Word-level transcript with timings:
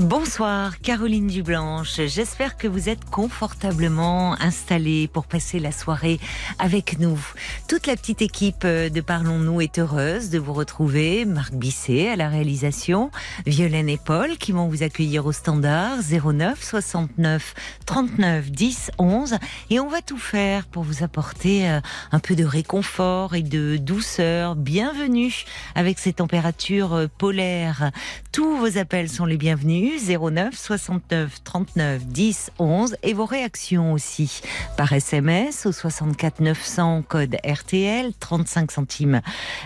Bonsoir 0.00 0.80
Caroline 0.80 1.26
Dublanche, 1.26 2.00
j'espère 2.06 2.56
que 2.56 2.66
vous 2.66 2.88
êtes 2.88 3.04
confortablement 3.04 4.32
installée 4.40 5.08
pour 5.08 5.26
passer 5.26 5.60
la 5.60 5.72
soirée 5.72 6.18
avec 6.58 6.98
nous. 6.98 7.20
Toute 7.68 7.86
la 7.86 7.96
petite 7.96 8.22
équipe 8.22 8.66
de 8.66 9.00
Parlons-nous 9.02 9.60
est 9.60 9.78
heureuse 9.78 10.30
de 10.30 10.38
vous 10.38 10.54
retrouver. 10.54 11.26
Marc 11.26 11.52
Bisset 11.52 12.08
à 12.08 12.16
la 12.16 12.30
réalisation, 12.30 13.10
Violaine 13.44 13.90
et 13.90 13.98
Paul 13.98 14.38
qui 14.38 14.52
vont 14.52 14.68
vous 14.68 14.82
accueillir 14.82 15.26
au 15.26 15.32
standard 15.32 15.98
09 16.00 16.64
69 16.64 17.54
39 17.84 18.50
10 18.50 18.92
11 18.96 19.34
et 19.68 19.80
on 19.80 19.88
va 19.88 20.00
tout 20.00 20.16
faire 20.16 20.64
pour 20.66 20.82
vous 20.82 21.02
apporter 21.02 21.68
euh, 21.68 21.80
un 22.10 22.20
peu 22.20 22.36
de 22.36 22.44
réconfort 22.44 23.34
et 23.34 23.42
de 23.42 23.76
douceur. 23.76 24.56
Bienvenue 24.56 25.44
avec 25.74 25.98
ces 25.98 26.14
températures 26.14 26.94
euh, 26.94 27.06
polaires. 27.18 27.90
Tous 28.32 28.56
vos 28.56 28.78
appels 28.78 29.10
sont 29.10 29.26
les 29.26 29.36
bienvenus 29.36 29.89
09 29.98 30.56
69 30.56 31.42
39 31.42 32.06
10 32.06 32.50
11 32.58 32.96
et 33.02 33.14
vos 33.14 33.24
réactions 33.24 33.92
aussi 33.92 34.42
par 34.76 34.92
SMS 34.92 35.66
au 35.66 35.72
64 35.72 36.38
900 36.40 37.02
code 37.08 37.36
RTL 37.44 38.12
35 38.18 38.70
centimes 38.70 39.20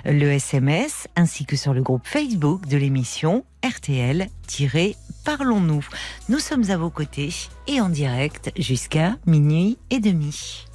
le 0.05 0.31
SMS 0.31 1.09
ainsi 1.17 1.45
que 1.45 1.57
sur 1.57 1.75
le 1.75 1.83
groupe 1.83 2.07
Facebook 2.07 2.67
de 2.67 2.77
l'émission 2.77 3.45
RTL-Parlons-nous. 3.65 5.85
Nous 6.29 6.39
sommes 6.39 6.71
à 6.71 6.77
vos 6.77 6.91
côtés 6.91 7.35
et 7.67 7.81
en 7.81 7.89
direct 7.89 8.53
jusqu'à 8.59 9.17
minuit 9.27 9.79
et 9.91 9.99
demi. 10.01 10.67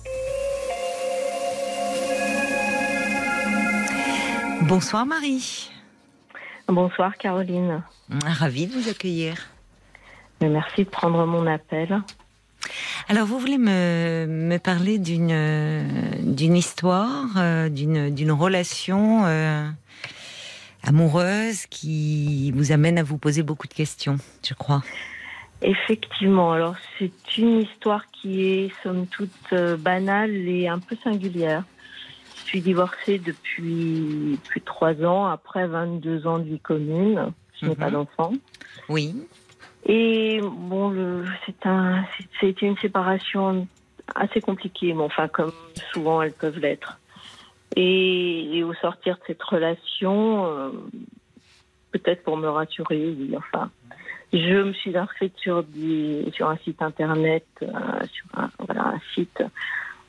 Bonsoir 4.64 5.06
Marie. 5.06 5.70
Bonsoir 6.70 7.18
Caroline. 7.18 7.82
Ravie 8.24 8.68
de 8.68 8.74
vous 8.74 8.90
accueillir. 8.90 9.36
Merci 10.40 10.84
de 10.84 10.90
prendre 10.90 11.26
mon 11.26 11.48
appel. 11.48 12.00
Alors, 13.08 13.26
vous 13.26 13.40
voulez 13.40 13.58
me, 13.58 14.28
me 14.28 14.58
parler 14.58 15.00
d'une 15.00 16.04
d'une 16.22 16.56
histoire, 16.56 17.26
euh, 17.38 17.70
d'une 17.70 18.14
d'une 18.14 18.32
relation 18.32 19.26
euh, 19.26 19.68
amoureuse 20.84 21.66
qui 21.66 22.52
vous 22.52 22.72
amène 22.72 23.00
à 23.00 23.04
vous 23.04 23.18
poser 23.18 23.42
beaucoup 23.42 23.68
de 23.68 23.74
questions, 23.74 24.18
je 24.48 24.54
crois. 24.54 24.84
Effectivement. 25.64 26.54
Alors, 26.54 26.76
c'est 27.00 27.38
une 27.40 27.62
histoire 27.62 28.06
qui 28.12 28.44
est 28.46 28.72
somme 28.84 29.08
toute 29.08 29.54
euh, 29.54 29.76
banale 29.76 30.36
et 30.48 30.68
un 30.68 30.78
peu 30.78 30.96
singulière. 31.04 31.64
Suis 32.50 32.62
divorcée 32.64 33.20
depuis 33.20 34.40
plus 34.48 34.60
de 34.62 34.66
trois 34.66 34.96
ans, 35.04 35.28
après 35.28 35.68
22 35.68 36.26
ans 36.26 36.40
de 36.40 36.46
vie 36.46 36.60
commune. 36.60 37.32
Je 37.60 37.68
n'ai 37.68 37.72
Mhm. 37.74 37.78
pas 37.78 37.92
d'enfant. 37.92 38.34
Oui. 38.90 39.28
Et 39.86 40.40
bon, 40.42 40.90
le- 40.90 41.28
c'est 41.46 41.64
un, 41.68 42.04
c'était 42.40 42.66
une 42.66 42.78
séparation 42.78 43.68
assez 44.16 44.42
compliquée, 44.42 44.94
mais 44.96 45.04
enfin 45.04 45.28
comme 45.28 45.54
souvent 45.94 46.24
elles 46.24 46.34
peuvent 46.34 46.58
l'être. 46.58 47.00
Et, 47.76 48.58
et 48.58 48.64
au 48.64 48.74
sortir 48.74 49.18
de 49.18 49.22
cette 49.28 49.44
relation, 49.44 50.46
euh, 50.48 50.72
peut-être 51.92 52.24
pour 52.24 52.36
me 52.36 52.50
rassurer, 52.50 52.98
oui, 53.16 53.32
enfin, 53.38 53.70
je 54.34 54.64
me 54.64 54.74
suis 54.74 54.98
inscrite 54.98 55.38
sur 55.38 55.64
des, 55.64 56.26
sur 56.34 56.50
un 56.50 56.58
site 56.58 56.82
internet, 56.82 57.46
euh, 57.62 57.68
sur 58.12 58.26
un, 58.34 58.50
voilà, 58.58 58.88
un 58.96 59.00
site. 59.14 59.44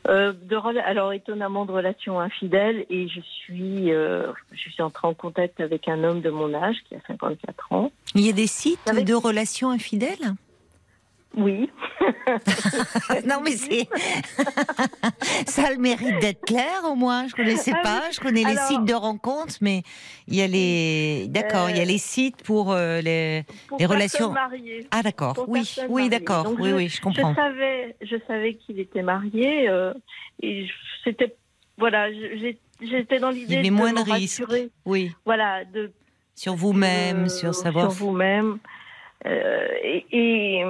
Euh, 0.09 0.33
de, 0.33 0.56
alors 0.81 1.12
étonnamment 1.12 1.66
de 1.66 1.72
relations 1.72 2.21
infidèles 2.21 2.87
et 2.91 3.09
je 3.09 3.21
suis 3.21 3.93
euh, 3.93 4.33
je 4.53 4.71
suis 4.71 4.83
entrée 4.83 5.06
en 5.06 5.15
contact 5.15 5.61
avec 5.61 5.88
un 5.88 6.03
homme 6.05 6.21
de 6.21 6.31
mon 6.31 6.55
âge 6.55 6.77
qui 6.88 6.94
a 6.94 6.99
54 7.06 7.72
ans. 7.72 7.93
Il 8.15 8.25
y 8.27 8.28
a 8.28 8.33
des 8.33 8.47
sites 8.47 8.78
Avec- 8.88 9.05
de 9.05 9.15
relations 9.15 9.71
infidèles? 9.71 10.34
Oui 11.36 11.70
Non, 13.26 13.41
mais 13.44 13.52
c'est. 13.52 13.88
Ça 15.46 15.66
a 15.66 15.70
le 15.72 15.78
mérite 15.78 16.18
d'être 16.20 16.41
clair, 16.44 16.82
au 16.84 16.94
moins. 16.94 17.28
Je 17.28 17.34
connaissais 17.34 17.72
Ah 17.74 17.80
pas. 17.82 18.02
Je 18.12 18.20
connais 18.20 18.44
les 18.44 18.56
sites 18.56 18.84
de 18.84 18.94
rencontres, 18.94 19.54
mais 19.60 19.82
il 20.28 20.34
y 20.36 20.42
a 20.42 20.46
les. 20.46 21.26
D'accord, 21.28 21.70
il 21.70 21.76
y 21.76 21.80
a 21.80 21.82
Euh, 21.82 21.86
les 21.86 21.98
sites 21.98 22.42
pour 22.42 22.72
euh, 22.72 23.00
les. 23.00 23.44
Pour 23.69 23.78
Les 23.78 23.86
relations- 23.86 24.32
mariées. 24.32 24.86
Ah, 24.90 25.02
d'accord. 25.02 25.44
Oui, 25.48 25.62
oui, 25.88 26.08
d'accord. 26.08 26.46
Oui, 26.58 26.70
je- 26.70 26.74
oui, 26.74 26.88
je 26.88 27.00
comprends. 27.00 27.30
Je 27.30 27.36
savais, 27.36 27.96
je 28.02 28.16
savais 28.26 28.54
qu'il 28.54 28.80
était 28.80 29.02
marié 29.02 29.69
euh, 29.69 29.92
et 30.42 30.66
c'était 31.04 31.34
voilà, 31.78 32.08
j'étais 32.12 33.19
dans 33.19 33.30
Il 33.30 33.38
y 33.38 33.40
l'idée 33.40 33.56
avait 33.58 33.69
de 33.69 33.72
moins 33.74 33.92
de 33.92 34.00
risques. 34.00 34.40
rassurer, 34.40 34.70
Oui. 34.84 35.12
voilà, 35.24 35.64
de 35.64 35.90
Sur 36.34 36.54
vous-même, 36.54 37.24
euh, 37.24 37.28
sur 37.28 37.54
savoir. 37.54 37.90
sur 37.92 38.04
vous-même. 38.04 38.58
Euh, 39.26 39.69
et, 39.82 40.06
et, 40.12 40.64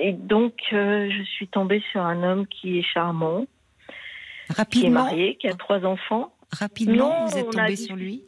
et 0.00 0.12
donc 0.12 0.54
euh, 0.72 1.08
je 1.10 1.22
suis 1.22 1.46
tombée 1.46 1.82
sur 1.92 2.02
un 2.02 2.22
homme 2.24 2.46
qui 2.48 2.78
est 2.78 2.82
charmant, 2.82 3.46
qui 3.46 4.52
est 4.52 4.54
Rapidement. 4.54 5.04
marié, 5.04 5.36
qui 5.36 5.46
a 5.48 5.54
trois 5.54 5.84
enfants. 5.84 6.32
Rapidement, 6.50 7.20
Non, 7.20 7.26
vous 7.26 7.38
êtes 7.38 7.44
on 7.46 7.48
a 7.50 7.52
tombé 7.52 7.68
discuté. 7.68 7.86
sur 7.86 7.96
lui? 7.96 8.22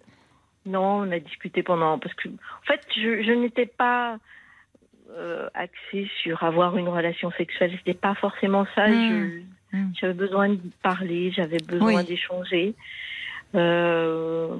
Non, 0.66 1.00
on 1.00 1.10
a 1.10 1.18
discuté 1.18 1.62
pendant 1.62 1.98
parce 1.98 2.14
que 2.14 2.28
en 2.28 2.64
fait 2.66 2.80
je, 2.96 3.22
je 3.22 3.32
n'étais 3.32 3.66
pas 3.66 4.18
euh, 5.10 5.48
axée 5.54 6.08
sur 6.22 6.42
avoir 6.44 6.76
une 6.78 6.88
relation 6.88 7.30
sexuelle. 7.32 7.72
C'était 7.78 7.94
pas 7.98 8.14
forcément 8.14 8.66
ça. 8.74 8.88
Hmm. 8.88 9.42
Hmm. 9.72 9.90
J'avais 10.00 10.14
besoin 10.14 10.50
de 10.50 10.60
parler, 10.82 11.32
j'avais 11.32 11.58
besoin 11.58 11.96
Oui. 11.96 12.04
d'échanger. 12.04 12.74
Euh, 13.56 14.56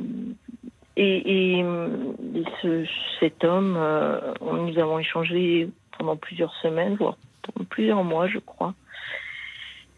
et 0.97 1.59
et, 1.59 1.59
et 1.61 2.45
ce, 2.63 2.87
cet 3.21 3.45
homme, 3.45 3.77
euh, 3.77 4.21
nous 4.41 4.79
avons 4.79 4.99
échangé 4.99 5.69
pendant 5.99 6.17
plusieurs 6.17 6.55
semaines, 6.57 6.97
voire 6.97 7.17
pendant 7.43 7.65
plusieurs 7.67 8.05
mois, 8.05 8.27
je 8.29 8.39
crois. 8.39 8.75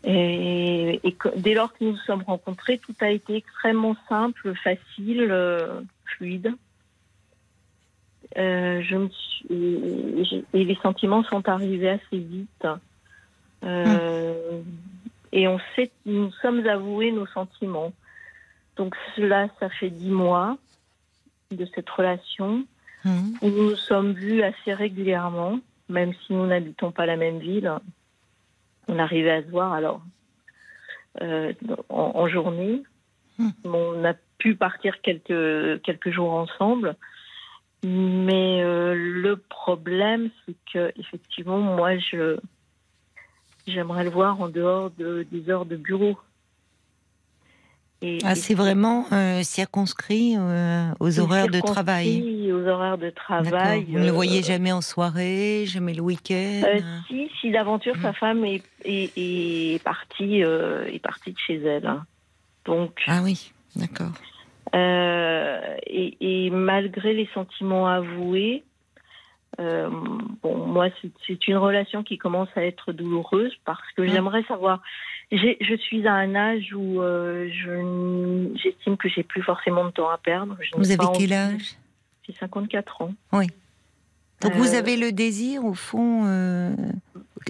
Et, 0.04 1.00
et 1.02 1.16
dès 1.36 1.54
lors 1.54 1.72
que 1.72 1.84
nous 1.84 1.92
nous 1.92 1.96
sommes 1.98 2.22
rencontrés, 2.22 2.78
tout 2.78 2.94
a 3.00 3.10
été 3.10 3.36
extrêmement 3.36 3.96
simple, 4.08 4.54
facile, 4.54 5.28
euh, 5.30 5.80
fluide. 6.04 6.52
Euh, 8.38 8.82
je 8.82 8.96
me 8.96 9.08
suis- 9.08 10.44
et 10.52 10.64
les 10.64 10.78
sentiments 10.82 11.24
sont 11.24 11.48
arrivés 11.48 11.90
assez 11.90 12.18
vite. 12.18 12.66
Euh, 13.64 14.60
Et 15.32 15.48
on 15.48 15.58
sait, 15.74 15.90
nous 16.06 16.30
sommes 16.40 16.66
avoués 16.66 17.10
nos 17.12 17.26
sentiments. 17.26 17.92
Donc 18.76 18.94
cela, 19.16 19.48
ça 19.60 19.68
fait 19.68 19.90
dix 19.90 20.10
mois 20.10 20.56
de 21.50 21.66
cette 21.74 21.88
relation 21.90 22.66
Hum. 23.06 23.34
où 23.40 23.48
nous 23.48 23.70
nous 23.70 23.76
sommes 23.76 24.12
vus 24.12 24.42
assez 24.42 24.72
régulièrement, 24.72 25.60
même 25.88 26.12
si 26.14 26.32
nous 26.32 26.46
n'habitons 26.46 26.90
pas 26.90 27.06
la 27.06 27.16
même 27.16 27.38
ville. 27.38 27.72
On 28.88 28.98
arrivait 28.98 29.30
à 29.30 29.42
se 29.42 29.48
voir 29.48 29.72
alors 29.72 30.02
euh, 31.22 31.52
en, 31.88 32.12
en 32.14 32.28
journée. 32.28 32.82
Hmm. 33.38 33.50
On 33.64 34.04
a 34.04 34.14
pu 34.38 34.56
partir 34.56 35.00
quelques, 35.02 35.82
quelques 35.82 36.10
jours 36.10 36.32
ensemble. 36.32 36.96
Mais 37.84 38.62
euh, 38.64 38.94
le 38.96 39.36
problème, 39.36 40.30
c'est 40.44 40.56
que 40.72 40.92
effectivement, 40.98 41.58
moi, 41.58 41.98
je 41.98 42.38
j'aimerais 43.66 44.04
le 44.04 44.10
voir 44.10 44.40
en 44.40 44.48
dehors 44.48 44.90
de, 44.90 45.26
des 45.30 45.50
heures 45.50 45.66
de 45.66 45.76
bureau. 45.76 46.18
Et, 48.02 48.18
Ah, 48.24 48.34
c'est 48.34 48.54
vraiment 48.54 49.06
euh, 49.12 49.42
circonscrit 49.42 50.34
euh, 50.36 50.90
aux 51.00 51.18
horaires 51.18 51.48
de 51.48 51.60
travail. 51.60 52.50
Aux 52.52 52.66
horaires 52.68 52.98
de 52.98 53.10
travail. 53.10 53.86
Vous 53.88 53.98
ne 53.98 54.04
le 54.04 54.08
euh, 54.10 54.12
voyez 54.12 54.42
jamais 54.42 54.70
en 54.72 54.82
soirée, 54.82 55.64
jamais 55.66 55.94
le 55.94 56.02
week-end? 56.02 56.62
Si, 57.08 57.30
si 57.40 57.50
d'aventure 57.50 57.94
sa 58.02 58.12
femme 58.12 58.44
est, 58.44 58.62
est, 58.84 59.12
est 59.16 59.82
partie, 59.82 60.40
est 60.40 61.02
partie 61.02 61.32
de 61.32 61.38
chez 61.38 61.56
elle. 61.56 61.86
hein. 61.86 62.04
Donc, 62.66 63.02
Ah 63.06 63.20
oui, 63.22 63.52
d'accord. 63.76 64.12
et, 64.74 66.16
et 66.20 66.50
malgré 66.50 67.14
les 67.14 67.28
sentiments 67.32 67.86
avoués, 67.88 68.64
euh, 69.60 69.88
bon, 70.42 70.66
moi, 70.66 70.88
c'est- 71.26 71.46
une 71.48 71.56
relation 71.56 72.02
qui 72.02 72.18
commence 72.18 72.48
à 72.56 72.64
être 72.64 72.92
douloureuse 72.92 73.52
parce 73.64 73.80
que 73.96 74.02
Mm. 74.02 74.08
j'aimerais 74.08 74.42
savoir. 74.44 74.82
Je 75.32 75.76
suis 75.78 76.06
à 76.06 76.14
un 76.14 76.34
âge 76.34 76.72
où 76.74 77.00
euh, 77.02 77.48
je 77.50 78.52
j'estime 78.62 78.96
que 78.96 79.08
j'ai 79.08 79.22
plus 79.24 79.42
forcément 79.42 79.84
de 79.86 79.90
temps 79.90 80.08
à 80.08 80.18
perdre. 80.18 80.56
Je 80.60 80.70
Vous 80.76 80.90
avez 80.92 81.04
quel 81.18 81.32
âge? 81.32 81.76
J'ai 82.26 82.34
54 82.38 83.02
ans. 83.02 83.14
Donc 84.42 84.52
vous 84.52 84.74
Euh, 84.74 84.78
avez 84.78 84.96
le 84.96 85.12
désir, 85.12 85.64
au 85.64 85.72
fond, 85.74 86.24
euh, 86.26 86.70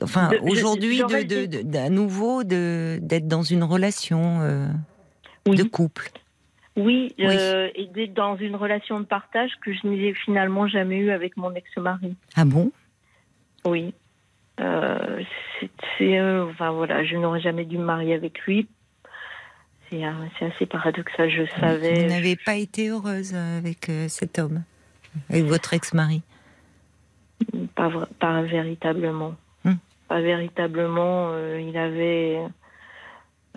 enfin 0.02 0.30
je- 0.32 0.50
aujourd'hui, 0.50 0.98
de, 0.98 1.22
de, 1.24 1.46
de- 1.46 1.62
d'à 1.62 1.90
nouveau 1.90 2.44
de- 2.44 2.98
d'être 3.02 3.26
dans 3.26 3.42
une 3.42 3.64
relation 3.64 4.40
Oui. 5.48 5.56
de 5.56 5.64
couple. 5.64 6.10
Oui, 6.76 7.14
euh, 7.20 7.70
et 7.74 7.86
d'être 7.86 8.12
dans 8.12 8.36
une 8.36 8.54
relation 8.54 9.00
de 9.00 9.06
partage 9.06 9.50
que 9.62 9.72
je 9.72 9.86
n'ai 9.86 10.12
finalement 10.12 10.68
jamais 10.68 10.98
eue 10.98 11.10
avec 11.10 11.38
mon 11.38 11.54
ex-mari. 11.54 12.14
Ah 12.34 12.44
bon? 12.44 12.70
Oui. 13.64 13.94
Euh, 14.60 15.22
c'est, 15.96 16.18
euh, 16.18 16.46
enfin 16.50 16.72
voilà, 16.72 17.02
je 17.02 17.16
n'aurais 17.16 17.40
jamais 17.40 17.64
dû 17.64 17.78
me 17.78 17.84
marier 17.84 18.14
avec 18.14 18.40
lui. 18.40 18.68
C'est, 19.88 20.04
assez 20.04 20.66
paradoxal, 20.66 21.30
je 21.30 21.44
savais. 21.60 22.02
Vous 22.02 22.10
n'avez 22.10 22.36
pas 22.36 22.56
été 22.56 22.88
heureuse 22.88 23.34
avec 23.34 23.90
cet 24.08 24.38
homme, 24.38 24.64
avec 25.30 25.44
votre 25.44 25.72
ex-mari? 25.72 26.22
Pas, 27.74 28.42
véritablement. 28.42 29.36
Hmm. 29.64 29.74
Pas 30.08 30.20
véritablement. 30.20 31.30
il 31.56 31.76
avait. 31.78 32.40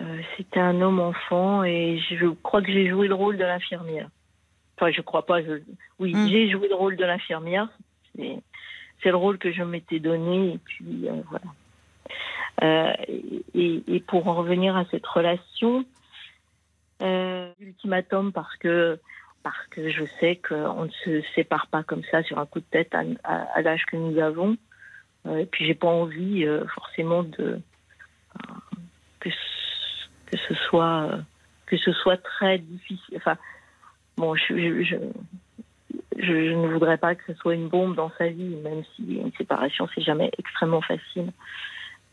Euh, 0.00 0.20
c'était 0.36 0.60
un 0.60 0.80
homme 0.80 0.98
enfant 1.00 1.62
et 1.64 1.98
je 2.10 2.26
crois 2.42 2.62
que 2.62 2.72
j'ai 2.72 2.88
joué 2.88 3.06
le 3.08 3.14
rôle 3.14 3.36
de 3.36 3.44
l'infirmière. 3.44 4.08
Enfin, 4.76 4.90
je 4.90 5.00
crois 5.02 5.26
pas. 5.26 5.42
je- 5.42 5.60
oui, 5.98 6.14
Hmm. 6.14 6.26
j'ai 6.28 6.50
joué 6.50 6.68
le 6.68 6.74
rôle 6.74 6.96
de 6.96 7.04
l'infirmière. 7.04 7.68
C'est, 8.16 8.38
c'est 9.02 9.10
le 9.10 9.16
rôle 9.16 9.38
que 9.38 9.52
je 9.52 9.62
m'étais 9.62 9.98
donné 9.98 10.54
et 10.54 10.58
puis 10.58 11.06
euh, 11.08 11.20
voilà. 11.28 11.44
Euh, 12.62 12.92
et, 13.54 13.82
et 13.86 14.00
pour 14.00 14.26
en 14.28 14.34
revenir 14.34 14.76
à 14.76 14.84
cette 14.90 15.06
relation, 15.06 15.84
euh, 17.02 17.50
ultimatum 17.60 18.32
parce 18.32 18.56
que 18.56 18.98
parce 19.42 19.66
que 19.68 19.88
je 19.90 20.04
sais 20.18 20.36
qu'on 20.36 20.84
ne 20.84 20.90
se 21.04 21.22
sépare 21.34 21.66
pas 21.68 21.82
comme 21.82 22.04
ça 22.10 22.22
sur 22.22 22.38
un 22.38 22.44
coup 22.46 22.60
de 22.60 22.64
tête 22.70 22.94
à, 22.94 23.02
à- 23.24 23.42
à 23.54 23.62
l'âge 23.62 23.86
que 23.86 23.96
nous 23.96 24.18
avons. 24.18 24.56
Et 25.38 25.46
puis 25.46 25.66
j'ai 25.66 25.74
pas 25.74 25.88
envie 25.88 26.46
forcément 26.74 27.22
de 27.22 27.60
que 29.20 29.28
ce, 29.30 29.36
que 30.30 30.36
ce 30.36 30.54
soit 30.54 31.02
euh, 31.12 31.18
que 31.66 31.76
ce 31.76 31.92
soit 31.92 32.16
très 32.16 32.58
difficile. 32.58 33.16
Enfin 33.16 33.36
bon, 34.16 34.34
je, 34.34 34.44
je, 34.56 34.82
je, 34.82 34.96
je- 36.18 36.46
je 36.48 36.54
ne 36.54 36.68
voudrais 36.72 36.98
pas 36.98 37.14
que 37.14 37.22
ce 37.26 37.34
soit 37.34 37.54
une 37.54 37.68
bombe 37.68 37.94
dans 37.96 38.10
sa 38.18 38.28
vie, 38.28 38.56
même 38.56 38.82
si 38.94 39.14
une 39.16 39.32
séparation 39.32 39.88
c'est 39.94 40.02
jamais 40.02 40.30
extrêmement 40.38 40.82
facile. 40.82 41.32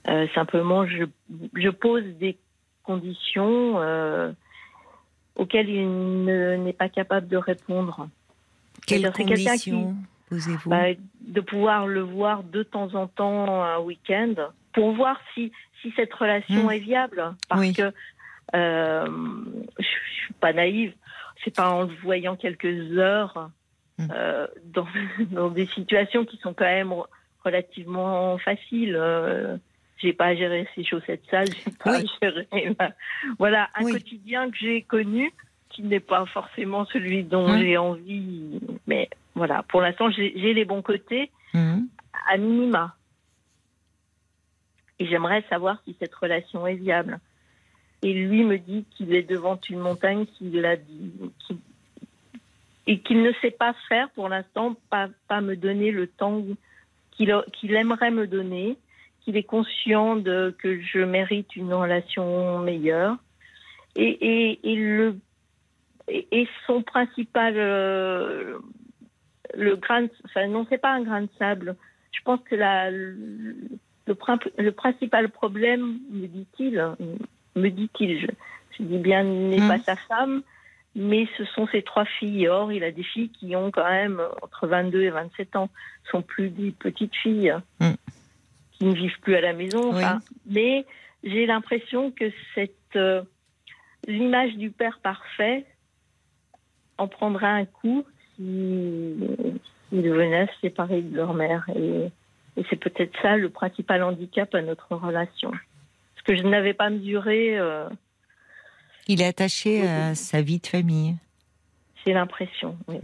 Euh, 0.07 0.27
simplement, 0.33 0.85
je, 0.87 1.03
je 1.55 1.69
pose 1.69 2.03
des 2.17 2.37
conditions 2.83 3.79
euh, 3.81 4.31
auxquelles 5.35 5.69
il 5.69 6.23
ne- 6.23 6.55
n'est 6.55 6.73
pas 6.73 6.87
capable 6.89 7.27
de 7.27 7.37
répondre. 7.37 8.07
Quelles 8.85 9.11
conditions 9.11 9.95
posez-vous? 10.29 10.69
Bah, 10.69 10.85
de 11.21 11.41
pouvoir 11.41 11.87
le 11.87 12.01
voir 12.01 12.43
de 12.43 12.63
temps 12.63 12.93
en 12.95 13.07
temps 13.07 13.63
un 13.63 13.79
week-end 13.79 14.33
pour 14.71 14.93
voir 14.93 15.19
si, 15.33 15.51
si 15.81 15.91
cette 15.95 16.13
relation 16.13 16.67
Mm. 16.67 16.71
est 16.71 16.79
viable. 16.79 17.35
Parce 17.49 17.61
Oui. 17.61 17.73
que 17.73 17.91
euh, 18.55 19.05
je, 19.79 19.83
je 19.83 20.13
suis 20.25 20.33
pas 20.35 20.53
naïve. 20.53 20.93
C'est 21.43 21.55
pas 21.55 21.69
en 21.69 21.83
le 21.83 21.93
voyant 22.03 22.35
quelques 22.35 22.97
heures 22.97 23.49
Mm. 23.99 24.07
euh, 24.13 24.47
dans, 24.65 24.87
dans 25.31 25.49
des 25.49 25.65
situations 25.67 26.23
qui 26.25 26.37
sont 26.37 26.53
quand 26.53 26.65
même 26.65 26.93
relativement 27.43 28.37
faciles. 28.37 28.95
Euh, 28.95 29.57
j'ai 29.97 30.13
pas 30.13 30.25
à 30.25 30.35
gérer 30.35 30.67
ces 30.75 30.83
chaussettes 30.83 31.23
sales, 31.31 31.47
j'ai 31.65 31.71
pas 31.71 31.97
Oui. 31.97 32.05
à 32.21 32.25
gérer. 32.29 32.47
Voilà, 33.39 33.69
un 33.73 33.83
Oui. 33.85 33.93
quotidien 33.93 34.51
que 34.51 34.57
j'ai 34.57 34.83
connu 34.83 35.31
qui 35.69 35.81
n'est 35.81 35.99
pas 35.99 36.25
forcément 36.27 36.85
celui 36.85 37.23
dont 37.23 37.47
Mm. 37.49 37.59
j'ai 37.59 37.77
envie. 37.77 38.59
Mais 38.85 39.09
voilà, 39.33 39.63
pour 39.63 39.81
l'instant, 39.81 40.09
j'ai 40.11 40.53
les 40.53 40.65
bons 40.65 40.81
côtés 40.83 41.31
à 42.29 42.37
minima. 42.37 42.93
Et 44.99 45.05
j'aimerais 45.05 45.43
savoir 45.49 45.77
si 45.85 45.95
cette 45.99 46.15
relation 46.15 46.65
est 46.65 46.75
viable. 46.75 47.19
Et 48.01 48.13
lui 48.13 48.43
me 48.43 48.57
dit 48.57 48.85
qu'il 48.91 49.13
est 49.13 49.23
devant 49.23 49.59
une 49.69 49.79
montagne 49.79 50.25
qu'il 50.25 50.65
a 50.65 50.75
dit, 50.75 51.11
et 52.85 52.99
qu'il 52.99 53.21
ne 53.21 53.31
sait 53.41 53.51
pas 53.51 53.75
faire 53.89 54.09
pour 54.11 54.29
l'instant, 54.29 54.75
pas, 54.89 55.09
me 55.41 55.55
donner 55.55 55.91
le 55.91 56.07
temps 56.07 56.43
qu'il 57.11 57.35
qu'il 57.53 57.75
aimerait 57.75 58.11
me 58.11 58.27
donner, 58.27 58.77
qu'il 59.21 59.35
est 59.35 59.43
conscient 59.43 60.21
que 60.23 60.81
je 60.81 60.99
mérite 60.99 61.55
une 61.55 61.73
relation 61.73 62.59
meilleure. 62.59 63.17
Et, 63.95 64.59
son 66.65 66.83
principal, 66.83 67.55
euh, 67.57 68.59
le 69.55 69.75
grain, 69.75 70.07
enfin 70.25 70.47
non, 70.47 70.65
c'est 70.69 70.77
pas 70.77 70.93
un 70.93 71.01
grain 71.01 71.23
de 71.23 71.29
sable. 71.37 71.75
Je 72.11 72.21
pense 72.23 72.39
que 72.41 72.55
la, 72.55 72.89
le 74.07 74.15
prin- 74.15 74.39
le 74.57 74.71
principal 74.71 75.29
problème, 75.29 75.99
me 76.11 76.27
dit-il, 76.27 76.83
me 77.55 77.69
dit-il, 77.69 78.19
je, 78.21 78.27
je 78.77 78.83
dis 78.83 78.97
bien, 78.97 79.23
n'est 79.23 79.59
Mm. 79.59 79.67
pas 79.67 79.79
sa 79.79 79.95
femme, 79.95 80.41
mais 80.95 81.27
ce 81.37 81.45
sont 81.45 81.67
ses 81.67 81.83
trois 81.83 82.05
filles. 82.05 82.47
Or, 82.47 82.71
il 82.71 82.83
a 82.83 82.91
des 82.91 83.03
filles 83.03 83.29
qui 83.29 83.55
ont 83.55 83.69
quand 83.71 83.89
même 83.89 84.21
entre 84.41 84.67
22 84.67 85.01
et 85.03 85.09
27 85.09 85.55
ans, 85.55 85.69
Ce 86.05 86.11
sont 86.11 86.21
plus 86.21 86.49
des 86.49 86.71
petites 86.71 87.15
filles 87.15 87.53
Mm. 87.81 87.91
qui 88.71 88.85
ne 88.85 88.93
vivent 88.93 89.19
plus 89.21 89.35
à 89.35 89.41
la 89.41 89.53
maison. 89.53 89.81
Oui. 89.91 89.97
enfin. 89.97 90.19
Mais 90.45 90.85
j'ai 91.23 91.45
l'impression 91.45 92.11
que 92.11 92.31
cette 92.55 92.73
euh, 92.95 93.21
l'image 94.07 94.55
du 94.55 94.69
père 94.71 94.99
parfait 95.03 95.65
en 96.97 97.07
prendra 97.07 97.49
un 97.49 97.65
coup 97.65 98.05
s'ils 98.35 99.19
venaient 99.91 100.41
à 100.41 100.47
se 100.47 100.59
séparer 100.61 101.01
de 101.01 101.15
leur 101.15 101.33
mère. 101.33 101.65
Et, 101.75 102.09
et 102.57 102.63
c'est 102.69 102.75
peut-être 102.75 103.13
ça 103.21 103.37
le 103.37 103.49
principal 103.49 104.03
handicap 104.03 104.53
à 104.55 104.61
notre 104.61 104.93
relation. 104.95 105.51
Ce 106.17 106.23
que 106.23 106.35
je 106.35 106.43
n'avais 106.43 106.73
pas 106.73 106.89
mesuré, 106.89 107.57
euh, 107.57 107.87
Il 109.07 109.21
est 109.21 109.25
attaché 109.27 109.87
à 109.87 110.15
sa 110.15 110.41
vie 110.41 110.59
de 110.59 110.67
famille. 110.67 111.15
c'est 112.03 112.13
l'impression. 112.13 112.77
oui. 112.87 112.97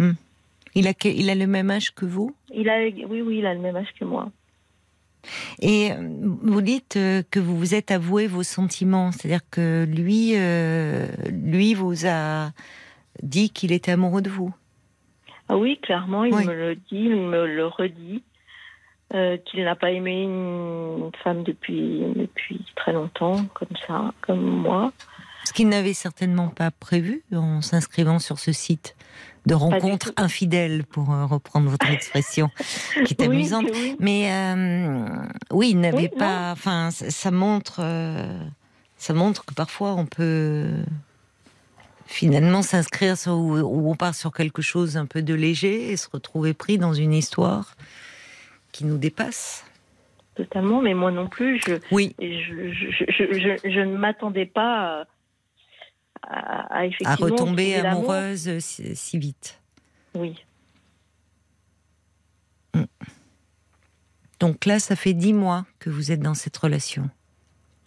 Il 0.75 0.87
a, 0.87 0.93
il 1.05 1.29
a 1.29 1.35
le 1.35 1.45
même 1.45 1.69
âge 1.69 1.93
que 1.93 2.03
vous? 2.05 2.35
Il 2.51 2.67
a, 2.67 2.79
oui, 3.07 3.21
oui, 3.21 3.37
il 3.37 3.45
a 3.45 3.53
le 3.53 3.59
même 3.59 3.75
âge 3.75 3.93
que 3.99 4.05
moi. 4.05 4.31
Et 5.61 5.91
euh, 5.91 5.95
vous 6.41 6.61
dites 6.61 6.97
euh, 6.97 7.21
que 7.29 7.39
vous 7.39 7.55
vous 7.55 7.75
êtes 7.75 7.91
avoué 7.91 8.25
vos 8.25 8.41
sentiments, 8.41 9.11
c'est-à-dire 9.11 9.47
que 9.51 9.85
lui, 9.87 10.31
euh, 10.35 11.05
lui 11.31 11.75
vous 11.75 12.07
a 12.07 12.49
dit 13.21 13.51
qu'il 13.51 13.71
était 13.71 13.91
amoureux 13.91 14.23
de 14.23 14.31
vous. 14.31 14.53
Ah 15.47 15.57
oui, 15.57 15.77
clairement, 15.81 16.23
il 16.23 16.33
Oui. 16.33 16.43
me 16.45 16.53
le 16.55 16.75
dit, 16.75 16.83
il 16.91 17.17
me 17.17 17.45
le 17.45 17.67
redit, 17.67 18.23
euh, 19.13 19.37
qu'il 19.37 19.63
n'a 19.63 19.75
pas 19.75 19.91
aimé 19.91 20.23
une 20.23 21.11
femme 21.23 21.43
depuis, 21.43 22.01
depuis 22.15 22.65
très 22.75 22.93
longtemps, 22.93 23.45
comme 23.53 23.75
ça, 23.87 24.11
comme 24.21 24.41
moi. 24.41 24.91
Ce 25.45 25.51
qu'il 25.53 25.67
n'avait 25.69 25.93
certainement 25.93 26.47
pas 26.47 26.71
prévu 26.71 27.23
en 27.33 27.61
s'inscrivant 27.61 28.19
sur 28.19 28.39
ce 28.39 28.51
site 28.51 28.95
de 29.45 29.55
rencontres 29.55 30.13
infidèles, 30.15 30.85
pour 30.85 31.11
euh, 31.13 31.25
reprendre 31.25 31.69
votre 31.69 31.89
expression, 31.91 32.49
qui 33.05 33.13
est 33.13 33.27
Oui, 33.27 33.35
amusante. 33.35 33.65
oui. 33.73 33.95
Mais 33.99 34.31
euh, 34.31 35.05
oui, 35.51 35.71
il 35.71 35.79
n'avait 35.81 35.97
Oui, 35.97 36.09
pas. 36.17 36.51
Enfin, 36.53 36.91
ça, 36.91 37.29
montre, 37.29 37.81
euh, 37.83 38.39
ça 38.95 39.13
montre 39.13 39.45
que 39.45 39.53
parfois 39.53 39.95
on 39.95 40.05
peut 40.05 40.69
finalement 42.05 42.61
s'inscrire 42.61 43.17
sur 43.17 43.33
ou 43.33 43.89
on 43.91 43.95
part 43.95 44.15
sur 44.15 44.31
quelque 44.31 44.61
chose 44.61 44.97
un 44.97 45.05
peu 45.05 45.21
de 45.21 45.33
léger 45.33 45.91
et 45.91 45.97
se 45.97 46.07
retrouver 46.11 46.53
pris 46.53 46.77
dans 46.77 46.93
une 46.93 47.13
histoire 47.13 47.75
qui 48.73 48.83
nous 48.83 48.97
dépasse. 48.97 49.65
Totalement, 50.35 50.81
mais 50.81 50.93
moi 50.93 51.11
non 51.11 51.29
plus, 51.29 51.61
je, 51.65 51.75
Oui, 51.91 52.13
je, 52.19 52.73
je, 52.73 53.79
ne 53.79 53.97
m'attendais 53.97 54.47
pas 54.47 55.05
à, 56.23 56.85
effectivement 56.85 57.13
à 57.13 57.15
retomber 57.15 57.75
amoureuse 57.75 58.59
si, 58.59 58.95
si 58.95 59.17
vite. 59.17 59.61
Oui, 60.15 60.35
Donc 64.39 64.65
là, 64.65 64.79
ça 64.79 64.97
fait 64.97 65.13
dix 65.13 65.31
mois 65.31 65.65
que 65.79 65.89
vous 65.89 66.11
êtes 66.11 66.19
dans 66.19 66.33
cette 66.33 66.57
relation. 66.57 67.09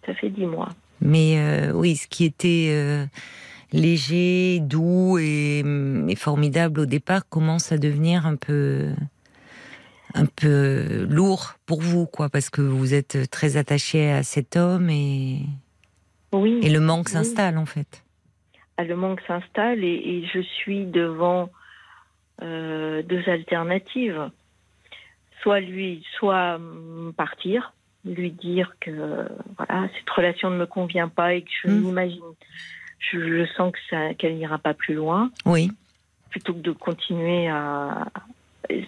ça 0.05 0.15
fait 0.15 0.29
dix 0.29 0.47
mois. 0.47 0.69
Mais 1.01 1.37
euh, 1.37 1.71
oui, 1.73 1.95
ce 1.95 2.07
qui 2.07 2.25
était 2.25 2.69
euh, 2.71 3.05
léger, 3.71 4.59
doux 4.61 5.19
et, 5.19 5.59
et 5.59 6.15
formidable 6.15 6.79
au 6.79 6.85
départ 6.87 7.29
commence 7.29 7.71
à 7.71 7.77
devenir 7.77 8.25
un 8.25 8.35
peu 8.35 8.91
un 10.13 10.25
peu 10.25 11.05
lourd 11.09 11.55
pour 11.65 11.81
vous, 11.81 12.05
quoi, 12.05 12.29
parce 12.29 12.49
que 12.49 12.61
vous 12.61 12.93
êtes 12.93 13.29
très 13.29 13.57
attaché 13.57 14.09
à 14.11 14.23
cet 14.23 14.55
homme 14.55 14.89
et, 14.89 15.41
Oui, 16.31 16.59
et 16.63 16.69
le 16.69 16.79
manque 16.79 17.07
Oui. 17.07 17.11
s'installe 17.13 17.57
en 17.57 17.65
fait. 17.65 18.03
Ah, 18.77 18.83
le 18.83 18.95
manque 18.95 19.21
s'installe 19.27 19.83
et, 19.83 19.87
et 19.87 20.27
je 20.33 20.39
suis 20.39 20.85
devant 20.85 21.49
euh, 22.41 23.01
deux 23.03 23.27
alternatives. 23.27 24.29
Soit 25.41 25.59
lui, 25.61 26.03
soit 26.17 26.59
partir, 27.15 27.73
lui 28.05 28.31
dire 28.31 28.73
que 28.79 29.27
voilà 29.57 29.87
cette 29.97 30.09
relation 30.09 30.49
ne 30.49 30.57
me 30.57 30.65
convient 30.65 31.09
pas 31.09 31.33
et 31.35 31.41
que 31.43 31.49
je 31.63 31.67
Mm. 31.69 31.81
m'imagine, 31.81 32.21
je, 32.99 33.19
je 33.19 33.45
sens 33.53 33.71
que 33.71 33.79
ça 33.89 34.13
qu'elle 34.15 34.35
n'ira 34.37 34.57
pas 34.57 34.73
plus 34.73 34.95
loin, 34.95 35.31
Oui, 35.45 35.71
plutôt 36.29 36.53
que 36.53 36.59
de 36.59 36.71
continuer 36.71 37.47
à. 37.49 38.07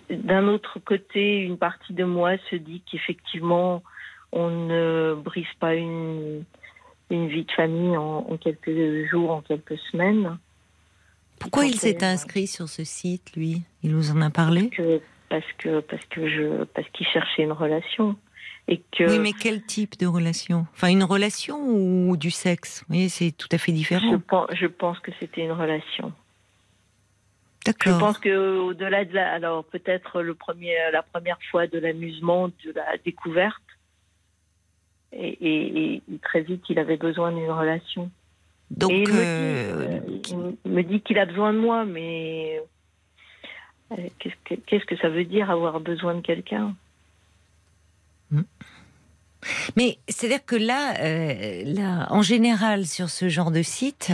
D'un 0.09 0.47
autre 0.47 0.79
côté, 0.79 1.39
une 1.39 1.57
partie 1.57 1.93
de 1.93 2.03
moi 2.03 2.31
se 2.49 2.55
dit 2.55 2.81
qu'effectivement, 2.89 3.81
on 4.31 4.49
ne 4.49 5.15
brise 5.15 5.45
pas 5.59 5.75
une, 5.75 6.43
une 7.09 7.27
vie 7.27 7.45
de 7.45 7.51
famille 7.51 7.95
en, 7.95 8.25
en 8.29 8.37
quelques 8.37 9.07
jours, 9.09 9.31
en 9.31 9.41
quelques 9.41 9.77
semaines. 9.91 10.37
Pourquoi 11.39 11.65
il 11.65 11.75
s'est 11.75 12.03
inscrit 12.03 12.47
sur 12.47 12.67
ce 12.67 12.83
site, 12.83 13.35
lui? 13.35 13.61
Il 13.83 13.91
nous 13.91 14.11
en 14.11 14.21
a 14.21 14.29
parlé? 14.29 14.69
Que, 14.69 15.01
Parce 15.29 15.45
que 15.57 15.79
parce 15.79 16.03
que 16.05 16.27
je 16.27 16.63
parce 16.65 16.87
qu'il 16.89 17.07
cherchait 17.07 17.43
une 17.43 17.53
relation 17.53 18.17
et 18.67 18.81
que. 18.91 19.09
Oui, 19.09 19.19
mais 19.19 19.31
quel 19.31 19.63
type 19.63 19.97
de 19.97 20.05
relation? 20.05 20.67
Enfin, 20.73 20.89
une 20.89 21.03
relation 21.03 21.57
ou 21.57 22.17
du 22.17 22.31
sexe? 22.31 22.83
Voyez, 22.89 23.07
c'est 23.07 23.31
tout 23.31 23.47
à 23.51 23.57
fait 23.57 23.71
différent. 23.71 24.11
Je 24.11 24.17
pense, 24.17 24.47
je 24.53 24.67
pense 24.67 24.99
que 24.99 25.11
c'était 25.19 25.41
une 25.41 25.53
relation. 25.53 26.11
Je 27.95 27.99
pense 27.99 28.17
que 28.17 28.57
au-delà 28.59 29.05
de 29.05 29.13
la, 29.13 29.31
alors 29.33 29.63
peut-être 29.65 30.21
le 30.21 30.33
premier, 30.35 30.75
la 30.91 31.01
première 31.03 31.39
fois 31.51 31.67
de 31.67 31.77
l'amusement, 31.79 32.47
de 32.47 32.71
la 32.75 32.97
découverte, 33.03 33.55
et, 35.11 35.27
et- 35.41 35.95
et 35.95 36.17
très 36.21 36.41
vite 36.41 36.63
il 36.69 36.77
avait 36.79 36.97
besoin 36.97 37.31
d'une 37.31 37.49
relation. 37.51 38.11
Donc, 38.71 38.91
et 38.91 39.01
il 39.03 39.09
me 39.09 39.13
dit, 40.19 40.33
euh, 40.35 40.51
il 40.65 40.71
me 40.71 40.83
dit 40.83 41.01
qu'il 41.01 41.17
a 41.17 41.25
besoin 41.25 41.53
de 41.53 41.57
moi, 41.57 41.85
mais 41.85 42.61
euh, 43.91 43.95
qu'est-ce 44.19 44.35
que, 44.45 44.53
qu'est-ce 44.61 44.85
que 44.85 44.95
ça 44.97 45.09
veut 45.09 45.25
dire 45.25 45.49
avoir 45.49 45.79
besoin 45.79 46.13
de 46.13 46.21
quelqu'un? 46.21 46.75
Mais 49.75 49.97
c'est-à-dire 50.07 50.45
que 50.45 50.55
là, 50.55 50.99
euh, 50.99 51.63
là, 51.65 52.07
en 52.11 52.21
général, 52.21 52.85
sur 52.85 53.09
ce 53.09 53.29
genre 53.29 53.51
de 53.51 53.63
site, 53.63 54.11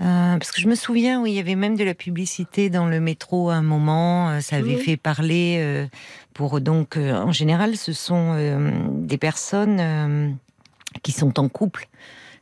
euh, 0.00 0.38
parce 0.38 0.50
que 0.52 0.60
je 0.60 0.68
me 0.68 0.74
souviens 0.74 1.26
il 1.26 1.34
y 1.34 1.38
avait 1.38 1.56
même 1.56 1.76
de 1.76 1.84
la 1.84 1.94
publicité 1.94 2.70
dans 2.70 2.86
le 2.86 3.00
métro 3.00 3.50
à 3.50 3.54
un 3.56 3.62
moment, 3.62 4.30
euh, 4.30 4.40
ça 4.40 4.56
avait 4.56 4.76
Oui. 4.76 4.82
fait 4.82 4.96
parler 4.96 5.58
euh, 5.60 5.86
pour 6.34 6.60
donc 6.60 6.96
euh, 6.96 7.12
en 7.14 7.32
général, 7.32 7.76
ce 7.76 7.92
sont 7.92 8.34
des 8.90 9.18
personnes 9.18 10.38
qui 11.02 11.12
sont 11.12 11.38
en 11.38 11.48
couple 11.48 11.88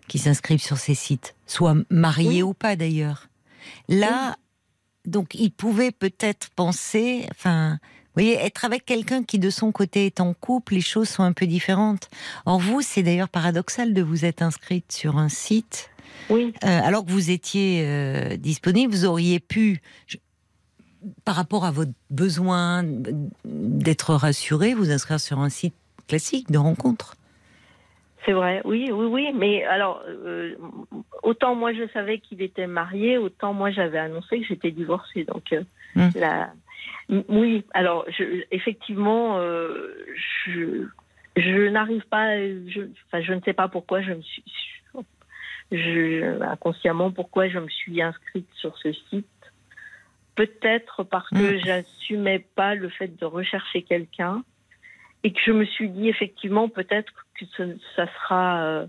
qui 0.09 0.19
s'inscrivent 0.19 0.63
sur 0.63 0.79
ces 0.79 0.95
sites, 0.95 1.35
soit 1.47 1.75
mariées 1.91 2.29
Oui. 2.29 2.43
ou 2.43 2.55
pas 2.55 2.77
d'ailleurs. 2.77 3.29
Là, 3.91 4.37
donc 5.05 5.35
il 5.35 5.51
pouvait 5.51 5.91
peut-être 5.93 6.49
penser, 6.57 7.27
enfin, 7.31 7.79
vous 7.83 8.23
voyez, 8.23 8.35
être 8.37 8.65
avec 8.65 8.87
quelqu'un 8.87 9.23
qui 9.23 9.39
de 9.39 9.51
son 9.51 9.71
côté 9.71 10.07
est 10.07 10.21
en 10.21 10.33
couple, 10.33 10.75
les 10.75 10.81
choses 10.81 11.09
sont 11.11 11.23
un 11.23 11.33
peu 11.33 11.47
différentes. 11.47 12.09
Or 12.47 12.59
vous, 12.59 12.81
c'est 12.81 13.03
d'ailleurs 13.03 13.29
paradoxal 13.29 13.93
de 13.93 14.03
vous 14.03 14.25
être 14.25 14.41
inscrite 14.43 14.91
sur 14.93 15.19
un 15.19 15.29
site 15.29 15.91
Oui, 16.31 16.53
euh, 16.65 16.81
alors 16.83 17.05
que 17.05 17.11
vous 17.11 17.31
étiez 17.31 17.85
euh, 17.87 18.37
disponible, 18.37 18.93
vous 18.93 19.05
auriez 19.07 19.41
pu, 19.41 19.81
je- 20.07 20.19
par 21.25 21.35
rapport 21.37 21.65
à 21.65 21.71
votre 21.71 21.93
besoin 22.11 22.83
d'être 23.45 24.15
rassuré, 24.15 24.75
vous 24.75 24.91
inscrire 24.91 25.21
sur 25.21 25.39
un 25.39 25.49
site 25.49 25.75
classique 26.09 26.51
de 26.51 26.59
rencontre. 26.59 27.15
c'est 28.27 28.33
vrai. 28.33 28.61
Oui, 28.65 28.91
oui, 28.93 29.07
oui. 29.07 29.33
Mais 29.35 29.65
alors, 29.65 30.03
euh, 30.07 30.55
autant 31.23 31.55
moi 31.55 31.73
je 31.73 31.89
savais 31.95 32.19
qu'il 32.19 32.43
était 32.43 32.67
marié, 32.67 33.17
autant 33.17 33.55
moi 33.55 33.71
j'avais 33.71 33.99
annoncé 33.99 34.41
que 34.41 34.47
j'étais 34.47 34.71
divorcée. 34.71 35.25
Donc, 35.25 35.53
euh, 35.53 35.63
Hmm. 35.95 36.09
la- 36.15 36.53
M- 37.11 37.25
oui. 37.31 37.65
Alors, 37.73 38.05
je, 38.19 38.43
effectivement, 38.51 39.39
euh, 39.39 39.95
je, 40.47 40.85
je 41.37 41.69
n'arrive 41.71 42.03
pas. 42.11 42.37
Je, 42.37 42.89
enfin, 43.07 43.23
je 43.23 43.33
ne 43.33 43.41
sais 43.41 43.55
pas 43.55 43.69
pourquoi 43.69 44.03
je 44.03 44.13
me 44.13 44.21
suis. 44.21 44.45
Je, 45.71 46.41
inconsciemment, 46.43 47.11
pourquoi 47.11 47.49
je 47.49 47.59
me 47.59 47.69
suis 47.69 48.01
inscrite 48.01 48.49
sur 48.57 48.77
ce 48.79 48.93
site. 49.11 49.27
Peut-être 50.35 51.03
parce 51.03 51.29
que 51.31 51.57
Mm. 51.57 51.59
j'assumais 51.65 52.39
pas 52.55 52.75
le 52.75 52.89
fait 52.89 53.09
de 53.19 53.25
rechercher 53.25 53.83
quelqu'un 53.83 54.43
et 55.25 55.33
que 55.33 55.41
je 55.45 55.51
me 55.53 55.65
suis 55.65 55.91
dit 55.91 56.09
effectivement 56.09 56.69
peut-être 56.69 57.13
que 57.39 57.45
ce- 57.57 57.77
ça 57.97 58.07
sera 58.07 58.63
euh, 58.63 58.87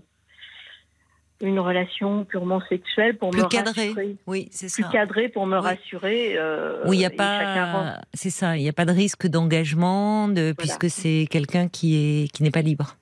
une 1.42 1.58
relation 1.58 2.24
purement 2.24 2.60
sexuelle 2.68 3.16
pour 3.16 3.30
Plus 3.30 3.42
me 3.42 3.48
cadré. 3.48 3.88
rassurer, 3.88 4.16
Oui, 4.26 4.48
c'est 4.52 4.72
plus 4.72 4.82
ça. 4.84 4.88
cadré 4.92 5.28
pour 5.28 5.46
me 5.46 5.56
Oui. 5.58 5.64
rassurer. 5.64 6.34
euh, 6.38 6.86
Où 6.86 6.92
il 6.92 6.98
n'y 6.98 7.04
a 7.06 7.10
pas, 7.10 7.98
c'est 8.14 8.30
ça, 8.30 8.56
il 8.56 8.62
n'y 8.62 8.68
a 8.68 8.72
pas 8.74 8.84
de 8.84 8.92
risque 8.92 9.26
d'engagement, 9.26 10.28
de, 10.28 10.52
puisque 10.56 10.88
c'est 10.90 11.26
quelqu'un 11.30 11.68
qui 11.68 11.96
est 11.96 12.28
qui 12.32 12.42
n'est 12.42 12.50
pas 12.50 12.62
libre. 12.62 12.96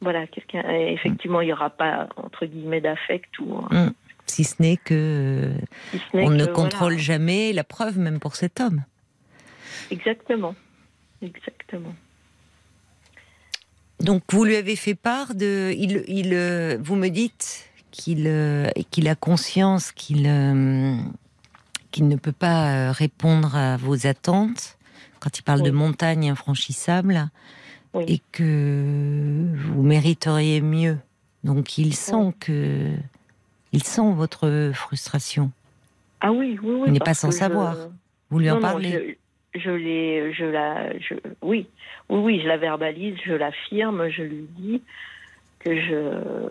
Voilà, 0.00 0.26
quelqu'un. 0.26 0.62
Effectivement, 0.68 1.40
il 1.40 1.46
n'y 1.46 1.52
aura 1.52 1.70
pas 1.70 2.08
entre 2.16 2.46
guillemets 2.46 2.80
d'affect 2.80 3.38
ou. 3.38 3.62
Mm. 3.70 3.92
Si 4.26 4.42
ce 4.42 4.60
n'est 4.60 4.76
que 4.76 4.94
euh, 4.94 5.54
si 5.92 5.98
ce 5.98 6.16
n'est 6.16 6.24
on 6.24 6.28
que, 6.28 6.32
ne 6.32 6.38
voilà. 6.38 6.52
contrôle 6.52 6.98
jamais 6.98 7.52
la 7.52 7.62
preuve, 7.62 7.98
même 7.98 8.18
pour 8.18 8.34
cet 8.34 8.60
homme. 8.60 8.82
Exactement, 9.90 10.54
exactement. 11.22 11.94
Donc 14.00 14.22
vous 14.30 14.44
lui 14.44 14.56
avez 14.56 14.76
fait 14.76 14.96
part 14.96 15.34
de, 15.34 15.72
il, 15.76 16.04
il, 16.08 16.34
euh, 16.34 16.76
vous 16.80 16.96
me 16.96 17.08
dites 17.08 17.70
qu'il 17.90 18.26
euh, 18.26 18.68
qu'il 18.90 19.08
a 19.08 19.14
conscience 19.14 19.92
qu'il 19.92 20.26
euh, 20.26 20.96
qu'il 21.90 22.08
ne 22.08 22.16
peut 22.16 22.32
pas 22.32 22.68
euh, 22.68 22.92
répondre 22.92 23.56
à 23.56 23.76
vos 23.76 24.06
attentes 24.06 24.76
quand 25.20 25.38
il 25.38 25.42
parle 25.42 25.62
de 25.62 25.70
montagnes 25.70 26.30
infranchissables 26.30 27.28
Oui. 27.96 28.04
et 28.08 28.20
que 28.32 29.52
vous 29.54 29.82
mériteriez 29.82 30.60
mieux. 30.60 30.98
Donc 31.44 31.78
il 31.78 31.94
sent 31.94 32.14
Oui. 32.16 32.32
que 32.40 32.92
il 33.72 33.82
sent 33.82 34.12
votre 34.14 34.70
frustration. 34.74 35.50
Ah 36.20 36.32
oui, 36.32 36.58
oui, 36.62 36.74
oui. 36.74 36.82
Il 36.86 36.92
n'est 36.92 36.98
pas 36.98 37.14
sans 37.14 37.30
je- 37.30 37.36
savoir. 37.36 37.76
Vous 38.30 38.38
lui 38.38 38.50
en 38.50 38.54
non, 38.54 38.60
non, 38.60 38.66
parlez. 38.68 39.18
je, 39.54 39.60
je 39.60 39.70
l'ai, 39.70 40.32
je 40.32 40.44
la, 40.44 40.98
je, 40.98 41.14
oui, 41.42 41.66
oui, 42.08 42.18
oui, 42.20 42.40
je 42.42 42.48
la 42.48 42.56
verbalise, 42.56 43.16
je 43.24 43.34
l'affirme, 43.34 44.08
je 44.08 44.22
lui 44.22 44.46
dis 44.58 44.82
que 45.60 45.76
je, 45.80 46.48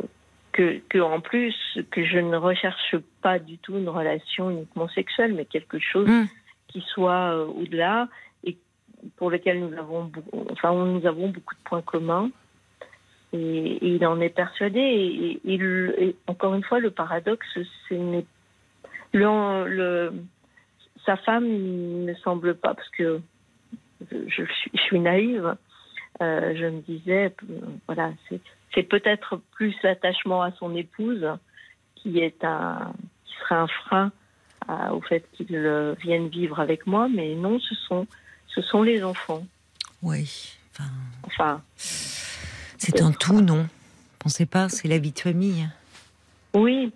que, 0.53 0.79
que 0.87 0.99
en 0.99 1.19
plus 1.19 1.53
que 1.91 2.05
je 2.05 2.17
ne 2.19 2.37
recherche 2.37 2.95
pas 3.21 3.39
du 3.39 3.57
tout 3.57 3.75
une 3.77 3.89
relation 3.89 4.49
uniquement 4.51 4.87
sexuelle, 4.89 5.33
mais 5.33 5.45
quelque 5.45 5.79
chose 5.79 6.07
Mm. 6.07 6.25
qui 6.69 6.81
soit 6.93 7.33
euh, 7.33 7.45
au-delà 7.47 8.07
pour 9.17 9.29
lequel 9.29 9.59
nous 9.59 9.77
avons, 9.77 10.11
enfin, 10.51 10.73
nous 10.73 11.05
avons 11.05 11.29
beaucoup 11.29 11.55
de 11.55 11.59
points 11.63 11.81
communs. 11.81 12.29
Et, 13.33 13.77
il 13.81 14.05
en 14.05 14.19
est 14.21 14.29
persuadé. 14.29 15.39
Et, 15.45 16.15
encore 16.27 16.53
une 16.53 16.63
fois, 16.63 16.79
le 16.79 16.91
paradoxe, 16.91 17.47
ce 17.89 17.93
n'est 17.93 18.25
le, 19.13 19.67
le- 19.67 20.13
sa 21.05 21.15
femme 21.17 21.47
ne 21.47 22.13
semble 22.15 22.55
pas, 22.55 22.73
parce 22.73 22.89
que 22.89 23.21
je, 24.11 24.43
suis, 24.73 24.99
naïve, 24.99 25.55
euh, 26.21 26.53
je 26.55 26.65
me 26.65 26.81
disais, 26.81 27.27
euh, 27.49 27.55
voilà, 27.87 28.11
c'est, 28.27 28.41
c'est 28.73 28.83
peut-être 28.83 29.39
plus 29.51 29.75
l'attachement 29.83 30.41
à 30.41 30.51
son 30.53 30.75
épouse 30.75 31.25
qui 31.95 32.19
est 32.19 32.43
un, 32.43 32.93
qui 33.25 33.35
serait 33.37 33.55
un 33.55 33.67
frein 33.67 34.11
à- 34.67 34.93
au 34.93 35.01
fait 35.01 35.25
qu'il 35.33 35.55
euh, 35.55 35.93
vienne 36.01 36.27
vivre 36.27 36.59
avec 36.59 36.85
moi, 36.87 37.07
mais 37.07 37.35
non, 37.35 37.59
ce 37.59 37.75
sont, 37.75 38.07
ce 38.55 38.61
sont 38.61 38.81
les 38.81 39.03
enfants. 39.03 39.45
Oui. 40.01 40.57
Enfin, 40.73 40.89
Enfin, 41.27 41.61
c'est 41.77 43.01
un 43.01 43.11
tout, 43.11 43.41
non? 43.41 43.67
Pensez 44.19 44.45
pas, 44.45 44.69
c'est 44.69 44.87
la 44.87 44.97
vie 44.97 45.11
de 45.11 45.19
famille. 45.19 45.69
oui, 46.53 46.91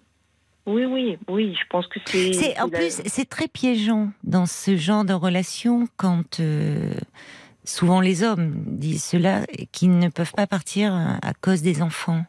oui, 0.65 0.85
oui, 0.85 1.17
oui, 1.27 1.55
je 1.59 1.65
pense 1.69 1.87
que 1.87 1.99
c'est. 2.05 2.59
En 2.59 2.69
plus 2.69 3.01
c'est 3.05 3.27
très 3.27 3.47
piégeant 3.47 4.11
dans 4.23 4.45
ce 4.45 4.77
genre 4.77 5.03
de 5.03 5.13
relation 5.13 5.87
quand 5.97 6.39
euh, 6.39 6.93
souvent 7.63 8.01
les 8.01 8.21
hommes 8.23 8.53
disent 8.67 9.03
cela 9.03 9.45
qu'ils 9.71 9.97
ne 9.97 10.09
peuvent 10.09 10.33
pas 10.33 10.45
partir 10.47 10.93
à 10.93 11.17
à 11.27 11.33
cause 11.33 11.61
des 11.63 11.81
enfants. 11.81 12.23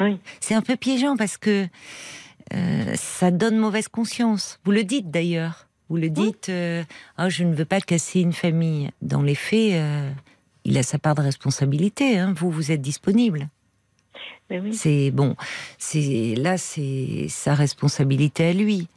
Oui. 0.00 0.18
C'est 0.40 0.54
un 0.54 0.62
peu 0.62 0.76
piégeant 0.76 1.16
parce 1.16 1.36
que 1.36 1.68
euh, 2.54 2.94
ça 2.96 3.30
donne 3.30 3.56
mauvaise 3.58 3.86
conscience. 3.88 4.58
Vous 4.64 4.72
le 4.72 4.82
dites 4.82 5.10
d'ailleurs. 5.10 5.66
Vous 5.90 5.96
le 5.96 6.08
dites. 6.08 6.48
euh, 6.48 6.84
Ah, 7.16 7.28
je 7.28 7.44
ne 7.44 7.52
veux 7.54 7.64
pas 7.64 7.80
casser 7.80 8.20
une 8.20 8.32
famille. 8.32 8.90
Dans 9.02 9.22
les 9.22 9.34
faits, 9.34 9.72
euh, 9.74 10.10
il 10.64 10.78
a 10.78 10.82
sa 10.84 10.98
part 10.98 11.14
de 11.16 11.20
responsabilité. 11.22 12.16
hein. 12.18 12.32
Vous, 12.36 12.50
vous 12.50 12.70
êtes 12.72 12.80
disponible. 12.80 13.48
Oui. 14.62 14.74
C'est 14.74 15.10
bon, 15.10 15.36
c'est 15.78 16.34
là, 16.36 16.58
c'est 16.58 17.26
sa 17.28 17.54
responsabilité 17.54 18.46
à 18.48 18.52
lui. 18.52 18.88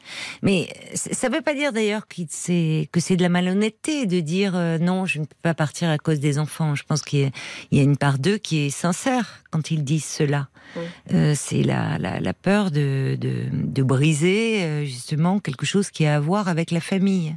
Mais 0.42 0.68
ça 0.96 1.30
ne 1.30 1.36
veut 1.36 1.42
pas 1.42 1.54
dire 1.54 1.72
d'ailleurs 1.74 2.04
c'est- 2.30 2.90
que 2.92 3.00
c'est 3.00 3.16
de 3.16 3.22
la 3.22 3.30
malhonnêteté 3.30 4.06
de 4.06 4.20
dire 4.20 4.54
euh, 4.56 4.78
non, 4.78 5.06
je 5.06 5.20
ne 5.20 5.26
peux 5.26 5.36
pas 5.42 5.54
partir 5.54 5.90
à 5.90 5.98
cause 5.98 6.20
des 6.20 6.40
enfants. 6.40 6.76
Je 6.76 6.84
pense 6.84 7.02
qu'il 7.02 7.20
y, 7.20 7.24
a- 7.26 7.32
il 7.72 7.78
y 7.78 7.82
a 7.82 7.84
une 7.84 7.98
part 7.98 8.20
d'eux 8.20 8.38
qui 8.38 8.66
est 8.66 8.70
sincère 8.70 9.44
quand 9.52 9.70
ils 9.72 9.84
disent 9.84 10.06
cela. 10.06 10.48
Oui. 10.76 10.84
Euh, 11.14 11.34
c'est 11.36 11.62
la, 11.62 11.98
la, 12.00 12.20
la 12.20 12.34
peur 12.34 12.72
de, 12.72 13.16
de, 13.20 13.44
de 13.52 13.84
briser 13.84 14.64
euh, 14.64 14.86
justement 14.86 15.40
quelque 15.40 15.66
chose 15.66 15.92
qui 15.92 16.06
a 16.06 16.16
à 16.16 16.20
voir 16.20 16.48
avec 16.48 16.72
la 16.72 16.80
famille. 16.82 17.36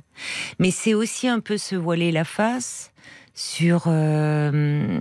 Mais 0.58 0.70
c'est 0.70 0.94
aussi 0.94 1.28
un 1.28 1.40
peu 1.40 1.58
se 1.58 1.74
voiler 1.76 2.12
la 2.12 2.24
face 2.24 2.92
sur 3.36 3.84
euh, 3.86 4.98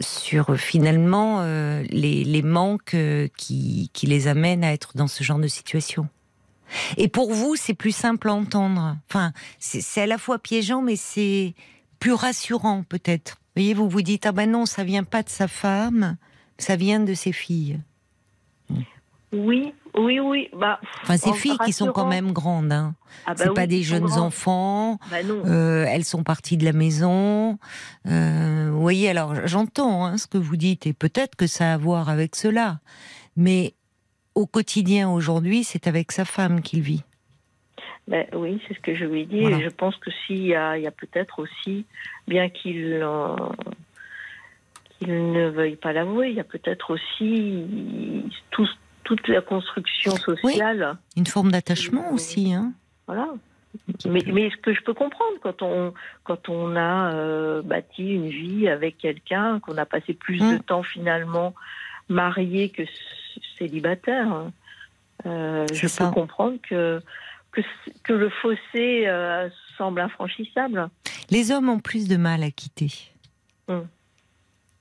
sur 0.00 0.56
finalement 0.58 1.42
euh, 1.42 1.84
les, 1.90 2.24
les 2.24 2.42
manques 2.42 2.94
euh, 2.94 3.28
qui, 3.36 3.90
qui 3.92 4.06
les 4.06 4.28
amènent 4.28 4.64
à 4.64 4.72
être 4.72 4.96
dans 4.96 5.06
ce 5.06 5.22
genre 5.22 5.38
de 5.38 5.46
situation. 5.46 6.08
Et 6.96 7.06
pour 7.06 7.32
vous, 7.32 7.54
c'est 7.54 7.74
plus 7.74 7.94
simple 7.94 8.30
à 8.30 8.32
entendre. 8.32 8.96
Enfin, 9.08 9.32
c'est 9.60 9.82
c'est 9.82 10.00
à 10.00 10.06
la 10.06 10.16
fois 10.16 10.38
piégeant, 10.38 10.80
mais 10.80 10.96
c'est 10.96 11.54
plus 12.00 12.14
rassurant 12.14 12.82
peut-être. 12.82 13.36
Vous 13.54 13.62
voyez, 13.62 13.74
vous 13.74 13.88
vous 13.88 14.02
dites 14.02 14.24
ah 14.24 14.32
ben 14.32 14.50
non, 14.50 14.64
ça 14.64 14.82
vient 14.82 15.04
pas 15.04 15.22
de 15.22 15.28
sa 15.28 15.46
femme, 15.46 16.16
ça 16.56 16.76
vient 16.76 17.00
de 17.00 17.12
ses 17.12 17.32
filles. 17.32 17.78
Oui, 19.32 19.72
oui, 19.94 20.20
oui. 20.20 20.48
Bah, 20.56 20.78
Enfin, 21.02 21.16
ces 21.16 21.30
en 21.30 21.34
filles 21.34 21.58
qui 21.64 21.72
sont 21.72 21.92
quand 21.92 22.06
même 22.06 22.32
grandes. 22.32 22.72
Hein. 22.72 22.94
Ah 23.26 23.34
bah 23.34 23.34
c'est 23.38 23.48
oui, 23.48 23.54
pas 23.54 23.66
des 23.66 23.82
jeunes 23.82 24.12
enfants. 24.12 24.98
Bah 25.10 25.22
non. 25.24 25.42
Euh, 25.46 25.84
elles 25.88 26.04
sont 26.04 26.22
parties 26.22 26.56
de 26.56 26.64
la 26.64 26.72
maison. 26.72 27.58
Euh, 28.06 28.68
vous 28.70 28.80
voyez, 28.80 29.08
alors 29.08 29.34
j'entends 29.46 30.06
hein, 30.06 30.16
ce 30.16 30.26
que 30.26 30.38
vous 30.38 30.56
dites 30.56 30.86
et 30.86 30.92
peut-être 30.92 31.34
que 31.34 31.46
ça 31.46 31.72
a 31.72 31.74
à 31.74 31.76
voir 31.76 32.08
avec 32.08 32.36
cela. 32.36 32.78
Mais 33.36 33.74
au 34.34 34.46
quotidien 34.46 35.10
aujourd'hui, 35.10 35.64
c'est 35.64 35.86
avec 35.88 36.12
sa 36.12 36.24
femme 36.24 36.62
qu'il 36.62 36.82
vit. 36.82 37.02
Ben 38.06 38.26
oui, 38.34 38.62
c'est 38.68 38.74
ce 38.74 38.80
que 38.80 38.94
je 38.94 39.04
lui 39.04 39.26
dit. 39.26 39.40
Voilà. 39.40 39.58
Et 39.58 39.64
je 39.64 39.68
pense 39.68 39.96
que 39.96 40.10
s'il 40.26 40.46
y 40.46 40.54
a, 40.54 40.76
peut-être 40.92 41.40
aussi, 41.40 41.84
bien 42.28 42.48
qu'il 42.48 43.00
euh, 43.02 43.34
ne 45.02 45.48
veuille 45.48 45.76
pas 45.76 45.92
l'avouer, 45.92 46.28
il 46.30 46.36
y 46.36 46.40
a 46.40 46.44
peut-être 46.44 46.94
aussi 46.94 48.22
tout- 48.50 48.68
toute 49.06 49.26
la 49.28 49.40
construction 49.40 50.16
sociale. 50.16 50.98
Une 51.16 51.26
forme 51.26 51.52
d'attachement 51.52 52.08
Oui. 52.08 52.14
aussi. 52.14 52.52
Hein. 52.52 52.72
Voilà. 53.06 53.28
Mais, 54.04 54.22
mais 54.26 54.50
ce 54.50 54.56
que 54.56 54.74
je 54.74 54.82
peux 54.82 54.94
comprendre 54.94 55.36
quand 55.42 55.62
on 55.62 55.92
quand 56.24 56.48
on 56.48 56.76
a 56.76 57.12
euh, 57.14 57.62
bâti 57.62 58.14
une 58.14 58.28
vie 58.28 58.68
avec 58.68 58.98
quelqu'un, 58.98 59.60
qu'on 59.60 59.76
a 59.76 59.84
passé 59.86 60.12
plus 60.14 60.38
de 60.38 60.58
temps 60.58 60.82
finalement 60.82 61.54
marié 62.08 62.70
que 62.70 62.82
célibataire, 63.58 64.50
euh, 65.26 65.66
C'est 65.68 65.74
je 65.76 65.86
ça. 65.88 66.06
peux 66.06 66.14
comprendre 66.14 66.58
que 66.68 67.00
que, 68.02 68.12
le 68.12 68.28
fossé 68.28 69.06
euh, 69.06 69.48
semble 69.78 70.00
infranchissable. 70.00 70.88
Les 71.30 71.52
hommes 71.52 71.68
ont 71.70 71.78
plus 71.78 72.06
de 72.08 72.16
mal 72.16 72.42
à 72.42 72.50
quitter. 72.50 72.92
Mm. 73.68 73.80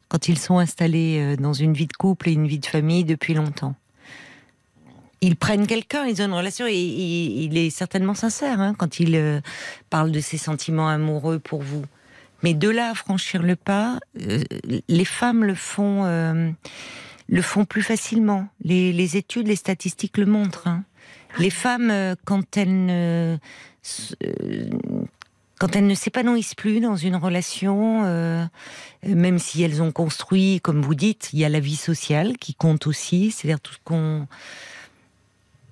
Quand 0.10 0.28
ils 0.28 0.38
sont 0.38 0.60
installés 0.60 1.20
euh, 1.20 1.42
dans 1.42 1.54
une 1.54 1.74
vie 1.74 1.88
de 1.88 1.94
couple 1.94 2.30
et 2.30 2.34
une 2.34 2.48
vie 2.48 2.60
de 2.60 2.66
famille 2.66 3.06
depuis 3.06 3.34
longtemps. 3.34 3.76
Ils 5.22 5.36
prennent 5.36 5.68
quelqu'un, 5.68 6.06
ils 6.06 6.22
ont 6.22 6.26
une 6.26 6.34
relation, 6.34 6.68
et 6.68 6.76
il, 6.76 7.58
est 7.58 7.70
certainement 7.70 8.14
sincère 8.14 8.60
hein, 8.60 8.76
quand 8.78 9.00
il 9.00 9.16
euh, 9.16 9.40
parle 9.90 10.12
de 10.12 10.20
ses 10.20 10.38
sentiments 10.38 10.90
amoureux 10.90 11.40
pour 11.40 11.62
vous. 11.62 11.84
Mais 12.44 12.54
de 12.54 12.70
là 12.70 12.92
à 12.92 12.94
franchir 12.94 13.42
le 13.42 13.56
pas, 13.56 14.00
euh, 14.22 14.44
les 14.88 15.06
femmes 15.06 15.44
le 15.44 15.56
font, 15.56 16.04
euh, 16.06 16.52
le 17.28 17.42
font 17.42 17.66
plus 17.66 17.82
facilement. 17.82 18.48
Les, 18.64 19.18
études, 19.18 19.48
les 19.48 19.56
statistiques 19.56 20.18
le 20.18 20.26
montrent. 20.26 20.68
hein. 20.68 20.84
Les 21.40 21.50
femmes, 21.50 22.16
quand 22.24 22.56
elles 22.56 22.86
ne, 22.86 23.38
quand 25.60 25.76
elles 25.76 25.88
ne 25.88 25.96
s'épanouissent 25.96 26.56
plus 26.56 26.80
dans 26.80 26.96
une 26.96 27.18
relation, 27.18 28.04
même 29.04 29.40
si 29.40 29.62
elles 29.62 29.82
ont 29.82 29.92
construit, 29.92 30.62
comme 30.62 30.82
vous 30.82 30.96
dites, 30.96 31.32
il 31.34 31.40
y 31.40 31.44
a 31.44 31.50
la 31.50 31.60
vie 31.60 31.76
sociale 31.76 32.38
qui 32.38 32.54
compte 32.54 32.88
aussi, 32.88 33.32
c'est-à-dire 33.32 33.60
tout 33.60 33.74
ce 33.74 33.80
qu'on, 33.84 34.28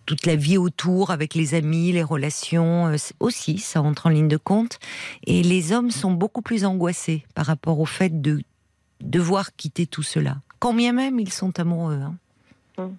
toute 0.06 0.26
la 0.26 0.36
vie 0.36 0.58
autour 0.58 1.12
avec 1.12 1.36
les 1.36 1.54
amis, 1.54 1.92
les 1.92 2.04
relations 2.04 2.88
euh, 2.88 2.98
aussi, 3.20 3.58
ça 3.58 3.82
entre 3.82 4.08
en 4.08 4.10
ligne 4.10 4.28
de 4.28 4.38
compte. 4.38 4.80
Et 5.26 5.44
les 5.44 5.72
hommes 5.72 5.92
sont 5.92 6.12
beaucoup 6.12 6.42
plus 6.42 6.66
angoissés 6.66 7.26
par 7.36 7.46
rapport 7.46 7.80
au 7.80 7.86
fait 7.86 8.22
de 8.22 8.42
devoir 9.02 9.56
quitter 9.56 9.86
tout 9.86 10.04
cela, 10.04 10.38
quand 10.60 10.74
bien 10.74 10.94
même 10.94 11.20
ils 11.20 11.32
sont 11.32 11.60
amoureux. 11.60 12.02
hein. 12.02 12.92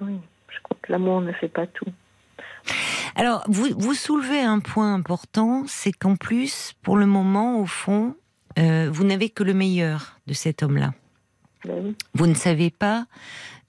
Oui, 0.00 0.14
je 0.48 0.58
crois 0.62 0.76
que 0.80 0.92
l'amour 0.92 1.20
ne 1.20 1.32
fait 1.32 1.48
pas 1.48 1.66
tout. 1.66 1.86
Alors, 3.16 3.42
vous, 3.48 3.68
vous 3.76 3.94
soulevez 3.94 4.40
un 4.40 4.60
point 4.60 4.94
important, 4.94 5.64
c'est 5.66 5.92
qu'en 5.92 6.14
plus, 6.14 6.74
pour 6.82 6.96
le 6.96 7.06
moment, 7.06 7.58
au 7.58 7.66
fond, 7.66 8.14
euh, 8.58 8.88
vous 8.92 9.04
n'avez 9.04 9.28
que 9.30 9.42
le 9.42 9.54
meilleur 9.54 10.18
de 10.28 10.34
cet 10.34 10.62
homme-là. 10.62 10.92
Ben. 11.64 11.94
Vous 12.14 12.26
ne 12.28 12.34
savez 12.34 12.70
pas 12.70 13.06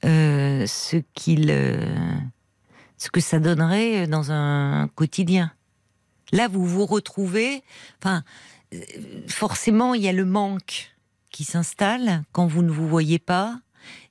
euh, 0.06 0.66
ce 0.68 0.98
qu'il, 1.14 1.50
euh, 1.52 1.86
ce 2.98 3.10
que 3.10 3.20
ça 3.22 3.40
donnerait 3.40 4.08
dans 4.08 4.32
un 4.32 4.88
quotidien. 4.96 5.52
Là, 6.32 6.48
vous 6.48 6.66
vous 6.66 6.86
retrouvez. 6.86 7.64
Enfin, 8.02 8.24
euh, 8.74 8.80
forcément, 9.28 9.94
il 9.94 10.02
y 10.02 10.08
a 10.08 10.14
le 10.14 10.26
manque 10.26 10.92
qui 11.32 11.44
s'installe 11.44 12.24
quand 12.32 12.48
vous 12.48 12.62
ne 12.64 12.72
vous 12.72 12.88
voyez 12.88 13.20
pas, 13.20 13.60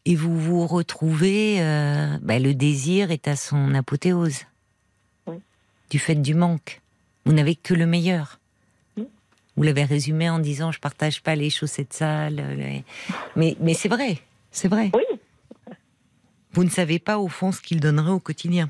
et 0.05 0.15
vous 0.17 0.39
vous 0.39 0.67
retrouvez. 0.67 1.57
euh, 1.61 2.17
ben, 2.23 2.43
le 2.43 2.55
désir 2.55 3.11
est 3.11 3.29
à 3.29 3.37
son 3.37 3.75
apothéose 3.75 4.41
Oui. 5.27 5.37
du 5.91 5.99
fait 5.99 6.15
du 6.15 6.35
manque. 6.35 6.81
Vous 7.27 7.33
n'avez 7.35 7.55
que 7.55 7.75
le 7.75 7.87
meilleur. 7.87 8.39
Oui. 8.97 9.07
Vous 9.57 9.63
l'avez 9.65 9.85
résumé 9.85 10.31
en 10.31 10.39
disant 10.39 10.73
je 10.73 10.81
partage 10.81 11.23
pas 11.23 11.35
les 11.37 11.51
chaussettes 11.51 11.93
sales, 11.93 12.37
les- 12.57 12.85
mais 13.37 13.57
mais 13.61 13.75
c'est 13.75 13.89
vrai, 13.89 14.19
c'est 14.51 14.69
vrai. 14.69 14.91
Oui, 14.95 15.03
Vous 16.53 16.65
ne 16.65 16.71
savez 16.71 16.99
pas 16.99 17.19
au 17.19 17.29
fond 17.29 17.53
ce 17.53 17.61
qu'il 17.61 17.81
donnerait 17.81 18.11
au 18.11 18.21
quotidien. 18.21 18.69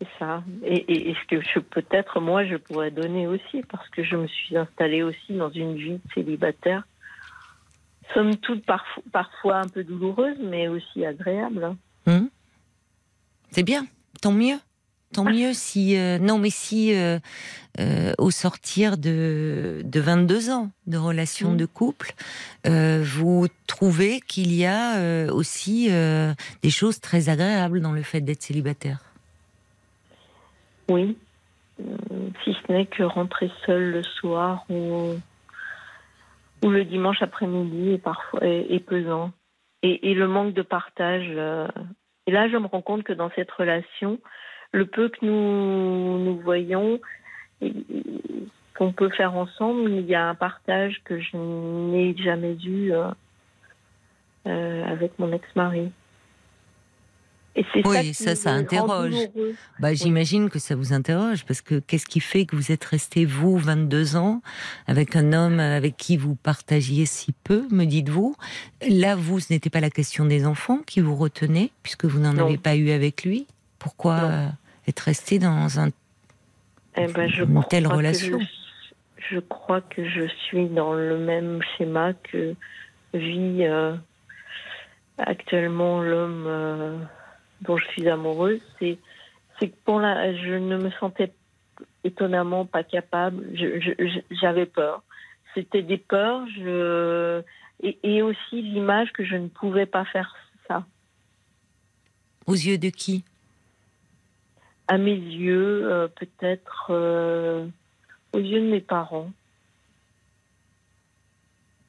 c'est 0.00 0.08
ça. 0.18 0.42
Et, 0.64 0.74
et, 0.92 1.10
et 1.10 1.14
ce 1.14 1.26
que 1.28 1.40
je 1.42 1.58
peut-être 1.60 2.20
moi 2.20 2.44
je 2.44 2.56
pourrais 2.56 2.90
donner 2.90 3.26
aussi, 3.26 3.62
parce 3.70 3.88
que 3.90 4.02
je 4.04 4.16
me 4.16 4.26
suis 4.26 4.56
installée 4.56 5.02
aussi 5.02 5.34
dans 5.34 5.50
une 5.50 5.76
vie 5.76 6.00
célibataire, 6.14 6.84
somme 8.14 8.36
toute 8.36 8.64
parfois, 8.64 9.02
parfois 9.12 9.56
un 9.58 9.68
peu 9.68 9.84
douloureuse, 9.84 10.38
mais 10.40 10.68
aussi 10.68 11.04
agréable. 11.06 11.64
hein. 11.64 11.76
Hum 12.06 12.28
c'est 13.52 13.62
bien, 13.62 13.86
tant 14.22 14.32
mieux. 14.32 14.56
Tant 15.12 15.24
mieux 15.24 15.52
si 15.52 15.96
euh, 15.96 16.18
non 16.18 16.38
mais 16.38 16.50
si 16.50 16.94
euh, 16.94 17.18
euh, 17.80 18.12
au 18.18 18.30
sortir 18.30 18.96
de, 18.96 19.82
de 19.84 20.00
22 20.00 20.50
ans 20.50 20.70
de 20.86 20.96
relation 20.96 21.50
Mhm. 21.50 21.56
de 21.58 21.66
couple, 21.66 22.12
vous 22.64 23.46
trouvez 23.66 24.20
qu'il 24.20 24.54
y 24.54 24.66
a 24.66 25.32
aussi 25.32 25.88
des 25.88 26.70
choses 26.70 27.00
très 27.00 27.28
agréables 27.28 27.80
dans 27.80 27.92
le 27.92 28.02
fait 28.02 28.20
d'être 28.20 28.42
célibataire? 28.42 28.98
Oui, 30.88 31.16
si 32.44 32.54
ce 32.54 32.72
n'est 32.72 32.86
que 32.86 33.02
rentrer 33.02 33.50
seule 33.66 33.90
le 33.90 34.02
soir 34.02 34.64
ou, 34.68 35.14
ou 36.62 36.70
le 36.70 36.84
dimanche 36.84 37.22
après-midi 37.22 37.92
est 37.92 37.98
parfois 37.98 38.40
est, 38.44 38.66
est 38.74 38.80
pesant. 38.80 39.32
Et, 39.82 40.10
et 40.10 40.14
le 40.14 40.28
manque 40.28 40.54
de 40.54 40.62
partage. 40.62 41.28
Et 42.26 42.30
là, 42.30 42.48
je 42.48 42.56
me 42.56 42.66
rends 42.66 42.82
compte 42.82 43.02
que 43.02 43.12
dans 43.12 43.30
cette 43.34 43.50
relation, 43.50 44.20
le 44.72 44.86
peu 44.86 45.08
que 45.08 45.24
nous 45.24 46.18
nous 46.18 46.38
voyons, 46.40 46.98
qu'on 48.76 48.92
peut 48.92 49.10
faire 49.10 49.34
ensemble, 49.36 49.90
il 49.90 50.06
y 50.06 50.14
a 50.14 50.28
un 50.28 50.34
partage 50.34 51.00
que 51.04 51.20
je 51.20 51.36
n'ai 51.36 52.16
jamais 52.16 52.56
eu 52.64 52.92
euh, 52.92 53.08
euh, 54.46 54.84
avec 54.84 55.18
mon 55.18 55.32
ex-mari. 55.32 55.90
Et 57.54 57.66
c'est 57.74 57.86
Oui, 57.86 58.14
ça, 58.14 58.34
ça 58.34 58.52
rend 58.52 58.60
interroge. 58.60 59.14
Bah, 59.78 59.92
j'imagine 59.92 60.48
que 60.48 60.58
ça 60.58 60.74
vous 60.74 60.94
interroge 60.94 61.44
parce 61.44 61.60
que 61.60 61.80
qu'est-ce 61.80 62.06
qui 62.06 62.20
fait 62.20 62.46
que 62.46 62.56
vous 62.56 62.72
êtes 62.72 62.84
resté 62.84 63.26
vous 63.26 63.58
22 63.58 64.16
ans 64.16 64.40
avec 64.86 65.16
un 65.16 65.34
homme 65.34 65.60
avec 65.60 65.98
qui 65.98 66.16
vous 66.16 66.34
partagiez 66.34 67.04
si 67.04 67.34
peu, 67.44 67.66
me 67.70 67.84
dites-vous? 67.84 68.34
Là, 68.88 69.16
vous, 69.16 69.38
ce 69.38 69.52
n'était 69.52 69.68
pas 69.68 69.80
la 69.80 69.90
question 69.90 70.24
des 70.24 70.46
enfants 70.46 70.78
qui 70.86 71.00
vous 71.00 71.14
retenait 71.14 71.70
puisque 71.82 72.06
vous 72.06 72.20
n'en 72.20 72.38
avez 72.38 72.56
pas 72.56 72.74
eu 72.74 72.90
avec 72.90 73.22
lui. 73.22 73.46
Pourquoi 73.78 74.22
Non. 74.22 74.52
Être 74.88 75.00
resté 75.00 75.38
dans 75.38 75.78
un 75.78 75.88
Eh 76.96 77.06
ben, 77.06 77.28
je 77.28 77.44
Une 77.44 77.64
telle 77.64 77.86
relation. 77.86 78.38
Je, 78.40 79.34
je 79.34 79.38
crois 79.38 79.80
que 79.80 80.08
je 80.08 80.26
suis 80.46 80.66
dans 80.66 80.92
le 80.92 81.18
même 81.18 81.60
schéma 81.76 82.12
que 82.12 82.54
vit 83.14 83.64
euh, 83.64 83.94
actuellement 85.18 86.02
l'homme 86.02 86.44
euh, 86.46 86.98
dont 87.62 87.76
je 87.76 87.84
suis 87.88 88.08
amoureuse. 88.08 88.60
C'est, 88.78 88.98
que 89.60 89.66
pour 89.84 90.00
la, 90.00 90.34
je 90.34 90.54
ne 90.54 90.76
me 90.76 90.90
sentais 90.98 91.32
étonnamment 92.04 92.66
pas 92.66 92.82
capable. 92.82 93.44
J'avais 94.30 94.66
peur. 94.66 95.02
C'était 95.54 95.82
des 95.82 95.98
peurs. 95.98 96.46
Je, 96.56 97.42
et, 97.80 97.98
et 98.02 98.22
aussi 98.22 98.62
l'image 98.62 99.12
que 99.12 99.24
je 99.24 99.36
ne 99.36 99.48
pouvais 99.48 99.86
pas 99.86 100.04
faire 100.06 100.34
ça. 100.66 100.84
aux 102.46 102.54
yeux 102.54 102.78
de 102.78 102.88
qui? 102.88 103.24
À 104.92 104.98
mes 104.98 105.14
yeux, 105.14 105.90
euh, 105.90 106.06
peut-être 106.08 106.88
euh, 106.90 107.66
aux 108.34 108.38
yeux 108.38 108.60
de 108.60 108.70
mes 108.70 108.80
parents. 108.80 109.30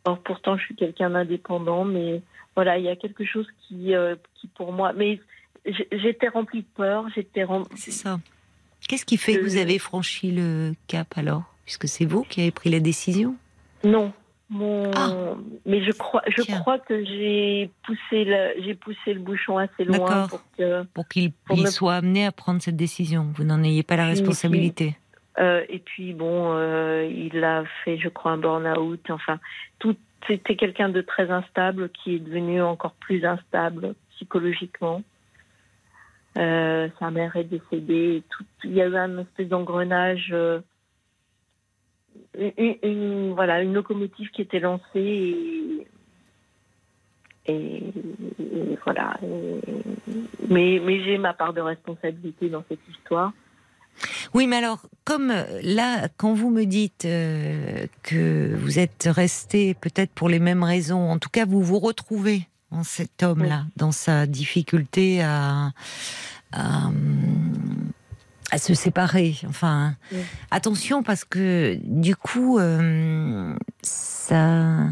Or, 0.06 0.20
pourtant, 0.20 0.58
je 0.58 0.64
suis 0.66 0.76
quelqu'un 0.76 1.10
d'indépendant, 1.10 1.84
mais 1.84 2.22
voilà, 2.56 2.78
il 2.78 2.86
y 2.86 2.90
a 2.90 2.96
quelque 2.96 3.26
chose 3.26 3.48
qui, 3.62 3.94
euh, 3.94 4.16
qui 4.36 4.48
pour 4.48 4.72
moi. 4.72 4.94
Mais 4.94 5.20
j'étais 5.92 6.30
remplie 6.30 6.62
de 6.62 6.68
peur, 6.76 7.06
j'étais 7.14 7.44
rem- 7.44 7.66
C'est 7.76 7.92
ça. 7.92 8.20
Qu'est-ce 8.88 9.06
qui 9.06 9.18
fait 9.18 9.34
que 9.38 9.44
vous 9.44 9.58
avez 9.58 9.80
franchi 9.80 10.32
le 10.32 10.74
cap 10.88 11.18
alors? 11.18 11.44
Puisque 11.66 11.88
c'est 11.88 12.06
vous 12.06 12.24
qui 12.24 12.42
avez 12.42 12.52
pris 12.52 12.70
la 12.70 12.80
décision. 12.80 13.36
Non. 13.84 14.14
Mon... 14.54 14.92
Ah. 14.96 15.36
Mais 15.66 15.84
je 15.84 15.92
crois, 15.92 16.22
je 16.28 16.44
Tiens. 16.44 16.60
crois 16.62 16.80
que 16.80 17.04
j'ai 17.04 17.70
poussé 17.86 18.24
le, 18.24 18.62
j'ai 18.64 18.76
poussé 18.76 19.14
le 19.14 19.20
bouchon 19.20 19.58
assez 19.58 19.84
loin 19.84 20.28
pour 20.28 20.42
que. 20.58 20.84
Pour 20.94 21.08
qu'il 21.08 21.32
Pour 21.32 21.58
il 21.58 21.64
me- 21.64 21.70
soit 21.70 21.96
amené 21.96 22.26
à 22.26 22.32
prendre 22.32 22.62
cette 22.62 22.76
décision. 22.78 23.32
Vous 23.36 23.44
n'en 23.44 23.62
ayez 23.64 23.84
pas 23.84 23.96
la 23.98 24.06
responsabilité. 24.06 24.96
Euh, 25.40 25.64
et 25.68 25.80
puis 25.80 26.14
bon, 26.14 26.54
euh, 26.56 27.10
il 27.12 27.44
a 27.44 27.64
fait, 27.84 27.98
je 27.98 28.08
crois, 28.10 28.32
un 28.32 28.38
burn-out. 28.38 29.10
Enfin, 29.10 29.40
tout. 29.80 29.96
C'était 30.28 30.56
quelqu'un 30.56 30.88
de 30.88 31.02
très 31.02 31.30
instable 31.32 31.90
qui 31.90 32.16
est 32.16 32.20
devenu 32.20 32.62
encore 32.62 32.94
plus 32.94 33.26
instable. 33.26 33.94
psychologiquement. 34.16 35.02
Euh, 36.38 36.88
sa 37.00 37.12
mère 37.12 37.36
est 37.36 37.44
décédée. 37.44 38.24
Tout, 38.30 38.46
il 38.64 38.74
y 38.74 38.82
a 38.82 38.88
eu 38.88 38.96
un 38.96 39.20
espèce 39.20 39.50
d'engrenage, 39.50 40.34
une, 42.38 42.76
une- 42.84 43.34
voilà, 43.34 43.62
une 43.62 43.74
locomotive 43.74 44.30
qui 44.32 44.42
était 44.42 44.60
lancée 44.60 44.84
et, 44.96 45.88
et- 47.48 47.84
et 48.40 48.78
voilà. 48.84 49.18
Et- 49.24 49.60
mais 50.50 50.80
mais 50.84 51.04
j'ai 51.04 51.18
ma 51.18 51.34
part 51.34 51.54
de 51.54 51.62
responsabilité 51.62 52.50
dans 52.50 52.64
cette 52.70 52.80
histoire. 52.90 53.32
Oui, 54.34 54.48
mais 54.48 54.56
alors, 54.56 54.82
comme 55.06 55.32
là, 55.62 56.08
quand 56.18 56.34
vous 56.34 56.50
me 56.50 56.64
dites 56.66 57.06
euh, 57.06 57.86
que 58.02 58.56
vous 58.56 58.80
êtes 58.80 59.08
resté 59.12 59.76
peut-être 59.76 60.12
pour 60.12 60.30
les 60.30 60.40
mêmes 60.40 60.64
raisons, 60.64 61.12
en 61.12 61.20
tout 61.20 61.30
cas, 61.30 61.46
vous 61.46 61.62
vous 61.62 61.78
retrouvez 61.80 62.48
en 62.72 62.84
cet 62.84 63.22
homme-là, 63.22 63.66
dans 63.78 63.92
sa 63.92 64.26
difficulté 64.26 65.22
à, 65.22 65.70
à, 66.52 66.88
hum, 66.88 67.83
à 68.52 68.58
se 68.58 68.74
séparer. 68.74 69.36
Enfin, 69.48 69.96
Oui. 70.12 70.20
attention 70.52 71.04
parce 71.04 71.26
que 71.26 71.78
du 71.84 72.16
coup, 72.16 72.60
euh, 72.60 73.56
ça, 73.82 74.88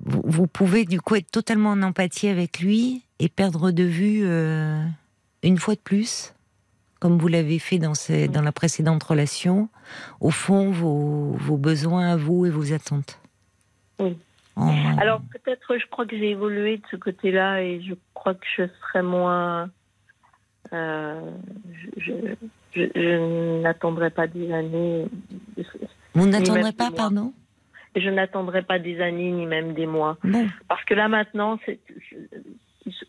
vous, 0.00 0.46
pouvez 0.46 0.84
du 0.84 1.00
coup 1.00 1.16
être 1.16 1.30
totalement 1.30 1.70
en 1.70 1.82
empathie 1.82 2.28
avec 2.28 2.60
lui 2.60 3.02
et 3.18 3.28
perdre 3.28 3.70
de 3.70 3.84
vue 3.84 4.22
euh, 4.24 4.82
une 5.42 5.58
fois 5.58 5.74
de 5.74 5.80
plus 5.80 6.32
comme 7.00 7.18
vous 7.18 7.28
l'avez 7.28 7.58
fait 7.58 7.78
dans, 7.78 7.92
ces- 7.92 8.28
dans 8.28 8.40
la 8.40 8.50
précédente 8.52 9.02
relation, 9.02 9.68
au 10.20 10.30
fond, 10.30 10.70
vos, 10.70 11.32
vos 11.32 11.58
besoins 11.58 12.08
à 12.12 12.16
vous 12.16 12.46
et 12.46 12.50
vos 12.50 12.72
attentes. 12.72 13.20
Oui. 13.98 14.16
Alors 14.56 15.20
peut-être, 15.30 15.76
je 15.78 15.84
crois 15.90 16.06
que 16.06 16.16
j'ai 16.16 16.30
évolué 16.30 16.78
de 16.78 16.82
ce 16.90 16.96
côté-là 16.96 17.60
et 17.62 17.82
je 17.86 17.92
crois 18.14 18.32
que 18.34 18.46
je 18.56 18.62
serai 18.80 19.02
moins. 19.02 19.68
Euh, 20.74 21.30
je 21.96 22.00
je, 22.02 22.12
je- 22.74 22.90
je 22.94 23.60
n'attendrai 23.62 24.10
pas 24.10 24.26
des 24.26 24.52
années. 24.52 25.06
vous 26.14 26.26
n'attendrez 26.26 26.72
pas, 26.72 26.90
pardon 26.90 27.32
Je 27.96 28.10
n'attendrai 28.10 28.62
pas 28.62 28.78
des 28.78 29.00
années 29.00 29.30
ni 29.30 29.46
même 29.46 29.74
des 29.74 29.86
mois. 29.86 30.18
Bon, 30.24 30.46
Parce 30.68 30.84
que 30.84 30.94
là 30.94 31.08
maintenant, 31.08 31.58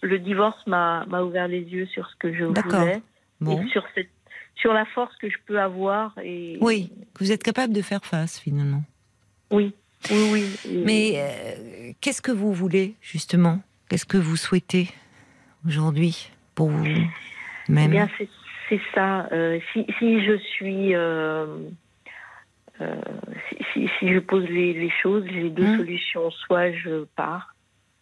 le 0.01 0.19
divorce 0.19 0.65
m'a 0.67 1.05
ouvert 1.23 1.47
les 1.47 1.61
yeux 1.61 1.85
sur 1.87 2.07
ce 2.09 2.15
que 2.17 2.33
je 2.33 2.45
D'accord. 2.45 2.79
voulais 2.81 3.01
bon. 3.41 3.61
et 3.61 3.67
sur 3.69 3.83
cette 3.95 4.09
sur 4.55 4.71
la 4.71 4.85
force 4.85 5.13
que 5.17 5.29
je 5.29 5.35
peux 5.45 5.59
avoir 5.59 6.17
et 6.23 6.57
Oui, 6.61 6.89
que 7.13 7.23
vous 7.25 7.31
êtes 7.33 7.43
capable 7.43 7.73
de 7.73 7.81
faire 7.81 8.05
face 8.05 8.39
finalement. 8.39 8.83
oui 9.51 9.73
oui 10.11 10.23
oui. 10.31 10.83
Mais 10.85 11.13
euh, 11.15 11.91
qu'est-ce 11.99 12.21
que 12.21 12.31
vous 12.31 12.53
voulez 12.53 12.95
justement? 13.01 13.59
Qu'est-ce 13.89 14.05
que 14.05 14.17
vous 14.17 14.37
souhaitez 14.37 14.89
aujourd'hui 15.67 16.29
pour 16.55 16.69
vous? 16.69 16.85
Eh 17.69 17.87
bien, 17.87 18.09
c'est 18.69 18.81
ça. 18.93 19.27
Euh, 19.31 19.59
si, 19.73 19.85
si 19.99 20.23
je 20.25 20.37
suis. 20.37 20.95
euh, 20.95 21.45
euh, 22.81 22.95
si, 23.73 23.87
je 24.01 24.19
pose 24.19 24.47
les, 24.49 24.73
les 24.73 24.91
choses, 25.01 25.25
j'ai 25.31 25.49
deux 25.49 25.67
Hmm. 25.67 25.77
solutions. 25.77 26.31
Soit 26.31 26.71
je 26.73 27.05
pars, 27.15 27.55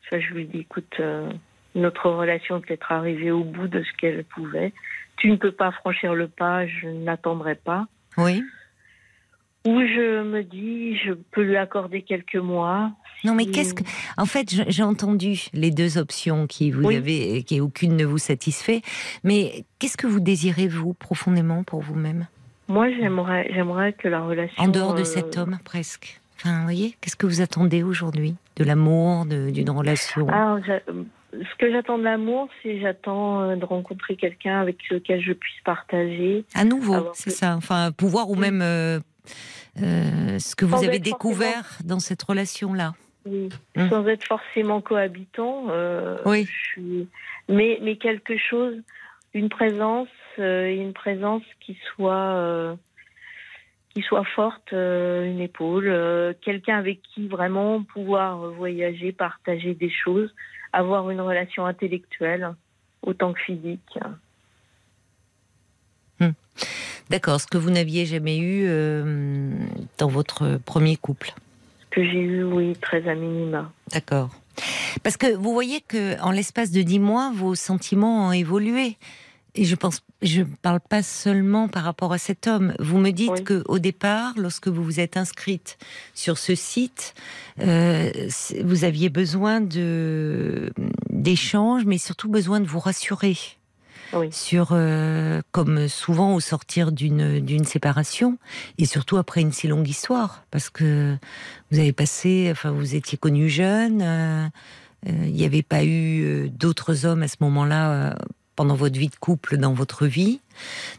soit 0.08 0.19
je 0.19 0.34
lui 0.34 0.45
dis 0.45 0.60
écoute, 0.60 0.99
notre 1.76 2.10
relation 2.10 2.60
peut 2.62 2.73
être 2.73 2.91
arrivée 2.91 3.32
au 3.32 3.43
bout 3.43 3.67
de 3.67 3.84
ce 3.84 3.91
qu'elle 3.97 4.23
pouvait. 4.26 4.73
Tu 5.17 5.30
ne 5.30 5.36
peux 5.36 5.52
pas 5.52 5.71
franchir 5.71 6.13
le 6.15 6.28
pas, 6.28 6.65
je 6.65 6.88
n'attendrai 6.88 7.56
pas. 7.56 7.86
Oui. 8.17 8.43
Ou 9.65 9.80
je 9.80 10.23
me 10.23 10.43
dis, 10.43 10.97
je 10.97 11.13
peux 11.32 11.41
lui 11.43 11.56
accorder 11.56 12.02
quelques 12.02 12.36
mois. 12.36 12.91
Non, 13.23 13.34
mais 13.34 13.45
qu'est-ce 13.45 13.73
que. 13.73 13.84
En 14.17 14.26
fait, 14.26 14.47
j'ai 14.67 14.84
entendu 14.84 15.45
les 15.54 15.71
deux 15.71 15.97
options 15.97 16.47
qui 16.47 16.71
vous 16.71 16.84
Oui. 16.84 16.97
avez, 16.97 17.43
qui 17.43 17.62
aucune 17.62 17.95
ne 17.95 18.04
vous 18.04 18.17
satisfait. 18.17 18.82
Mais 19.23 19.63
qu'est-ce 19.80 19.95
que 19.95 20.08
vous 20.08 20.19
désirez 20.19 20.67
vous 20.67 20.93
profondément 20.93 21.63
pour 21.63 21.80
vous-même? 21.82 22.28
Moi, 22.67 22.89
j'aimerais, 22.91 23.49
j'aimerais 23.54 23.93
que 23.93 24.10
la 24.10 24.21
relation. 24.21 24.62
En 24.62 24.67
dehors 24.67 24.93
de 24.95 25.02
euh, 25.02 25.06
cet 25.06 25.38
homme, 25.38 25.58
presque. 25.63 26.19
Enfin, 26.38 26.58
vous 26.58 26.63
voyez, 26.63 26.97
qu'est-ce 26.99 27.15
que 27.15 27.26
vous 27.26 27.39
attendez 27.41 27.84
aujourd'hui? 27.84 28.36
De 28.58 28.65
l'amour, 28.65 29.26
d'une 29.26 29.69
relation? 29.69 30.28
J'a- 30.65 30.82
ce 31.32 31.58
que 31.58 31.71
j'attends 31.71 31.97
de 31.97 32.04
l'amour, 32.04 32.49
c'est 32.62 32.80
j'attends 32.82 33.41
euh, 33.41 33.56
de 33.56 33.65
rencontrer 33.65 34.15
quelqu'un 34.17 34.60
avec 34.60 34.78
lequel 34.91 35.21
je 35.21 35.32
puisse 35.34 35.60
partager. 35.63 36.43
À 36.54 36.65
nouveau, 36.65 37.10
c'est 37.13 37.30
que- 37.32 37.36
ça. 37.36 37.56
Enfin, 37.56 37.91
pouvoir 37.91 38.30
ou 38.30 38.36
même 38.36 38.62
euh, 38.62 38.99
euh, 39.82 40.40
ce 40.40 40.56
que 40.56 40.66
vous 40.66 40.78
Sans 40.78 40.88
avez 40.88 41.00
découvert 41.00 41.78
dans 41.84 42.00
cette 42.00 42.22
relation-là. 42.24 42.94
Oui. 43.26 43.50
Hum. 43.78 43.90
Sans 43.90 44.06
être 44.08 44.26
forcément 44.26 44.82
cohabitant. 44.82 45.68
euh, 45.70 46.18
Oui. 46.26 46.46
je 46.46 46.52
suis- 46.72 47.08
mais, 47.50 47.80
mais 47.82 47.96
quelque 47.98 48.38
chose, 48.38 48.76
une 49.34 49.50
présence, 49.50 50.10
euh, 50.40 50.68
une 50.74 50.94
présence 50.94 51.44
qui 51.62 51.78
soit, 51.96 52.76
qui 53.92 54.02
soit 54.02 54.26
forte, 54.26 54.74
euh, 54.74 55.26
une 55.26 55.40
épaule, 55.40 55.88
euh, 55.88 56.34
quelqu'un 56.42 56.78
avec 56.78 57.02
qui 57.02 57.28
vraiment 57.28 57.82
pouvoir 57.84 58.38
voyager, 58.52 59.12
partager 59.12 59.74
des 59.74 59.90
choses, 59.92 60.34
avoir 60.74 61.10
une 61.10 61.22
relation 61.22 61.66
intellectuelle 61.66 62.54
autant 63.04 63.32
que 63.34 63.40
physique. 63.40 64.00
D'accord, 67.10 67.39
ce 67.42 67.48
que 67.48 67.58
vous 67.58 67.70
n'aviez 67.70 68.06
jamais 68.06 68.38
eu 68.38 68.66
euh, 68.68 69.52
dans 69.98 70.08
votre 70.08 70.60
premier 70.66 70.96
couple. 70.98 71.34
Que 71.92 72.04
j'ai 72.04 72.20
eu, 72.20 72.44
oui, 72.44 72.74
très 72.82 73.08
à 73.08 73.16
minima. 73.16 73.72
D'accord. 73.92 74.30
Parce 75.04 75.18
que 75.18 75.36
vous 75.36 75.54
voyez 75.54 75.82
que 75.82 76.20
en 76.22 76.32
l'espace 76.32 76.72
de 76.72 76.82
dix 76.82 77.00
mois, 77.00 77.32
vos 77.36 77.56
sentiments 77.56 78.28
ont 78.28 78.32
évolué. 78.32 78.98
Et 79.56 79.66
je 79.66 79.76
pense, 79.76 80.02
je 80.24 80.39
ne 80.42 80.46
parle 80.63 80.80
pas 80.80 81.04
seulement 81.04 81.68
par 81.68 81.84
rapport 81.84 82.12
à 82.12 82.18
cet 82.18 82.48
homme. 82.48 82.74
Vous 82.80 82.98
me 82.98 83.12
dites 83.12 83.30
Oui. 83.30 83.44
que 83.44 83.63
au 83.68 83.78
départ, 83.78 84.34
lorsque 84.36 84.68
vous 84.68 84.84
vous 84.84 85.00
êtes 85.00 85.16
inscrite 85.16 85.78
sur 86.16 86.39
ce 86.39 86.56
site, 86.56 87.13
euh, 87.60 88.10
vous 88.63 88.84
aviez 88.84 89.10
besoin 89.10 89.62
de 89.62 90.72
d'échanges, 91.12 91.86
mais 91.86 92.00
surtout 92.00 92.30
besoin 92.30 92.60
de 92.62 92.66
vous 92.68 92.80
rassurer 92.80 93.38
Oui. 94.15 94.32
sur, 94.32 94.69
euh, 94.71 95.41
comme 95.52 95.88
souvent 95.88 96.36
au 96.36 96.39
sortir 96.39 96.91
d'une 96.91 97.39
d'une 97.39 97.65
séparation, 97.65 98.38
et 98.78 98.86
surtout 98.86 99.17
après 99.17 99.41
une 99.41 99.52
si 99.52 99.67
longue 99.67 99.88
histoire, 99.88 100.43
parce 100.52 100.69
que 100.69 101.15
vous 101.71 101.80
avez 101.80 101.93
passé, 101.93 102.49
enfin 102.52 102.71
vous 102.71 102.95
étiez 102.95 103.17
connu 103.17 103.49
jeune, 103.49 104.02
euh, 104.02 104.47
euh, 105.08 105.26
il 105.26 105.34
n'y 105.34 105.45
avait 105.45 105.63
pas 105.63 105.84
eu 105.86 106.49
d'autres 106.49 107.06
hommes 107.06 107.23
à 107.23 107.28
ce 107.28 107.38
moment-là 107.41 108.15
pendant 108.56 108.76
votre 108.76 108.99
vie 108.99 109.08
de 109.10 109.15
couple, 109.15 109.58
dans 109.58 109.73
votre 109.73 110.06
vie. 110.06 110.39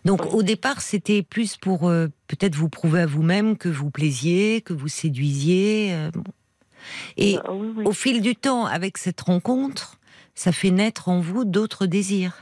Donc 0.05 0.35
au 0.35 0.43
départ, 0.43 0.81
c'était 0.81 1.23
plus 1.23 1.57
pour 1.57 1.89
euh, 1.89 2.09
peut-être 2.27 2.57
vous 2.57 2.69
prouver 2.69 3.03
à 3.03 3.07
vous-même 3.07 3.57
que 3.57 3.69
vous 3.69 3.91
plaisiez, 3.91 4.61
que 4.61 4.73
vous 4.73 4.89
séduisiez. 4.89 5.91
euh, 5.93 6.11
bon. 6.13 6.25
Et 7.17 7.39
Ah, 7.45 7.53
oui, 7.53 7.69
oui. 7.77 7.85
au 7.87 7.93
fil 7.93 8.21
du 8.21 8.35
temps, 8.37 8.67
avec 8.67 8.99
cette 8.99 9.21
rencontre, 9.21 9.99
ça 10.35 10.51
fait 10.53 10.71
naître 10.73 11.09
en 11.09 11.21
vous 11.21 11.45
d'autres 11.45 11.87
désirs. 11.87 12.37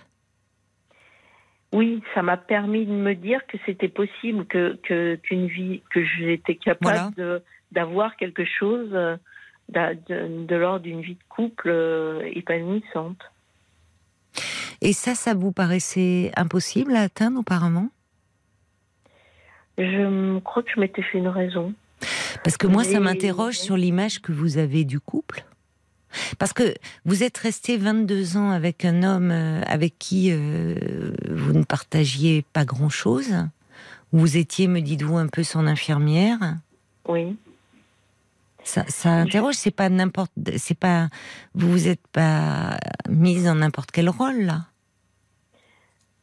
Oui, 1.73 2.03
ça 2.15 2.23
m'a 2.23 2.37
permis 2.37 2.85
de 2.85 2.93
me 2.93 3.15
dire 3.15 3.41
que 3.47 3.57
c'était 3.65 3.89
possible, 3.89 4.45
que 4.47 4.79
que- 4.83 5.17
qu'une 5.17 5.47
vie, 5.47 5.83
que 5.91 6.05
j'étais 6.05 6.57
capable 6.57 7.13
Voilà. 7.17 7.41
d'avoir 7.73 8.17
quelque 8.17 8.45
chose 8.45 8.91
euh, 8.93 9.17
de, 9.71 10.45
de 10.47 10.57
l'ordre 10.57 10.81
d'une 10.81 11.01
vie 11.01 11.15
de 11.15 11.25
couple 11.31 11.69
euh, 11.71 12.21
épanouissante. 12.35 13.19
Et 14.83 14.93
ça, 14.93 15.15
ça 15.15 15.33
vous 15.33 15.53
paraissait 15.53 16.33
impossible 16.37 16.95
à 16.97 17.03
atteindre 17.03 17.39
auparavant? 17.39 17.89
Je 19.79 20.39
crois 20.41 20.63
que 20.63 20.71
je 20.75 20.81
m'étais 20.81 21.03
fait 21.03 21.19
une 21.19 21.29
raison. 21.29 21.73
Parce 22.45 22.57
que 22.57 22.67
moi, 22.67 22.85
ça 22.85 23.01
m'interroge 23.01 23.55
sur 23.55 23.77
l'image 23.77 24.21
que 24.21 24.33
vous 24.33 24.59
avez 24.59 24.85
du 24.85 25.01
couple. 25.01 25.45
Parce 26.39 26.53
que 26.53 26.75
vous 27.05 27.23
êtes 27.23 27.39
resté 27.39 27.77
22 27.77 28.37
ans 28.37 28.51
avec 28.51 28.85
un 28.85 29.03
homme 29.03 29.31
euh, 29.31 29.63
avec 29.67 29.99
qui 29.99 30.31
euh, 30.31 30.75
vous 31.31 31.53
ne 31.53 31.65
partagiez 31.65 32.45
pas 32.53 32.65
grand-chose. 32.65 33.35
Vous 34.13 34.37
étiez, 34.37 34.69
me 34.69 34.81
dites-vous, 34.81 35.17
un 35.17 35.29
peu 35.29 35.43
son 35.43 35.67
infirmière. 35.67 36.39
Oui. 37.09 37.37
Ça, 38.65 38.85
ça 38.89 39.11
interroge, 39.11 39.55
c'est 39.57 39.75
pas 39.75 39.89
n'importe, 39.89 40.31
c'est 40.57 40.79
pas, 40.79 41.09
vous 41.55 41.71
vous 41.71 41.89
êtes 41.89 42.07
pas 42.13 42.79
mise 43.09 43.45
dans 43.45 43.57
n'importe 43.57 43.91
quel 43.91 44.09
rôle 44.09 44.43
là. 44.43 44.67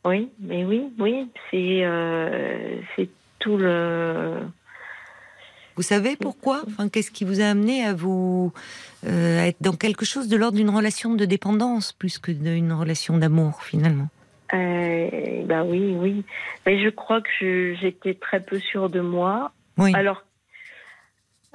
Oui, 0.06 0.30
mais 0.39 0.63
oui, 0.63 0.84
oui, 0.97 1.30
c'est 1.52 1.84
euh, 1.84 2.80
c'est 2.95 3.10
tout 3.39 3.58
le. 3.58 4.38
Vous 5.79 5.83
savez 5.83 6.17
pourquoi? 6.17 6.63
Enfin, 6.67 6.89
qu'est-ce 6.89 7.09
qui 7.09 7.23
vous 7.23 7.39
a 7.39 7.45
amené 7.45 7.85
à 7.85 7.93
vous 7.93 8.51
euh, 9.07 9.39
à 9.39 9.47
être 9.47 9.61
dans 9.61 9.77
quelque 9.77 10.03
chose 10.03 10.27
de 10.27 10.35
l'ordre 10.35 10.57
d'une 10.57 10.69
relation 10.69 11.13
de 11.15 11.23
dépendance 11.23 11.93
plus 11.93 12.19
que 12.19 12.33
d'une 12.33 12.73
relation 12.73 13.17
d'amour 13.17 13.63
finalement? 13.63 14.09
Euh, 14.53 15.41
bah 15.45 15.63
oui, 15.63 15.95
oui. 15.97 16.25
Mais 16.65 16.83
je 16.83 16.89
crois 16.89 17.21
que 17.21 17.75
j'étais 17.79 18.13
très 18.13 18.41
peu 18.41 18.59
sûre 18.59 18.89
de 18.89 18.99
moi. 18.99 19.53
Oui. 19.77 19.95
Alors, 19.95 20.25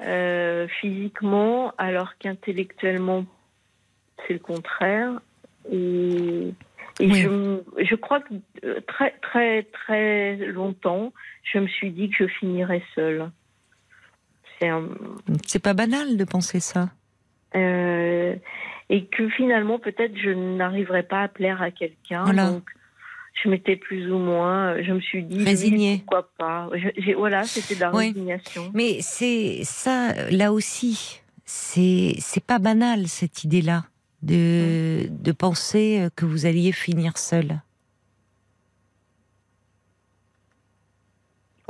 euh, 0.01 0.69
physiquement, 0.81 1.75
alors 1.77 2.17
qu'intellectuellement, 2.19 3.27
c'est 4.27 4.33
le 4.33 4.39
contraire. 4.39 5.21
Et, 5.71 6.55
et 6.99 7.07
Oui. 7.07 7.21
je, 7.21 7.59
je 7.77 7.95
crois 7.95 8.21
que 8.21 8.33
euh, 8.65 8.81
très, 8.87 9.11
très, 9.21 9.65
très 9.65 10.37
longtemps, 10.37 11.13
je 11.43 11.59
me 11.59 11.67
suis 11.67 11.91
dit 11.91 12.09
que 12.09 12.27
je 12.27 12.33
finirais 12.41 12.83
seule. 12.95 13.31
C'est 14.61 14.69
un, 14.69 14.89
pas 15.63 15.75
banal 15.75 16.17
de 16.17 16.25
penser 16.25 16.61
ça. 16.61 16.91
euh, 17.57 18.35
et 18.91 19.07
que 19.07 19.29
finalement, 19.31 19.79
peut-être, 19.79 20.17
je 20.17 20.31
n'arriverais 20.31 21.03
pas 21.05 21.23
à 21.23 21.29
plaire 21.29 21.63
à 21.63 21.71
quelqu'un. 21.71 22.25
Voilà. 22.25 22.51
Donc, 22.51 22.65
je 23.43 23.49
m'étais 23.49 23.77
plus 23.77 24.11
ou 24.13 24.19
moins, 24.19 24.81
je 24.83 24.93
me 24.93 25.01
suis 25.01 25.23
dit, 25.25 25.43
Résignée. 25.45 25.99
pourquoi 25.99 26.29
pas. 26.39 26.69
Je- 26.75 27.15
voilà, 27.15 27.43
c'était 27.45 27.75
de 27.77 27.81
la 27.81 27.95
Oui. 27.95 28.09
résignation. 28.09 28.71
Mais 28.75 28.99
c'est 29.01 29.61
ça, 29.65 30.13
là 30.31 30.53
aussi, 30.53 31.21
c'est 31.45 32.15
c'est 32.19 32.45
pas 32.45 32.59
banal 32.59 33.09
cette 33.09 33.43
idée-là 33.45 33.85
de 34.23 35.09
de 35.11 35.33
penser 35.33 36.09
que 36.17 36.25
vous 36.27 36.47
alliez 36.47 36.73
finir 36.73 37.19
seul. 37.19 37.61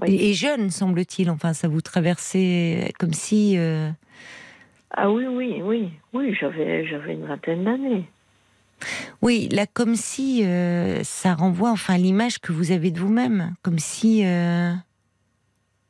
Oui. 0.06 0.16
Et, 0.20 0.34
jeune, 0.34 0.70
semble-t-il. 0.70 1.30
Enfin, 1.30 1.52
ça 1.52 1.68
vous 1.68 1.80
traversait 1.80 2.92
comme 2.98 3.12
si. 3.12 3.54
euh, 3.58 3.90
Ah 4.90 5.10
oui, 5.10 5.26
oui, 5.26 5.60
oui, 5.62 5.90
oui, 6.12 6.34
j'avais, 6.38 6.86
j'avais 6.86 7.14
une 7.14 7.26
vingtaine 7.26 7.64
d'années. 7.64 8.08
Oui, 9.22 9.48
là, 9.50 9.66
comme 9.66 9.94
si 9.94 10.44
euh, 10.44 11.02
ça 11.04 11.34
renvoie, 11.34 11.70
enfin, 11.70 11.96
l'image 11.96 12.38
que 12.40 12.52
vous 12.52 12.72
avez 12.72 12.90
de 12.90 12.98
vous-même, 13.00 13.54
comme 13.62 13.78
si. 13.78 14.26
euh, 14.26 14.72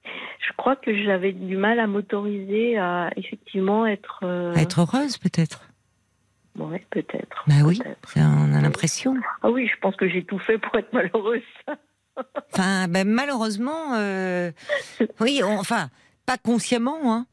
Je 0.05 0.53
crois 0.57 0.77
que 0.77 0.95
j'avais 1.05 1.33
du 1.33 1.57
mal 1.57 1.81
à 1.81 1.87
m'autoriser 1.87 2.77
à 2.79 3.11
effectivement 3.17 3.87
être. 3.87 4.25
à 4.55 4.61
être 4.61 4.81
heureuse, 4.83 5.17
peut-être. 5.19 5.63
ouais, 6.59 6.85
peut-être. 6.91 7.45
Bah 7.49 7.55
oui, 7.65 7.81
on 8.17 8.55
a 8.55 8.61
l'impression. 8.61 9.17
Ah 9.43 9.51
oui, 9.51 9.67
je 9.67 9.79
pense 9.81 9.97
que 9.97 10.09
j'ai 10.09 10.23
tout 10.25 10.39
fait 10.39 10.59
pour 10.59 10.77
être 10.77 10.93
malheureuse. 10.93 11.43
Enfin, 12.53 12.87
ben, 12.89 13.09
malheureusement, 13.09 13.95
euh, 13.95 14.53
oui, 15.21 15.41
on- 15.45 15.59
enfin, 15.59 15.91
pas 16.27 16.39
consciemment, 16.39 17.13
hein. 17.15 17.27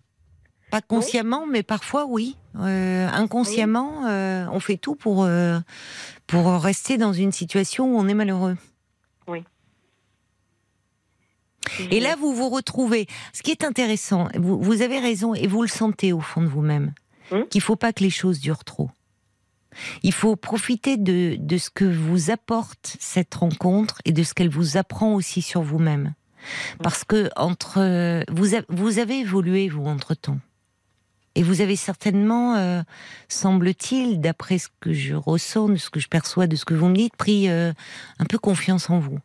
Pas 0.72 0.82
consciemment, 0.82 1.46
mais 1.46 1.64
parfois 1.64 2.06
oui. 2.06 2.38
Euh, 2.58 3.08
inconsciemment, 3.10 4.08
euh, 4.08 4.46
on 4.52 4.60
fait 4.62 4.78
tout 4.78 4.96
pour 4.96 5.28
pour 6.28 6.46
rester 6.64 6.98
dans 6.98 7.12
une 7.14 7.32
situation 7.34 7.94
où 7.94 7.98
on 8.00 8.08
est 8.08 8.14
malheureux. 8.14 8.56
Et 11.92 12.00
là, 12.00 12.16
vous 12.16 12.34
vous 12.34 12.50
retrouvez. 12.50 13.08
Ce 13.34 13.44
qui 13.44 13.52
est 13.52 13.64
intéressant, 13.64 14.28
vous, 14.36 14.60
vous 14.62 14.82
avez 14.82 15.00
raison 15.00 15.34
et 15.36 15.46
vous 15.48 15.62
le 15.62 15.68
sentez 15.68 16.12
au 16.14 16.20
fond 16.20 16.42
de 16.42 16.48
vous-même, 16.48 16.94
Hum? 17.32 17.48
qu'il 17.48 17.62
faut 17.62 17.76
pas 17.76 17.94
que 17.94 18.04
les 18.04 18.10
choses 18.10 18.40
durent 18.40 18.64
trop. 18.64 18.90
Il 20.04 20.14
faut 20.14 20.36
profiter 20.36 20.98
de, 20.98 21.36
de 21.40 21.58
ce 21.58 21.70
que 21.70 21.86
vous 21.86 22.30
apporte 22.32 22.98
cette 23.00 23.34
rencontre 23.36 24.02
et 24.06 24.12
de 24.12 24.24
ce 24.24 24.34
qu'elle 24.34 24.50
vous 24.50 24.78
apprend 24.78 25.14
aussi 25.14 25.42
sur 25.42 25.62
vous-même. 25.62 26.14
Parce 26.82 27.04
que 27.04 27.30
entre 27.36 28.24
vous, 28.32 28.56
a- 28.56 28.64
vous 28.70 29.00
avez 29.00 29.20
évolué 29.20 29.70
vous 29.70 29.86
entre 29.86 30.14
temps. 30.16 30.40
Et 31.36 31.44
vous 31.44 31.62
avez 31.62 31.78
certainement, 31.78 32.56
euh, 32.58 32.82
semble-t-il, 33.30 34.20
d'après 34.20 34.58
ce 34.58 34.68
que 34.82 34.92
je 34.92 35.14
ressens, 35.16 35.70
de 35.70 35.76
ce 35.78 35.90
que 35.90 36.02
je 36.02 36.10
perçois, 36.10 36.46
de 36.48 36.58
ce 36.58 36.66
que 36.66 36.74
vous 36.74 36.88
me 36.90 36.96
dites, 36.96 37.16
pris 37.16 37.48
euh, 37.48 37.72
un 38.20 38.26
peu 38.26 38.38
confiance 38.38 38.90
en 38.90 39.00
vous. 39.00 39.18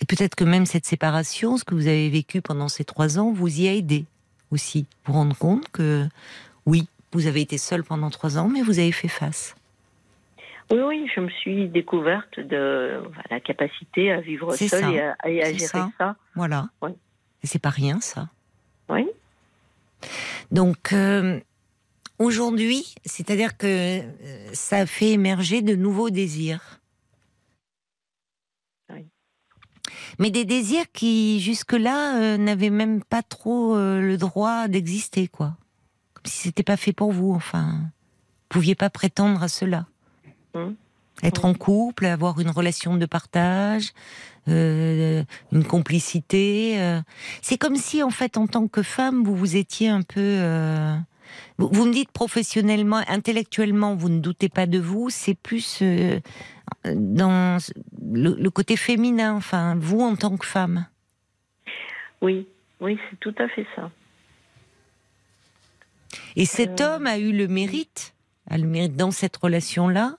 Et 0.00 0.04
peut-être 0.06 0.36
que 0.36 0.44
même 0.44 0.64
cette 0.66 0.86
séparation, 0.86 1.56
ce 1.56 1.64
que 1.64 1.74
vous 1.74 1.88
avez 1.88 2.08
vécu 2.08 2.40
pendant 2.40 2.68
ces 2.68 2.84
trois 2.84 3.18
ans, 3.18 3.32
vous 3.32 3.60
y 3.62 3.66
a 3.66 3.74
aidé 3.74 4.04
aussi. 4.52 4.86
Vous 5.04 5.12
rendre 5.14 5.36
compte 5.36 5.68
que, 5.72 6.06
oui, 6.66 6.86
vous 7.12 7.26
avez 7.26 7.40
été 7.40 7.58
seul 7.58 7.84
pendant 7.84 8.10
trois 8.10 8.38
ans, 8.38 8.48
mais 8.48 8.62
vous 8.62 8.78
avez 8.78 8.92
fait 8.92 9.08
face. 9.08 9.54
Oui, 10.70 10.80
oui, 10.80 11.10
je 11.14 11.20
me 11.20 11.30
suis 11.30 11.68
découverte 11.68 12.38
de 12.38 13.00
la 13.30 13.40
capacité 13.40 14.12
à 14.12 14.20
vivre 14.20 14.54
seule 14.54 14.68
ça. 14.68 14.90
et 14.90 15.00
à, 15.00 15.16
et 15.26 15.42
à 15.42 15.52
gérer 15.52 15.58
ça. 15.58 15.90
ça. 15.96 16.16
Voilà. 16.34 16.68
C'est 17.42 17.62
pas 17.62 17.70
rien, 17.70 18.00
ça. 18.00 18.28
Oui, 18.90 19.06
Donc, 20.50 20.92
euh, 20.92 21.40
aujourd'hui, 22.18 22.94
c'est-à-dire 23.04 23.56
que 23.56 23.66
euh, 23.66 24.50
ça 24.52 24.86
fait 24.86 25.10
émerger 25.10 25.62
de 25.62 25.74
nouveaux 25.74 26.10
désirs. 26.10 26.80
Oui. 28.90 29.06
Mais 30.18 30.30
des 30.30 30.44
désirs 30.44 30.90
qui, 30.92 31.40
jusque-là, 31.40 32.20
euh, 32.20 32.36
n'avaient 32.36 32.70
même 32.70 33.02
pas 33.02 33.22
trop 33.22 33.76
euh, 33.76 34.00
le 34.00 34.16
droit 34.16 34.68
d'exister, 34.68 35.28
quoi. 35.28 35.56
Comme 36.22 36.30
si 36.30 36.38
c'était 36.48 36.62
pas 36.62 36.76
fait 36.76 36.92
pour 36.92 37.12
vous, 37.12 37.32
enfin. 37.32 37.80
Vous 37.82 38.60
pouviez 38.60 38.74
pas 38.74 38.90
prétendre 38.90 39.42
à 39.42 39.48
cela. 39.48 39.86
Mhm. 40.54 40.74
Être 41.22 41.44
en 41.44 41.52
couple, 41.54 42.06
avoir 42.06 42.38
une 42.40 42.48
relation 42.50 42.96
de 42.96 43.04
partage, 43.04 43.92
euh, 44.46 45.24
une 45.52 45.64
complicité. 45.64 46.80
euh. 46.80 47.00
C'est 47.42 47.58
comme 47.58 47.74
si, 47.76 48.02
en 48.04 48.10
fait, 48.10 48.36
en 48.36 48.46
tant 48.46 48.68
que 48.68 48.82
femme, 48.82 49.24
vous 49.24 49.34
vous 49.34 49.56
étiez 49.56 49.88
un 49.88 50.02
peu. 50.02 50.20
euh, 50.20 50.96
Vous, 51.58 51.68
vous 51.72 51.84
me 51.86 51.92
dites 51.92 52.10
professionnellement, 52.12 53.02
intellectuellement, 53.08 53.96
vous 53.96 54.08
ne 54.08 54.20
doutez 54.20 54.48
pas 54.48 54.66
de 54.66 54.78
vous. 54.78 55.10
C'est 55.10 55.34
plus 55.34 55.82
dans 56.84 57.58
le, 58.12 58.34
le 58.38 58.50
côté 58.50 58.76
féminin, 58.76 59.34
enfin, 59.34 59.74
vous 59.76 60.00
en 60.00 60.14
tant 60.16 60.36
que 60.36 60.46
femme. 60.46 60.86
oui, 62.22 62.46
oui, 62.80 62.98
c'est 63.10 63.18
tout 63.20 63.34
à 63.38 63.48
fait 63.48 63.66
ça. 63.74 63.90
Et 66.36 66.44
cet 66.46 66.80
Euh. 66.80 66.96
homme 66.96 67.06
a 67.06 67.18
eu 67.18 67.32
le 67.32 67.48
mérite, 67.48 68.14
a 68.48 68.58
le 68.58 68.66
mérite 68.66 68.96
dans 68.96 69.10
cette 69.10 69.36
relation-là, 69.36 70.18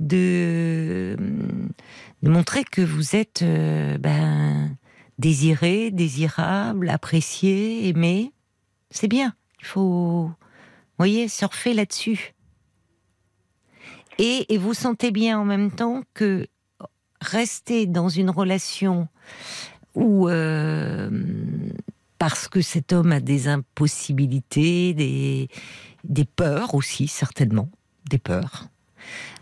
de, 0.00 1.16
de 2.22 2.30
montrer 2.30 2.64
que 2.64 2.82
vous 2.82 3.14
êtes 3.16 3.42
euh, 3.42 3.96
ben, 3.98 4.76
désiré, 5.18 5.90
désirable, 5.90 6.88
apprécié, 6.90 7.88
aimé. 7.88 8.32
C'est 8.90 9.08
bien. 9.08 9.34
Il 9.60 9.66
faut, 9.66 10.30
voyez, 10.98 11.28
surfer 11.28 11.74
là-dessus. 11.74 12.34
Et, 14.18 14.52
et 14.52 14.58
vous 14.58 14.74
sentez 14.74 15.10
bien 15.10 15.38
en 15.38 15.44
même 15.44 15.70
temps 15.70 16.02
que 16.12 16.46
rester 17.20 17.86
dans 17.86 18.08
une 18.08 18.30
relation 18.30 19.08
où, 19.94 20.28
euh, 20.28 21.08
parce 22.26 22.48
que 22.48 22.62
cet 22.62 22.94
homme 22.94 23.12
a 23.12 23.20
des 23.20 23.48
impossibilités, 23.48 24.94
des, 24.94 25.50
des 26.04 26.24
peurs 26.24 26.74
aussi, 26.74 27.06
certainement, 27.06 27.68
des 28.08 28.16
peurs, 28.16 28.68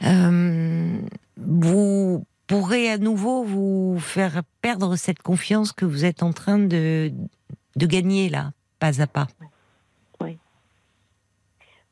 euh, 0.03 0.99
vous 1.37 2.27
pourrez 2.49 2.91
à 2.91 2.99
nouveau 2.99 3.45
vous 3.45 4.01
faire 4.01 4.43
perdre 4.63 4.97
cette 4.97 5.23
confiance 5.23 5.71
que 5.71 5.85
vous 5.85 6.05
êtes 6.05 6.25
en 6.25 6.33
train 6.33 6.59
de, 6.59 7.13
de 7.77 7.87
gagner 7.87 8.29
là, 8.29 8.51
pas 8.81 9.01
à 9.01 9.07
pas. 9.07 9.29
Oui. 10.21 10.37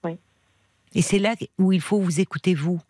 Oui. 0.02 0.18
Et 0.96 1.02
c'est 1.02 1.20
là 1.20 1.36
où 1.58 1.70
il 1.70 1.80
faut 1.80 2.00
vous 2.00 2.18
écouter 2.18 2.56
vous 2.56 2.80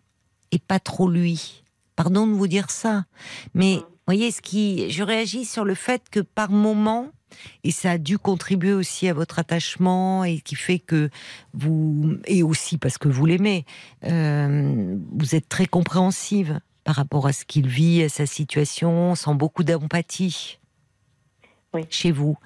et 0.52 0.58
pas 0.58 0.80
trop 0.80 1.10
lui. 1.10 1.64
Pardon 1.96 2.26
de 2.26 2.32
vous 2.32 2.48
dire 2.48 2.70
ça, 2.70 3.04
mais 3.52 3.80
voyez 4.10 4.32
ce 4.32 4.42
qui, 4.42 4.90
je 4.90 5.04
réagis 5.04 5.44
sur 5.44 5.64
le 5.64 5.74
fait 5.76 6.02
que 6.10 6.18
par 6.18 6.50
moment, 6.50 7.10
et 7.62 7.70
ça 7.70 7.92
a 7.92 7.98
dû 7.98 8.18
contribuer 8.18 8.72
aussi 8.72 9.06
à 9.06 9.14
votre 9.14 9.38
attachement 9.38 10.24
et 10.24 10.40
qui 10.40 10.56
fait 10.56 10.80
que 10.80 11.10
vous 11.54 12.16
et 12.26 12.42
aussi 12.42 12.76
parce 12.76 12.98
que 12.98 13.06
vous 13.06 13.24
l'aimez, 13.24 13.64
euh, 14.04 14.96
vous 15.12 15.36
êtes 15.36 15.48
très 15.48 15.66
compréhensive 15.66 16.58
par 16.82 16.96
rapport 16.96 17.28
à 17.28 17.32
ce 17.32 17.44
qu'il 17.44 17.68
vit, 17.68 18.02
à 18.02 18.08
sa 18.08 18.26
situation, 18.26 19.14
sans 19.14 19.36
beaucoup 19.36 19.62
d'empathie 19.62 20.58
Oui. 21.72 21.82
chez 21.88 22.10
vous. 22.10 22.36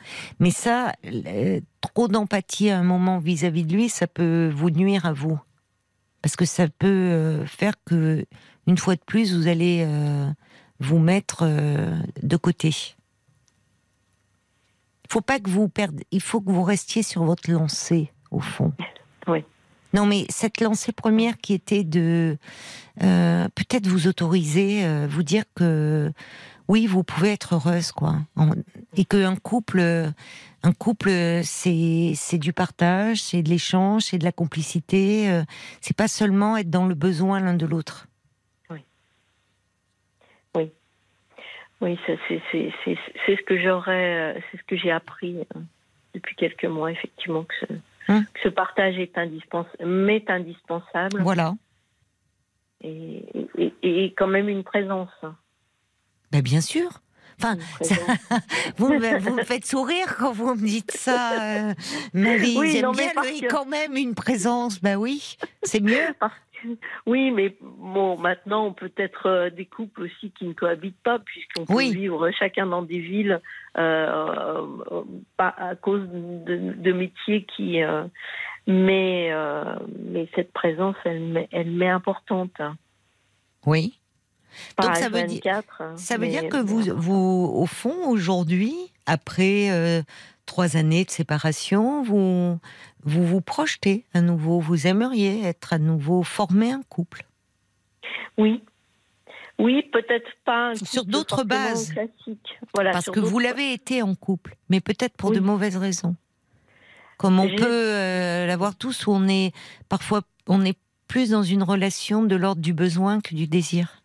Mais 0.40 0.50
ça, 0.50 0.92
euh, 1.07 1.61
trop 1.81 2.09
d'empathie 2.09 2.68
à 2.68 2.79
un 2.79 2.85
moment 2.85 3.20
vis-à-vis 3.20 3.64
de 3.64 3.72
lui, 3.72 3.88
ça 3.88 4.07
peut 4.07 4.50
vous 4.55 4.68
nuire 4.68 5.07
à 5.07 5.14
vous, 5.14 5.40
parce 6.20 6.37
que 6.37 6.44
ça 6.44 6.68
peut 6.68 6.88
euh, 6.88 7.46
faire 7.46 7.72
que 7.87 8.27
une 8.66 8.79
fois 8.79 8.96
de 8.96 9.03
plus, 9.07 9.35
vous 9.35 9.46
allez 9.46 9.83
euh, 9.87 10.31
vous 10.80 10.98
mettre 10.98 11.40
euh, 11.42 11.96
de 12.22 12.37
côté. 12.37 12.94
Il 15.04 15.12
faut 15.12 15.20
pas 15.20 15.38
que 15.38 15.50
vous 15.50 15.68
perdez. 15.68 16.06
Il 16.10 16.20
faut 16.20 16.40
que 16.40 16.50
vous 16.50 16.62
restiez 16.62 17.02
sur 17.02 17.24
votre 17.24 17.50
lancée, 17.50 18.10
au 18.30 18.40
fond. 18.40 18.72
Oui. 19.26 19.44
Non, 19.92 20.06
mais 20.06 20.26
cette 20.28 20.60
lancée 20.60 20.90
première 20.90 21.38
qui 21.38 21.54
était 21.54 21.84
de 21.84 22.37
euh, 23.02 23.46
peut-être 23.54 23.87
vous 23.87 24.08
autoriser, 24.08 24.84
euh, 24.84 25.06
vous 25.08 25.22
dire 25.22 25.44
que 25.54 26.12
oui, 26.66 26.87
vous 26.87 27.04
pouvez 27.04 27.32
être 27.32 27.54
heureuse, 27.54 27.92
quoi, 27.92 28.16
et 28.96 29.04
qu'un 29.04 29.37
couple, 29.37 29.80
un 30.62 30.72
couple, 30.72 31.10
c'est 31.44 32.12
c'est 32.16 32.38
du 32.38 32.52
partage, 32.52 33.22
c'est 33.22 33.42
de 33.42 33.50
l'échange, 33.50 34.04
c'est 34.04 34.18
de 34.18 34.24
la 34.24 34.32
complicité. 34.32 35.30
euh, 35.30 35.44
c'est 35.80 35.96
pas 35.96 36.08
seulement 36.08 36.56
être 36.56 36.70
dans 36.70 36.87
le 36.87 36.94
besoin 36.94 37.38
l'un 37.38 37.54
de 37.54 37.66
l'autre. 37.66 38.08
Oui, 41.80 41.98
c'est 42.06 42.18
ce 42.28 43.42
que 43.42 43.60
j'aurais, 43.60 44.37
euh, 44.37 44.40
c'est 44.50 44.58
ce 44.58 44.62
que 44.64 44.76
j'ai 44.76 44.90
appris 44.90 45.38
euh, 45.38 45.60
depuis 46.14 46.34
quelques 46.37 46.64
mois, 46.64 46.90
effectivement, 46.92 47.44
que 47.44 47.54
ce- 47.60 47.74
Hum. 48.06 48.22
que 48.34 48.40
ce 48.42 48.48
partage 48.50 48.98
est 48.98 49.16
indispensable, 49.16 49.87
m'est 49.87 50.28
indispensable. 50.28 51.22
Voilà. 51.22 51.54
Et, 52.82 53.24
et, 53.56 53.72
et 53.82 54.12
quand 54.14 54.26
même 54.26 54.48
une 54.50 54.62
présence. 54.62 55.08
Ben, 56.30 56.42
bien 56.42 56.60
sûr. 56.60 57.00
Enfin, 57.40 57.56
vous 58.76 58.90
me, 58.90 59.18
vous 59.18 59.34
me 59.34 59.42
faites 59.42 59.64
sourire 59.64 60.16
quand 60.18 60.32
vous 60.32 60.54
me 60.54 60.64
dites 60.66 60.90
ça, 60.92 61.40
euh, 61.70 61.74
Marie. 62.12 62.56
Oui, 62.58 62.72
J'aime 62.72 62.92
bien 62.92 63.12
le- 63.16 63.48
quand 63.48 63.64
même 63.64 63.96
une 63.96 64.14
présence. 64.14 64.80
Ben 64.82 64.96
oui, 64.96 65.37
c'est 65.62 65.80
mieux. 65.80 65.98
Parce 66.20 66.34
oui, 67.07 67.31
mais 67.31 67.57
bon, 67.61 68.18
maintenant, 68.18 68.66
on 68.66 68.72
peut 68.72 68.92
être 68.96 69.27
euh, 69.27 69.50
des 69.50 69.66
couples 69.66 70.03
aussi 70.03 70.31
qui 70.33 70.46
ne 70.46 70.53
cohabitent 70.53 71.03
pas, 71.03 71.18
puisqu'on 71.18 71.64
peut 71.66 71.74
vivre 71.92 72.31
chacun 72.33 72.66
dans 72.66 72.83
des 72.83 72.98
villes 73.00 73.40
euh, 73.79 74.61
euh, 74.90 75.03
pas 75.37 75.55
à 75.57 75.74
cause 75.74 76.09
de, 76.11 76.72
de 76.77 76.92
métiers 76.92 77.44
qui. 77.57 77.83
euh, 77.83 78.05
mais, 78.66 79.29
euh, 79.33 79.62
mais 80.11 80.27
cette 80.35 80.53
présence, 80.53 80.96
elle, 81.05 81.46
elle 81.53 81.70
m'est 81.70 81.90
importante. 81.90 82.53
hein. 82.61 82.77
Oui. 83.66 83.98
Pas 84.77 84.85
Donc, 84.87 84.96
ça 84.96 85.07
à 85.07 85.09
veut 85.09 85.22
dire- 85.24 85.40
24, 85.44 85.83
hein, 85.83 85.96
Ça 85.96 86.16
veut 86.16 86.29
dire 86.29 86.48
que 86.48 86.57
vous, 86.57 86.81
vous, 86.96 87.50
au 87.55 87.66
fond, 87.66 88.09
aujourd'hui, 88.09 88.74
après 89.07 90.03
trois 90.46 90.76
années 90.76 91.04
de 91.04 91.11
séparation, 91.11 92.02
vous, 92.02 92.59
vous 93.02 93.26
vous 93.26 93.40
projetez 93.40 94.04
à 94.14 94.20
nouveau. 94.20 94.61
Vous 94.61 94.87
aimeriez 94.87 95.44
être 95.44 95.72
à 95.72 95.78
nouveau 95.78 96.22
formé 96.22 96.70
un 96.72 96.83
couple? 96.88 97.24
Oui. 98.38 98.62
Oui, 99.59 99.83
peut-être 99.92 100.30
pas 100.44 100.70
un 100.70 100.74
Sur 100.74 101.04
d'autres 101.04 101.44
bases. 101.44 101.94
Voilà, 102.74 102.90
Parce 102.90 103.09
que 103.11 103.20
vous 103.20 103.38
l'avez 103.38 103.72
été 103.72 104.02
en 104.02 104.14
couple, 104.14 104.57
mais 104.68 104.80
peut-être 104.80 105.16
pour 105.16 105.30
Oui. 105.30 105.37
de 105.37 105.40
mauvaises 105.40 105.76
raisons. 105.76 106.16
Comme 107.18 107.38
on 107.38 107.48
peut 107.48 107.64
euh, 107.68 108.46
l'avoir 108.46 108.74
tous, 108.76 109.07
où 109.07 109.12
on 109.12 109.28
est 109.28 109.52
parfois 109.88 110.22
on 110.48 110.64
est 110.64 110.76
plus 111.07 111.30
dans 111.30 111.44
une 111.44 111.62
relation 111.62 112.22
de 112.24 112.35
l'ordre 112.35 112.61
du 112.61 112.72
besoin 112.74 113.20
que 113.20 113.35
du 113.37 113.46
désir. 113.46 114.02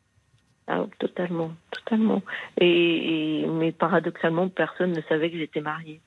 Ah, 0.67 0.85
totalement, 0.99 1.51
totalement. 1.71 2.21
Et, 2.61 3.41
et- 3.41 3.47
mais 3.47 3.71
paradoxalement, 3.71 4.47
personne 4.49 4.91
ne 4.91 5.01
savait 5.09 5.31
que 5.31 5.37
j'étais 5.37 5.61
mariée. 5.61 5.99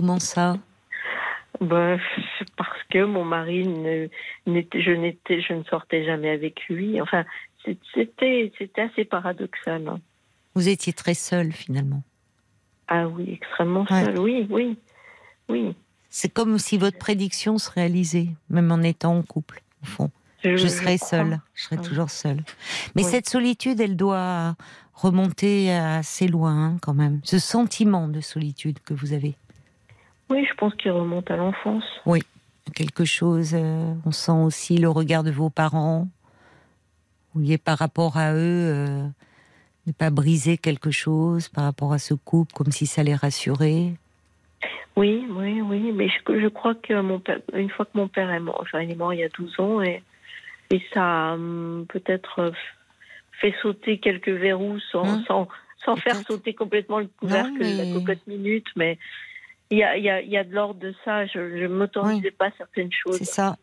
Comment 0.00 0.18
ça 0.18 0.56
Ben, 1.60 2.00
parce 2.56 2.82
que 2.88 3.04
mon 3.04 3.22
mari, 3.22 3.66
ne, 3.68 4.08
je 4.46 4.90
n'étais, 4.92 5.42
je 5.42 5.52
ne 5.52 5.62
sortais 5.64 6.06
jamais 6.06 6.30
avec 6.30 6.66
lui. 6.70 7.02
Enfin, 7.02 7.26
c'était, 7.94 8.50
c'était 8.56 8.80
assez 8.80 9.04
paradoxal. 9.04 9.86
hein. 9.88 10.00
Vous 10.54 10.70
étiez 10.70 10.94
très 10.94 11.12
seule 11.12 11.52
finalement. 11.52 12.02
Ah 12.88 13.08
oui, 13.08 13.34
extrêmement 13.34 13.84
Ouais. 13.90 14.04
seul. 14.06 14.18
Oui, 14.18 14.46
oui, 14.48 14.78
oui. 15.50 15.74
C'est 16.08 16.32
comme 16.32 16.58
si 16.58 16.78
votre 16.78 16.96
prédiction 16.96 17.58
se 17.58 17.70
réalisait, 17.70 18.28
même 18.48 18.72
en 18.72 18.80
étant 18.80 19.14
en 19.18 19.22
couple, 19.22 19.60
au 19.82 19.86
fond. 19.86 20.10
Je, 20.42 20.56
serai 20.56 20.96
crois. 20.96 21.08
seule, 21.08 21.40
je 21.54 21.64
serai 21.64 21.76
toujours 21.76 22.08
seule. 22.08 22.42
Mais 22.96 23.02
cette 23.02 23.28
solitude, 23.28 23.78
elle 23.82 23.96
doit 23.96 24.56
remonter 24.94 25.70
assez 25.70 26.26
loin 26.26 26.52
hein, 26.68 26.76
quand 26.80 26.94
même. 26.94 27.20
Ce 27.22 27.38
sentiment 27.38 28.08
de 28.08 28.22
solitude 28.22 28.78
que 28.80 28.94
vous 28.94 29.12
avez. 29.12 29.34
Oui, 30.30 30.46
je 30.48 30.54
pense 30.54 30.74
qu'il 30.76 30.90
remonte 30.92 31.30
à 31.30 31.36
l'enfance. 31.36 31.84
quelque 32.74 33.04
chose. 33.04 33.52
euh, 33.54 33.92
on 34.06 34.12
sent 34.12 34.30
aussi 34.32 34.78
le 34.78 34.88
regard 34.88 35.24
de 35.24 35.30
vos 35.32 35.50
parents. 35.50 36.06
Vous 37.34 37.40
voyez, 37.40 37.58
par 37.58 37.78
rapport 37.78 38.16
à 38.16 38.32
eux, 38.32 38.38
euh, 38.38 39.02
ne 39.86 39.92
pas 39.92 40.10
briser 40.10 40.56
quelque 40.56 40.90
chose 40.92 41.48
par 41.48 41.64
rapport 41.64 41.92
à 41.92 41.98
ce 41.98 42.14
couple, 42.14 42.52
comme 42.54 42.70
si 42.70 42.86
ça 42.86 43.02
les 43.02 43.14
rassurait. 43.16 43.92
Oui, 44.96 45.26
oui, 45.30 45.60
oui. 45.62 45.92
Mais 45.92 46.08
je, 46.08 46.40
je 46.40 46.46
crois 46.48 46.74
que 46.76 47.00
mon 47.00 47.18
père, 47.18 47.40
une 47.54 47.70
fois 47.70 47.84
que 47.86 47.96
mon 47.98 48.08
père 48.08 48.30
est 48.30 48.40
mort, 48.40 48.58
enfin, 48.62 48.80
il 48.82 48.90
est 48.92 48.94
mort 48.96 49.12
il 49.14 49.20
y 49.20 49.24
a 49.24 49.28
12 49.30 49.58
ans, 49.58 49.80
et, 49.82 50.02
et 50.70 50.80
ça 50.94 51.30
a 51.30 51.34
hum, 51.34 51.86
peut-être 51.88 52.38
euh, 52.40 52.50
fait 53.40 53.54
sauter 53.62 53.98
quelques 53.98 54.28
verrous 54.28 54.78
sans, 54.92 55.08
Hum. 55.14 55.24
sans, 55.26 55.48
sans 55.84 55.96
faire 55.96 56.20
sauter 56.26 56.54
complètement 56.54 56.98
le 57.00 57.08
couvercle 57.18 57.58
de 57.58 57.64
mais- 57.64 57.74
la 57.74 57.86
cocotte 57.92 58.26
minute. 58.28 58.66
Mais 58.76 58.98
il 59.70 59.78
y 59.78 59.82
a, 59.84 59.96
il 59.96 60.04
y, 60.04 60.10
a, 60.10 60.20
il 60.20 60.30
y 60.30 60.36
a 60.36 60.44
de 60.44 60.52
l'ordre 60.52 60.80
de 60.80 60.94
ça. 61.04 61.26
Je 61.26 61.38
ne 61.38 61.68
m'autorisais 61.68 62.30
pas 62.32 62.50
certaines 62.58 62.92
choses. 62.92 63.18
C'est 63.18 63.24
ça. 63.24 63.56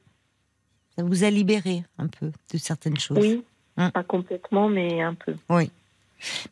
Ça 0.95 1.03
vous 1.03 1.23
a 1.23 1.29
libéré 1.29 1.83
un 1.97 2.07
peu 2.07 2.31
de 2.51 2.57
certaines 2.57 2.97
choses. 2.97 3.17
Oui, 3.19 3.43
Hum. 3.77 3.91
pas 3.91 4.03
complètement, 4.03 4.69
mais 4.69 5.01
un 5.01 5.13
peu. 5.13 5.35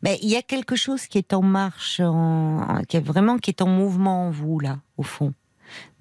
Mais 0.00 0.16
il 0.22 0.28
y 0.28 0.36
a 0.36 0.42
quelque 0.42 0.76
chose 0.76 1.06
qui 1.06 1.18
est 1.18 1.32
en 1.32 1.42
marche, 1.42 1.98
en, 1.98 2.82
qui 2.88 2.96
est 2.96 3.04
vraiment 3.04 3.38
qui 3.38 3.50
est 3.50 3.62
en 3.62 3.66
mouvement 3.68 4.28
en 4.28 4.30
vous 4.30 4.60
là, 4.60 4.78
au 4.96 5.02
fond, 5.02 5.34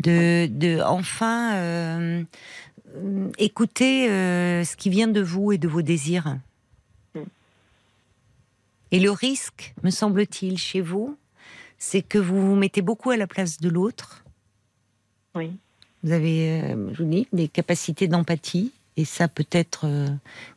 de, 0.04 0.46
de 0.46 0.80
enfin 0.84 1.56
euh, 1.56 2.24
euh, 2.96 3.30
écouter 3.40 4.08
euh, 4.08 4.64
ce 4.64 4.76
qui 4.76 4.92
vient 4.92 5.08
de 5.08 5.22
vous 5.22 5.52
et 5.52 5.58
de 5.58 5.68
vos 5.68 5.82
désirs. 5.82 6.38
Mm. 7.16 7.22
Et 8.92 9.00
le 9.00 9.10
risque, 9.10 9.74
me 9.82 9.90
semble-t-il, 9.90 10.60
chez 10.60 10.82
vous, 10.82 11.18
c'est 11.86 12.02
que 12.02 12.18
vous 12.18 12.42
vous 12.42 12.56
mettez 12.56 12.82
beaucoup 12.82 13.12
à 13.12 13.18
la 13.18 13.28
place 13.28 13.60
de 13.60 13.70
l'autre. 13.70 14.24
Oui. 15.36 15.52
Vous 16.04 16.12
avez, 16.12 16.64
euh, 16.64 16.94
je 16.94 17.04
vous 17.04 17.10
dis, 17.10 17.28
des 17.32 17.48
capacités 17.48 18.08
d'empathie, 18.08 18.72
et 18.98 19.06
ça 19.06 19.28
peut 19.28 19.46
être 19.52 19.86
euh, 19.86 20.08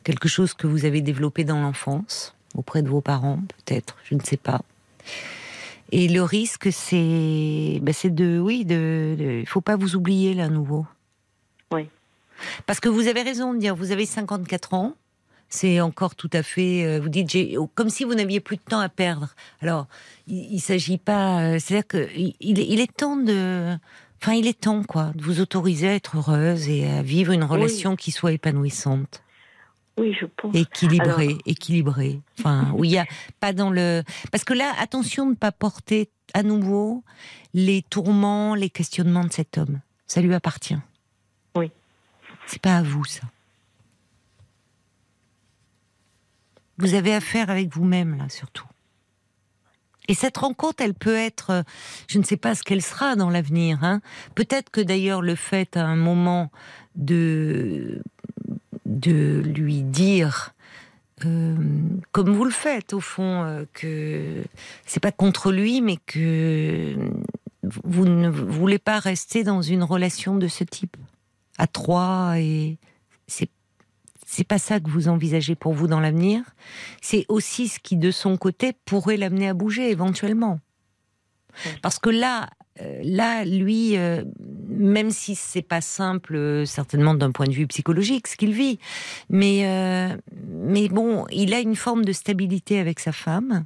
quelque 0.04 0.26
chose 0.26 0.54
que 0.54 0.66
vous 0.66 0.86
avez 0.86 1.02
développé 1.02 1.44
dans 1.44 1.60
l'enfance, 1.60 2.34
auprès 2.54 2.82
de 2.82 2.88
vos 2.88 3.02
parents, 3.02 3.40
peut-être, 3.66 3.96
je 4.04 4.14
ne 4.14 4.20
sais 4.20 4.38
pas. 4.38 4.62
Et 5.92 6.08
le 6.08 6.22
risque, 6.22 6.72
c'est, 6.72 7.78
ben, 7.82 7.92
c'est 7.92 8.14
de, 8.14 8.38
oui, 8.38 8.64
de, 8.64 9.40
il 9.40 9.46
faut 9.46 9.60
pas 9.60 9.76
vous 9.76 9.96
oublier 9.96 10.32
là, 10.32 10.44
à 10.44 10.48
nouveau. 10.48 10.86
Oui. 11.70 11.88
Parce 12.64 12.80
que 12.80 12.88
vous 12.88 13.06
avez 13.06 13.22
raison 13.22 13.52
de 13.52 13.58
dire, 13.58 13.76
vous 13.76 13.92
avez 13.92 14.06
54 14.06 14.72
ans. 14.72 14.94
C'est 15.50 15.80
encore 15.80 16.14
tout 16.14 16.28
à 16.32 16.42
fait. 16.42 16.84
euh, 16.84 17.00
Vous 17.00 17.08
dites, 17.08 17.30
j'ai, 17.30 17.56
comme 17.74 17.88
si 17.88 18.04
vous 18.04 18.14
n'aviez 18.14 18.40
plus 18.40 18.56
de 18.56 18.62
temps 18.62 18.80
à 18.80 18.88
perdre. 18.88 19.34
Alors, 19.62 19.86
il, 20.26 20.52
il 20.54 20.60
s'agit 20.60 20.98
pas. 20.98 21.40
euh, 21.40 21.58
C'est-à-dire 21.58 21.86
que 21.86 22.08
il, 22.14 22.34
il 22.40 22.80
est- 22.80 22.94
temps 22.94 23.16
de. 23.16 23.76
Enfin, 24.20 24.32
il 24.34 24.46
est 24.48 24.60
temps, 24.60 24.82
quoi, 24.82 25.12
de 25.14 25.22
vous 25.22 25.40
autoriser 25.40 25.88
à 25.88 25.94
être 25.94 26.16
heureuse 26.18 26.68
et 26.68 26.86
à 26.90 27.02
vivre 27.02 27.32
une 27.32 27.44
relation 27.44 27.94
qui 27.96 28.10
soit 28.10 28.32
épanouissante, 28.32 29.22
Oui, 29.96 30.12
je 30.20 30.26
pense. 30.26 30.54
équilibrée, 30.56 31.26
Alors- 31.28 31.38
équilibrée. 31.46 32.20
Enfin, 32.38 32.72
où 32.76 32.84
il 32.84 32.90
y 32.90 32.98
a 32.98 33.06
pas 33.40 33.52
dans 33.52 33.70
le. 33.70 34.02
Parce 34.32 34.42
que 34.44 34.54
là, 34.54 34.74
attention 34.80 35.24
de 35.26 35.30
ne 35.30 35.36
pas 35.36 35.52
porter 35.52 36.10
à 36.34 36.42
nouveau 36.42 37.04
les 37.54 37.82
tourments, 37.88 38.54
les 38.54 38.68
questionnements 38.70 39.24
de 39.24 39.32
cet 39.32 39.56
homme. 39.56 39.80
Ça 40.08 40.20
lui 40.20 40.34
appartient. 40.34 40.76
Oui. 41.56 41.70
C'est 42.46 42.60
pas 42.60 42.76
à 42.78 42.82
vous, 42.82 43.04
ça. 43.04 43.22
Vous 46.78 46.94
avez 46.94 47.14
affaire 47.14 47.50
avec 47.50 47.74
vous-même, 47.74 48.16
là, 48.16 48.28
surtout. 48.28 48.66
Et 50.08 50.14
cette 50.14 50.38
rencontre, 50.38 50.82
elle 50.82 50.94
peut 50.94 51.16
être, 51.16 51.50
euh, 51.50 51.62
je 52.08 52.18
ne 52.18 52.24
sais 52.24 52.38
pas 52.38 52.54
ce 52.54 52.62
qu'elle 52.62 52.82
sera 52.82 53.14
dans 53.14 53.28
l'avenir. 53.28 53.84
Hein. 53.84 54.00
Peut-être 54.34 54.70
que 54.70 54.80
d'ailleurs 54.80 55.20
le 55.20 55.34
fait 55.34 55.76
à 55.76 55.84
un 55.84 55.96
moment 55.96 56.50
de 56.96 58.02
de 58.86 59.42
lui 59.54 59.82
dire, 59.82 60.54
euh, 61.26 61.56
comme 62.10 62.32
vous 62.32 62.44
le 62.44 62.50
faites 62.50 62.94
au 62.94 63.00
fond, 63.00 63.42
euh, 63.44 63.64
que 63.74 64.42
c'est 64.86 65.00
pas 65.00 65.12
contre 65.12 65.52
lui, 65.52 65.82
mais 65.82 65.98
que 66.06 66.96
vous 67.62 68.06
ne 68.06 68.28
voulez 68.28 68.78
pas 68.78 68.98
rester 68.98 69.44
dans 69.44 69.60
une 69.60 69.82
relation 69.82 70.36
de 70.36 70.48
ce 70.48 70.64
type 70.64 70.96
à 71.58 71.66
trois 71.66 72.38
et 72.38 72.78
c'est 74.30 74.44
pas 74.44 74.58
ça 74.58 74.78
que 74.78 74.90
vous 74.90 75.08
envisagez 75.08 75.54
pour 75.54 75.72
vous 75.72 75.86
dans 75.86 76.00
l'avenir. 76.00 76.42
C'est 77.00 77.24
aussi 77.30 77.66
ce 77.66 77.78
qui, 77.78 77.96
de 77.96 78.10
son 78.10 78.36
côté, 78.36 78.74
pourrait 78.84 79.16
l'amener 79.16 79.48
à 79.48 79.54
bouger 79.54 79.90
éventuellement. 79.90 80.60
Parce 81.80 81.98
que 81.98 82.10
là, 82.10 82.50
euh, 82.82 83.00
là, 83.02 83.46
lui, 83.46 83.96
euh, 83.96 84.22
même 84.68 85.10
si 85.10 85.34
c'est 85.34 85.62
pas 85.62 85.80
simple, 85.80 86.36
euh, 86.36 86.66
certainement 86.66 87.14
d'un 87.14 87.32
point 87.32 87.46
de 87.46 87.54
vue 87.54 87.66
psychologique, 87.68 88.28
ce 88.28 88.36
qu'il 88.36 88.52
vit, 88.52 88.78
mais 89.30 89.62
euh, 89.64 90.14
mais 90.46 90.90
bon, 90.90 91.24
il 91.30 91.54
a 91.54 91.60
une 91.60 91.74
forme 91.74 92.04
de 92.04 92.12
stabilité 92.12 92.78
avec 92.78 93.00
sa 93.00 93.12
femme. 93.12 93.64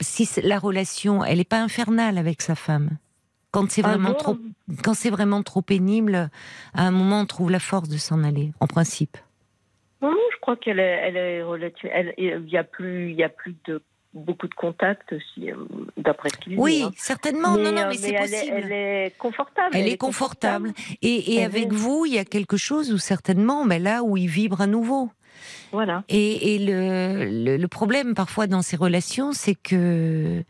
Si 0.00 0.26
la 0.42 0.58
relation, 0.58 1.22
elle 1.22 1.38
n'est 1.38 1.44
pas 1.44 1.60
infernale 1.60 2.16
avec 2.16 2.40
sa 2.40 2.54
femme. 2.54 2.96
Quand 3.50 3.70
c'est 3.70 3.84
Ah 3.84 3.90
vraiment 3.90 4.12
bon 4.12 4.16
trop, 4.16 4.38
quand 4.82 4.94
c'est 4.94 5.10
vraiment 5.10 5.42
trop 5.42 5.60
pénible, 5.60 6.30
à 6.72 6.86
un 6.86 6.90
moment, 6.90 7.20
on 7.20 7.26
trouve 7.26 7.50
la 7.50 7.60
force 7.60 7.90
de 7.90 7.98
s'en 7.98 8.24
aller, 8.24 8.52
en 8.60 8.66
principe. 8.66 9.18
Non, 10.04 10.10
non, 10.12 10.26
je 10.34 10.38
crois 10.40 10.56
qu'elle 10.56 10.78
est, 10.80 11.00
elle 11.02 11.16
est 11.16 11.42
relative. 11.42 11.90
Il 12.18 12.48
y 12.48 12.56
a 12.56 12.64
plus, 12.64 13.10
il 13.10 13.16
y 13.16 13.24
a 13.24 13.28
plus 13.28 13.54
de 13.66 13.82
beaucoup 14.12 14.46
de 14.46 14.54
contacts 14.54 15.12
aussi, 15.12 15.50
euh, 15.50 15.56
d'après 15.96 16.28
ce 16.28 16.36
qu'il 16.36 16.52
dit. 16.52 16.58
Oui, 16.58 16.82
hein. 16.86 16.92
certainement. 16.96 17.56
non, 17.56 17.72
non, 17.72 17.78
euh, 17.82 17.88
mais, 17.88 17.94
c'est 17.96 18.12
elle 18.14 18.32
est- 18.32 18.38
possible. 18.38 18.56
Elle 18.62 18.72
est 18.72 19.18
confortable. 19.18 19.76
Elle 19.76 19.88
est 19.88 19.96
confortable. 19.96 20.72
Et, 21.02 21.32
et 21.34 21.38
Elle 21.38 21.44
avec 21.46 21.64
est- 21.64 21.72
vous, 21.72 22.06
il 22.06 22.14
y 22.14 22.18
a 22.18 22.24
quelque 22.24 22.56
chose 22.56 22.92
où 22.92 22.98
certainement, 22.98 23.64
ben 23.66 23.82
là 23.82 24.02
où 24.04 24.16
il 24.16 24.28
vibre 24.28 24.60
à 24.60 24.66
nouveau. 24.68 25.10
Voilà. 25.72 26.04
Et, 26.08 26.54
et 26.54 26.58
le, 26.60 27.24
le, 27.44 27.56
le 27.56 27.68
problème 27.68 28.14
parfois 28.14 28.46
dans 28.46 28.62
ces 28.62 28.76
relations, 28.76 29.32
c'est 29.32 29.56
que 29.56 30.44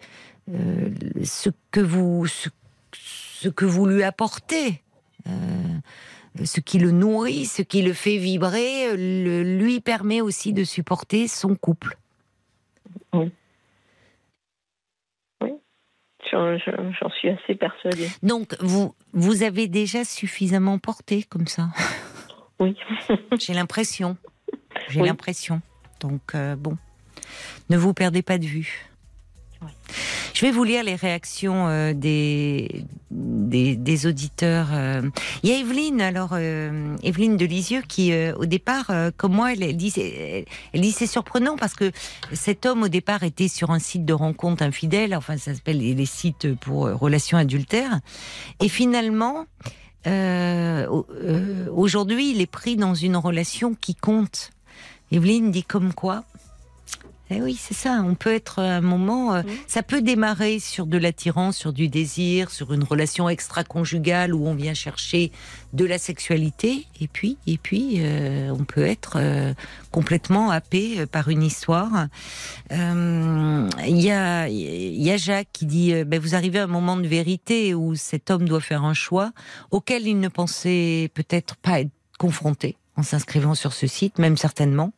euh, 0.53 0.89
ce 1.23 1.49
que 1.71 1.81
vous 1.81 2.27
ce, 2.27 2.51
ce 2.93 3.49
que 3.49 3.65
vous 3.65 3.87
lui 3.87 4.03
apportez, 4.03 4.83
euh, 5.27 5.31
ce 6.43 6.61
qui 6.61 6.79
le 6.79 6.91
nourrit, 6.91 7.45
ce 7.45 7.63
qui 7.63 7.83
le 7.83 7.93
fait 7.93 8.17
vibrer, 8.17 8.97
le- 8.97 9.43
lui 9.57 9.81
permet 9.81 10.21
aussi 10.21 10.53
de 10.53 10.65
supporter 10.65 11.29
son 11.29 11.55
couple. 11.55 11.97
J'en 16.31 16.57
j'en- 16.59 16.93
j'en 17.01 17.11
suis 17.11 17.29
assez 17.29 17.55
persuadée. 17.55 18.09
Donc, 18.23 18.57
vous, 18.61 18.95
vous 19.13 19.43
avez 19.43 19.69
déjà 19.69 20.05
suffisamment 20.05 20.79
porté 20.79 21.23
comme 21.23 21.47
ça? 21.47 21.69
Oui. 22.59 22.77
J'ai 23.39 23.53
l'impression. 23.53 24.17
J'ai 24.89 25.03
Oui. 25.03 25.09
l'impression. 25.09 25.61
Donc, 26.01 26.35
euh, 26.35 26.57
bon, 26.57 26.77
ne 27.69 27.77
vous 27.77 27.93
perdez 27.95 28.23
pas 28.23 28.39
de 28.39 28.47
vue. 28.47 28.87
Je 30.35 30.41
vais 30.45 30.51
vous 30.51 30.65
lire 30.65 30.83
les 30.83 30.97
réactions 30.97 31.69
euh, 31.69 31.93
des, 31.95 32.85
des, 33.11 34.07
auditeurs. 34.07 34.69
euh. 34.73 35.03
Il 35.45 35.51
y 35.51 35.53
a 35.53 35.59
Evelyne, 35.59 36.01
alors 36.01 36.31
euh, 36.33 36.97
Evelyne 37.05 37.37
de 37.37 37.45
Lisieux, 37.47 37.83
qui 37.87 38.13
au 38.37 38.45
départ, 38.45 38.91
comme 39.17 39.33
moi, 39.35 39.53
elle, 39.53 39.77
dit, 39.77 39.93
elle 40.73 40.81
dit 40.81 40.91
c'est 40.91 41.07
surprenant 41.07 41.57
parce 41.57 41.75
que 41.75 41.93
cet 42.33 42.67
homme 42.67 42.83
au 42.83 42.89
départ 42.89 43.23
était 43.23 43.47
sur 43.49 43.71
un 43.71 43.79
site 43.79 44.05
de 44.05 44.13
rencontre 44.13 44.65
infidèle, 44.65 45.15
enfin 45.15 45.37
ça 45.37 45.55
s'appelle 45.55 45.79
les, 45.79 46.07
sites 46.07 46.53
pour 46.57 46.89
relations 46.91 47.39
adultères, 47.39 48.01
et 48.61 48.69
finalement, 48.69 49.47
au- 50.07 51.07
aujourd'hui, 51.73 52.33
il 52.33 52.41
est 52.41 52.51
pris 52.51 52.77
dans 52.77 52.95
une 52.95 53.17
relation 53.17 53.75
qui 53.81 53.95
compte. 53.95 54.51
Evelyne 55.13 55.51
dit 55.53 55.63
comme 55.65 55.93
quoi 55.95 56.25
eh 57.31 57.41
oui, 57.41 57.57
c'est 57.59 57.75
ça. 57.75 58.03
On 58.05 58.15
peut 58.15 58.35
être 58.35 58.59
à 58.61 58.77
un 58.77 58.81
moment. 58.83 59.35
euh. 59.35 59.43
Ça 59.67 59.83
peut 59.83 60.03
démarrer 60.03 60.59
sur 60.59 60.87
de 60.87 60.99
l'attirance, 60.99 61.57
sur 61.57 61.73
du 61.73 61.89
désir, 61.89 62.51
sur 62.51 62.73
une 62.75 62.85
relation 62.85 63.29
extra-conjugale 63.31 64.35
où 64.35 64.47
on 64.47 64.55
vient 64.55 64.75
chercher 64.75 65.33
de 65.73 65.87
la 65.87 65.97
sexualité. 65.97 66.87
Et 67.01 67.09
puis, 67.09 67.39
et 67.47 67.57
puis, 67.57 67.97
euh, 68.01 68.51
on 68.51 68.65
peut 68.65 68.85
être 68.85 69.15
euh, 69.17 69.55
complètement 69.91 70.51
happé 70.51 71.01
euh, 71.01 71.07
par 71.07 71.29
une 71.31 71.43
histoire. 71.43 72.09
Euh, 72.73 73.69
Il 73.87 74.01
y 74.01 74.11
a, 74.11 74.49
y 74.49 75.11
a 75.11 75.17
Jacques 75.17 75.49
qui 75.53 75.65
dit 75.67 75.95
euh, 75.95 76.05
ben, 76.05 76.21
vous 76.21 76.35
arrivez 76.35 76.59
à 76.59 76.65
un 76.65 76.69
moment 76.69 76.97
de 76.99 77.07
vérité 77.09 77.75
où 77.75 77.95
cet 77.95 78.31
homme 78.31 78.47
doit 78.47 78.61
faire 78.61 78.85
un 78.85 78.95
choix 78.95 79.33
auquel 79.71 80.07
il 80.07 80.21
ne 80.21 80.29
pensait 80.29 81.11
peut-être 81.15 81.57
pas 81.57 81.81
être 81.81 81.91
confronté 82.19 82.77
en 82.97 83.03
s'inscrivant 83.03 83.55
sur 83.55 83.73
ce 83.73 83.87
site, 83.87 84.19
même 84.19 84.37
certainement. 84.37 84.93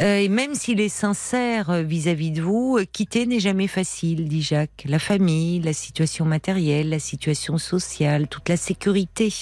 Euh, 0.00 0.16
et 0.18 0.28
même 0.28 0.54
s'il 0.54 0.80
est 0.80 0.88
sincère 0.88 1.70
euh, 1.70 1.82
vis-à-vis 1.82 2.32
de 2.32 2.42
vous, 2.42 2.76
euh, 2.78 2.84
quitter 2.84 3.26
n'est 3.26 3.40
jamais 3.40 3.68
facile, 3.68 4.28
dit 4.28 4.42
Jacques. 4.42 4.84
La 4.86 4.98
famille, 4.98 5.60
la 5.60 5.72
situation 5.72 6.24
matérielle, 6.24 6.88
la 6.88 6.98
situation 6.98 7.56
sociale, 7.58 8.26
toute 8.28 8.48
la 8.48 8.56
sécurité 8.56 9.32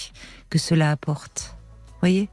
que 0.51 0.59
cela 0.59 0.91
apporte. 0.91 1.57
Voyez? 2.01 2.29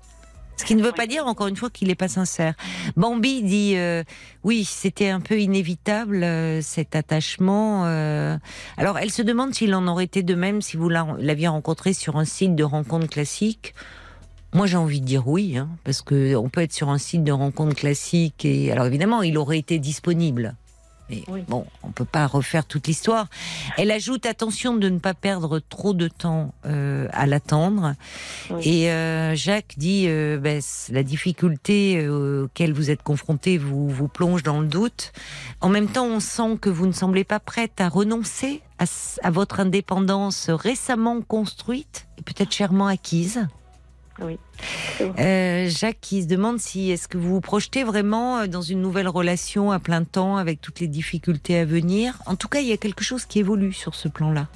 Ce 0.57 0.63
qui 0.63 0.75
ne 0.75 0.83
veut 0.83 0.93
pas 0.93 1.05
dire, 1.05 1.25
encore 1.27 1.47
une 1.47 1.57
fois, 1.57 1.69
qu'il 1.69 1.89
n'est 1.89 1.95
pas 1.95 2.07
sincère. 2.07 2.53
Bambi 2.95 3.43
dit 3.43 3.73
euh, 3.75 4.03
oui, 4.45 4.63
c'était 4.63 5.09
un 5.09 5.19
peu 5.19 5.37
inévitable 5.41 6.23
euh, 6.23 6.61
cet 6.61 6.95
attachement. 6.95 7.83
euh. 7.87 8.37
Alors, 8.77 8.97
elle 8.97 9.11
se 9.11 9.21
demande 9.21 9.53
s'il 9.53 9.75
en 9.75 9.85
aurait 9.87 10.05
été 10.05 10.23
de 10.23 10.33
même 10.33 10.61
si 10.61 10.77
vous 10.77 10.87
la- 10.87 11.15
l'aviez 11.19 11.49
rencontré 11.49 11.91
sur 11.93 12.15
un 12.15 12.23
site 12.23 12.55
de 12.55 12.63
rencontre 12.63 13.07
classique. 13.07 13.73
Moi, 14.55 14.67
j'ai 14.67 14.77
envie 14.77 15.01
de 15.01 15.05
dire 15.05 15.27
oui, 15.27 15.57
hein, 15.57 15.67
parce 15.83 16.01
que 16.01 16.33
on 16.35 16.47
peut 16.47 16.61
être 16.61 16.71
sur 16.71 16.87
un 16.89 16.97
site 16.97 17.25
de 17.25 17.33
rencontre 17.33 17.75
classique 17.75 18.45
et 18.45 18.71
alors 18.71 18.85
évidemment, 18.85 19.21
il 19.21 19.37
aurait 19.37 19.57
été 19.59 19.79
disponible. 19.79 20.55
Mais 21.09 21.23
Oui. 21.27 21.43
bon, 21.47 21.65
on 21.83 21.91
peut 21.91 22.05
pas 22.05 22.25
refaire 22.25 22.65
toute 22.65 22.87
l'histoire. 22.87 23.27
Elle 23.77 23.91
ajoute 23.91 24.25
attention 24.25 24.77
de 24.77 24.87
ne 24.87 24.97
pas 24.97 25.13
perdre 25.13 25.59
trop 25.59 25.93
de 25.93 26.07
temps 26.07 26.53
euh, 26.65 27.09
à 27.11 27.25
l'attendre. 27.27 27.95
Oui. 28.49 28.61
Et 28.65 28.91
euh, 28.91 29.35
Jacques 29.35 29.73
dit 29.75 30.05
euh, 30.07 30.37
ben, 30.39 30.61
la 30.89 31.03
difficulté 31.03 32.07
auquel 32.07 32.71
vous 32.71 32.89
êtes 32.89 33.03
confronté 33.03 33.57
vous 33.57 33.89
vous 33.89 34.07
plonge 34.07 34.41
dans 34.41 34.61
le 34.61 34.67
doute. 34.67 35.11
En 35.59 35.67
même 35.67 35.89
temps, 35.89 36.05
on 36.05 36.21
sent 36.21 36.57
que 36.61 36.69
vous 36.69 36.87
ne 36.87 36.93
semblez 36.93 37.25
pas 37.25 37.41
prête 37.41 37.81
à 37.81 37.89
renoncer 37.89 38.61
à 38.79 39.31
votre 39.31 39.59
indépendance 39.59 40.49
récemment 40.49 41.19
construite 41.21 42.07
et 42.17 42.21
peut-être 42.21 42.53
chèrement 42.53 42.87
acquise. 42.87 43.45
Oui. 44.21 44.37
Euh, 45.19 45.67
Jacques 45.69 45.99
qui 45.99 46.21
se 46.23 46.27
demande 46.27 46.59
si 46.59 46.89
est-ce 46.91 47.07
que 47.07 47.17
vous 47.17 47.29
vous 47.29 47.41
projetez 47.41 47.83
vraiment 47.83 48.37
euh, 48.39 48.47
dans 48.47 48.61
une 48.61 48.81
nouvelle 48.81 49.09
relation 49.09 49.71
à 49.71 49.79
plein 49.79 50.03
temps 50.05 50.37
avec 50.37 50.61
toutes 50.61 50.79
les 50.79 50.87
difficultés 50.87 51.59
à 51.59 51.65
venir. 51.65 52.21
En 52.25 52.35
tout 52.35 52.47
cas, 52.47 52.61
il 52.61 52.67
y 52.67 52.71
a 52.71 52.77
quelque 52.77 53.03
chose 53.03 53.25
qui 53.25 53.39
évolue 53.39 53.73
sur 53.73 53.93
ce 53.93 54.07
plan-là. 54.07 54.47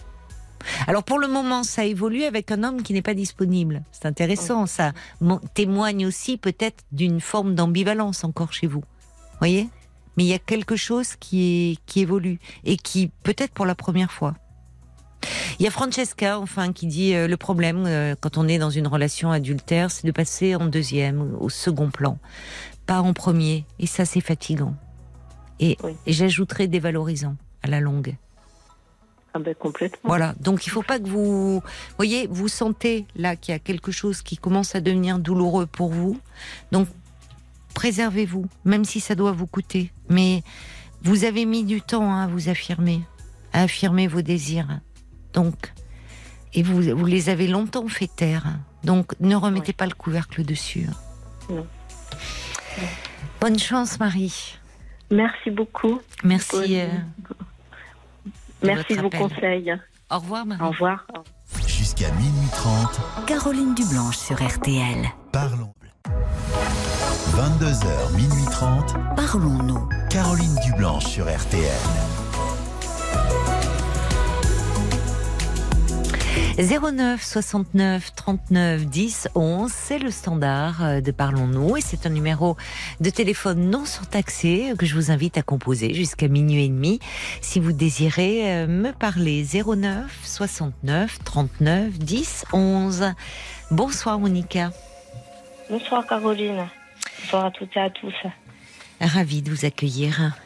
Alors 0.87 1.03
pour 1.03 1.19
le 1.19 1.27
moment, 1.27 1.63
ça 1.63 1.85
évolue 1.85 2.23
avec 2.23 2.51
un 2.51 2.63
homme 2.63 2.83
qui 2.83 2.93
n'est 2.93 3.01
pas 3.01 3.13
disponible. 3.13 3.81
C'est 3.91 4.05
intéressant, 4.05 4.65
ça 4.65 4.91
mo- 5.21 5.41
témoigne 5.53 6.05
aussi 6.05 6.37
peut-être 6.37 6.83
d'une 6.91 7.21
forme 7.21 7.55
d'ambivalence 7.55 8.23
encore 8.23 8.53
chez 8.53 8.67
vous. 8.67 8.83
Voyez? 9.39 9.69
Mais 10.17 10.23
il 10.25 10.27
y 10.27 10.33
a 10.33 10.39
quelque 10.39 10.75
chose 10.75 11.15
qui, 11.17 11.71
est, 11.71 11.77
qui 11.85 12.01
évolue 12.01 12.39
et 12.65 12.75
qui 12.75 13.09
peut-être 13.23 13.53
pour 13.53 13.65
la 13.65 13.75
première 13.75 14.11
fois. 14.11 14.35
Il 15.59 15.63
y 15.63 15.67
a 15.67 15.71
Francesca, 15.71 16.39
enfin, 16.39 16.71
qui 16.71 16.87
dit 16.87 17.13
euh, 17.13 17.27
le 17.27 17.37
problème 17.37 17.85
euh, 17.85 18.15
quand 18.19 18.37
on 18.37 18.47
est 18.47 18.57
dans 18.57 18.69
une 18.69 18.87
relation 18.87 19.31
adultère, 19.31 19.91
c'est 19.91 20.07
de 20.07 20.11
passer 20.11 20.55
en 20.55 20.65
deuxième, 20.65 21.35
au 21.39 21.49
second 21.49 21.89
plan, 21.89 22.17
pas 22.85 23.01
en 23.01 23.13
premier. 23.13 23.65
Et 23.79 23.87
ça, 23.87 24.05
c'est 24.05 24.21
fatigant. 24.21 24.73
Et, 25.59 25.77
Oui. 25.83 25.91
et 26.05 26.13
j'ajouterais 26.13 26.67
dévalorisant 26.67 27.35
à 27.63 27.67
la 27.67 27.79
longue. 27.81 28.15
Ah 29.33 29.39
ben 29.39 29.53
complètement. 29.53 30.07
Voilà. 30.07 30.33
Donc 30.39 30.65
il 30.65 30.69
faut 30.69 30.81
pas 30.81 30.97
que 30.99 31.07
vous, 31.07 31.61
voyez, 31.97 32.27
vous 32.31 32.47
sentez 32.47 33.05
là 33.15 33.35
qu'il 33.35 33.51
y 33.51 33.55
a 33.55 33.59
quelque 33.59 33.91
chose 33.91 34.21
qui 34.23 34.37
commence 34.37 34.73
à 34.73 34.81
devenir 34.81 35.19
douloureux 35.19 35.67
pour 35.67 35.89
vous. 35.89 36.17
Donc 36.71 36.87
préservez-vous, 37.75 38.47
même 38.65 38.85
si 38.85 38.99
ça 38.99 39.13
doit 39.13 39.31
vous 39.31 39.45
coûter. 39.45 39.91
Mais 40.09 40.41
vous 41.03 41.25
avez 41.25 41.45
mis 41.45 41.63
du 41.63 41.81
temps 41.81 42.11
hein, 42.11 42.23
à 42.23 42.27
vous 42.27 42.49
affirmer, 42.49 43.01
à 43.53 43.63
affirmer 43.63 44.07
vos 44.07 44.21
désirs. 44.21 44.79
Donc 45.33 45.73
et 46.53 46.63
vous, 46.63 46.81
vous 46.81 47.05
les 47.05 47.29
avez 47.29 47.47
longtemps 47.47 47.87
fait 47.87 48.09
taire. 48.13 48.45
Donc 48.83 49.13
ne 49.19 49.35
remettez 49.35 49.67
Oui. 49.69 49.73
pas 49.73 49.85
le 49.85 49.93
couvercle 49.93 50.43
dessus. 50.43 50.87
Non. 51.49 51.65
Bonne 53.41 53.59
chance, 53.59 53.99
Marie. 53.99 54.57
Merci 55.11 55.49
beaucoup. 55.51 56.01
Merci. 56.23 56.51
Bonne- 56.55 56.71
euh, 56.71 56.87
Merci 58.63 58.95
de 58.95 59.01
vos 59.01 59.07
appel. 59.07 59.19
conseils. 59.19 59.73
au 60.11 60.19
revoir, 60.19 60.45
Marie. 60.45 60.61
Au 60.61 60.69
revoir. 60.71 61.05
Jusqu'à 61.67 62.11
minuit 62.11 62.49
30, 62.51 62.99
Caroline 63.25 63.73
Dublanche 63.75 64.17
sur 64.17 64.35
RTL. 64.43 65.07
parlons. 65.31 65.73
22h, 67.35 68.15
minuit 68.15 68.45
30, 68.51 68.95
Parlons-nous. 69.15 69.87
Caroline 70.09 70.55
Dublanche 70.65 71.05
sur 71.05 71.25
RTL. 71.25 71.71
09 76.59 77.23
69 77.23 78.15
39 78.15 78.85
10 78.85 79.29
11, 79.33 79.71
c'est 79.71 79.97
le 79.97 80.11
standard 80.11 80.83
euh, 80.83 80.99
de 80.99 81.11
Parlons-nous 81.11 81.77
et 81.77 81.81
c'est 81.81 82.05
un 82.05 82.09
numéro 82.09 82.57
de 82.99 83.09
téléphone 83.09 83.69
non 83.69 83.85
surtaxé 83.85 84.73
que 84.77 84.85
je 84.85 84.93
vous 84.93 85.09
invite 85.09 85.37
à 85.37 85.41
composer 85.41 85.93
jusqu'à 85.93 86.27
minuit 86.27 86.65
et 86.65 86.67
demi 86.67 86.99
si 87.39 87.61
vous 87.61 87.71
désirez 87.71 88.63
euh, 88.63 88.67
me 88.67 88.91
parler 88.91 89.45
09 89.45 90.19
69 90.21 91.19
39 91.23 91.97
10 91.97 92.45
11. 92.51 93.13
Bonsoir 93.71 94.19
Monica, 94.19 94.71
Bonsoir 95.69 96.05
Caroline. 96.05 96.67
Bonsoir 97.21 97.45
à 97.45 97.51
toutes 97.51 97.77
et 97.77 97.79
à 97.79 97.89
tous. 97.89 98.13
ravie 98.99 99.41
de 99.41 99.49
vous 99.49 99.63
accueillir. 99.63 100.37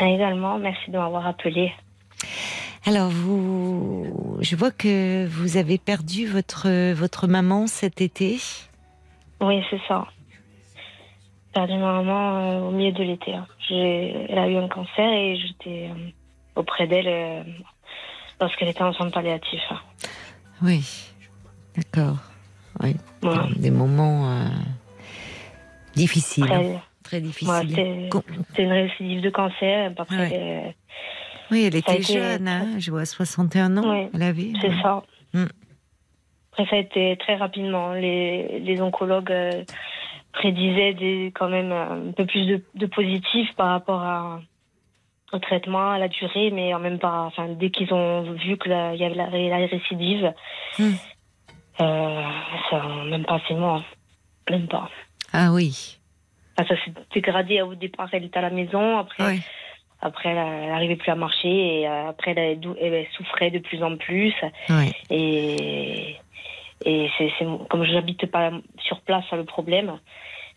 Et 0.00 0.14
également, 0.14 0.58
merci 0.58 0.90
de 0.90 0.98
m'avoir 0.98 1.26
appelé. 1.26 1.72
Alors 2.86 3.08
vous, 3.10 4.38
je 4.40 4.56
vois 4.56 4.70
que 4.70 5.26
vous 5.26 5.56
avez 5.56 5.78
perdu 5.78 6.26
votre 6.26 6.92
votre 6.92 7.26
maman 7.26 7.66
cet 7.66 8.00
été. 8.00 8.38
Oui, 9.40 9.62
c'est 9.70 9.80
ça. 9.86 10.06
J'ai 10.76 11.52
perdu 11.66 11.74
ma 11.74 11.92
maman 12.02 12.36
euh, 12.38 12.60
au 12.68 12.70
milieu 12.70 12.92
de 12.92 13.02
l'été. 13.02 13.34
hein. 13.34 13.46
Elle 13.70 14.38
a 14.38 14.48
eu 14.48 14.56
un 14.56 14.68
cancer 14.68 15.12
et 15.12 15.36
j'étais 15.36 15.90
euh, 15.90 16.10
auprès 16.56 16.86
d'elle 16.86 17.08
euh, 17.08 17.42
lorsqu'elle 18.40 18.68
était 18.68 18.82
en 18.82 18.92
soins 18.92 19.10
palliatifs. 19.10 19.72
Oui, 20.62 20.84
d'accord. 21.76 22.16
Oui. 22.82 22.94
Voilà. 23.22 23.46
Des 23.56 23.70
moments 23.70 24.48
difficiles, 25.94 26.44
hein, 26.44 26.56
Après, 26.60 26.80
très 27.02 27.20
difficiles. 27.20 27.68
c'était 27.68 28.62
une 28.62 28.72
récidive 28.72 29.20
de 29.20 29.30
cancer. 29.30 29.92
Après, 29.98 30.16
Ouais. 30.16 30.76
Euh, 31.50 31.54
oui, 31.54 31.64
elle 31.64 31.76
était 31.76 31.96
été- 32.00 32.14
jeune, 32.14 32.46
hein, 32.48 32.78
je 32.78 32.90
vois 32.90 33.04
61 33.04 33.76
ans, 33.76 33.90
Ouais, 33.90 34.10
elle 34.14 34.22
avait. 34.22 34.52
c'est 34.60 34.72
ça. 34.82 35.02
Mm. 35.34 35.44
Après, 36.52 36.66
ça 36.70 36.76
a 36.76 36.78
été 36.80 37.16
très 37.18 37.36
rapidement. 37.36 37.92
Les, 37.92 38.58
les 38.60 38.80
oncologues 38.80 39.30
euh, 39.30 39.64
prédisaient 40.32 40.94
des, 40.94 41.32
quand 41.34 41.48
même 41.48 41.72
un 41.72 42.12
peu 42.16 42.26
plus 42.26 42.46
de, 42.46 42.64
de 42.74 42.86
positif 42.86 43.48
par 43.56 43.68
rapport 43.68 44.02
à, 44.02 44.40
au 45.32 45.38
traitement, 45.38 45.90
à 45.92 45.98
la 45.98 46.08
durée, 46.08 46.50
mais 46.50 46.74
en 46.74 46.78
même 46.80 46.98
pas. 46.98 47.22
Enfin, 47.22 47.48
dès 47.48 47.70
qu'ils 47.70 47.92
ont 47.94 48.32
vu 48.32 48.56
qu'il 48.58 48.72
y 48.72 49.04
avait 49.04 49.14
la, 49.14 49.28
la 49.30 49.66
récidive, 49.66 50.32
Hmm. 50.78 50.92
euh, 51.80 52.22
ça, 52.70 52.82
même 53.08 53.24
pas 53.24 53.40
six 53.46 53.54
mois. 53.54 53.84
Même 54.50 54.66
pas. 54.66 54.88
Ah 55.32 55.52
oui. 55.52 55.98
Enfin, 56.58 56.74
ça 56.74 56.84
s'est 56.84 56.92
dégradé 57.14 57.62
au 57.62 57.74
départ, 57.74 58.08
elle 58.12 58.24
était 58.24 58.38
à 58.38 58.42
la 58.42 58.50
maison, 58.50 58.98
après. 58.98 59.38
Après 60.00 60.30
elle 60.30 60.68
n'arrivait 60.68 60.96
plus 60.96 61.10
à 61.10 61.14
marcher, 61.14 61.80
et 61.80 61.88
euh, 61.88 62.08
après 62.08 62.34
elle, 62.36 63.06
souffrait 63.16 63.50
de 63.50 63.58
plus 63.58 63.82
en 63.82 63.96
plus. 63.96 64.34
Et, 65.10 66.16
et 66.84 67.10
c'est, 67.18 67.30
comme 67.68 67.84
je 67.84 67.92
n'habite 67.92 68.26
pas 68.26 68.50
sur 68.78 69.00
place, 69.00 69.24
ça 69.30 69.36
le 69.36 69.44
problème. 69.44 69.98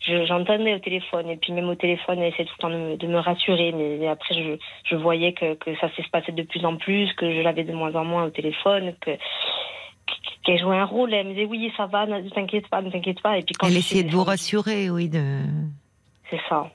Je, 0.00 0.26
j'entendais 0.26 0.74
au 0.74 0.78
téléphone, 0.80 1.30
et 1.30 1.36
puis 1.36 1.52
même 1.52 1.68
au 1.68 1.76
téléphone, 1.76 2.18
elle 2.18 2.32
essayait 2.32 2.44
tout 2.44 2.54
le 2.58 2.62
temps 2.62 2.70
de 2.70 2.76
me, 2.76 2.96
de 2.96 3.06
me 3.06 3.18
rassurer, 3.18 3.70
mais, 3.70 3.98
mais 4.00 4.08
après, 4.08 4.34
je, 4.34 4.56
je 4.84 4.96
voyais 4.96 5.32
que, 5.32 5.54
que 5.54 5.76
ça 5.76 5.88
s'est 5.94 6.02
passé 6.10 6.32
de 6.32 6.42
plus 6.42 6.64
en 6.64 6.76
plus, 6.76 7.12
que 7.14 7.32
je 7.32 7.40
l'avais 7.40 7.62
de 7.62 7.72
moins 7.72 7.94
en 7.94 8.04
moins 8.04 8.24
au 8.24 8.30
téléphone, 8.30 8.94
que 9.00 9.12
qu'elle 10.44 10.58
jouait 10.58 10.76
un 10.76 10.84
rôle, 10.84 11.14
elle 11.14 11.28
me 11.28 11.34
disait 11.34 11.46
oui, 11.46 11.72
ça 11.76 11.86
va, 11.86 12.06
ne 12.06 12.28
t'inquiète 12.28 12.68
pas, 12.68 12.82
ne 12.82 12.90
t'inquiète 12.90 13.20
pas. 13.20 13.38
Et 13.38 13.42
puis 13.42 13.54
quand 13.54 13.68
Elle 13.68 13.76
essayait 13.76 14.02
de 14.02 14.10
vous 14.10 14.24
rassurer, 14.24 14.90
oui. 14.90 15.08
De... 15.08 15.22
C'est 16.32 16.40
ça. 16.48 16.70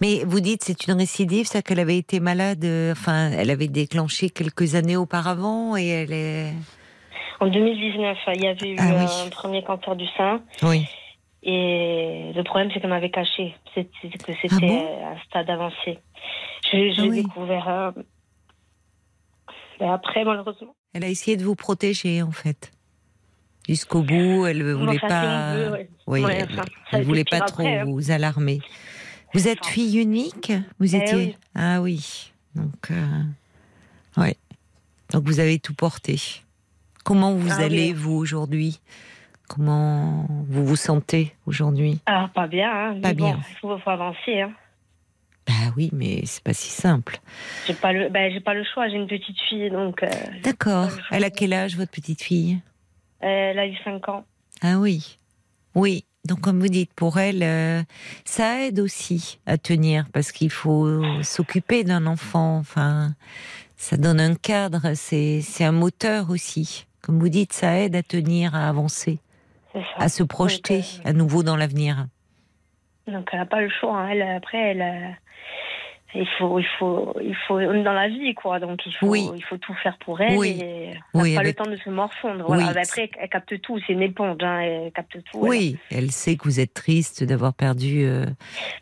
Mais 0.00 0.22
vous 0.24 0.38
dites 0.38 0.62
c'est 0.62 0.86
une 0.86 0.94
récidive, 0.94 1.44
ça 1.46 1.62
qu'elle 1.62 1.80
avait 1.80 1.96
été 1.98 2.20
malade, 2.20 2.64
euh, 2.64 2.92
enfin, 2.92 3.30
elle 3.32 3.50
avait 3.50 3.66
déclenché 3.66 4.30
quelques 4.30 4.76
années 4.76 4.96
auparavant 4.96 5.76
et 5.76 5.88
elle 5.88 6.12
est. 6.12 6.52
En 7.40 7.48
2019, 7.48 8.16
il 8.36 8.42
y 8.44 8.46
avait 8.46 8.68
eu 8.70 8.76
Ah 8.78 8.84
oui. 8.94 9.26
un 9.26 9.30
premier 9.30 9.64
cancer 9.64 9.96
du 9.96 10.06
sein. 10.16 10.40
Oui. 10.62 10.86
Et 11.42 12.30
le 12.36 12.42
problème, 12.44 12.70
c'est 12.72 12.80
qu'elle 12.80 12.90
m'avait 12.90 13.10
caché. 13.10 13.56
C'est 13.74 13.90
c'est 14.00 14.10
que 14.10 14.32
c'était 14.40 14.54
Ah 14.54 14.60
bon 14.60 15.06
un 15.06 15.18
stade 15.26 15.50
avancé. 15.50 15.98
Je, 16.70 16.92
je 16.92 17.00
Ah 17.00 17.02
l'ai 17.02 17.08
oui. 17.10 17.22
découvert. 17.24 17.68
euh, 17.68 17.90
mais 19.80 19.88
après, 19.88 20.24
malheureusement. 20.24 20.74
Elle 20.94 21.02
a 21.04 21.08
essayé 21.08 21.36
de 21.36 21.44
vous 21.44 21.56
protéger 21.56 22.22
en 22.22 22.30
fait. 22.30 22.70
Jusqu'au 23.68 24.02
bout, 24.02 24.46
elle 24.46 24.58
ne 24.58 24.72
voulait 24.72 24.96
Enfin, 24.96 25.08
pas. 25.08 25.52
on 25.52 25.56
veut, 25.56 25.70
ouais. 25.72 25.88
Oui, 26.06 26.24
Ouais, 26.24 26.38
elle, 26.40 26.60
enfin, 26.90 27.02
voulait 27.02 27.24
pas 27.24 27.40
trop 27.40 27.62
après, 27.62 27.78
hein. 27.78 27.84
vous 27.84 28.10
alarmer. 28.10 28.58
Vous 29.32 29.48
êtes 29.48 29.64
fille 29.66 29.98
unique 29.98 30.52
Vous 30.78 30.94
Eh 30.94 30.98
étiez 30.98 31.14
oui. 31.16 31.36
Ah 31.54 31.80
oui. 31.80 32.32
Donc, 32.54 32.90
euh, 32.90 33.22
ouais. 34.16 34.36
Donc 35.12 35.24
vous 35.24 35.40
avez 35.40 35.58
tout 35.58 35.74
porté. 35.74 36.20
Comment 37.04 37.32
vous 37.34 37.48
Ah 37.52 37.56
oui. 37.58 37.64
allez 37.64 37.92
vous 37.92 38.12
aujourd'hui? 38.14 38.80
Comment 39.48 40.26
vous 40.48 40.64
vous 40.64 40.76
sentez 40.76 41.34
aujourd'hui? 41.46 42.00
Ah, 42.06 42.30
pas 42.34 42.46
bien. 42.46 42.70
Hein. 42.70 43.00
Pas 43.00 43.14
bon, 43.14 43.26
bien. 43.26 43.40
Il 43.50 43.56
faut, 43.56 43.78
faut 43.78 43.90
avancer. 43.90 44.40
Hein. 44.40 44.52
Bah 45.46 45.72
oui, 45.76 45.90
mais 45.92 46.22
c'est 46.26 46.42
pas 46.44 46.52
si 46.52 46.68
simple. 46.70 47.18
J'ai 47.66 47.74
pas 47.74 47.92
le, 47.92 48.08
ben, 48.08 48.32
j'ai 48.32 48.40
pas 48.40 48.54
le 48.54 48.62
choix. 48.62 48.88
J'ai 48.88 48.96
une 48.96 49.08
petite 49.08 49.38
fille, 49.48 49.70
donc 49.70 50.02
euh, 50.02 50.08
D'accord. 50.44 50.90
Elle 51.10 51.24
a 51.24 51.30
quel 51.30 51.52
âge 51.52 51.76
votre 51.76 51.90
petite 51.90 52.22
fille? 52.22 52.60
Elle 53.20 53.58
a 53.58 53.66
eu 53.66 53.76
5 53.84 54.08
ans. 54.08 54.24
Ah 54.62 54.78
oui. 54.78 55.18
Oui. 55.74 56.04
Donc 56.30 56.40
comme 56.40 56.60
vous 56.60 56.68
dites, 56.68 56.94
pour 56.94 57.18
elle, 57.18 57.42
euh, 57.42 57.82
ça 58.24 58.60
aide 58.60 58.78
aussi 58.78 59.40
à 59.46 59.58
tenir 59.58 60.06
parce 60.12 60.30
qu'il 60.30 60.50
faut 60.50 61.02
s'occuper 61.22 61.82
d'un 61.82 62.06
enfant. 62.06 62.56
Enfin, 62.58 63.16
ça 63.76 63.96
donne 63.96 64.20
un 64.20 64.36
cadre. 64.36 64.92
C'est 64.94 65.42
un 65.64 65.72
moteur 65.72 66.30
aussi. 66.30 66.86
Comme 67.02 67.18
vous 67.18 67.28
dites, 67.28 67.52
ça 67.52 67.76
aide 67.78 67.96
à 67.96 68.04
tenir, 68.04 68.54
à 68.54 68.68
avancer, 68.68 69.18
à 69.96 70.08
se 70.08 70.22
projeter 70.22 70.78
Donc, 70.78 71.06
euh, 71.06 71.10
à 71.10 71.12
nouveau 71.12 71.42
dans 71.42 71.56
l'avenir. 71.56 72.06
Donc 73.08 73.28
elle 73.32 73.40
n'a 73.40 73.46
pas 73.46 73.60
le 73.60 73.70
choix. 73.80 73.98
hein. 73.98 74.08
Elle, 74.10 74.22
après, 74.22 74.58
elle, 74.58 74.82
euh, 74.82 75.10
il 76.14 76.26
faut, 76.38 76.58
il 76.58 76.66
faut, 76.78 77.14
il 77.22 77.34
faut, 77.46 77.54
on 77.54 77.74
est 77.74 77.82
dans 77.82 77.92
la 77.92 78.08
vie, 78.08 78.34
quoi. 78.34 78.58
Donc 78.58 78.80
il 78.86 78.92
faut, 78.94 79.06
Oui. 79.08 79.28
il 79.36 79.44
faut 79.44 79.58
tout 79.58 79.74
faire 79.74 79.96
pour 79.98 80.20
elle. 80.20 80.36
Oui. 80.36 80.58
Et 80.62 80.90
Oui, 81.14 81.34
pas 81.34 81.40
avec- 81.40 81.58
le 81.58 81.64
temps 81.64 81.70
de 81.70 81.76
se 81.76 81.88
morfondre. 81.90 82.44
Voilà. 82.46 82.68
Après, 82.68 83.10
elle, 83.18 83.28
capte 83.28 83.60
tout. 83.60 83.78
C'est 83.86 83.92
une 83.92 84.02
éponge. 84.02 84.36
Hein. 84.42 84.60
Elle 84.60 84.92
capte 84.92 85.22
tout. 85.24 85.38
Oui, 85.38 85.76
elle 85.90 86.10
sait 86.10 86.36
que 86.36 86.44
vous 86.44 86.58
êtes 86.60 86.74
triste 86.74 87.22
d'avoir 87.24 87.54
perdu 87.54 88.04
euh, 88.04 88.26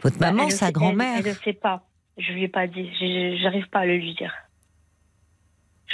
votre 0.02 0.18
Bah, 0.18 0.32
maman, 0.32 0.48
sa 0.50 0.72
grand-mère. 0.72 1.18
Elle 1.18 1.28
ne 1.32 1.34
sait 1.34 1.52
pas. 1.52 1.82
Je 2.16 2.32
lui 2.32 2.44
ai 2.44 2.48
pas 2.48 2.66
dit. 2.66 2.90
J'arrive 3.42 3.68
pas 3.68 3.80
à 3.80 3.86
le 3.86 3.96
lui 3.96 4.14
dire. 4.14 4.34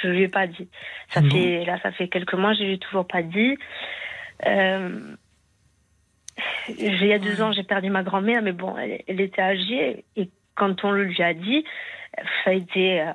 Je 0.02 0.08
lui 0.08 0.22
ai 0.22 0.28
pas 0.28 0.46
dit. 0.46 0.68
Ça 1.10 1.20
Ah 1.20 1.20
bon 1.22 1.30
fait 1.30 1.64
là, 1.64 1.78
ça 1.82 1.92
fait 1.92 2.08
quelques 2.08 2.34
mois, 2.34 2.52
je 2.54 2.62
lui 2.64 2.72
ai 2.74 2.78
toujours 2.78 3.06
pas 3.06 3.22
dit. 3.22 3.56
Euh, 4.46 5.14
il 6.68 7.04
y 7.06 7.12
a 7.12 7.18
deux 7.18 7.40
ans, 7.42 7.52
j'ai 7.52 7.62
perdu 7.62 7.90
ma 7.90 8.02
grand-mère, 8.02 8.42
mais 8.42 8.52
bon, 8.52 8.76
elle, 8.76 9.02
elle 9.06 9.20
était 9.20 9.40
âgée 9.42 10.04
et 10.16 10.30
quand 10.54 10.84
on 10.84 10.90
le 10.90 11.04
lui 11.04 11.22
a 11.22 11.34
dit, 11.34 11.64
ça 12.44 12.50
a 12.50 12.52
été, 12.52 13.00
euh, 13.02 13.12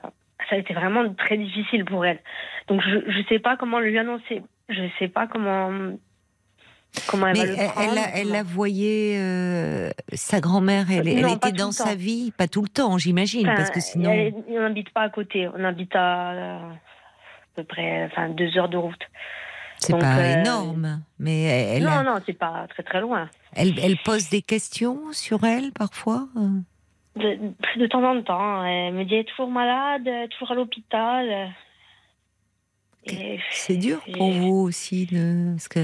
ça 0.50 0.56
a 0.56 0.58
été 0.58 0.74
vraiment 0.74 1.14
très 1.14 1.38
difficile 1.38 1.86
pour 1.86 2.06
elle. 2.06 2.20
Donc 2.68 2.82
je 2.82 3.00
je 3.12 3.22
sais 3.30 3.40
pas 3.40 3.58
comment 3.58 3.80
lui 3.80 3.98
annoncer. 3.98 4.42
Je 4.70 4.82
sais 5.00 5.08
pas 5.08 5.28
comment 5.28 5.72
comment 7.08 7.28
elle 7.28 7.34
Mais 7.38 7.46
va 7.46 7.52
le 7.52 7.58
elle, 7.60 7.68
prendre. 7.70 7.88
elle, 7.90 7.96
la- 7.96 8.18
elle 8.18 8.28
la 8.32 8.44
voyait, 8.44 9.18
euh, 9.20 9.90
sa 10.14 10.40
grand-mère, 10.42 10.90
elle, 10.92 11.22
Non, 11.22 11.36
était 11.36 11.52
dans 11.52 11.72
sa 11.72 11.92
temps. 11.92 11.96
vie, 11.96 12.32
pas 12.32 12.48
tout 12.48 12.62
le 12.64 12.68
temps, 12.70 12.98
j'imagine, 12.98 13.48
Enfin, 13.48 13.56
parce 13.58 13.70
que 13.72 13.80
sinon. 13.80 14.12
on 14.48 14.60
n'habite 14.60 14.90
pas 14.92 15.02
à 15.04 15.10
côté. 15.10 15.48
On 15.56 15.64
habite 15.64 15.96
à, 15.96 16.32
euh, 16.32 16.58
à 16.72 16.76
peu 17.56 17.64
près 17.64 18.06
enfin, 18.06 18.30
deux 18.30 18.58
heures 18.58 18.70
de 18.70 18.78
route. 18.78 19.02
C'est 19.78 19.94
Donc, 19.94 20.02
pas 20.02 20.18
euh, 20.18 20.42
énorme, 20.42 21.02
mais 21.20 21.44
elle, 21.44 21.84
non, 21.84 21.90
a- 21.92 22.04
non, 22.04 22.16
c'est 22.26 22.34
pas 22.38 22.66
très 22.70 22.84
très 22.84 23.00
loin. 23.02 23.30
elle, 23.56 23.74
elle 23.82 23.98
pose 23.98 24.30
des 24.30 24.42
questions 24.42 25.00
sur 25.14 25.44
elle 25.46 25.72
parfois. 25.72 26.28
De, 27.16 27.38
de 27.78 27.88
temps 27.88 28.04
en 28.04 28.22
temps, 28.22 28.64
elle 28.64 28.94
me 28.94 29.04
dit 29.04 29.16
elle 29.16 29.22
est 29.22 29.24
toujours 29.26 29.50
malade, 29.50 30.08
toujours 30.32 30.52
à 30.52 30.56
l'hôpital. 30.56 31.52
C'est 33.52 33.78
dur 33.78 34.00
pour 34.14 34.30
vous 34.32 34.56
aussi, 34.68 35.06
de, 35.08 35.52
parce 35.54 35.68
que 35.68 35.80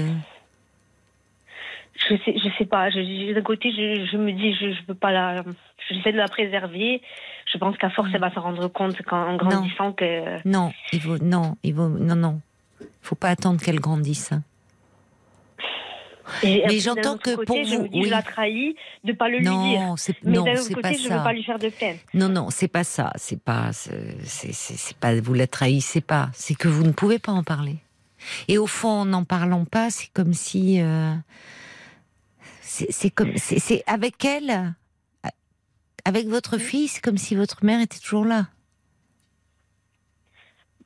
Je 2.08 2.16
sais, 2.24 2.34
je 2.38 2.48
sais 2.58 2.66
pas. 2.66 2.90
D'un 2.90 3.42
côté, 3.42 3.70
je, 3.72 4.06
je 4.10 4.16
me 4.16 4.32
dis, 4.32 4.52
je, 4.54 4.72
je 4.72 4.82
peux 4.82 4.94
pas 4.94 5.10
la. 5.12 5.42
J'essaie 5.88 6.12
de 6.12 6.16
la 6.18 6.28
préserver. 6.28 7.00
Je 7.52 7.58
pense 7.58 7.76
qu'à 7.78 7.90
force, 7.90 8.10
elle 8.12 8.20
va 8.20 8.30
se 8.32 8.38
rendre 8.38 8.68
compte 8.68 9.00
qu'en 9.02 9.32
en 9.32 9.36
grandissant 9.36 9.92
que. 9.92 10.46
non, 10.46 10.72
il 10.92 11.00
vaut 11.00 11.18
non, 11.18 11.56
il 11.62 11.74
vaut 11.74 11.88
non 11.88 12.16
non, 12.16 12.40
faut 13.02 13.14
pas 13.16 13.30
attendre 13.30 13.60
qu'elle 13.60 13.80
grandisse. 13.80 14.32
hein. 14.32 14.42
Et 16.42 16.62
Mais 16.66 16.78
j'entends 16.78 17.16
que 17.16 17.34
côté, 17.34 17.46
pour 17.46 17.64
je 17.64 17.76
vous, 17.76 17.82
me 17.84 17.88
dis, 17.88 17.98
oui. 18.00 18.04
je 18.06 18.10
la 18.10 18.22
trahis 18.22 18.76
de 19.04 19.12
pas 19.12 19.28
le 19.28 19.38
lui 19.38 19.44
dire. 19.44 19.52
Non, 19.52 19.94
Mais 20.24 20.32
non, 20.32 20.44
d'un 20.44 20.52
autre 20.52 20.68
côté, 20.68 20.82
pas 20.82 20.92
je 20.92 21.02
ne 21.02 21.08
ça. 21.08 21.18
veux 21.18 21.24
pas 21.24 21.32
lui 21.32 21.44
faire 21.44 21.58
de 21.58 21.68
peine. 21.68 21.98
Non, 22.14 22.28
non, 22.28 22.50
c'est 22.50 22.68
pas 22.68 22.84
ça. 22.84 23.12
C'est 23.16 23.40
pas, 23.40 23.70
c'est, 23.72 24.96
pas, 24.98 25.14
vous 25.20 25.34
la 25.34 25.46
trahissez 25.46 26.00
pas. 26.00 26.30
C'est 26.32 26.54
que 26.54 26.68
vous 26.68 26.84
ne 26.84 26.92
pouvez 26.92 27.18
pas 27.18 27.32
en 27.32 27.42
parler. 27.42 27.76
Et 28.48 28.58
au 28.58 28.66
fond, 28.66 28.88
en 28.88 29.04
n'en 29.04 29.24
parlant 29.24 29.64
pas, 29.64 29.90
c'est 29.90 30.12
comme 30.12 30.32
si, 30.32 30.80
euh, 30.80 31.14
c'est, 32.60 33.10
comme, 33.10 33.36
c'est 33.36 33.84
avec 33.86 34.24
elle, 34.24 34.74
avec 36.04 36.26
votre 36.26 36.58
fille, 36.58 36.88
c'est 36.88 37.02
comme 37.02 37.18
si 37.18 37.34
votre 37.34 37.64
mère 37.64 37.80
était 37.80 37.98
toujours 37.98 38.24
là. 38.24 38.46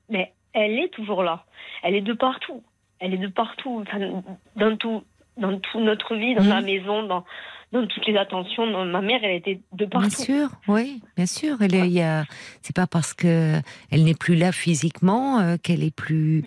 Mais 0.09 0.33
elle 0.53 0.79
est 0.79 0.89
toujours 0.89 1.23
là. 1.23 1.45
Elle 1.83 1.95
est 1.95 2.01
de 2.03 2.13
partout. 2.13 2.63
Elle 2.99 3.15
est 3.15 3.19
de 3.19 3.29
partout. 3.29 3.83
Enfin, 3.87 4.23
dans 4.57 4.77
tout, 4.77 5.03
dans 5.41 5.59
toute 5.59 5.83
notre 5.83 6.15
vie, 6.17 6.35
dans 6.35 6.45
la 6.45 6.61
maison, 6.61 7.03
dans, 7.05 7.25
dans 7.73 7.87
toutes 7.87 8.07
les 8.07 8.17
attentions. 8.17 8.71
Dans- 8.71 8.85
ma 8.85 9.01
mère, 9.01 9.21
elle 9.23 9.37
était 9.37 9.61
de 9.73 9.87
Bien 9.87 10.01
partout. 10.01 10.23
sûr, 10.23 10.49
oui, 10.69 11.03
bien 11.17 11.27
sûr. 11.27 11.57
Elle, 11.63 11.75
il 11.75 11.93
y 11.93 12.03
a, 12.03 12.25
c'est 12.63 12.75
pas 12.77 12.87
parce 12.87 13.15
que 13.15 13.55
elle 13.91 14.05
n'est 14.05 14.15
plus 14.15 14.37
là 14.37 14.53
physiquement 14.53 15.41
euh, 15.41 15.57
qu'elle 15.57 15.83
est 15.83 15.95
plus 15.95 16.45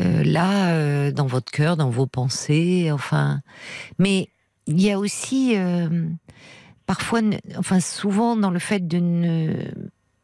euh, 0.00 0.22
là 0.24 0.74
euh, 0.74 1.12
dans 1.12 1.26
votre 1.26 1.50
cœur, 1.52 1.76
dans 1.76 1.90
vos 1.90 2.06
pensées. 2.06 2.90
Enfin, 2.92 3.40
mais 3.98 4.28
il 4.66 4.80
y 4.80 4.90
a 4.92 4.98
aussi 4.98 5.56
parfois, 6.86 7.20
enfin 7.58 7.80
souvent 7.80 8.36
dans 8.36 8.50
le 8.50 8.58
fait 8.58 8.86
de 8.86 8.98
ne 8.98 9.54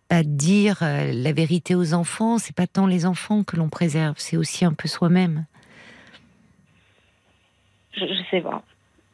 pas 0.09 0.23
dire 0.23 0.79
la 0.81 1.33
vérité 1.33 1.75
aux 1.75 1.93
enfants, 1.93 2.39
c'est 2.39 2.55
pas 2.55 2.67
tant 2.67 2.87
les 2.87 3.05
enfants 3.05 3.43
que 3.45 3.57
l'on 3.57 3.69
préserve, 3.69 4.15
c'est 4.17 4.37
aussi 4.37 4.65
un 4.65 4.73
peu 4.73 4.89
soi-même. 4.89 5.45
Je, 7.93 8.07
je 8.07 8.23
sais 8.31 8.41
pas. 8.41 8.63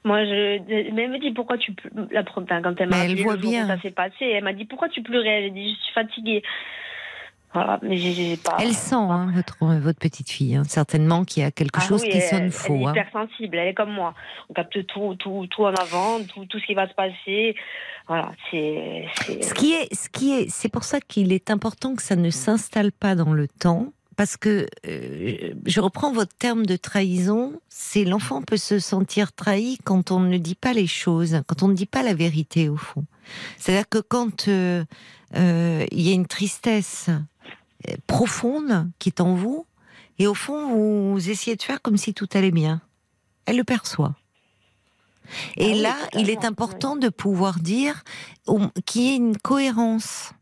Moi, 0.04 0.24
je, 0.24 0.58
mais 0.92 1.04
elle 1.04 1.10
me 1.12 1.18
dit 1.18 1.30
pourquoi 1.32 1.56
tu 1.56 1.72
pleu- 1.72 1.90
la 2.10 2.22
enfin, 2.36 2.60
quand 2.62 2.74
elle 2.78 2.88
m'a 2.90 2.98
elle 3.04 3.12
appelé 3.12 3.22
voit 3.22 3.36
le 3.36 3.40
jour 3.40 3.48
où 3.48 3.52
bien. 3.52 3.66
ça 3.66 3.80
s'est 3.80 3.90
passé, 3.90 4.16
elle 4.26 4.44
m'a 4.44 4.52
dit 4.52 4.66
pourquoi 4.66 4.88
tu 4.90 5.02
pleurais? 5.02 5.42
Elle 5.44 5.46
a 5.46 5.50
dit 5.54 5.70
je 5.74 5.82
suis 5.84 5.92
fatiguée. 5.94 6.42
Voilà, 7.54 7.78
mais 7.82 7.96
j'ai- 7.96 8.12
j'ai 8.12 8.36
pas. 8.36 8.56
Elle 8.60 8.72
sent 8.74 8.96
hein, 8.96 9.30
votre 9.32 9.56
votre 9.78 9.98
petite 10.00 10.28
fille, 10.28 10.56
hein, 10.56 10.64
certainement 10.64 11.24
qu'il 11.24 11.42
y 11.44 11.46
a 11.46 11.52
quelque 11.52 11.78
Ah 11.80 11.86
chose 11.86 12.02
oui, 12.02 12.08
qui 12.10 12.16
elle- 12.16 12.22
sonne 12.24 12.42
Elle 12.46 12.50
faux. 12.50 12.74
est 12.74 12.84
hein. 12.86 12.90
hypersensible, 12.90 13.56
elle 13.56 13.68
est 13.68 13.74
comme 13.74 13.92
moi. 13.92 14.12
On 14.50 14.54
capte 14.54 14.84
tout, 14.88 15.14
tout, 15.14 15.46
tout 15.48 15.62
en 15.64 15.72
avant, 15.74 16.18
tout, 16.24 16.44
tout 16.46 16.58
ce 16.58 16.66
qui 16.66 16.74
va 16.74 16.88
se 16.88 16.94
passer. 16.94 17.54
Voilà, 18.08 18.32
c'est. 18.50 19.06
c'est- 19.22 19.40
Ce 19.42 19.54
qui 19.54 19.72
est, 19.72 19.94
ce 19.94 20.08
qui 20.10 20.32
est, 20.34 20.50
c'est 20.50 20.68
pour 20.68 20.82
ça 20.82 21.00
qu'il 21.00 21.32
est 21.32 21.48
important 21.48 21.94
que 21.94 22.02
ça 22.02 22.16
ne 22.16 22.28
s'installe 22.30 22.90
pas 22.90 23.14
dans 23.14 23.32
le 23.32 23.46
temps, 23.46 23.86
parce 24.16 24.36
que 24.36 24.66
euh, 24.86 25.54
je 25.66 25.80
reprends 25.80 26.12
votre 26.12 26.34
terme 26.36 26.66
de 26.66 26.76
trahison, 26.76 27.60
c'est 27.68 28.04
l'enfant 28.04 28.42
peut 28.42 28.56
se 28.56 28.78
sentir 28.78 29.32
trahi 29.32 29.78
quand 29.84 30.10
on 30.10 30.20
ne 30.20 30.38
dit 30.38 30.54
pas 30.54 30.72
les 30.72 30.86
choses, 30.86 31.42
quand 31.46 31.62
on 31.62 31.68
ne 31.68 31.74
dit 31.74 31.86
pas 31.86 32.02
la 32.02 32.14
vérité 32.14 32.68
au 32.68 32.76
fond. 32.76 33.04
C'est-à-dire 33.58 33.88
que 33.88 33.98
quand 33.98 34.48
euh, 34.48 34.84
euh, 35.36 35.86
il 35.90 36.02
y 36.02 36.10
a 36.10 36.14
une 36.14 36.26
tristesse 36.26 37.10
profonde 38.06 38.90
qui 38.98 39.08
est 39.10 39.20
en 39.20 39.34
vous, 39.34 39.66
et 40.18 40.26
au 40.26 40.34
fond 40.34 40.74
vous 40.74 41.30
essayez 41.30 41.56
de 41.56 41.62
faire 41.62 41.82
comme 41.82 41.96
si 41.96 42.14
tout 42.14 42.28
allait 42.34 42.50
bien, 42.50 42.80
elle 43.46 43.56
le 43.56 43.64
perçoit. 43.64 44.14
Et 45.56 45.70
Ah 45.70 45.74
oui, 45.74 45.80
là, 45.80 45.96
il 46.14 46.30
est 46.30 46.44
important 46.44 46.96
de 46.96 47.08
pouvoir 47.08 47.58
dire 47.58 48.04
qu'il 48.84 49.02
y 49.02 49.08
ait 49.08 49.16
une 49.16 49.38
cohérence 49.38 50.32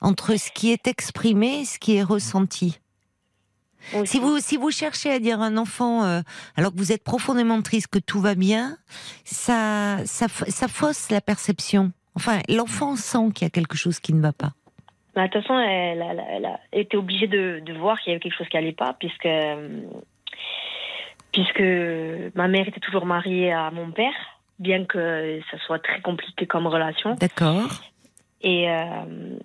entre 0.00 0.36
ce 0.36 0.50
qui 0.50 0.70
est 0.70 0.86
exprimé 0.86 1.60
et 1.60 1.64
ce 1.64 1.78
qui 1.78 1.96
est 1.96 2.02
ressenti. 2.02 2.78
Aussi. 3.94 4.06
Si 4.12 4.18
vous, 4.20 4.38
si 4.38 4.56
vous 4.56 4.70
cherchez 4.70 5.10
à 5.12 5.18
dire 5.18 5.40
à 5.40 5.46
un 5.46 5.56
enfant, 5.56 6.04
euh, 6.04 6.20
alors 6.56 6.72
que 6.72 6.78
vous 6.78 6.92
êtes 6.92 7.04
profondément 7.04 7.60
triste, 7.62 7.88
que 7.88 7.98
tout 7.98 8.20
va 8.20 8.34
bien, 8.34 8.76
ça, 9.24 9.98
ça, 10.06 10.26
ça 10.28 10.68
fausse 10.68 11.10
la 11.10 11.20
perception. 11.20 11.92
Enfin, 12.14 12.38
l'enfant 12.48 12.96
sent 12.96 13.32
qu'il 13.34 13.44
y 13.44 13.48
a 13.48 13.50
quelque 13.50 13.76
chose 13.76 14.00
qui 14.00 14.14
ne 14.14 14.22
va 14.22 14.32
pas. 14.32 14.52
Bah, 15.14 15.28
de 15.28 15.32
toute 15.32 15.42
façon, 15.42 15.58
elle, 15.58 16.02
a- 16.02 16.06
elle 16.12 16.18
a- 16.20 16.26
elle 16.30 16.46
a 16.46 16.60
été 16.72 16.96
obligée 16.96 17.26
de, 17.28 17.60
de 17.64 17.72
voir 17.74 18.00
qu'il 18.00 18.10
y 18.10 18.14
avait 18.14 18.20
quelque 18.20 18.36
chose 18.36 18.48
qui 18.48 18.56
allait 18.56 18.72
pas, 18.72 18.96
puisque, 18.98 19.28
puisque 21.32 21.62
ma 22.34 22.48
mère 22.48 22.66
était 22.68 22.80
toujours 22.80 23.06
mariée 23.06 23.52
à 23.52 23.70
mon 23.70 23.90
père, 23.90 24.14
bien 24.58 24.84
que 24.84 25.40
ça 25.50 25.58
soit 25.66 25.78
très 25.80 26.00
compliqué 26.00 26.46
comme 26.46 26.66
relation. 26.66 27.14
D'accord 27.14 27.82
Et, 28.42 28.70
euh, 28.70 29.38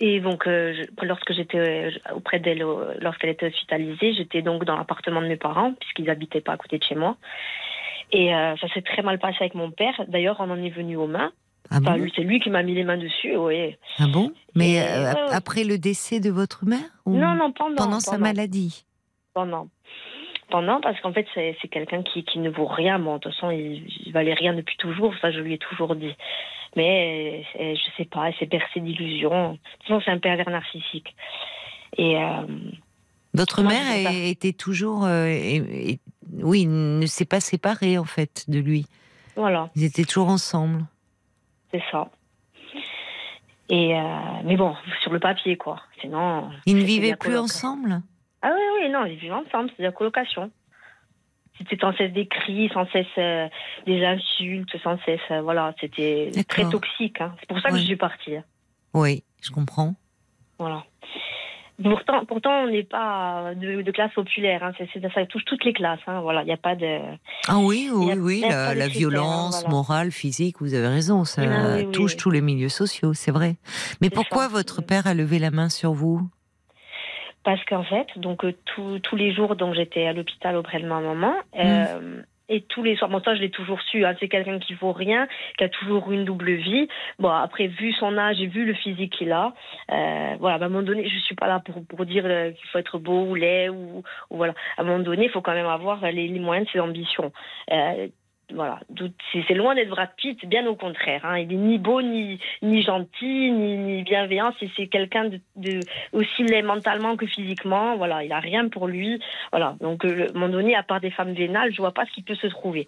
et 0.00 0.20
donc, 0.20 0.46
euh, 0.46 0.74
je- 0.74 1.06
lorsque 1.06 1.32
j'étais 1.32 1.58
euh, 1.58 1.90
auprès 2.14 2.38
d'elle, 2.40 2.64
lorsqu'elle 3.00 3.30
était 3.30 3.46
hospitalisée, 3.46 4.14
j'étais 4.14 4.42
donc 4.42 4.64
dans 4.64 4.76
l'appartement 4.76 5.20
de 5.22 5.26
mes 5.28 5.36
parents, 5.36 5.74
puisqu'ils 5.74 6.06
n'habitaient 6.06 6.40
pas 6.40 6.52
à 6.52 6.56
côté 6.56 6.78
de 6.78 6.84
chez 6.84 6.94
moi. 6.94 7.16
Et 8.12 8.34
euh, 8.34 8.56
ça 8.56 8.66
s'est 8.74 8.82
très 8.82 9.02
mal 9.02 9.18
passé 9.18 9.36
avec 9.40 9.54
mon 9.54 9.70
père. 9.70 9.94
D'ailleurs, 10.08 10.36
on 10.40 10.50
en 10.50 10.60
est 10.62 10.70
venu 10.70 10.96
aux 10.96 11.06
mains. 11.06 11.30
Ah 11.70 11.78
Enfin, 11.80 11.92
bon, 11.96 12.02
lui, 12.02 12.12
c'est 12.16 12.22
lui 12.22 12.40
qui 12.40 12.50
m'a 12.50 12.62
mis 12.64 12.74
les 12.74 12.82
mains 12.82 12.96
dessus, 12.96 13.36
oui. 13.36 13.76
ah 13.98 14.06
bon? 14.12 14.32
Mais 14.56 14.80
euh, 14.80 15.12
après 15.30 15.62
le 15.62 15.78
décès 15.78 16.18
de 16.18 16.30
votre 16.30 16.64
mère 16.66 16.80
ou 17.06 17.14
Non, 17.14 17.36
non, 17.36 17.52
pendant. 17.52 17.76
pendant 17.76 18.00
sa 18.00 18.18
maladie? 18.18 18.84
Pendant. 19.32 19.68
Pendant, 20.50 20.80
parce 20.80 21.00
qu'en 21.00 21.12
fait, 21.12 21.26
c'est 21.34 21.56
c'est 21.62 21.68
quelqu'un 21.68 22.02
qui, 22.02 22.24
qui 22.24 22.38
ne 22.38 22.50
vaut 22.50 22.66
rien. 22.66 22.98
Bon, 22.98 23.14
de 23.14 23.20
toute 23.20 23.32
façon, 23.34 23.50
il, 23.50 23.86
il 24.06 24.12
valait 24.12 24.34
rien 24.34 24.52
depuis 24.54 24.76
toujours, 24.76 25.14
ça, 25.20 25.30
je 25.30 25.40
lui 25.40 25.54
ai 25.54 25.58
toujours 25.58 25.94
dit. 25.94 26.14
Mais 26.76 27.44
euh, 27.58 27.74
je 27.74 27.90
sais 27.96 28.04
pas, 28.04 28.28
elle 28.28 28.34
s'est 28.36 28.46
bercée 28.46 28.80
d'illusions. 28.80 29.52
De 29.52 29.56
toute 29.56 29.82
façon, 29.88 30.02
c'est 30.04 30.10
un 30.10 30.18
pervers 30.18 30.50
narcissique. 30.50 31.14
Et 31.96 32.16
euh, 32.16 32.46
Votre 33.34 33.62
Moi, 33.62 33.72
mère 33.72 33.82
je 33.84 34.30
était 34.30 34.52
toujours, 34.52 35.04
euh, 35.04 35.26
et- 35.26 35.90
et- 35.92 36.00
oui, 36.42 36.66
ne 36.66 37.06
s'est 37.06 37.24
pas 37.24 37.40
séparée 37.40 37.98
en 37.98 38.04
fait 38.04 38.44
de 38.48 38.58
lui. 38.60 38.86
voilà, 39.36 39.70
Ils 39.76 39.84
étaient 39.84 40.04
toujours 40.04 40.28
ensemble. 40.28 40.84
c'est 41.72 41.82
ça. 41.90 42.08
Et 43.68 43.94
euh, 43.94 44.02
mais 44.44 44.56
bon, 44.56 44.74
sur 45.02 45.12
le 45.12 45.20
papier, 45.20 45.56
quoi. 45.56 45.80
Sinon. 46.00 46.50
Ils 46.66 46.76
ne 46.76 46.82
vivaient 46.82 47.14
plus 47.16 47.36
ensemble? 47.36 48.02
Ah 48.42 48.52
oui, 48.54 48.62
oui, 48.82 48.90
non, 48.90 49.04
ils 49.06 49.16
vivaient 49.16 49.32
ensemble, 49.34 49.70
c'est 49.76 49.82
de 49.82 49.88
la 49.88 49.92
colocation. 49.92 50.50
C'était 51.58 51.76
sans 51.78 51.92
cesse 51.94 52.12
des 52.12 52.26
cris, 52.26 52.70
sans 52.72 52.86
cesse 52.90 53.06
euh, 53.18 53.46
des 53.86 54.02
insultes, 54.04 54.74
sans 54.82 54.98
cesse. 55.04 55.20
euh, 55.30 55.42
voilà, 55.42 55.74
c'était 55.80 56.30
très 56.48 56.68
toxique. 56.68 57.20
hein. 57.20 57.34
C'est 57.40 57.46
pour 57.48 57.60
ça 57.60 57.68
que 57.68 57.74
Oui. 57.74 57.80
je 57.80 57.86
suis 57.86 57.96
partie. 57.96 58.36
hein. 58.36 58.44
Oui, 58.94 59.22
je 59.42 59.50
comprends. 59.50 59.94
Voilà. 60.58 60.84
Pourtant, 61.82 62.26
pourtant 62.26 62.64
on 62.64 62.66
n'est 62.70 62.82
pas 62.82 63.54
de, 63.54 63.80
de 63.82 63.90
classe 63.90 64.12
populaire. 64.12 64.62
Hein. 64.62 64.72
Ça 65.14 65.26
touche 65.26 65.44
toutes 65.46 65.64
les 65.64 65.72
classes. 65.72 66.00
Hein. 66.06 66.20
Voilà, 66.20 66.42
il 66.42 66.46
n'y 66.46 66.52
a 66.52 66.58
pas 66.58 66.76
de. 66.76 66.98
Ah 67.48 67.58
oui, 67.58 67.88
oui, 67.92 68.14
oui, 68.18 68.44
la, 68.48 68.88
violence 68.88 69.60
voilà. 69.62 69.68
morale, 69.70 70.10
physique, 70.12 70.56
vous 70.60 70.74
avez 70.74 70.88
raison, 70.88 71.24
ça 71.24 71.42
Ah 71.44 71.76
oui, 71.76 71.84
oui, 71.86 71.92
touche 71.92 72.12
oui. 72.12 72.16
tous 72.18 72.30
les 72.30 72.40
milieux 72.42 72.68
sociaux, 72.68 73.12
c'est 73.14 73.30
vrai. 73.30 73.56
Mais 74.02 74.10
pourquoi 74.10 74.44
ça. 74.44 74.48
votre 74.48 74.82
père 74.82 75.06
a 75.06 75.14
levé 75.14 75.38
la 75.38 75.50
main 75.50 75.68
sur 75.70 75.92
vous? 75.92 76.20
Parce 77.42 77.64
qu'en 77.64 77.84
fait, 77.84 78.06
donc 78.16 78.44
euh, 78.44 78.52
tous- 78.66 78.98
tous 79.00 79.16
les 79.16 79.32
jours, 79.32 79.56
donc 79.56 79.74
j'étais 79.74 80.06
à 80.06 80.12
l'hôpital 80.12 80.56
auprès 80.56 80.80
de 80.80 80.86
ma 80.86 81.00
maman. 81.00 81.32
Mm. 81.54 81.60
euh, 81.64 82.22
et 82.52 82.62
tous 82.62 82.82
les 82.82 82.96
soirs, 82.96 83.08
bon 83.08 83.20
ça 83.22 83.36
je 83.36 83.40
l'ai 83.40 83.50
toujours 83.50 83.80
su, 83.80 84.04
hein, 84.04 84.16
c'est 84.18 84.28
quelqu'un 84.28 84.58
qui 84.58 84.74
vaut 84.74 84.90
rien, 84.92 85.28
qui 85.56 85.62
a 85.62 85.68
toujours 85.68 86.10
eu 86.10 86.14
une 86.14 86.24
double 86.24 86.50
vie. 86.54 86.88
Bon 87.20 87.28
après, 87.30 87.68
vu 87.68 87.92
son 87.92 88.18
âge 88.18 88.40
et 88.40 88.46
vu 88.48 88.64
le 88.64 88.74
physique 88.74 89.12
qu'il 89.16 89.30
a, 89.30 89.54
euh, 89.92 90.34
voilà, 90.40 90.56
à 90.56 90.66
un 90.66 90.68
moment 90.68 90.82
donné, 90.82 91.08
je 91.08 91.16
suis 91.20 91.36
pas 91.36 91.46
là 91.46 91.60
pour, 91.64 91.86
pour 91.86 92.04
dire 92.04 92.24
euh, 92.26 92.50
qu'il 92.50 92.66
faut 92.70 92.78
être 92.78 92.98
beau 92.98 93.22
ou 93.22 93.34
laid 93.36 93.68
ou, 93.70 94.02
ou 94.30 94.36
voilà. 94.36 94.52
À 94.76 94.82
un 94.82 94.84
moment 94.84 94.98
donné, 94.98 95.26
il 95.26 95.30
faut 95.30 95.40
quand 95.40 95.54
même 95.54 95.66
avoir 95.68 96.00
les, 96.10 96.26
les 96.26 96.40
moyens 96.40 96.66
de 96.66 96.72
ses 96.72 96.80
ambitions. 96.80 97.30
Euh, 97.70 98.08
voilà, 98.54 98.80
c'est 99.32 99.54
loin 99.54 99.74
d'être 99.74 99.88
Brad 99.88 100.10
Pitt, 100.16 100.44
bien 100.46 100.66
au 100.66 100.74
contraire. 100.74 101.24
Hein. 101.24 101.38
Il 101.38 101.52
est 101.52 101.56
ni 101.56 101.78
beau, 101.78 102.02
ni, 102.02 102.40
ni 102.62 102.82
gentil, 102.82 103.50
ni, 103.50 104.02
bienveillant. 104.02 104.52
C'est 104.76 104.86
quelqu'un 104.88 105.30
de, 105.56 105.80
aussi 106.12 106.42
laid 106.44 106.62
mentalement 106.62 107.16
que 107.16 107.26
physiquement. 107.26 107.96
Voilà, 107.96 108.24
il 108.24 108.32
a 108.32 108.40
rien 108.40 108.68
pour 108.68 108.88
lui. 108.88 109.20
Voilà, 109.52 109.76
donc 109.80 110.04
euh, 110.04 110.26
à 110.26 110.30
un 110.30 110.32
moment 110.34 110.48
donné, 110.48 110.74
à 110.74 110.82
part 110.82 111.00
des 111.00 111.10
femmes 111.10 111.32
vénales, 111.32 111.72
je 111.72 111.78
vois 111.78 111.92
pas 111.92 112.04
ce 112.06 112.12
qui 112.12 112.22
peut 112.22 112.34
se 112.34 112.46
trouver. 112.46 112.86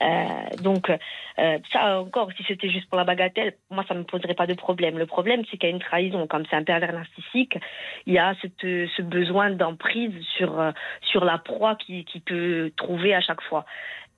Euh, 0.00 0.56
donc 0.62 0.90
euh, 0.90 1.58
ça 1.70 2.00
encore, 2.00 2.30
si 2.36 2.42
c'était 2.48 2.70
juste 2.70 2.88
pour 2.88 2.96
la 2.96 3.04
bagatelle, 3.04 3.54
moi 3.70 3.84
ça 3.86 3.94
me 3.94 4.04
poserait 4.04 4.34
pas 4.34 4.46
de 4.46 4.54
problème. 4.54 4.98
Le 4.98 5.06
problème, 5.06 5.42
c'est 5.50 5.58
qu'il 5.58 5.68
y 5.68 5.72
a 5.72 5.74
une 5.74 5.82
trahison. 5.82 6.26
Comme 6.26 6.44
c'est 6.48 6.56
un 6.56 6.64
pervers 6.64 6.92
narcissique, 6.92 7.58
il 8.06 8.14
y 8.14 8.18
a 8.18 8.34
ce 8.40 9.02
besoin 9.02 9.50
d'emprise 9.50 10.14
sur 10.36 10.72
sur 11.02 11.24
la 11.24 11.38
proie 11.38 11.76
qui, 11.76 12.04
qui 12.04 12.20
peut 12.20 12.72
trouver 12.76 13.14
à 13.14 13.20
chaque 13.20 13.42
fois. 13.42 13.64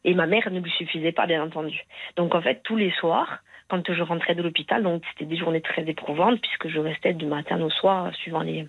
Et 0.05 0.15
ma 0.15 0.27
mère 0.27 0.51
ne 0.51 0.61
lui 0.61 0.71
suffisait 0.73 1.13
pas, 1.13 1.27
bien 1.27 1.43
entendu. 1.43 1.81
Donc 2.17 2.35
en 2.35 2.43
fait, 2.43 2.61
tous 2.63 2.77
les 2.77 2.91
soirs, 2.93 3.39
quand 3.69 3.83
je 3.93 4.03
rentrais 4.03 4.35
de 4.35 4.43
l'hôpital, 4.43 4.83
donc 4.83 5.03
c'était 5.11 5.25
des 5.25 5.37
journées 5.39 5.63
très 5.63 5.83
éprouvantes 5.89 6.41
puisque 6.41 6.69
je 6.69 6.79
restais 6.79 7.15
du 7.15 7.27
matin 7.27 7.61
au 7.63 7.71
soir 7.71 8.15
suivant 8.15 8.43
les 8.43 8.69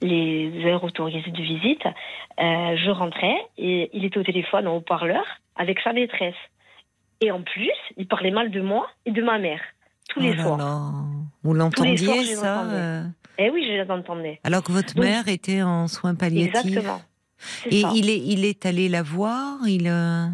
les 0.00 0.64
heures 0.64 0.84
autorisées 0.84 1.30
de 1.30 1.42
visite. 1.42 1.84
Euh, 1.86 2.76
je 2.76 2.90
rentrais 2.90 3.36
et 3.56 3.90
il 3.92 4.04
était 4.04 4.18
au 4.18 4.22
téléphone 4.22 4.68
en 4.68 4.76
haut-parleur 4.76 5.24
avec 5.56 5.80
sa 5.80 5.92
maîtresse. 5.92 6.36
Et 7.20 7.32
en 7.32 7.42
plus, 7.42 7.72
il 7.96 8.06
parlait 8.06 8.30
mal 8.30 8.50
de 8.52 8.60
moi 8.60 8.88
et 9.06 9.10
de 9.10 9.22
ma 9.22 9.38
mère 9.38 9.60
tous 10.08 10.20
les 10.20 10.30
Oh 10.30 10.34
là 10.36 10.42
soirs. 10.44 10.58
là. 10.58 10.80
Vous 11.42 11.52
l'entendiez 11.54 11.96
ça 12.36 12.62
l'entendais. 12.62 12.76
euh, 12.76 13.02
Eh 13.38 13.50
oui, 13.50 13.64
je 13.66 13.72
les 13.82 13.90
entendais. 13.90 14.40
Alors 14.44 14.62
que 14.62 14.70
votre 14.72 14.94
Donc- 14.94 15.04
mère 15.04 15.26
était 15.26 15.62
en 15.62 15.88
soins 15.88 16.14
palliatifs. 16.14 16.64
Exactement. 16.64 17.00
Et 17.70 17.80
ça. 17.82 17.92
il 17.94 18.10
est, 18.10 18.18
il 18.18 18.44
est 18.44 18.64
allé 18.66 18.88
la 18.88 19.02
voir. 19.02 19.58
Il. 19.66 19.86
euh, 19.88 20.26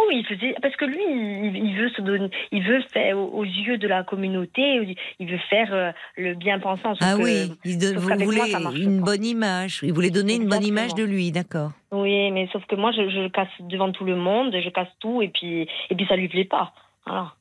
Oh, 0.00 0.08
il 0.12 0.24
faisait 0.24 0.54
parce 0.62 0.76
que 0.76 0.84
lui, 0.84 1.02
il, 1.02 1.56
il 1.56 1.76
veut 1.76 1.88
se 1.88 2.00
donner, 2.00 2.30
il 2.52 2.62
veut 2.62 2.80
faire 2.92 3.18
aux 3.18 3.30
aux 3.40 3.44
yeux 3.44 3.78
de 3.78 3.88
la 3.88 4.04
communauté, 4.04 4.96
il 5.18 5.28
veut 5.28 5.40
faire 5.50 5.74
euh, 5.74 5.90
le 6.16 6.34
bien 6.34 6.60
pensant. 6.60 6.92
Ah 7.00 7.14
que- 7.16 7.22
oui, 7.22 7.52
il 7.64 7.82
sauf 7.82 7.96
vous 7.96 8.08
moi, 8.08 8.46
une 8.76 9.00
pas. 9.00 9.06
bonne 9.06 9.24
image. 9.24 9.80
Il 9.82 9.92
voulait 9.92 10.10
donner 10.10 10.36
une 10.36 10.48
bonne 10.48 10.62
image 10.64 10.94
de 10.94 11.02
lui, 11.02 11.32
d'accord. 11.32 11.72
Oui, 11.90 12.30
mais 12.30 12.48
sauf 12.52 12.64
que 12.66 12.76
moi, 12.76 12.92
je, 12.92 13.10
je 13.10 13.26
casse 13.28 13.48
devant 13.58 13.90
tout 13.90 14.04
le 14.04 14.14
monde, 14.14 14.54
je 14.54 14.68
casse 14.70 14.86
tout, 15.00 15.20
et 15.20 15.28
puis, 15.30 15.62
et 15.90 15.94
puis 15.96 16.06
ça 16.08 16.14
lui 16.14 16.28
plaît 16.28 16.44
pas. 16.44 16.72
Voilà. 17.04 17.32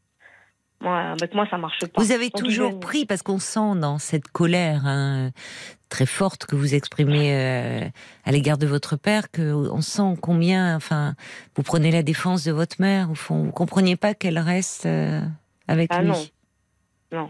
Moi, 0.80 0.96
avec 1.00 1.34
moi, 1.34 1.48
ça 1.50 1.58
marche 1.58 1.80
pas. 1.88 2.02
Vous 2.02 2.12
avez 2.12 2.30
toujours 2.30 2.80
pris, 2.80 3.06
parce 3.06 3.24
qu'on 3.24 3.40
sent 3.40 3.80
dans 3.80 3.98
cette 3.98 4.28
colère 4.28 4.86
hein, 4.86 5.32
très 5.90 6.06
forte 6.06 6.46
que 6.46 6.56
vous 6.56 6.76
exprimez 6.76 7.34
euh, 7.36 7.90
à 8.26 8.32
l'égard 8.32 8.58
de 8.60 8.68
votre 8.68 8.96
père, 8.96 9.32
que 9.32 9.54
on 9.54 9.82
sent 9.82 10.16
combien, 10.22 10.76
enfin, 10.76 11.16
vous 11.56 11.64
prenez 11.64 11.90
la 11.92 12.04
défense 12.04 12.44
de 12.44 12.52
votre 12.52 12.76
mère. 12.80 13.10
Au 13.10 13.16
fond, 13.16 13.44
vous 13.46 13.52
compreniez 13.52 13.96
pas 13.96 14.14
qu'elle 14.14 14.38
reste 14.38 14.86
euh, 14.86 15.22
avec 15.68 15.90
Ah 15.92 16.02
lui? 16.02 16.10
non. 16.10 16.26
Non. 17.12 17.30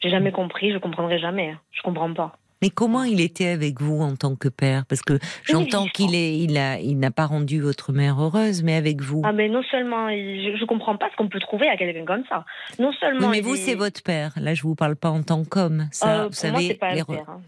J'ai 0.00 0.10
jamais 0.10 0.30
compris, 0.30 0.72
je 0.72 0.78
comprendrai 0.78 1.18
jamais. 1.18 1.50
hein. 1.50 1.60
Je 1.72 1.82
comprends 1.82 2.12
pas. 2.14 2.38
Mais 2.62 2.70
comment 2.70 3.02
il 3.04 3.20
était 3.20 3.48
avec 3.48 3.80
vous 3.82 4.00
en 4.00 4.16
tant 4.16 4.34
que 4.34 4.48
père? 4.48 4.86
Parce 4.86 5.02
que 5.02 5.18
j'entends 5.44 5.86
qu'il 5.86 6.14
est, 6.14 6.38
il 6.38 6.56
a, 6.56 6.80
il 6.80 6.98
n'a 6.98 7.10
pas 7.10 7.26
rendu 7.26 7.60
votre 7.60 7.92
mère 7.92 8.18
heureuse, 8.20 8.62
mais 8.62 8.74
avec 8.74 9.02
vous. 9.02 9.20
Ah, 9.24 9.32
mais 9.32 9.48
non 9.48 9.62
seulement, 9.70 10.08
je, 10.08 10.56
je 10.58 10.64
comprends 10.64 10.96
pas 10.96 11.10
ce 11.10 11.16
qu'on 11.16 11.28
peut 11.28 11.38
trouver 11.40 11.68
à 11.68 11.76
quelqu'un 11.76 12.04
comme 12.06 12.24
ça. 12.28 12.44
Non 12.78 12.92
seulement. 12.98 13.28
mais 13.28 13.38
il 13.38 13.44
vous, 13.44 13.54
est- 13.54 13.58
c'est 13.58 13.74
votre 13.74 14.02
père. 14.02 14.32
Là, 14.36 14.54
je 14.54 14.62
vous 14.62 14.74
parle 14.74 14.96
pas 14.96 15.10
en 15.10 15.22
tant 15.22 15.44
qu'homme. 15.44 15.88
Ça, 15.92 16.08
Euh, 16.08 16.22
vous 16.22 16.28
pour 16.28 16.34
savez, 16.34 16.52
moi, 16.52 16.60
c'est 16.62 16.74
pas 16.74 16.94
les 16.94 17.04
père. 17.04 17.28
hein. 17.28 17.40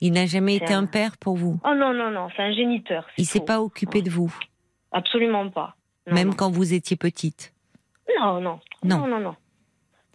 Il 0.00 0.12
n'a 0.12 0.26
jamais 0.26 0.56
été 0.56 0.72
un- 0.74 0.80
un 0.82 0.86
père 0.86 1.16
pour 1.18 1.36
vous? 1.36 1.58
Oh 1.64 1.74
non, 1.76 1.92
non, 1.94 2.10
non, 2.10 2.28
c'est 2.36 2.42
un 2.42 2.52
géniteur. 2.52 3.06
Il 3.18 3.26
s'est 3.26 3.40
pas 3.40 3.60
occupé 3.60 4.00
de 4.02 4.10
vous, 4.10 4.34
Absolument 4.92 5.50
pas. 5.50 5.76
Non, 6.06 6.14
même 6.14 6.28
non. 6.28 6.34
quand 6.34 6.50
vous 6.50 6.72
étiez 6.72 6.96
petite? 6.96 7.52
Non, 8.18 8.40
non. 8.40 8.60
Non. 8.84 9.00
Non, 9.00 9.06
non, 9.08 9.20
non. 9.20 9.34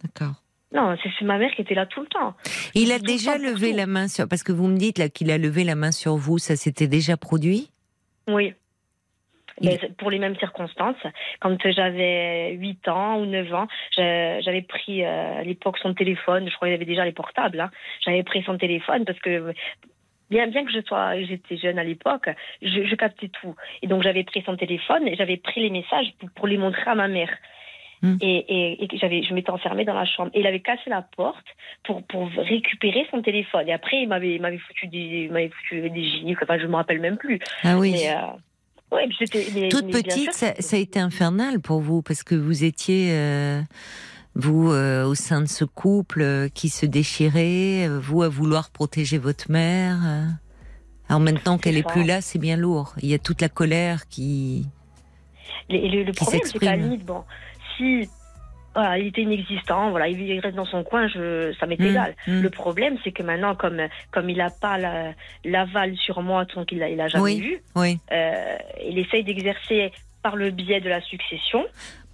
D'accord. 0.02 0.41
Non, 0.74 0.96
c'est 1.02 1.24
ma 1.24 1.38
mère 1.38 1.50
qui 1.54 1.60
était 1.62 1.74
là 1.74 1.86
tout 1.86 2.00
le 2.00 2.06
temps. 2.06 2.34
Il 2.74 2.92
a 2.92 2.98
Tout 2.98 3.04
déjà 3.04 3.36
temps 3.36 3.42
levé 3.44 3.72
la 3.72 3.86
main 3.86 4.08
sur. 4.08 4.26
Parce 4.28 4.42
que 4.42 4.52
vous 4.52 4.68
me 4.68 4.76
dites 4.78 4.98
là 4.98 5.08
qu'il 5.08 5.30
a 5.30 5.38
levé 5.38 5.64
la 5.64 5.74
main 5.74 5.92
sur 5.92 6.16
vous. 6.16 6.38
Ça 6.38 6.56
s'était 6.56 6.86
déjà 6.86 7.16
produit? 7.16 7.70
Oui. 8.28 8.54
Il- 9.60 9.70
c'est 9.80 9.94
pour 9.96 10.10
les 10.10 10.18
mêmes 10.18 10.36
circonstances. 10.36 10.96
Quand 11.40 11.56
j'avais 11.70 12.52
8 12.54 12.88
ans 12.88 13.20
ou 13.20 13.26
9 13.26 13.52
ans, 13.52 13.68
j'avais 13.96 14.62
pris 14.62 15.04
euh, 15.04 15.40
à 15.40 15.42
l'époque 15.42 15.78
son 15.78 15.92
téléphone. 15.94 16.48
Je 16.48 16.54
crois 16.56 16.68
qu'il 16.68 16.74
avait 16.74 16.84
déjà 16.86 17.04
les 17.04 17.12
portables. 17.12 17.60
hein. 17.60 17.70
J'avais 18.04 18.22
pris 18.22 18.42
son 18.44 18.56
téléphone 18.56 19.04
parce 19.04 19.18
que 19.20 19.52
bien, 20.30 20.46
bien 20.46 20.64
que 20.64 20.72
je 20.72 20.80
sois, 20.86 21.20
j'étais 21.22 21.58
jeune 21.58 21.78
à 21.78 21.84
l'époque, 21.84 22.30
je, 22.62 22.84
je, 22.86 22.94
captais 22.94 23.28
tout. 23.28 23.54
Et 23.82 23.86
donc 23.86 24.02
j'avais 24.02 24.24
pris 24.24 24.42
son 24.46 24.56
téléphone 24.56 25.06
et 25.06 25.16
j'avais 25.16 25.36
pris 25.36 25.60
les 25.60 25.70
messages 25.70 26.12
pour, 26.18 26.30
pour 26.30 26.46
les 26.46 26.56
montrer 26.56 26.90
à 26.90 26.94
ma 26.94 27.08
mère. 27.08 27.30
Mm. 28.02 28.16
Et, 28.20 28.36
et, 28.36 28.84
et 28.84 28.98
j'avais, 28.98 29.22
je 29.22 29.32
m'étais 29.32 29.50
enfermée 29.50 29.84
dans 29.84 29.94
la 29.94 30.04
chambre. 30.04 30.30
Et 30.34 30.40
il 30.40 30.46
avait 30.46 30.60
cassé 30.60 30.82
la 30.88 31.02
porte 31.02 31.46
pour, 31.84 32.02
pour 32.04 32.28
récupérer 32.36 33.06
son 33.10 33.22
téléphone. 33.22 33.68
Et 33.68 33.72
après, 33.72 34.02
il 34.02 34.08
m'avait, 34.08 34.38
m'avait 34.38 34.58
foutu 34.58 34.88
des, 34.88 35.28
m'avait 35.30 35.50
foutu 35.50 35.88
des 35.88 36.04
gifles. 36.04 36.42
Enfin, 36.42 36.58
je 36.58 36.66
me 36.66 36.76
rappelle 36.76 37.00
même 37.00 37.16
plus. 37.16 37.38
Ah 37.62 37.78
oui. 37.78 37.92
Mais, 37.92 38.10
euh, 38.10 38.96
ouais, 38.96 39.08
mais, 39.54 39.68
Toute 39.68 39.90
petite, 39.90 40.32
ça, 40.32 40.54
ça, 40.58 40.76
a 40.76 40.80
été 40.80 40.98
infernal 40.98 41.60
pour 41.60 41.80
vous 41.80 42.02
parce 42.02 42.22
que 42.22 42.34
vous 42.34 42.64
étiez. 42.64 43.12
Euh 43.12 43.62
vous 44.34 44.72
euh, 44.72 45.04
au 45.04 45.14
sein 45.14 45.40
de 45.40 45.46
ce 45.46 45.64
couple 45.64 46.22
euh, 46.22 46.48
qui 46.48 46.68
se 46.68 46.86
déchirait, 46.86 47.86
euh, 47.86 47.98
vous 48.00 48.22
à 48.22 48.28
vouloir 48.28 48.70
protéger 48.70 49.18
votre 49.18 49.50
mère. 49.50 49.98
Alors 51.08 51.20
maintenant 51.20 51.58
qu'elle 51.58 51.76
est, 51.76 51.86
plus 51.86 52.04
là, 52.04 52.20
c'est 52.20 52.38
bien 52.38 52.56
lourd. 52.56 52.94
Il 53.02 53.08
y 53.08 53.14
a 53.14 53.18
toute 53.18 53.40
la 53.40 53.48
colère 53.48 54.08
qui. 54.08 54.66
Le, 55.68 56.04
le, 56.04 56.12
problème, 56.12 56.40
c'est 56.44 56.58
qu'à 56.58 56.76
limite, 56.76 57.04
bon, 57.04 57.24
si 57.82 58.08
voilà, 58.74 58.98
il 58.98 59.08
était 59.08 59.22
inexistant, 59.22 59.90
voilà, 59.90 60.08
il 60.08 60.40
reste 60.40 60.56
dans 60.56 60.64
son 60.64 60.82
coin, 60.82 61.06
je, 61.08 61.52
ça 61.60 61.66
m'est 61.66 61.78
mmh, 61.78 61.86
égal. 61.86 62.14
Mmh. 62.26 62.40
Le 62.40 62.50
problème, 62.50 62.96
c'est 63.04 63.12
que 63.12 63.22
maintenant, 63.22 63.54
comme, 63.54 63.80
comme 64.10 64.30
il 64.30 64.38
n'a 64.38 64.48
pas 64.48 64.78
l'aval 65.44 65.96
sur 65.96 66.22
moi, 66.22 66.46
qu'il 66.46 66.78
il 66.78 67.00
a 67.00 67.08
jamais 67.08 67.36
vu, 67.36 67.62
oui. 67.74 67.98
Euh, 68.10 68.56
il 68.86 68.98
essaye 68.98 69.24
d'exercer 69.24 69.92
par 70.22 70.36
le 70.36 70.50
biais 70.50 70.80
de 70.80 70.88
la 70.88 71.00
succession. 71.02 71.64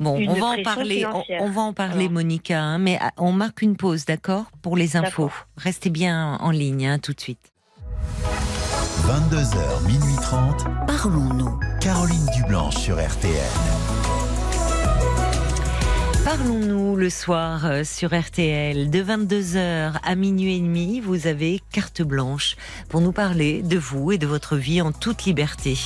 Bon, 0.00 0.16
on 0.16 0.34
va, 0.34 0.46
en 0.46 0.62
parler, 0.62 1.04
on, 1.40 1.50
va 1.50 1.60
en 1.60 1.72
parler, 1.72 2.08
Monica, 2.08 2.60
hein, 2.60 2.78
mais 2.78 2.98
ah, 3.00 3.10
on 3.18 3.32
marque 3.32 3.62
une 3.62 3.76
pause, 3.76 4.04
d'accord 4.04 4.46
Pour 4.62 4.76
les 4.76 4.96
infos. 4.96 5.32
Restez 5.56 5.90
bien 5.90 6.38
en 6.40 6.50
ligne 6.50 6.86
hein, 6.86 6.98
tout 6.98 7.12
de 7.12 7.20
suite. 7.20 7.52
22h, 9.02 9.86
minuit 9.86 10.16
30. 10.22 10.64
Parlons-nous. 10.86 11.58
Caroline 11.80 12.26
Dublanche 12.36 12.76
sur 12.76 12.96
RTN. 12.96 13.78
Parlons-nous 16.24 16.96
le 16.96 17.10
soir 17.10 17.64
euh, 17.64 17.84
sur 17.84 18.10
RTL 18.12 18.90
de 18.90 19.02
22h 19.02 19.92
à 20.02 20.14
minuit 20.14 20.56
et 20.56 20.60
demi. 20.60 21.00
Vous 21.00 21.26
avez 21.26 21.60
carte 21.72 22.02
blanche 22.02 22.56
pour 22.88 23.00
nous 23.00 23.12
parler 23.12 23.62
de 23.62 23.78
vous 23.78 24.12
et 24.12 24.18
de 24.18 24.26
votre 24.26 24.56
vie 24.56 24.82
en 24.82 24.92
toute 24.92 25.24
liberté. 25.24 25.78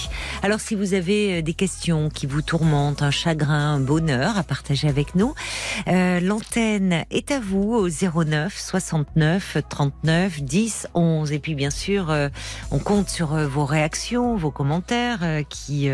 Alors 0.42 0.58
si 0.58 0.74
vous 0.74 0.94
avez 0.94 1.38
euh, 1.38 1.42
des 1.42 1.52
questions 1.52 2.08
qui 2.08 2.26
vous 2.26 2.42
tourmentent, 2.42 3.02
un 3.02 3.10
chagrin, 3.10 3.74
un 3.74 3.80
bonheur 3.80 4.36
à 4.36 4.42
partager 4.42 4.88
avec 4.88 5.14
nous, 5.14 5.34
euh, 5.86 6.18
l'antenne 6.18 7.04
est 7.10 7.30
à 7.30 7.38
vous 7.38 7.74
au 7.74 7.88
09 7.88 8.58
69 8.58 9.58
39 9.68 10.42
10 10.42 10.88
11. 10.94 11.32
Et 11.32 11.38
puis 11.38 11.54
bien 11.54 11.70
sûr, 11.70 12.12
on 12.70 12.78
compte 12.78 13.08
sur 13.08 13.36
vos 13.36 13.64
réactions, 13.64 14.36
vos 14.36 14.50
commentaires 14.50 15.20
qui 15.48 15.88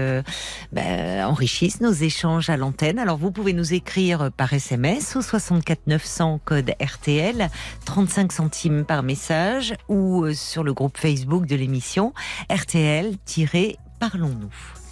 ben, 0.73 1.25
enrichissent 1.25 1.81
nos 1.81 1.93
échanges 1.93 2.51
à 2.51 2.57
l'antenne. 2.57 2.99
Alors 2.99 3.19
vous 3.19 3.31
pouvez 3.31 3.53
nous 3.53 3.75
écrire 3.75 4.31
par 4.39 4.55
SMS 4.55 5.17
au 5.17 5.21
64 5.21 5.81
900 5.89 6.41
code 6.45 6.73
RTL, 6.81 7.51
35 7.85 8.33
centimes 8.33 8.87
par 8.87 9.03
message 9.03 9.75
ou 9.89 10.25
euh, 10.25 10.33
sur 10.33 10.65
le 10.65 10.73
groupe 10.73 10.97
Facebook 10.97 11.45
de 11.45 11.57
l'émission 11.57 12.15
RTL-Parlons-nous. 12.49 14.88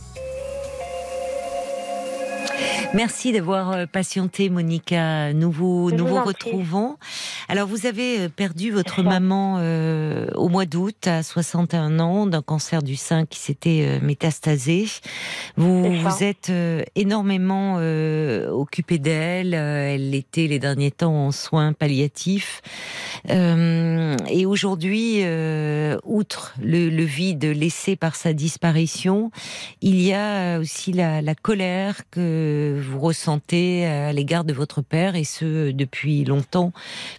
Merci 2.94 3.32
d'avoir 3.32 3.72
euh, 3.72 3.86
patienté, 3.86 4.48
Monica. 4.48 5.32
Nous 5.32 5.50
vous, 5.50 5.90
nous 5.90 6.06
vous 6.06 6.22
retrouvons. 6.22 6.96
Alors, 7.48 7.66
vous 7.66 7.86
avez 7.86 8.20
euh, 8.20 8.28
perdu 8.28 8.70
votre 8.70 9.02
maman 9.02 9.56
euh, 9.58 10.28
au 10.34 10.48
mois 10.48 10.66
d'août 10.66 11.06
à 11.06 11.22
61 11.22 11.98
ans 11.98 12.26
d'un 12.26 12.42
cancer 12.42 12.82
du 12.82 12.96
sein 12.96 13.26
qui 13.26 13.38
s'était 13.38 14.00
métastasé. 14.00 14.86
Vous 15.56 15.92
vous 15.92 16.24
êtes 16.24 16.52
énormément 16.94 17.76
occupé 18.50 18.98
d'elle. 18.98 19.54
Elle 19.54 20.14
était 20.14 20.46
les 20.46 20.58
derniers 20.58 20.90
temps 20.90 21.26
en 21.26 21.32
soins 21.32 21.72
palliatifs. 21.72 22.62
et 23.28 24.46
aujourd'hui, 24.46 25.22
outre 26.04 26.54
le, 26.62 26.88
le, 26.88 27.04
vide 27.04 27.44
laissé 27.44 27.96
par 27.96 28.16
sa 28.16 28.32
disparition, 28.32 29.30
il 29.80 30.00
y 30.00 30.12
a 30.12 30.58
aussi 30.58 30.92
la, 30.92 31.22
la 31.22 31.34
colère 31.34 32.02
que 32.10 32.45
vous 32.80 33.00
ressentez 33.00 33.86
à 33.86 34.12
l'égard 34.12 34.44
de 34.44 34.52
votre 34.52 34.82
père, 34.82 35.16
et 35.16 35.24
ce 35.24 35.70
depuis 35.70 36.24
longtemps, 36.24 36.72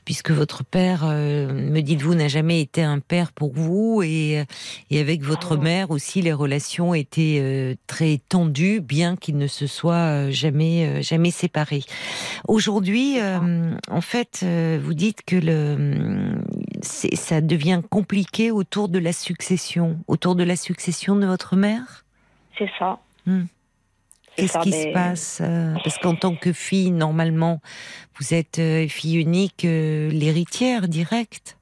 puisque 0.06 0.32
votre 0.32 0.64
père, 0.64 1.04
euh, 1.06 1.52
me 1.52 1.82
dites-vous, 1.82 2.16
n'a 2.16 2.28
jamais 2.28 2.62
été 2.62 2.84
un 2.84 3.00
père 3.00 3.32
pour 3.32 3.54
vous, 3.54 4.02
et, 4.04 4.44
et 4.90 5.00
avec 5.00 5.24
votre 5.24 5.58
ah 5.58 5.64
mère 5.64 5.92
aussi, 5.92 6.22
les 6.22 6.34
relations 6.34 6.94
étaient 6.94 7.40
euh, 7.42 7.76
très 7.88 8.20
tendues, 8.30 8.82
bien 8.82 9.16
qu'ils 9.16 9.38
ne 9.38 9.48
se 9.48 9.68
soient 9.68 10.28
euh, 10.28 10.32
jamais, 10.32 11.02
jamais 11.02 11.32
séparés. 11.32 11.84
Aujourd'hui, 12.48 13.18
en 13.22 14.02
fait, 14.02 14.46
vous 14.82 14.94
dites 14.94 15.22
que 15.26 15.36
le, 15.36 16.36
ça 16.82 17.42
devient 17.42 17.82
compliqué 17.90 18.52
autour 18.52 18.90
de 18.90 19.00
la 19.00 19.14
succession, 19.14 19.98
autour 20.08 20.36
de 20.36 20.44
la 20.44 20.56
succession 20.56 21.16
de 21.16 21.26
votre 21.26 21.56
mère? 21.56 22.06
C'est 22.58 22.70
ça. 22.80 23.00
Hmm. 23.26 23.46
Qu'est-ce 24.38 24.60
qui 24.60 24.72
se 24.72 24.94
passe 24.94 25.42
euh, 25.44 25.74
Parce 25.84 25.98
qu'en 25.98 26.16
tant 26.16 26.36
que 26.36 26.54
fille, 26.54 26.92
normalement, 26.92 27.60
vous 28.20 28.34
êtes 28.34 28.60
euh, 28.60 28.88
fille 28.88 29.20
unique, 29.20 29.66
euh, 29.66 30.10
l'héritière 30.12 30.88
directe. 30.88 31.58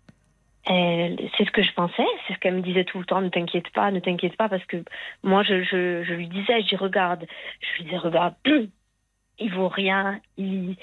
c'est 0.68 1.46
ce 1.46 1.52
que 1.52 1.64
je 1.64 1.72
pensais, 1.74 2.06
c'est 2.28 2.34
ce 2.34 2.40
qu'elle 2.40 2.56
me 2.56 2.62
disait 2.62 2.84
tout 2.84 3.00
le 3.00 3.06
temps, 3.06 3.22
ne 3.22 3.30
t'inquiète 3.30 3.70
pas, 3.70 3.92
ne 3.92 4.02
t'inquiète 4.02 4.36
pas, 4.36 4.50
parce 4.50 4.66
que 4.66 4.84
moi, 5.24 5.44
je, 5.44 5.64
je, 5.64 6.04
je 6.04 6.14
lui 6.14 6.28
disais, 6.28 6.62
je 6.62 6.68
dis, 6.68 6.76
regarde, 6.76 7.26
je 7.62 7.78
lui 7.78 7.86
disais, 7.86 7.98
regarde, 7.98 8.36
il 9.40 9.54
vaut 9.54 9.70
rien, 9.70 10.20
il, 10.38 10.76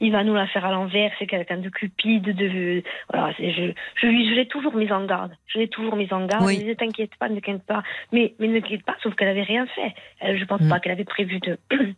il 0.00 0.12
va 0.12 0.24
nous 0.24 0.34
la 0.34 0.46
faire 0.46 0.64
à 0.64 0.70
l'envers, 0.70 1.10
c'est 1.18 1.26
quelqu'un 1.26 1.58
de 1.58 1.68
cupide, 1.68 2.34
de 2.34 2.82
voilà, 3.12 3.32
je, 3.38 3.72
je 3.94 4.06
lui, 4.06 4.28
je 4.28 4.34
l'ai 4.34 4.46
toujours 4.46 4.74
mise 4.74 4.92
en 4.92 5.04
garde, 5.04 5.32
je 5.46 5.58
l'ai 5.58 5.68
toujours 5.68 5.96
mise 5.96 6.12
en 6.12 6.26
garde. 6.26 6.44
Oui. 6.44 6.64
Ne 6.64 6.74
t'inquiète 6.74 7.14
pas, 7.18 7.28
ne 7.28 7.40
t'inquiète 7.40 7.66
pas, 7.66 7.82
mais 8.12 8.34
mais 8.38 8.48
ne 8.48 8.60
t'inquiète 8.60 8.84
pas, 8.84 8.96
sauf 9.02 9.14
qu'elle 9.14 9.28
avait 9.28 9.42
rien 9.42 9.66
fait. 9.66 9.94
Je 10.22 10.44
pense 10.44 10.60
mm. 10.60 10.68
pas 10.68 10.80
qu'elle 10.80 10.92
avait 10.92 11.04
prévu 11.04 11.40
de 11.40 11.58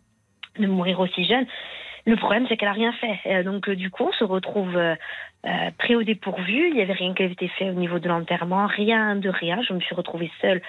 de 0.58 0.66
mourir 0.66 1.00
aussi 1.00 1.24
jeune. 1.24 1.46
Le 2.08 2.16
problème, 2.16 2.46
c'est 2.48 2.56
qu'elle 2.56 2.68
a 2.68 2.72
rien 2.72 2.92
fait. 2.92 3.44
Donc, 3.44 3.68
euh, 3.68 3.76
du 3.76 3.90
coup, 3.90 4.04
on 4.04 4.12
se 4.12 4.24
retrouve 4.24 4.74
euh, 4.78 4.94
euh, 5.44 5.70
prêt 5.76 5.94
au 5.94 6.02
dépourvu. 6.02 6.68
Il 6.68 6.74
n'y 6.74 6.80
avait 6.80 6.94
rien 6.94 7.12
qui 7.12 7.22
avait 7.22 7.32
été 7.32 7.48
fait 7.48 7.68
au 7.68 7.74
niveau 7.74 7.98
de 7.98 8.08
l'enterrement, 8.08 8.66
rien 8.66 9.14
de 9.14 9.28
rien. 9.28 9.60
Je 9.62 9.74
me 9.74 9.80
suis 9.80 9.94
retrouvée 9.94 10.30
seule 10.40 10.62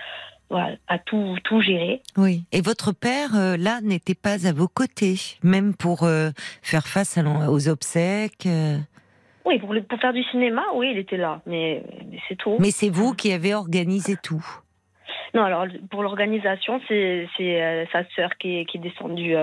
voilà, 0.50 0.76
à 0.88 0.97
tout, 0.97 1.38
tout 1.43 1.62
gérer. 1.62 2.02
Oui. 2.18 2.43
Et 2.52 2.62
votre 2.62 2.91
père, 2.91 3.36
euh, 3.36 3.56
là, 3.56 3.82
n'était 3.82 4.16
pas 4.16 4.47
à 4.47 4.54
vos 4.54 4.68
côtés, 4.68 5.16
même 5.43 5.76
pour 5.76 6.04
euh, 6.04 6.32
faire 6.62 6.88
face 6.88 7.20
aux 7.47 7.70
obsèques 7.70 8.47
euh 8.47 8.78
Oui, 9.45 9.60
pour, 9.60 9.76
pour, 9.88 10.00
faire 10.00 10.14
du 10.14 10.24
cinéma, 10.24 10.64
oui, 10.76 10.89
il 10.91 10.97
était 10.97 11.18
là, 11.18 11.41
mais, 11.45 11.84
mais 12.10 12.18
c'est 12.28 12.36
tout. 12.36 12.58
Mais 12.60 12.72
c'est 12.72 12.89
vous 12.89 13.14
qui 13.14 13.32
avez 13.32 13.54
organisé 13.54 14.16
tout 14.22 14.45
non, 15.36 15.43
alors 15.43 15.68
pour 15.91 16.02
l'organisation, 16.02 16.82
c'est 16.88 17.28
sa 17.91 18.04
sœur 18.16 18.32
qui 18.39 18.58
est, 18.58 18.66
qui 18.66 18.78
est 18.78 18.80
descendue 18.80 19.36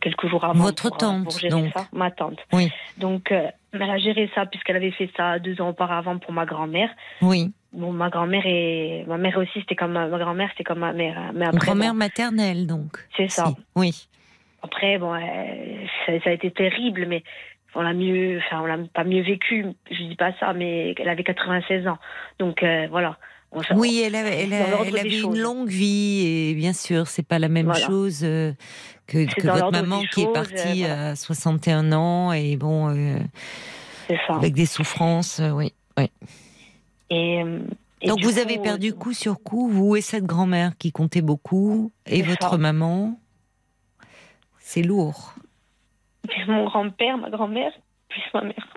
quelques 0.00 0.26
jours 0.28 0.46
avant. 0.46 0.64
Votre 0.64 0.88
tante, 0.96 1.24
pour 1.24 1.38
gérer 1.38 1.50
donc. 1.50 1.72
ça. 1.74 1.86
Ma 1.92 2.10
tante. 2.10 2.38
Oui. 2.54 2.70
Donc, 2.96 3.30
elle 3.30 3.82
a 3.82 3.98
géré 3.98 4.30
ça 4.34 4.46
puisqu'elle 4.46 4.76
avait 4.76 4.92
fait 4.92 5.10
ça 5.14 5.38
deux 5.38 5.60
ans 5.60 5.68
auparavant 5.68 6.16
pour 6.16 6.32
ma 6.32 6.46
grand-mère. 6.46 6.88
Oui. 7.20 7.52
Bon, 7.72 7.92
ma 7.92 8.08
grand-mère 8.08 8.46
et 8.46 9.04
ma 9.06 9.18
mère 9.18 9.36
aussi, 9.36 9.60
c'était 9.60 9.76
comme 9.76 9.92
ma, 9.92 10.08
grand-mère, 10.08 10.48
c'était 10.52 10.64
comme 10.64 10.78
ma 10.78 10.92
mère. 10.92 11.32
Mais 11.34 11.46
grand-mère 11.52 11.94
maternelle, 11.94 12.66
donc. 12.66 12.98
C'est 13.16 13.28
ça. 13.28 13.52
Oui. 13.76 14.08
Après, 14.62 14.98
bon, 14.98 15.12
ça, 16.06 16.12
a 16.12 16.32
été 16.32 16.50
terrible, 16.50 17.06
mais 17.06 17.22
on 17.74 17.82
l'a 17.82 17.92
mieux, 17.92 18.38
enfin, 18.38 18.62
on 18.62 18.66
l'a 18.66 18.78
pas 18.92 19.04
mieux 19.04 19.22
vécu. 19.22 19.66
Je 19.90 20.02
dis 20.04 20.16
pas 20.16 20.32
ça, 20.40 20.52
mais 20.52 20.94
elle 20.98 21.08
avait 21.08 21.24
96 21.24 21.86
ans, 21.86 21.98
donc 22.38 22.62
euh, 22.62 22.88
voilà. 22.90 23.18
oui, 23.76 24.02
elle, 24.04 24.14
avait, 24.14 24.44
elle, 24.44 24.52
avait 24.52 25.20
une 25.20 25.38
longue 25.38 25.68
vie 25.68 26.26
et 26.26 26.54
bien 26.54 26.72
sûr, 26.72 27.06
c'est 27.06 27.26
pas 27.26 27.38
la 27.38 27.48
même 27.48 27.72
chose 27.74 28.22
euh, 28.24 28.52
que, 29.06 29.26
que 29.32 29.46
votre 29.46 29.70
maman 29.70 30.02
qui 30.12 30.22
est 30.22 30.32
partie 30.32 30.84
à 30.84 31.14
61 31.14 31.92
ans 31.92 32.32
et 32.32 32.56
bon, 32.56 32.88
euh, 32.88 33.18
ça. 34.08 34.34
avec 34.34 34.54
des 34.54 34.66
souffrances, 34.66 35.40
oui. 35.40 35.72
oui. 35.98 36.10
Et, 37.10 37.42
Donc 38.06 38.22
vous 38.22 38.38
avez 38.38 38.58
perdu 38.58 38.94
coup 38.94 39.12
sur 39.12 39.42
coup, 39.42 39.68
vous 39.68 39.96
et 39.96 40.00
cette 40.00 40.24
grand-mère 40.24 40.76
qui 40.78 40.92
comptait 40.92 41.22
beaucoup, 41.22 41.90
et 42.06 42.22
votre 42.22 42.56
maman. 42.58 43.18
C'est 44.58 44.82
lourd. 44.82 45.34
mon 46.46 46.66
grand-père, 46.66 47.16
ma 47.16 47.30
grand-mère, 47.30 47.72
plus 48.08 48.22
ma 48.34 48.42
mère. 48.42 48.68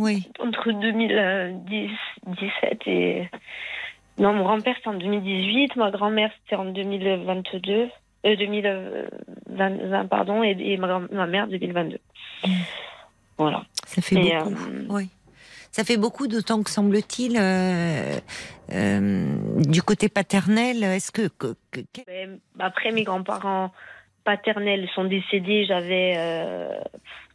oui. 0.00 0.28
Entre 0.40 0.72
2017 0.72 2.82
et. 2.86 3.28
Non, 4.18 4.32
mon 4.32 4.42
grand-père 4.44 4.74
c'était 4.76 4.88
en 4.88 4.94
2018, 4.94 5.76
ma 5.76 5.90
grand-mère 5.90 6.30
c'était 6.42 6.56
en 6.56 6.64
2022, 6.66 7.88
euh, 8.26 8.36
2020, 8.36 10.06
pardon, 10.06 10.44
et, 10.44 10.76
ma, 10.76 11.00
ma, 11.00 11.26
mère 11.26 11.48
2022. 11.48 11.98
Voilà. 13.38 13.64
Ça 13.86 14.02
fait 14.02 14.14
beaucoup. 14.14 14.54
Euh, 14.54 14.86
oui. 14.88 15.08
Ça 15.74 15.82
fait 15.82 15.96
beaucoup 15.96 16.28
d'autant 16.28 16.62
que 16.62 16.70
semble-t-il 16.70 17.36
euh, 17.36 18.16
euh, 18.72 19.36
du 19.58 19.82
côté 19.82 20.08
paternel. 20.08 20.84
Est-ce 20.84 21.10
que, 21.10 21.26
que- 21.26 21.56
que- 21.72 21.80
Ben, 22.06 22.38
Après, 22.60 22.92
mes 22.92 23.02
grands-parents 23.02 23.72
paternels 24.22 24.88
sont 24.94 25.02
décédés. 25.02 25.64
J'avais 25.66 26.14
euh, 26.16 26.68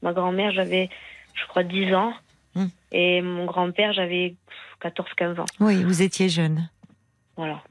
ma 0.02 0.14
grand-mère, 0.14 0.54
j'avais, 0.54 0.90
je 1.34 1.46
crois, 1.50 1.64
10 1.64 1.94
ans. 1.94 2.14
Hmm. 2.56 2.68
Et 2.94 3.22
mon 3.22 3.44
grand-père, 3.46 3.92
j'avais 3.92 4.36
14-15 4.82 5.42
ans. 5.42 5.46
oui, 5.60 5.84
vous 5.84 6.02
étiez 6.02 6.30
jeune. 6.30 6.70
Voilà. 7.36 7.62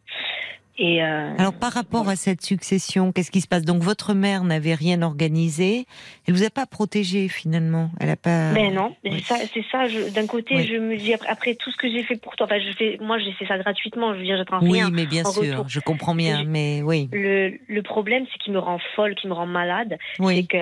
Et 0.81 1.03
euh, 1.03 1.35
Alors 1.39 1.55
par 1.55 1.73
rapport 1.73 2.09
à 2.09 2.15
cette 2.15 2.41
succession, 2.41 3.11
qu'est-ce 3.11 3.33
qui 3.33 3.41
se 3.41 3.49
passe? 3.49 3.65
Donc 3.65 3.83
votre 3.83 4.15
mère 4.15 4.45
n'avait 4.45 4.75
rien 4.75 5.03
organisé. 5.03 5.87
Elle 6.27 6.35
vous 6.35 6.45
a 6.45 6.51
pas 6.51 6.67
protégé 6.67 7.27
finalement? 7.29 7.91
Elle 7.99 8.11
a 8.11 8.17
pas. 8.17 8.53
Ben 8.53 8.73
non, 8.73 8.95
Oui. 9.05 9.25
c'est 9.27 9.35
ça. 9.39 9.45
c'est 9.53 9.65
ça 9.73 10.11
D'un 10.11 10.27
côté, 10.29 10.55
Oui. 10.55 10.69
je 10.71 10.77
me 10.79 10.97
dis 10.97 11.13
après, 11.13 11.29
après 11.29 11.55
tout 11.57 11.73
ce 11.73 11.77
que 11.77 11.91
j'ai 11.91 12.05
fait 12.05 12.15
pour 12.17 12.37
toi, 12.37 12.47
enfin, 12.47 12.61
je 12.61 12.71
fais, 12.77 12.97
moi 13.01 13.19
j'ai 13.19 13.33
fait 13.33 13.47
ça 13.47 13.59
gratuitement. 13.59 14.15
Je 14.15 14.19
veux 14.21 14.25
dire, 14.25 14.37
j'attends 14.37 14.61
Oui, 14.63 14.75
rien. 14.75 14.91
mais 14.93 15.07
bien 15.07 15.25
en 15.25 15.33
sûr, 15.33 15.43
retour. 15.43 15.69
je 15.69 15.81
comprends 15.81 16.15
bien, 16.15 16.45
mais 16.47 16.81
oui, 16.83 17.09
Le, 17.13 17.59
le 17.67 17.83
problème, 17.83 18.25
c'est 18.33 18.39
qui 18.39 18.53
me 18.53 18.61
rend 18.61 18.79
folle, 18.95 19.17
qui 19.17 19.27
me 19.27 19.33
rend 19.35 19.47
malade, 19.47 19.99
c'est 20.17 20.23
oui, 20.23 20.47
que 20.47 20.59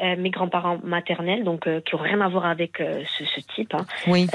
euh, 0.00 0.16
mes 0.16 0.30
grands-parents 0.30 0.78
maternels, 0.84 1.44
donc 1.44 1.66
euh, 1.66 1.80
qui 1.80 1.94
ont 1.94 1.98
rien 1.98 2.20
à 2.20 2.28
voir 2.28 2.46
avec 2.46 2.80
euh, 2.80 3.02
ce, 3.18 3.24
ce 3.24 3.40
type, 3.54 3.74
hein, 3.74 3.84
oui, 4.06 4.26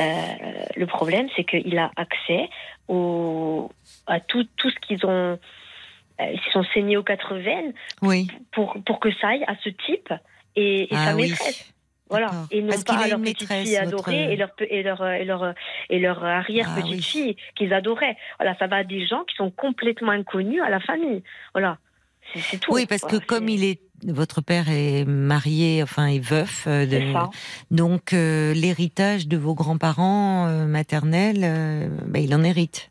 le 0.76 0.86
problème, 0.86 1.28
c'est 1.36 1.44
qu'il 1.46 1.78
a 1.78 1.92
accès 1.96 2.50
au, 2.88 3.72
à 4.08 4.20
tout, 4.20 4.46
tout 4.58 4.70
ce 4.70 4.76
qu'ils 4.86 5.06
ont. 5.06 5.40
ils 6.20 6.40
sont 6.52 6.64
saignés 6.74 6.98
aux 6.98 7.04
quatre 7.04 7.36
veines 7.36 7.74
oui. 8.02 8.28
pour, 8.52 8.76
pour 8.86 9.00
que 9.00 9.12
ça 9.20 9.30
aille 9.30 9.44
à 9.48 9.56
ce 9.64 9.70
type 9.70 10.14
et, 10.56 10.84
et 10.84 10.88
ah 10.96 11.06
sa 11.12 11.16
oui. 11.16 11.30
maîtresse. 11.30 11.70
Voilà. 12.10 12.30
Et 12.52 12.62
non 12.62 12.68
Parce 12.70 12.84
pas 12.84 12.98
à 13.06 13.08
leur 13.08 13.20
petite 13.22 13.52
fille 13.52 13.74
votre- 13.86 14.10
adorée 14.10 14.34
et 14.34 14.36
leur, 14.36 14.50
et 14.70 14.84
leur, 14.84 15.04
et 15.08 15.26
leur, 15.26 15.54
et 15.90 16.00
leur 16.00 16.24
arrière 16.24 16.68
Ah 16.70 16.76
petite 16.82 16.96
oui. 16.98 17.02
fille 17.02 17.36
qu'ils 17.56 17.74
adoraient. 17.74 18.18
Voilà, 18.38 18.56
ça 18.58 18.68
va 18.68 18.78
à 18.78 18.84
des 18.84 19.08
gens 19.08 19.24
qui 19.24 19.36
sont 19.36 19.50
complètement 19.50 20.12
inconnus 20.12 20.62
à 20.62 20.70
la 20.70 20.80
famille. 20.80 21.24
Voilà. 21.54 21.78
C'est- 22.36 22.60
tout. 22.60 22.72
Oui, 22.74 22.86
parce 22.86 23.02
que 23.02 23.16
comme 23.16 23.50
il 23.50 23.64
est, 23.64 23.82
votre 24.08 24.42
père 24.42 24.70
est 24.70 25.06
marié, 25.06 25.82
enfin 25.84 26.08
est 26.08 26.20
veuf, 26.20 26.66
euh, 26.68 26.86
de- 26.86 27.00
donc 27.72 28.14
euh, 28.14 28.54
l'héritage 28.54 29.28
de 29.28 29.38
vos 29.38 29.54
grands-parents 29.54 30.48
euh, 30.48 30.66
maternels, 30.66 31.42
euh, 31.44 31.88
ben, 32.08 32.24
il 32.24 32.34
en 32.36 32.44
hérite. 32.44 32.90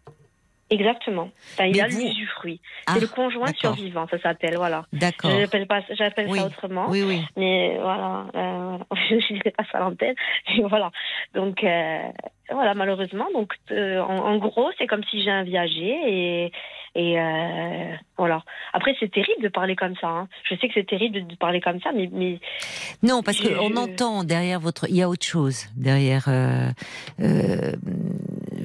Exactement. 0.70 1.28
Enfin, 1.52 1.66
il 1.66 1.76
Mais 1.76 1.82
a 1.82 1.88
vous- 1.88 1.98
l'usufruit. 2.00 2.58
Ah, 2.86 2.92
C'est 2.94 3.00
le 3.02 3.06
conjoint 3.06 3.52
survivant, 3.52 4.06
ça 4.10 4.18
s'appelle. 4.20 4.56
Voilà. 4.56 4.86
D'accord. 4.94 5.30
J'appelle 5.30 5.66
pas, 5.66 5.82
j'appelle 5.90 6.28
Oui. 6.30 6.38
ça 6.38 6.46
autrement. 6.46 6.86
Oui, 6.88 7.02
oui. 7.06 7.20
Mais 7.36 7.76
voilà, 7.78 8.24
euh, 8.34 8.78
je 9.10 9.34
ne 9.34 9.50
pas 9.50 9.64
ça 9.70 9.78
à 9.78 9.80
l'antenne. 9.80 10.14
Voilà. 10.70 10.90
Donc, 11.34 11.62
euh, 11.62 11.98
voilà, 12.50 12.72
malheureusement. 12.72 13.26
Donc, 13.34 13.52
euh, 13.70 14.00
en, 14.00 14.16
en 14.16 14.38
gros, 14.38 14.70
c'est 14.78 14.86
comme 14.86 15.04
si 15.10 15.22
j'ai 15.22 15.30
un 15.30 15.42
viager 15.42 15.94
et, 16.46 16.52
et 16.94 17.18
euh, 17.20 17.94
voilà. 18.18 18.42
Après, 18.72 18.94
c'est 19.00 19.10
terrible 19.10 19.42
de 19.42 19.48
parler 19.48 19.76
comme 19.76 19.94
ça. 20.00 20.08
hein. 20.08 20.28
Je 20.48 20.54
sais 20.56 20.68
que 20.68 20.74
c'est 20.74 20.86
terrible 20.86 21.26
de, 21.26 21.34
parler 21.36 21.60
comme 21.60 21.80
ça, 21.80 21.90
mais, 21.94 22.08
mais 22.12 22.38
Non, 23.02 23.22
parce 23.22 23.40
qu'on 23.40 23.48
je- 23.48 23.76
entend 23.76 24.24
derrière 24.24 24.60
votre, 24.60 24.88
il 24.90 24.96
y 24.96 25.02
a 25.02 25.08
autre 25.08 25.24
chose 25.24 25.66
derrière. 25.76 26.26
euh, 26.28 26.68
euh, 27.20 27.72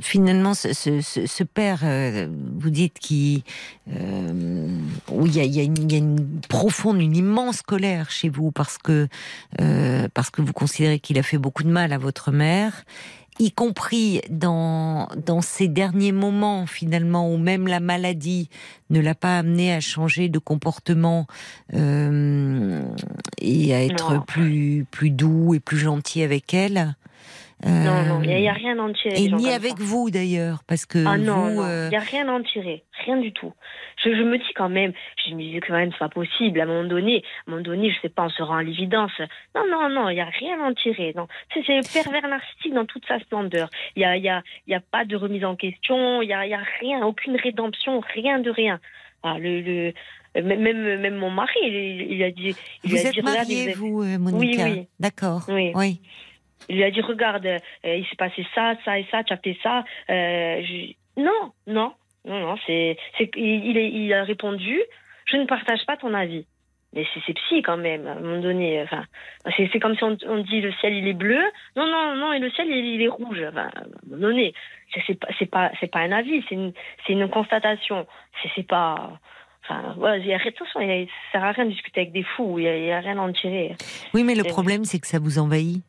finalement, 0.02 0.54
ce, 0.54 0.74
ce- 0.74 1.44
père, 1.44 1.80
vous 2.58 2.70
dites 2.70 3.00
qui, 3.00 3.44
où 3.90 5.26
il 5.26 5.36
y 5.36 5.40
a, 5.40 5.44
il 5.44 5.56
y 5.56 5.60
a 5.60 5.64
une, 5.64 5.78
il 5.78 5.92
y 5.92 5.96
a 5.96 6.00
une 6.00 6.42
profonde, 6.50 7.02
une 7.02 7.16
immense 7.16 7.62
colère 7.62 8.12
chez 8.12 8.30
vous 8.30 8.52
parce 8.52 8.78
que 8.78 9.08
parce 10.14 10.30
que 10.30 10.42
vous 10.42 10.54
considérez 10.54 11.00
qu'il 11.00 11.18
a 11.18 11.24
fait 11.24 11.38
beaucoup 11.38 11.64
de 11.64 11.70
mal 11.70 11.94
à 11.94 11.98
votre 11.98 12.32
mère. 12.32 12.84
Y 13.40 13.52
compris 13.52 14.22
dans 14.30 15.08
dans 15.26 15.42
ces 15.42 15.68
derniers 15.68 16.12
moments 16.12 16.66
finalement 16.66 17.32
où 17.32 17.38
même 17.38 17.68
la 17.68 17.80
maladie 17.80 18.50
ne 18.90 19.00
l'a 19.00 19.14
pas 19.16 19.38
amené 19.38 19.74
à 19.74 19.80
changer 19.80 20.28
de 20.30 20.40
comportement 20.40 21.28
euh, 21.74 22.82
et 23.40 23.76
à 23.76 23.84
être 23.84 24.14
Non. 24.16 24.22
plus 24.22 24.86
plus 24.90 25.12
doux 25.12 25.54
et 25.54 25.60
plus 25.60 25.78
gentil 25.78 26.24
avec 26.24 26.54
elle. 26.54 26.96
Non, 27.66 28.04
non, 28.04 28.22
il 28.24 28.30
n'y 28.36 28.48
a, 28.48 28.52
Euh, 28.52 28.56
rien 28.56 28.78
à 28.78 28.82
en 28.84 28.94
tirer. 28.94 29.16
et 29.20 29.32
ni 29.32 29.50
avec 29.50 29.72
ça. 29.72 29.76
vous 29.80 30.12
d'ailleurs, 30.12 30.60
parce 30.68 30.86
que 30.86 31.04
Ah 31.08 31.18
non, 31.18 31.60
euh, 31.64 31.88
il 31.88 31.90
n'y 31.90 31.96
a 31.98 32.00
rien 32.02 32.28
à 32.30 32.34
en 32.34 32.44
tirer, 32.44 32.84
rien 33.06 33.18
du 33.18 33.32
tout. 33.34 33.52
Je, 34.04 34.10
je 34.12 34.22
me 34.22 34.38
dis 34.38 34.54
quand 34.56 34.70
même, 34.70 34.94
je 35.26 35.34
me 35.34 35.42
dis 35.42 35.60
quand 35.68 35.74
même, 35.74 35.90
c'est 35.92 35.98
pas 35.98 36.10
possible. 36.10 36.60
À 36.60 36.64
un 36.64 36.68
moment 36.68 36.84
donné, 36.88 37.24
à 37.24 37.50
un 37.50 37.52
moment 37.52 37.64
donné, 37.64 37.90
je 37.92 38.00
sais 38.02 38.10
pas, 38.10 38.26
on 38.26 38.30
se 38.30 38.44
rend 38.44 38.58
à 38.58 38.64
l'évidence. 38.64 39.12
Non, 39.56 39.64
non, 39.72 39.90
non, 39.90 40.10
il 40.10 40.16
n'y 40.16 40.22
a 40.22 40.26
rien 40.26 40.60
à 40.62 40.68
en 40.70 40.74
tirer. 40.76 41.14
Non, 41.16 41.28
c'est 41.54 41.64
c'est 41.66 41.78
le 41.78 41.94
pervers 42.04 42.28
narcissique 42.30 42.74
dans 42.76 42.86
toute 42.86 43.06
sa 43.08 43.20
splendeur. 43.20 43.70
Il 43.96 44.04
y 44.04 44.06
a, 44.06 44.16
y 44.18 44.30
a, 44.30 44.44
y 44.68 44.76
a 44.76 44.80
pas 44.80 45.04
de 45.06 45.16
remise 45.16 45.44
en 45.44 45.56
question. 45.56 46.22
Il 46.22 46.30
y 46.30 46.34
a, 46.34 46.46
y 46.46 46.54
a 46.54 46.62
rien, 46.80 47.04
aucune 47.08 47.38
rédemption, 47.38 48.02
rien 48.14 48.38
de 48.40 48.52
rien. 48.52 48.80
Ah, 49.24 49.38
le, 49.40 49.62
le, 49.62 49.94
même, 50.44 51.00
même 51.02 51.16
mon 51.16 51.32
mari, 51.32 51.58
il, 51.64 52.12
il 52.12 52.24
a 52.24 52.30
dit, 52.30 52.56
il 52.84 52.92
vous 52.92 52.98
a 52.98 53.10
êtes 53.10 53.24
mariée, 53.24 53.74
vous, 53.74 54.04
euh, 54.04 54.20
Monica. 54.20 54.66
oui. 54.66 54.88
D'accord. 55.00 55.42
Oui. 55.50 55.72
Oui. 55.74 56.00
Il 56.70 56.76
lui 56.78 56.84
a 56.84 56.92
dit 56.92 57.02
regarde, 57.02 57.46
euh, 57.46 57.60
il 57.84 58.06
s'est 58.08 58.16
passé 58.18 58.46
ça, 58.56 58.74
ça 58.86 59.00
et 59.00 59.06
ça, 59.12 59.24
tu 59.24 59.34
as 59.34 59.38
fait 59.38 59.58
ça. 59.64 59.84
Euh, 60.10 60.62
je- 60.64 60.94
Non, 61.22 61.52
non, 61.68 61.94
non, 62.26 62.40
non. 62.40 62.56
C'est, 62.66 62.98
c'est, 63.18 63.30
il, 63.36 63.76
il 63.78 64.14
a 64.14 64.24
répondu, 64.24 64.80
je 65.26 65.38
ne 65.38 65.46
partage 65.46 65.86
pas 65.86 65.98
ton 65.98 66.14
avis. 66.14 66.46
Mais 66.94 67.06
c'est, 67.14 67.20
c'est 67.28 67.34
psy 67.34 67.62
quand 67.62 67.76
même. 67.78 68.08
À 68.08 68.12
un 68.12 68.20
moment 68.22 68.40
donné, 68.42 68.82
enfin, 68.82 69.04
c'est, 69.58 69.70
c'est 69.74 69.80
comme 69.80 69.96
si 69.98 70.04
on, 70.04 70.18
on 70.26 70.38
dit 70.38 70.62
le 70.62 70.72
ciel 70.74 70.94
il 70.94 71.08
est 71.08 71.14
bleu. 71.14 71.42
Non, 71.76 71.86
non, 71.86 72.16
non, 72.16 72.32
et 72.34 72.40
le 72.40 72.50
ciel 72.52 72.68
il, 72.70 72.86
il 72.96 73.02
est 73.02 73.08
rouge. 73.10 73.42
Enfin, 73.50 73.70
à 73.76 73.80
un 73.82 74.10
moment 74.10 74.22
donné, 74.30 74.54
c'est, 74.94 75.02
c'est 75.06 75.20
pas, 75.20 75.28
c'est 75.38 75.46
pas, 75.52 75.72
c'est 75.80 75.92
pas 75.92 76.00
un 76.00 76.12
avis, 76.14 76.44
c'est 76.48 76.56
une, 76.56 76.72
c'est 77.06 77.14
une 77.14 77.28
constatation. 77.30 78.08
C'est, 78.42 78.50
c'est 78.56 78.68
pas. 78.68 79.20
Enfin, 79.64 79.96
voilà, 79.98 80.18
il 80.18 80.26
y 80.28 80.34
a, 80.34 80.38
attention, 80.38 80.80
il 80.80 81.08
ça 81.08 81.40
sert 81.40 81.44
à 81.44 81.52
rien 81.52 81.66
de 81.66 81.72
discuter 81.72 82.00
avec 82.02 82.14
des 82.14 82.24
fous. 82.24 82.58
Il 82.58 82.64
y 82.64 82.92
a, 82.92 83.00
rien 83.02 83.18
à 83.18 83.22
en 83.22 83.34
tirer. 83.34 83.76
Oui, 84.14 84.24
mais 84.24 84.34
le 84.36 84.46
problème, 84.46 84.86
c'est 84.86 85.00
que 85.00 85.08
ça 85.08 85.20
vous 85.20 85.40
envahit. 85.40 85.84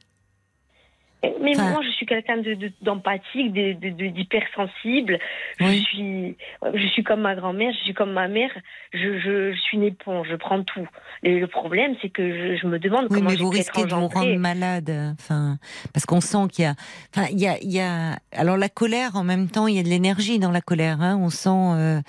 Mais 1.40 1.52
Enfin- 1.56 1.70
moi, 1.72 1.80
je 1.84 1.90
suis 1.90 2.06
quelqu'un 2.06 2.36
de, 2.36 2.54
de- 2.54 2.70
d'empathique, 2.80 3.52
de, 3.52 3.72
de- 3.72 3.90
de- 3.90 4.06
d'hypersensible. 4.06 5.18
Oui. 5.60 5.78
Je 5.78 5.84
suis, 5.84 6.36
je 6.74 6.86
suis 6.88 7.02
comme 7.02 7.22
ma 7.22 7.34
grand-mère, 7.34 7.72
je 7.72 7.84
suis 7.84 7.94
comme 7.94 8.12
ma 8.12 8.28
mère. 8.28 8.50
Je, 8.92 9.18
je, 9.18 9.52
je 9.52 9.58
suis 9.58 9.76
une 9.78 9.84
éponge, 9.84 10.28
je 10.30 10.36
prends 10.36 10.62
tout. 10.62 10.86
Et 11.24 11.38
le 11.40 11.46
problème, 11.48 11.94
c'est 12.00 12.08
que 12.08 12.22
je, 12.56 12.60
je 12.60 12.66
me 12.68 12.78
demande 12.78 13.06
Oui, 13.10 13.18
comment 13.18 13.30
mais 13.30 13.36
vous 13.36 13.48
risquez 13.50 13.84
de 13.84 13.94
vous 13.94 14.06
rendre 14.08 14.36
malade. 14.36 14.90
Enfin, 15.18 15.58
parce 15.92 16.06
qu'on 16.06 16.20
sent 16.20 16.46
qu'il 16.52 16.64
y 16.64 16.68
a, 16.68 16.74
enfin, 17.14 17.26
il 17.32 17.40
y 17.40 17.48
a, 17.48 17.58
il 17.62 17.72
y 17.72 17.80
a. 17.80 18.18
Alors 18.32 18.56
la 18.56 18.68
colère, 18.68 19.16
en 19.16 19.24
même 19.24 19.48
temps, 19.50 19.66
il 19.66 19.74
y 19.76 19.80
a 19.80 19.82
de 19.82 19.88
l'énergie 19.88 20.38
dans 20.38 20.52
la 20.52 20.60
colère. 20.60 21.00
Hein. 21.00 21.18
On 21.20 21.30
sent. 21.30 21.48
euh, 21.50 22.00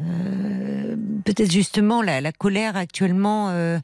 euh, 0.00 0.96
peut-être 1.24 1.50
justement 1.50 2.02
la, 2.02 2.20
la 2.20 2.32
colère 2.32 2.76
actuellement 2.76 3.48
euh, 3.50 3.78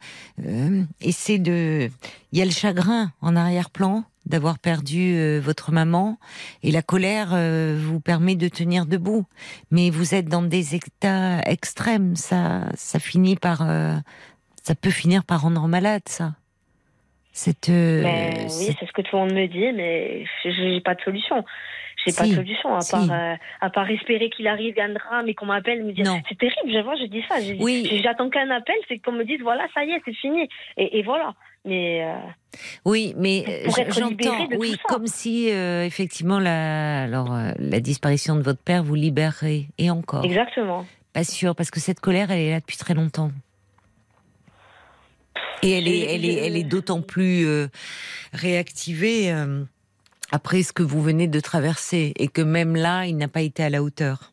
euh, 0.45 0.83
essaie 1.01 1.39
de 1.39 1.89
il 2.33 2.39
y 2.39 2.43
a 2.43 2.45
le 2.45 2.51
chagrin 2.51 3.11
en 3.21 3.35
arrière-plan 3.37 4.05
d'avoir 4.27 4.59
perdu 4.59 5.15
euh, 5.17 5.41
votre 5.43 5.73
maman 5.73 6.19
et 6.63 6.71
la 6.71 6.83
colère 6.83 7.31
euh, 7.33 7.77
vous 7.81 7.99
permet 7.99 8.37
de 8.37 8.47
tenir 8.49 8.87
debout. 8.87 9.25
Mais 9.73 9.91
vous 9.91 10.15
êtes 10.15 10.27
dans 10.27 10.43
des 10.43 10.75
états 10.77 11.41
extrêmes. 11.47 12.15
Ça 12.15 12.67
ça 12.75 12.99
finit 13.01 13.37
par 13.37 13.63
euh, 13.69 13.97
ça 14.63 14.75
peut 14.75 14.91
finir 14.91 15.25
par 15.25 15.41
rendre 15.43 15.67
malade 15.67 16.03
ça. 16.07 16.35
Cette 17.33 17.71
euh, 17.71 18.03
Mais 18.03 18.35
oui, 18.59 18.77
c'est 18.79 18.87
ce 18.87 18.93
que 18.93 19.01
tout 19.03 19.17
le 19.17 19.23
monde 19.23 19.33
me 19.33 19.47
dit, 19.49 19.73
mais 19.75 20.25
je- 20.45 20.51
j'ai 20.51 20.81
pas 20.83 20.95
de 20.95 21.01
solution. 21.01 21.45
J'ai 22.07 22.13
pas 22.13 22.25
Si, 22.25 22.31
de 22.31 22.35
solution 22.37 22.75
à 22.75 22.81
si. 22.81 22.91
part, 22.93 23.11
euh, 23.13 23.35
à 23.61 23.71
part 23.71 23.89
espérer 23.91 24.29
qu'il 24.31 24.47
arrive, 24.49 24.75
il 24.77 24.79
y 24.79 24.81
a 24.81 24.85
un 24.87 24.93
drame 24.95 25.29
et 25.29 25.35
qu'on 25.35 25.47
m'appelle, 25.47 25.85
me 25.85 25.93
dire 25.93 26.05
c'est 26.29 26.37
terrible. 26.39 26.73
Je 26.73 26.83
vois, 26.83 26.97
je 26.97 27.05
dis 27.07 27.23
ça. 27.29 27.37
Oui. 27.61 28.01
J'attends 28.03 28.29
qu'un 28.31 28.51
appel, 28.51 28.75
c'est 28.89 28.99
qu'on 28.99 29.13
me 29.13 29.25
dise 29.25 29.41
voilà, 29.43 29.67
ça 29.75 29.85
y 29.85 29.91
est, 29.93 30.01
c'est 30.05 30.15
fini. 30.15 30.49
Et, 30.77 30.99
et 30.99 31.03
voilà. 31.03 31.35
Mais 31.65 32.03
euh, 32.05 32.17
Oui, 32.85 33.15
mais 33.17 33.45
euh, 33.49 33.71
j'entends, 33.91 34.49
oui, 34.59 34.77
comme 34.89 35.07
si 35.07 35.51
euh, 35.53 35.85
effectivement 35.85 36.41
la, 36.41 37.03
alors 37.05 37.33
la 37.59 37.79
disparition 37.81 38.35
de 38.35 38.43
votre 38.43 38.61
père 38.63 38.83
vous 38.83 38.97
libérerait 38.97 39.67
et 39.79 39.89
encore. 39.91 40.25
exactement. 40.25 40.85
Pas 41.13 41.25
sûr, 41.25 41.55
parce 41.55 41.71
que 41.71 41.79
cette 41.79 42.01
colère, 42.01 42.31
elle 42.33 42.39
est 42.41 42.51
là 42.51 42.61
depuis 42.61 42.79
très 42.79 42.95
longtemps. 42.95 43.31
Et 45.63 45.71
elle 45.79 45.87
est, 45.87 46.01
elle 46.15 46.25
est, 46.25 46.35
elle 46.47 46.57
est 46.57 46.65
d'autant 46.65 47.01
plus 47.03 47.47
euh, 47.47 47.69
réactivée 48.33 49.31
euh, 49.31 49.63
après 50.33 50.63
ce 50.63 50.73
que 50.73 50.83
vous 50.83 51.01
venez 51.03 51.29
de 51.29 51.39
traverser, 51.41 52.13
et 52.17 52.27
que 52.29 52.43
même 52.43 52.75
là, 52.75 53.07
il 53.07 53.17
n'a 53.17 53.29
pas 53.29 53.43
été 53.43 53.63
à 53.63 53.71
la 53.71 53.83
hauteur. 53.83 54.33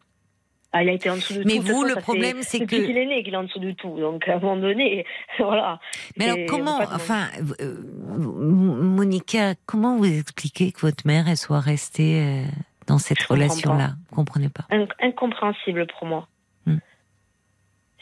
Ah, 0.72 0.84
il 0.84 0.90
a 0.90 0.94
été 0.94 1.10
en 1.10 1.16
dessous 1.16 1.34
de 1.34 1.40
Mais 1.46 1.56
tout. 1.56 1.64
Toute 1.64 1.68
vous, 1.72 1.84
le 1.84 1.96
problème, 1.96 2.38
c'est 2.42 2.60
que- 2.60 2.76
qu'il 2.76 2.96
est 2.98 3.06
né 3.08 3.24
qu'il 3.24 3.34
est 3.34 3.38
en 3.38 3.44
dessous 3.44 3.58
de 3.60 3.72
tout. 3.72 4.00
Donc, 4.00 4.28
à 4.28 4.36
un 4.36 4.40
moment 4.40 4.56
donné, 4.58 5.04
voilà. 5.40 5.80
Mais 6.18 6.26
alors 6.26 6.38
comment, 6.48 6.78
enfin, 6.94 7.28
euh, 7.60 7.76
Monica, 8.38 9.56
comment 9.66 9.98
vous 9.98 10.06
expliquez 10.06 10.72
que 10.72 10.82
votre 10.82 11.06
mère 11.08 11.28
elle 11.28 11.38
soit 11.38 11.60
restée 11.60 12.22
euh, 12.24 12.44
dans 12.88 12.98
cette 13.00 13.22
relation-là? 13.24 13.94
Vous 14.10 14.16
comprenez 14.16 14.50
pas? 14.50 14.66
In- 14.70 14.86
incompréhensible 15.02 15.88
pour 15.98 16.08
moi. 16.08 16.28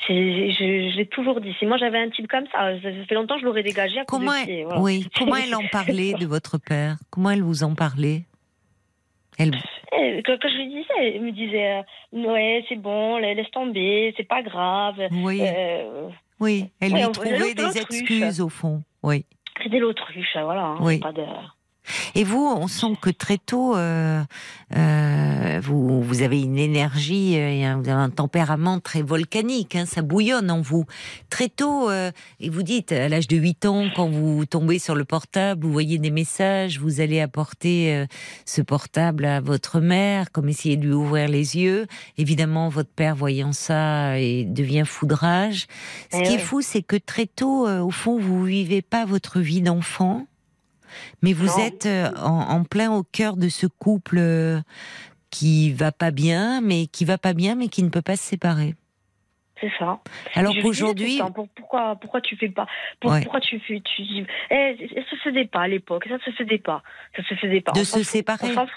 Je, 0.07 0.13
je 0.13 0.97
l'ai 0.97 1.05
toujours 1.07 1.41
dit. 1.41 1.53
Si 1.59 1.65
moi 1.65 1.77
j'avais 1.77 1.97
un 1.97 2.09
type 2.09 2.27
comme 2.27 2.45
ça, 2.51 2.79
ça 2.81 2.89
fait 3.07 3.15
longtemps 3.15 3.35
que 3.35 3.41
je 3.41 3.45
l'aurais 3.45 3.63
dégagé 3.63 3.99
à 3.99 4.05
Comment, 4.05 4.31
de 4.31 4.37
elle, 4.37 4.45
pied. 4.45 4.63
voilà. 4.63 4.79
oui, 4.81 5.07
comment 5.17 5.35
elle 5.35 5.55
en 5.55 5.65
parlait 5.71 6.13
de 6.13 6.25
votre 6.25 6.57
père? 6.59 6.97
Comment 7.09 7.31
elle 7.31 7.41
vous 7.41 7.63
en 7.63 7.73
parlait? 7.75 8.23
Elle... 9.39 9.55
Eh, 9.93 10.21
Quand, 10.25 10.35
quand 10.41 10.49
je 10.49 10.57
lui 10.57 10.67
disais, 10.67 11.15
elle 11.15 11.21
me 11.21 11.31
disait 11.31 11.77
euh, 11.79 11.81
Ouais, 12.31 12.63
c'est 12.69 12.75
bon, 12.75 13.17
la- 13.17 13.33
laisse 13.33 13.49
tomber, 13.51 14.13
c'est 14.17 14.27
pas 14.27 14.41
grave. 14.43 14.95
Oui, 15.11 15.39
Euh, 15.41 16.09
oui. 16.39 16.69
Elle 16.79 16.93
ouais, 16.93 17.03
lui 17.03 17.11
trouvait 17.11 17.53
des 17.53 17.77
excuses 17.79 18.41
au 18.41 18.49
fond. 18.49 18.83
Oui. 19.03 19.25
C'était 19.63 19.79
l'autruche, 19.79 20.35
voilà. 20.41 20.61
hein, 20.65 20.77
Oui. 20.81 20.99
Pas 20.99 21.11
de... 21.11 21.23
Et 22.15 22.23
vous, 22.23 22.45
on 22.45 22.67
sent 22.67 22.97
que 23.01 23.09
très 23.09 23.37
tôt, 23.37 23.75
euh, 23.75 24.23
euh, 24.75 25.59
vous, 25.63 26.01
vous 26.01 26.21
avez 26.21 26.41
une 26.41 26.57
énergie, 26.57 27.37
euh, 27.37 27.49
et 27.49 27.65
un, 27.65 27.77
vous 27.77 27.89
avez 27.89 28.01
un 28.01 28.09
tempérament 28.09 28.79
très 28.79 29.01
volcanique, 29.01 29.75
hein, 29.75 29.85
ça 29.85 30.01
bouillonne 30.01 30.51
en 30.51 30.61
vous. 30.61 30.85
Très 31.29 31.49
tôt, 31.49 31.89
euh, 31.89 32.11
et 32.39 32.49
vous 32.49 32.63
dites, 32.63 32.91
à 32.91 33.07
l'âge 33.07 33.27
de 33.27 33.37
8 33.37 33.65
ans, 33.65 33.85
quand 33.95 34.09
vous 34.09 34.45
tombez 34.45 34.79
sur 34.79 34.95
le 34.95 35.05
portable, 35.05 35.65
vous 35.65 35.71
voyez 35.71 35.97
des 35.97 36.11
messages, 36.11 36.79
vous 36.79 36.99
allez 36.99 37.21
apporter 37.21 38.05
ce 38.45 38.61
portable 38.61 39.25
à 39.25 39.39
votre 39.39 39.79
mère, 39.79 40.31
comme 40.31 40.49
essayer 40.49 40.77
de 40.77 40.85
lui 40.85 40.93
ouvrir 40.93 41.27
les 41.27 41.57
yeux. 41.57 41.87
Évidemment, 42.17 42.69
votre 42.69 42.89
père, 42.89 43.15
voyant 43.15 43.53
ça, 43.53 44.19
et 44.19 44.43
devient 44.43 44.83
foudrage. 44.85 45.67
Ce 46.11 46.17
Eh 46.17 46.23
qui 46.23 46.33
est 46.35 46.39
fou, 46.39 46.61
c'est 46.61 46.81
que 46.81 46.95
très 46.95 47.25
tôt, 47.25 47.67
au 47.67 47.91
fond, 47.91 48.19
vous 48.19 48.43
vivez 48.43 48.81
pas 48.81 49.05
votre 49.05 49.39
vie 49.39 49.61
d'enfant. 49.61 50.25
Mais 51.21 51.33
vous 51.33 51.45
Non. 51.47 51.65
êtes 51.65 51.85
euh, 51.85 52.09
en, 52.17 52.39
en 52.57 52.63
plein 52.63 52.91
au 52.91 53.03
cœur 53.03 53.37
de 53.37 53.49
ce 53.49 53.67
couple 53.67 54.17
euh, 54.19 54.59
qui 55.29 55.71
va 55.73 55.91
pas 55.91 56.11
bien, 56.11 56.61
mais 56.61 56.87
qui 56.87 57.05
va 57.05 57.17
pas 57.17 57.33
bien, 57.33 57.55
mais 57.55 57.67
qui 57.67 57.83
ne 57.83 57.89
peut 57.89 58.01
pas 58.01 58.15
se 58.15 58.23
séparer. 58.23 58.75
C'est 59.59 59.71
ça. 59.79 59.99
Alors 60.35 60.53
qu'aujourd'hui, 60.61 61.19
pourquoi, 61.55 61.95
pourquoi 61.95 62.21
tu 62.21 62.37
fais 62.37 62.49
pas 62.49 62.67
pour- 62.99 63.09
Ouais. 63.11 63.21
Pourquoi 63.23 63.39
tu 63.41 63.59
fais. 63.59 63.81
Tu, 63.81 64.03
eh, 64.51 64.77
ça 64.93 65.09
se 65.09 65.15
faisait 65.23 65.45
pas 65.45 65.61
à 65.61 65.67
l'époque, 65.67 66.05
ça 66.07 66.19
se 66.23 66.29
faisait 66.31 66.59
pas. 66.59 66.83
Ça 67.15 67.23
se 67.23 67.33
faisait 67.33 67.61
pas. 67.61 67.71
De 67.71 67.79
On 67.79 67.83
se 67.83 68.03
séparer. 68.03 68.55
on. 68.55 68.67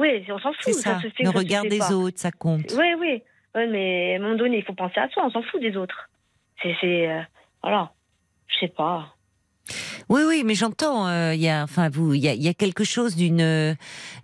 Oui, 0.00 0.24
on 0.30 0.38
s'en 0.38 0.52
fout. 0.52 0.62
c'est 0.62 0.72
ça, 0.72 1.00
se 1.00 1.08
fait, 1.08 1.24
le 1.24 1.26
ça 1.26 1.32
se 1.32 1.38
regard 1.38 1.62
fait 1.62 1.68
des 1.68 1.78
pas. 1.78 1.92
autres, 1.92 2.18
ça 2.20 2.30
compte. 2.30 2.72
Oui, 2.78 2.86
oui. 3.00 3.22
Ouais, 3.56 3.66
mais 3.66 4.14
à 4.14 4.16
un 4.18 4.20
moment 4.20 4.36
donné, 4.36 4.58
il 4.58 4.64
faut 4.64 4.72
penser 4.72 4.98
à 5.00 5.08
soi, 5.08 5.24
on 5.26 5.30
s'en 5.30 5.42
fout 5.42 5.60
des 5.60 5.76
autres. 5.76 6.08
C'est. 6.62 6.76
c'est, 6.80 7.08
euh, 7.10 7.20
voilà. 7.62 7.90
Je 8.46 8.58
sais 8.60 8.68
pas. 8.68 9.13
Oui, 10.08 10.22
oui, 10.26 10.42
mais 10.44 10.54
j'entends. 10.54 11.06
euh, 11.08 11.34
Il 11.34 11.40
y 11.40 11.48
a, 11.48 11.62
enfin, 11.62 11.88
vous, 11.88 12.12
il 12.14 12.24
y 12.24 12.28
y 12.28 12.48
a 12.48 12.54
quelque 12.54 12.84
chose 12.84 13.16
d'une, 13.16 13.74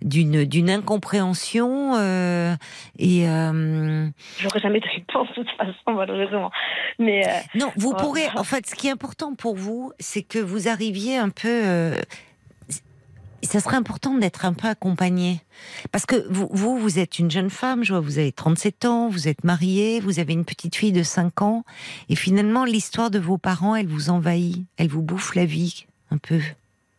d'une, 0.01 0.45
d'une 0.45 0.69
incompréhension 0.69 1.95
euh, 1.95 2.55
et 2.99 3.27
euh, 3.27 4.07
J'aurais 4.39 4.59
jamais 4.59 4.79
de 4.79 4.87
réponse 4.87 5.27
de 5.29 5.43
toute 5.43 5.57
façon, 5.57 5.93
malheureusement. 5.95 6.51
Mais. 6.99 7.27
euh, 7.27 7.31
non, 7.55 7.71
vous 7.77 7.91
Ouais. 7.91 7.97
pourrez. 7.99 8.27
En 8.35 8.43
fait, 8.43 8.67
ce 8.67 8.75
qui 8.75 8.87
est 8.87 8.91
important 8.91 9.33
pour 9.35 9.55
vous, 9.55 9.91
c'est 9.99 10.21
que 10.23 10.39
vous 10.39 10.67
arriviez 10.67 11.17
un 11.17 11.29
peu. 11.29 11.93
Ça 13.43 13.59
serait 13.59 13.77
important 13.77 14.13
d'être 14.15 14.45
un 14.45 14.53
peu 14.53 14.67
accompagné. 14.67 15.41
Parce 15.91 16.05
que 16.05 16.15
vous, 16.29 16.47
vous, 16.51 16.77
vous 16.77 16.99
êtes 16.99 17.19
une 17.19 17.29
jeune 17.31 17.49
femme, 17.49 17.83
je 17.83 17.93
vois, 17.93 17.99
vous 18.01 18.17
avez 18.19 18.31
37 18.31 18.85
ans, 18.85 19.09
vous 19.09 19.27
êtes 19.27 19.43
mariée, 19.43 19.99
vous 19.99 20.19
avez 20.19 20.33
une 20.33 20.45
petite 20.45 20.75
fille 20.75 20.91
de 20.91 21.03
5 21.03 21.41
ans, 21.41 21.63
et 22.09 22.15
finalement, 22.15 22.65
l'histoire 22.65 23.11
de 23.11 23.19
vos 23.19 23.37
parents, 23.37 23.75
elle 23.75 23.87
vous 23.87 24.09
envahit, 24.09 24.65
elle 24.77 24.87
vous 24.87 25.01
bouffe 25.01 25.35
la 25.35 25.45
vie, 25.45 25.85
un 26.11 26.17
peu, 26.17 26.39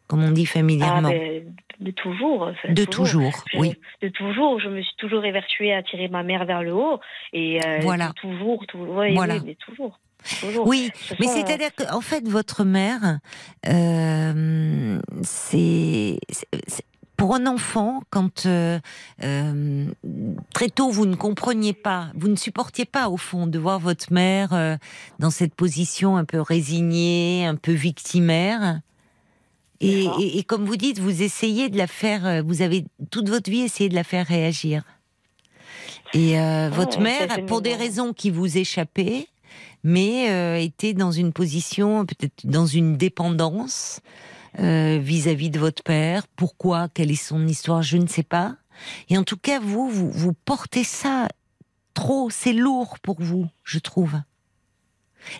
comme 0.08 0.22
on 0.22 0.30
dit 0.30 0.46
ah, 0.48 0.52
familièrement. 0.52 1.08
ben, 1.10 1.54
de 1.80 1.90
toujours. 1.90 2.52
de 2.68 2.84
toujours, 2.84 3.44
Je- 3.52 3.58
oui. 3.58 3.74
De 4.02 4.08
toujours, 4.08 4.60
je 4.60 4.68
me 4.68 4.80
suis 4.82 4.94
toujours 4.98 5.24
évertuée 5.24 5.74
à 5.74 5.82
tirer 5.82 6.06
ma 6.08 6.22
mère 6.22 6.44
vers 6.44 6.62
le 6.62 6.72
haut. 6.72 7.00
Et 7.32 7.58
euh, 7.66 7.78
Voilà. 7.82 8.12
toujours, 8.20 8.64
toujours. 8.68 8.96
Oui, 8.98 9.14
Voilà. 9.14 9.34
oui, 9.36 9.40
mais 9.46 9.54
toujours. 9.56 9.98
Oui, 10.64 10.90
Ce 11.08 11.14
mais 11.18 11.26
euh, 11.28 11.30
c'est-à-dire 11.34 11.70
qu'en 11.74 12.00
fait, 12.00 12.26
votre 12.28 12.64
mère, 12.64 13.18
euh, 13.68 15.00
c'est 15.22 16.18
pour 17.16 17.34
un 17.36 17.46
enfant, 17.46 18.00
quand 18.10 18.46
euh, 18.46 18.80
euh, 19.22 19.86
très 20.52 20.68
tôt 20.68 20.90
vous 20.90 21.06
ne 21.06 21.14
compreniez 21.14 21.72
pas, 21.72 22.10
vous 22.16 22.26
ne 22.28 22.34
supportiez 22.36 22.84
pas 22.84 23.08
au 23.08 23.16
fond 23.16 23.46
de 23.46 23.58
voir 23.60 23.78
votre 23.78 24.12
mère 24.12 24.52
euh, 24.52 24.76
dans 25.20 25.30
cette 25.30 25.54
position 25.54 26.16
un 26.16 26.24
peu 26.24 26.40
résignée, 26.40 27.46
un 27.46 27.54
peu 27.54 27.72
victimaire. 27.72 28.80
Et, 29.80 30.04
D'accord. 30.04 30.20
et- 30.20 30.38
et 30.38 30.42
comme 30.44 30.64
vous 30.64 30.76
dites, 30.76 30.98
vous 30.98 31.22
essayez 31.22 31.68
de 31.68 31.76
la 31.78 31.86
faire, 31.86 32.42
vous 32.44 32.60
avez 32.62 32.84
toute 33.10 33.28
votre 33.28 33.50
vie 33.50 33.60
essayé 33.62 33.88
de 33.88 33.94
la 33.94 34.04
faire 34.04 34.26
réagir. 34.26 34.82
Et 36.14 36.38
euh, 36.40 36.70
votre 36.72 36.98
Ouais, 36.98 37.04
mère, 37.04 37.46
pour 37.46 37.62
des 37.62 37.74
raisons 37.74 38.12
qui 38.12 38.30
vous 38.30 38.58
échappaient, 38.58 39.28
mais 39.84 40.30
euh, 40.30 40.58
était 40.58 40.94
dans 40.94 41.12
une 41.12 41.32
position, 41.32 42.06
peut-être 42.06 42.46
dans 42.46 42.66
une 42.66 42.96
dépendance 42.96 44.00
euh, 44.58 44.98
vis-à-vis 45.00 45.50
de 45.50 45.58
votre 45.58 45.82
père. 45.82 46.26
Pourquoi? 46.36 46.88
Quelle 46.88 47.10
est 47.10 47.14
son 47.16 47.46
histoire? 47.46 47.82
Je 47.82 47.96
ne 47.96 48.06
sais 48.06 48.22
pas. 48.22 48.56
Et 49.08 49.18
en 49.18 49.24
tout 49.24 49.36
cas, 49.36 49.60
vous, 49.60 49.88
vous, 49.88 50.10
vous 50.10 50.32
portez 50.32 50.84
ça 50.84 51.28
trop. 51.94 52.30
C'est 52.30 52.52
lourd 52.52 52.98
pour 53.00 53.20
vous, 53.20 53.46
je 53.64 53.78
trouve. 53.78 54.20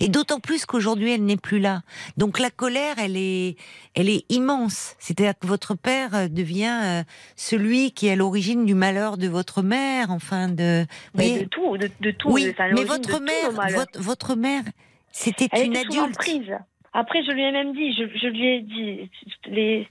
Et 0.01 0.09
d'autant 0.09 0.41
plus 0.41 0.66
qu'aujourd'hui, 0.66 1.12
elle 1.12 1.24
n'est 1.24 1.37
plus 1.37 1.59
là. 1.59 1.83
Donc 2.16 2.39
la 2.39 2.51
colère, 2.51 2.97
elle 2.99 3.16
est, 3.16 3.57
elle 3.95 4.09
est 4.09 4.24
immense. 4.28 4.95
C'est-à-dire 4.99 5.39
que 5.39 5.47
votre 5.47 5.74
père 5.74 6.14
euh, 6.14 6.28
devient 6.28 6.80
euh, 6.85 7.03
celui 7.37 7.93
qui 7.93 8.07
est 8.09 8.12
à 8.12 8.16
l'origine 8.16 8.64
du 8.64 8.74
malheur 8.74 9.16
de 9.18 9.28
votre 9.28 9.62
mère. 9.62 10.11
Enfin, 10.11 10.49
de. 10.49 10.87
mais 11.14 11.41
de 11.41 11.45
tout, 11.47 11.76
de, 11.76 11.91
de 12.01 12.11
tout. 12.11 12.30
oui, 12.30 12.51
Enfin, 12.51 12.68
mais 12.74 12.85
votre 12.85 13.20
mère, 13.20 13.51
votre, 13.51 14.01
votre 14.01 14.35
mère, 14.37 14.62
c'était 15.11 15.49
une 15.64 15.76
adulte. 15.76 16.14
prise. 16.16 16.53
Après, 16.95 17.24
je 17.24 17.30
lui 17.33 17.43
ai 17.43 17.53
même 17.53 17.72
dit, 17.72 17.95
je, 17.95 18.05
je 18.18 18.26
lui 18.26 18.47
ai 18.49 18.61
dit, 18.61 19.11
les, 19.47 19.89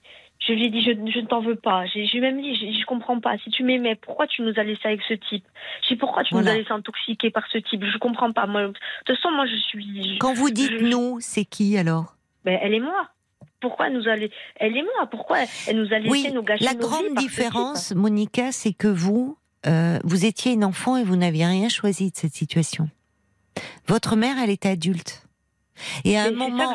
je 0.48 0.54
lui 0.54 0.66
ai 0.66 0.70
dit, 0.70 0.82
je, 0.82 0.92
je 0.92 1.20
ne 1.20 1.28
t'en 1.28 1.40
veux 1.42 1.56
pas. 1.56 1.86
J'ai, 1.86 2.06
je 2.06 2.12
lui 2.12 2.18
ai 2.18 2.22
même 2.22 2.42
dit, 2.42 2.56
je, 2.56 2.80
je 2.80 2.86
comprends 2.86 3.20
pas. 3.20 3.38
Si 3.44 3.50
tu 3.52 3.64
m'aimais, 3.64 3.96
pourquoi 3.96 4.28
tu 4.28 4.42
nous 4.42 4.54
as 4.58 4.64
laissé 4.64 4.82
avec 4.86 5.02
ce 5.08 5.14
type? 5.14 5.46
Je 5.84 5.90
dis, 5.90 5.96
pourquoi 5.96 6.24
tu 6.24 6.34
Voilà. 6.34 6.50
nous 6.52 6.56
as 6.56 6.60
laissé 6.60 6.72
intoxiquer 6.72 7.30
par 7.30 7.44
ce 7.52 7.58
type? 7.60 7.84
Je 7.86 7.98
comprends 7.98 8.34
pas. 8.34 8.48
Moi, 8.48 8.64
de 8.68 8.74
toute 9.06 9.16
façon, 9.16 9.32
moi, 9.32 9.46
je 9.46 9.56
suis. 9.56 10.16
je- 10.16 10.18
Quand 10.20 10.34
vous 10.34 10.50
dites 10.50 10.82
nous, 10.82 11.18
c'est 11.22 11.46
qui 11.46 11.78
alors? 11.78 12.16
Ben, 12.44 12.58
elle 12.62 12.74
et 12.74 12.80
moi. 12.80 13.08
Pourquoi 13.60 13.88
elle 13.88 13.94
nous 13.94 14.08
elle 14.08 14.24
et 14.76 14.82
moi 14.82 15.06
Pourquoi 15.12 15.38
elle 15.68 15.78
nous 15.78 15.94
a 15.94 16.00
laissé 16.00 16.10
Oui, 16.10 16.32
nous 16.34 16.42
gâcher 16.42 16.66
la 16.66 16.74
nos 16.74 16.80
vies 16.80 16.86
grande 16.88 17.06
ce 17.10 17.14
différence, 17.22 17.94
Monica, 17.96 18.52
c'est 18.52 18.74
que 18.74 18.88
vous, 18.88 19.38
euh, 19.68 20.00
vous 20.04 20.26
étiez 20.26 20.54
une 20.54 20.66
enfant 20.66 20.98
et 20.98 21.04
vous 21.04 21.16
n'aviez 21.16 21.46
rien 21.46 21.70
choisi 21.70 22.10
de 22.10 22.16
cette 22.16 22.34
situation. 22.34 22.90
Votre 23.88 24.16
mère, 24.16 24.38
elle 24.44 24.50
était 24.50 24.70
adulte. 24.70 25.28
Et 26.04 26.18
à 26.18 26.24
un 26.24 26.26
ça 26.26 26.32
moment, 26.32 26.74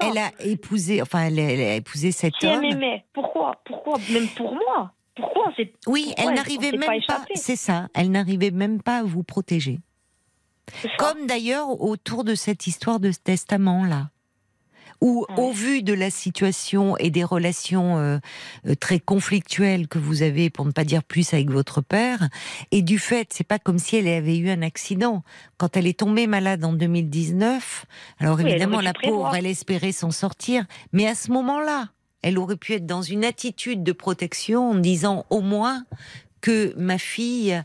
elle 0.00 0.18
a 0.18 0.30
épousé, 0.40 1.02
enfin, 1.02 1.26
elle, 1.26 1.38
a- 1.38 1.42
elle 1.52 1.60
a 1.60 1.74
épousé 1.76 2.12
cet 2.12 2.34
Si 2.40 2.46
elle 2.46 2.54
homme. 2.56 2.60
m'aimait, 2.62 3.04
pourquoi 3.12 3.60
Pourquoi 3.64 3.98
Même 4.10 4.28
pour 4.28 4.52
moi 4.54 4.92
Pourquoi 5.14 5.52
Oui, 5.86 6.04
Pourquoi 6.06 6.14
elle 6.24 6.28
elle- 6.30 6.34
n'arrivait 6.34 6.72
même 6.76 7.00
pas 7.06 7.24
c'est 7.34 7.56
ça, 7.56 7.88
elle 7.94 8.10
n'arrivait 8.10 8.50
même 8.50 8.80
pas 8.82 8.98
à 8.98 9.02
vous 9.02 9.22
protéger. 9.24 9.78
Comme 10.98 11.26
d'ailleurs 11.26 11.80
autour 11.80 12.24
de 12.24 12.34
cette 12.34 12.66
histoire 12.66 13.00
de 13.00 13.10
ce 13.10 13.18
testament-là. 13.18 14.10
Ouais. 15.00 15.24
au 15.36 15.52
vu 15.52 15.82
de 15.82 15.92
la 15.92 16.10
situation 16.10 16.96
et 16.98 17.10
des 17.10 17.22
relations 17.24 17.98
euh, 17.98 18.18
euh, 18.66 18.74
très 18.74 18.98
conflictuelles 18.98 19.86
que 19.86 19.98
vous 19.98 20.22
avez, 20.22 20.50
pour 20.50 20.64
ne 20.66 20.72
pas 20.72 20.84
dire 20.84 21.04
plus, 21.04 21.32
avec 21.34 21.50
votre 21.50 21.80
père, 21.80 22.28
et 22.72 22.82
du 22.82 22.98
fait, 22.98 23.28
c'est 23.32 23.46
pas 23.46 23.58
comme 23.60 23.78
si 23.78 23.96
elle 23.96 24.08
avait 24.08 24.36
eu 24.38 24.50
un 24.50 24.62
accident. 24.62 25.22
Quand 25.56 25.76
elle 25.76 25.86
est 25.86 25.98
tombée 26.00 26.26
malade 26.26 26.64
en 26.64 26.72
2019, 26.72 27.86
alors 28.18 28.38
Oui, 28.38 28.48
évidemment, 28.48 28.80
la 28.80 28.92
prévoir. 28.92 29.24
pauvre, 29.30 29.34
elle 29.36 29.46
espérait 29.46 29.92
s'en 29.92 30.10
sortir, 30.10 30.64
mais 30.92 31.06
à 31.06 31.14
ce 31.14 31.30
moment-là, 31.32 31.90
elle 32.22 32.38
aurait 32.38 32.56
pu 32.56 32.72
être 32.74 32.86
dans 32.86 33.02
une 33.02 33.24
attitude 33.24 33.84
de 33.84 33.92
protection 33.92 34.70
en 34.70 34.74
disant 34.74 35.24
au 35.30 35.40
moins 35.40 35.84
que 36.40 36.72
ma 36.76 36.98
fille 36.98 37.62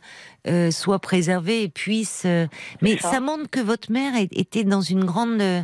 euh, 0.48 0.72
soit 0.72 0.98
préservée 1.00 1.64
et 1.64 1.70
puisse. 1.70 2.24
euh, 2.26 2.48
Mais 2.82 2.98
ça. 2.98 3.12
ça. 3.12 3.20
montre 3.20 3.48
que 3.50 3.60
votre 3.60 3.92
mère 3.92 4.14
était 4.32 4.64
dans 4.64 4.82
une 4.82 5.04
grande 5.06 5.42
euh, 5.42 5.64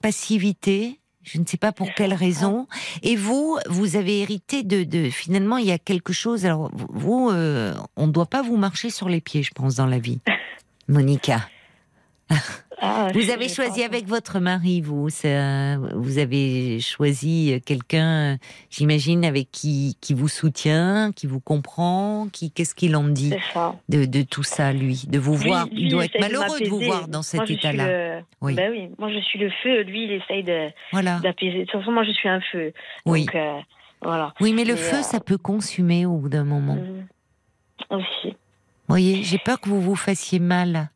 passivité. 0.00 1.00
Je 1.22 1.38
ne 1.38 1.46
sais 1.46 1.56
pas 1.56 1.72
pour 1.72 1.88
quelle 1.94 2.12
raison. 2.12 2.66
Et 3.02 3.16
vous, 3.16 3.58
vous 3.68 3.96
avez 3.96 4.20
hérité 4.20 4.62
de, 4.62 4.84
de 4.84 5.08
finalement, 5.08 5.56
il 5.56 5.66
y 5.66 5.72
a 5.72 5.78
quelque 5.78 6.12
chose. 6.12 6.44
Alors 6.44 6.70
vous, 6.74 7.30
euh, 7.30 7.74
on 7.96 8.06
ne 8.06 8.12
doit 8.12 8.26
pas 8.26 8.42
vous 8.42 8.56
marcher 8.56 8.90
sur 8.90 9.08
les 9.08 9.20
pieds, 9.20 9.42
je 9.42 9.52
pense, 9.52 9.76
dans 9.76 9.86
la 9.86 9.98
vie, 9.98 10.20
Monica. 10.88 11.48
Ah, 12.80 13.08
Vous 13.14 13.30
avez 13.30 13.48
choisi 13.48 13.82
avec 13.82 14.06
votre 14.06 14.40
mari, 14.40 14.80
vous. 14.80 15.08
ça- 15.08 15.76
vous 15.94 16.18
avez 16.18 16.80
choisi 16.80 17.60
quelqu'un, 17.64 18.38
j'imagine, 18.70 19.24
avec 19.24 19.50
qui, 19.52 19.96
qui 20.00 20.12
vous 20.12 20.28
soutient, 20.28 21.12
qui 21.12 21.26
vous 21.26 21.40
comprend, 21.40 22.26
qui 22.32 22.50
qu'est-ce 22.50 22.74
qu'il 22.74 22.96
en 22.96 23.04
dit 23.04 23.32
de, 23.88 24.04
de 24.04 24.22
tout 24.22 24.42
ça, 24.42 24.72
lui, 24.72 25.04
de 25.08 25.18
vous 25.18 25.36
Lui- 25.36 25.46
voir. 25.48 25.66
lui, 25.66 25.82
il 25.84 25.88
doit 25.90 26.04
être 26.06 26.14
de 26.14 26.20
malheureux 26.20 26.60
de 26.60 26.68
vous 26.68 26.80
voir 26.80 27.06
dans 27.08 27.22
cet 27.22 27.48
état-là. 27.48 27.86
le- 28.18 28.22
Oui. 28.40 28.54
Ben 28.54 28.70
oui, 28.72 28.88
moi 28.98 29.10
je 29.12 29.20
suis 29.20 29.38
le 29.38 29.50
feu, 29.62 29.82
lui 29.82 30.04
il 30.04 30.12
essaye 30.12 30.42
de- 30.42 30.68
Voilà. 30.92 31.20
d'apaiser. 31.20 31.60
De 31.60 31.64
toute 31.64 31.80
façon, 31.80 31.92
moi 31.92 32.04
je 32.04 32.10
suis 32.12 32.28
un 32.28 32.40
feu. 32.52 32.72
Oui. 33.06 33.26
Donc 33.26 33.34
euh, 33.36 33.58
voilà. 34.02 34.34
Oui, 34.40 34.52
mais 34.52 34.64
le 34.64 34.76
feu, 34.76 34.96
euh, 34.98 35.02
ça 35.02 35.20
peut 35.20 35.38
consumer 35.38 36.06
au 36.06 36.16
bout 36.16 36.28
d'un 36.28 36.44
moment. 36.44 36.74
Mm. 36.76 37.06
Aussi. 37.96 38.28
Vous 38.30 38.34
voyez, 38.88 39.22
j'ai 39.22 39.38
peur 39.38 39.60
que 39.60 39.68
vous 39.68 39.80
vous 39.80 39.96
fassiez 39.96 40.38
mal. 40.40 40.90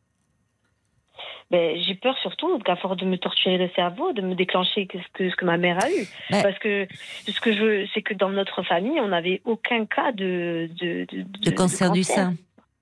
Ben, 1.51 1.75
j'ai 1.77 1.95
peur 1.95 2.15
surtout 2.19 2.59
qu'à 2.59 2.75
force 2.75 2.97
de 2.97 3.05
me 3.05 3.17
torturer 3.17 3.57
le 3.57 3.69
cerveau, 3.75 4.13
de 4.13 4.21
me 4.21 4.35
déclencher 4.35 4.87
ce 4.91 4.97
que, 5.13 5.29
ce 5.29 5.35
que 5.35 5.45
ma 5.45 5.57
mère 5.57 5.83
a 5.83 5.89
eu. 5.89 6.05
Ouais. 6.31 6.43
Parce 6.43 6.59
que 6.59 6.87
ce 7.27 7.39
que 7.41 7.53
je 7.53 7.59
veux, 7.59 7.87
c'est 7.93 8.01
que 8.01 8.13
dans 8.13 8.29
notre 8.29 8.61
famille, 8.63 8.99
on 8.99 9.07
n'avait 9.07 9.41
aucun 9.45 9.85
cas 9.85 10.11
de, 10.11 10.69
de, 10.79 11.07
de, 11.11 11.23
De 11.23 11.51
cancer 11.51 11.91
du 11.91 12.03
sein. 12.03 12.35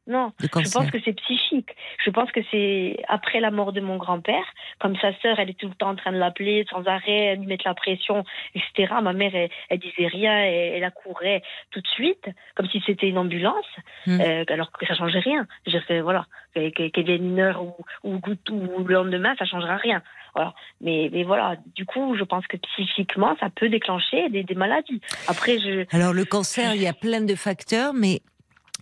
Non, 0.08 0.32
je 0.40 0.48
pense 0.48 0.90
que 0.92 1.00
c'est 1.04 1.14
psychique. 1.14 1.76
Je 2.04 2.10
pense 2.10 2.32
que 2.32 2.40
c'est 2.50 2.98
après 3.10 3.40
la 3.40 3.52
mort 3.52 3.74
de 3.74 3.82
mon 3.82 3.98
grand-père, 3.98 4.46
comme 4.80 4.96
sa 4.98 5.14
sœur, 5.20 5.40
elle 5.40 5.50
est 5.50 5.60
tout 5.60 5.68
le 5.68 5.76
temps 5.76 5.90
en 5.90 5.96
train 5.96 6.12
de 6.14 6.18
l'appeler 6.18 6.66
sans 6.70 6.86
arrêt, 6.86 7.36
lui 7.36 7.46
mettre 7.46 7.68
la 7.68 7.74
pression, 7.74 8.24
etc. 8.56 8.94
Ma 9.02 9.14
mère, 9.14 9.36
elle, 9.36 9.50
elle 9.70 9.80
disait 9.80 10.08
rien, 10.08 10.38
elle, 10.38 10.76
elle 10.76 10.84
accourait 10.84 11.42
tout 11.72 11.82
de 11.82 11.88
suite, 11.88 12.30
comme 12.56 12.68
si 12.70 12.82
c'était 12.86 13.10
une 13.10 13.18
ambulance, 13.18 13.66
Hmm. 14.06 14.22
euh, 14.22 14.44
alors 14.50 14.72
que 14.72 14.86
ça 14.86 14.96
changeait 14.96 15.20
rien. 15.20 15.46
Je 15.66 15.78
que, 15.80 16.02
voilà, 16.02 16.26
qu'elle 16.54 16.72
qu'elle 16.72 17.06
vienne 17.06 17.26
une 17.26 17.40
heure 17.40 17.62
ou, 17.64 17.74
ou, 18.04 18.20
ou 18.52 18.84
le 18.84 18.94
lendemain, 18.94 19.36
ça 19.38 19.46
changera 19.46 19.76
rien. 19.78 20.02
Voilà. 20.36 20.54
Mais, 20.82 21.10
mais 21.12 21.24
voilà, 21.24 21.56
du 21.76 21.86
coup, 21.86 22.16
je 22.18 22.24
pense 22.24 22.46
que 22.48 22.58
psychiquement, 22.58 23.36
ça 23.40 23.50
peut 23.50 23.70
déclencher 23.70 24.30
des, 24.30 24.44
des 24.44 24.56
maladies. 24.56 25.02
Après, 25.28 25.58
je, 25.60 25.86
Alors 25.96 26.14
le 26.14 26.26
cancer, 26.26 26.76
il 26.76 26.82
y 26.82 26.88
a 26.88 26.94
plein 26.94 27.22
de 27.22 27.36
facteurs, 27.36 27.94
mais 27.94 28.22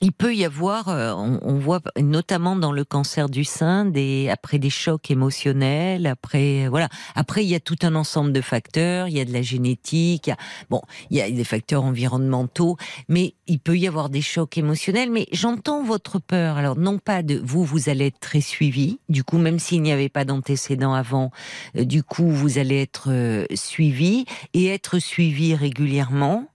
il 0.02 0.12
peut 0.12 0.36
y 0.36 0.44
avoir, 0.44 0.90
euh, 0.90 1.14
on, 1.14 1.58
voit 1.58 1.82
notamment 2.00 2.56
dans 2.56 2.72
le 2.72 2.84
cancer 2.84 3.30
du 3.30 3.44
sein, 3.44 3.86
des, 3.86 4.30
après 4.30 4.60
des 4.60 4.70
chocs 4.70 5.10
émotionnels, 5.10 6.06
après 6.06 6.68
voilà, 6.68 6.90
après 7.16 7.44
il 7.46 7.50
y 7.50 7.56
a 7.56 7.60
tout 7.60 7.78
un 7.82 7.96
ensemble 7.96 8.34
de 8.34 8.42
facteurs, 8.42 9.08
il 9.08 9.16
y 9.16 9.22
a 9.22 9.26
de 9.26 9.32
la 9.32 9.42
génétique, 9.42 10.28
il 10.28 10.32
y 10.32 10.34
a, 10.34 10.38
bon, 10.70 10.82
il 11.10 11.18
y 11.18 11.22
a 11.22 11.30
des 11.30 11.44
facteurs 11.44 11.84
environnementaux, 11.84 12.78
mais 13.08 13.36
il 13.48 13.60
peut 13.60 13.78
y 13.78 13.88
avoir 13.88 14.10
des 14.10 14.22
chocs 14.22 14.58
émotionnels. 14.58 15.12
Mais 15.12 15.28
j'entends 15.32 15.84
votre 15.84 16.20
peur. 16.20 16.58
Alors 16.58 16.78
non 16.78 16.98
pas 17.00 17.24
de 17.24 17.42
vous, 17.44 17.64
vous 17.64 17.90
allez 17.90 18.08
être 18.08 18.20
très 18.20 18.42
suivi. 18.42 19.00
Du 19.10 19.24
coup, 19.24 19.38
même 19.38 19.60
s'il 19.60 19.82
n'y 19.82 19.92
avait 19.92 20.10
pas 20.10 20.26
d'antécédents 20.26 20.94
avant, 20.94 21.32
euh, 21.78 21.86
du 21.86 22.04
coup 22.04 22.30
vous 22.30 22.58
allez 22.58 22.82
être 22.82 23.08
euh, 23.10 23.46
suivi 23.54 24.26
et 24.54 24.68
être 24.68 25.00
suivi 25.00 25.56
régulièrement. 25.56 26.50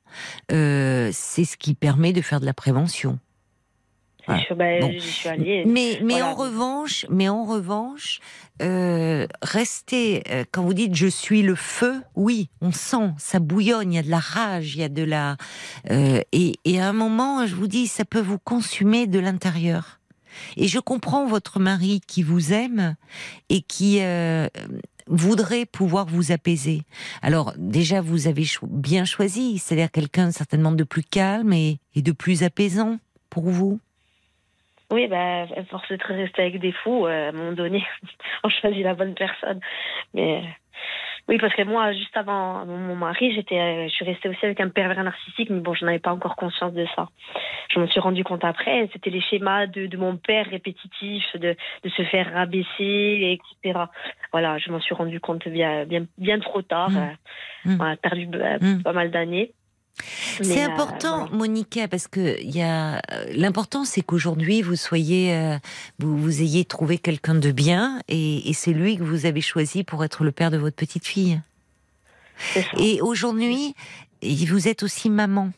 Euh, 0.53 1.11
c'est 1.12 1.45
ce 1.45 1.57
qui 1.57 1.74
permet 1.74 2.12
de 2.12 2.20
faire 2.20 2.41
de 2.41 2.47
la 2.47 2.55
prévention. 2.55 3.18
C'est 4.31 4.37
Ouais. 4.41 4.45
sûr, 4.47 4.57
ben, 4.57 4.81
Bon. 4.81 4.91
j'y 4.93 5.01
suis 5.01 5.28
allée. 5.28 5.64
Mais, 5.66 5.99
mais 6.03 6.14
Voilà. 6.14 6.28
en 6.28 6.35
revanche, 6.35 7.07
mais 7.11 7.28
en 7.28 7.45
revanche, 7.45 8.20
euh, 8.62 9.26
restez 9.43 10.22
euh, 10.31 10.45
quand 10.53 10.62
vous 10.62 10.74
dites 10.74 10.95
je 10.95 11.07
suis 11.07 11.43
le 11.43 11.55
feu, 11.55 12.03
oui, 12.14 12.49
on 12.61 12.72
sent, 12.72 13.11
ça 13.18 13.39
bouillonne, 13.39 13.93
il 13.93 13.97
y 13.97 13.99
a 13.99 14.03
de 14.03 14.11
la 14.11 14.18
rage, 14.18 14.74
il 14.74 14.81
y 14.81 14.85
a 14.85 14.89
de 14.89 15.03
la 15.03 15.37
euh, 15.91 16.20
et, 16.33 16.55
et 16.64 16.81
à 16.81 16.89
un 16.89 16.93
moment, 16.93 17.47
je 17.47 17.55
vous 17.55 17.66
dis, 17.68 17.87
ça 17.87 18.05
peut 18.05 18.20
vous 18.20 18.39
consumer 18.39 19.07
de 19.07 19.18
l'intérieur. 19.18 19.99
Et 20.57 20.68
je 20.68 20.78
comprends 20.78 21.26
votre 21.26 21.59
mari 21.59 22.01
qui 22.07 22.22
vous 22.22 22.53
aime 22.53 22.95
et 23.49 23.62
qui 23.62 23.99
euh, 24.01 24.47
voudrait 25.09 25.66
pouvoir 25.66 26.07
vous 26.07 26.31
apaiser. 26.31 26.83
Alors 27.20 27.53
déjà, 27.59 28.01
vous 28.01 28.28
avez 28.28 28.45
cho- 28.45 28.66
bien 28.68 29.05
choisi, 29.05 29.59
c'est-à-dire 29.59 29.91
quelqu'un 29.91 30.31
certainement 30.31 30.70
de 30.70 30.85
plus 30.85 31.03
calme 31.03 31.53
et, 31.53 31.81
et 31.97 32.03
de 32.03 32.12
plus 32.12 32.45
apaisant 32.45 32.99
pour 33.28 33.49
vous. 33.51 33.81
Oui, 34.91 35.07
bah, 35.07 35.47
force 35.70 35.91
de 35.91 35.99
rester 36.05 36.43
avec 36.43 36.59
des 36.61 36.72
fous, 36.72 37.07
euh, 37.07 37.26
à 37.26 37.28
un 37.28 37.32
moment 37.32 37.53
donné, 37.53 37.84
on 38.45 38.49
choisit 38.49 38.82
la 38.82 38.95
bonne 38.95 39.14
personne. 39.14 39.61
Mais 40.14 40.43
oui, 41.28 41.38
parce 41.38 41.55
que 41.55 41.62
moi, 41.62 41.93
juste 41.93 42.16
avant 42.16 42.64
mon 42.66 42.97
mari, 42.97 43.32
j'étais, 43.32 43.61
euh, 43.61 43.84
je 43.88 43.93
suis 43.93 44.05
restée 44.05 44.28
aussi 44.28 44.45
avec 44.45 44.61
un 44.61 44.68
pervers 44.68 45.03
narcissique, 45.05 45.49
mais 45.51 45.61
bon, 45.61 45.74
je 45.74 45.84
n'avais 45.84 46.01
pas 46.01 46.12
encore 46.12 46.34
conscience 46.34 46.72
de 46.72 46.86
ça. 46.97 47.09
Je 47.72 47.78
m'en 47.78 47.86
suis 47.86 48.01
rendu 48.01 48.24
compte 48.24 48.45
après. 48.45 48.88
C'était 48.93 49.11
les 49.11 49.20
schémas 49.20 49.66
de, 49.66 49.86
de 49.86 49.97
mon 49.97 50.16
père 50.16 50.47
répétitifs, 50.47 51.36
de, 51.36 51.55
de 51.84 51.88
se 51.91 52.03
faire 52.05 52.32
rabaisser, 52.32 53.38
etc. 53.62 53.84
Voilà, 54.32 54.59
je 54.59 54.72
m'en 54.72 54.80
suis 54.80 54.95
rendu 54.95 55.20
compte 55.20 55.47
bien, 55.47 55.84
bien, 55.84 56.07
bien 56.18 56.41
trop 56.41 56.62
tard. 56.62 56.91
Mm. 56.91 56.97
euh, 56.97 57.14
Mm. 57.64 57.76
voilà, 57.76 57.97
perdu 57.97 58.28
euh, 58.34 58.59
pas 58.82 58.93
mal 58.95 59.11
d'années. 59.11 59.53
C'est 60.43 60.62
euh, 60.62 60.66
important, 60.66 61.18
voilà. 61.18 61.36
Monica, 61.36 61.88
parce 61.88 62.09
que 62.09 62.43
y 62.43 62.62
a 62.62 62.97
euh, 62.97 63.24
l'important, 63.34 63.84
c'est 63.84 64.03
qu'aujourd'hui 64.03 64.62
vous 64.62 64.76
soyez, 64.76 65.34
euh, 65.34 65.59
vous, 65.99 66.16
vous 66.16 66.41
ayez 66.41 66.64
trouvé 66.64 66.99
quelqu'un 66.99 67.34
de 67.34 67.53
bien, 67.53 68.01
et, 68.09 68.49
et 68.49 68.53
c'est 68.53 68.72
lui 68.72 68.97
que 68.97 69.03
vous 69.03 69.26
avez 69.26 69.41
choisi 69.41 69.84
pour 69.84 70.05
être 70.05 70.24
le 70.24 70.32
père 70.32 70.51
de 70.51 70.57
votre 70.57 70.76
petite 70.76 71.07
fille. 71.07 71.41
Et 72.78 73.01
aujourd'hui, 73.03 73.74
vous 74.22 74.68
êtes 74.68 74.82
aussi 74.82 75.11
maman. 75.11 75.51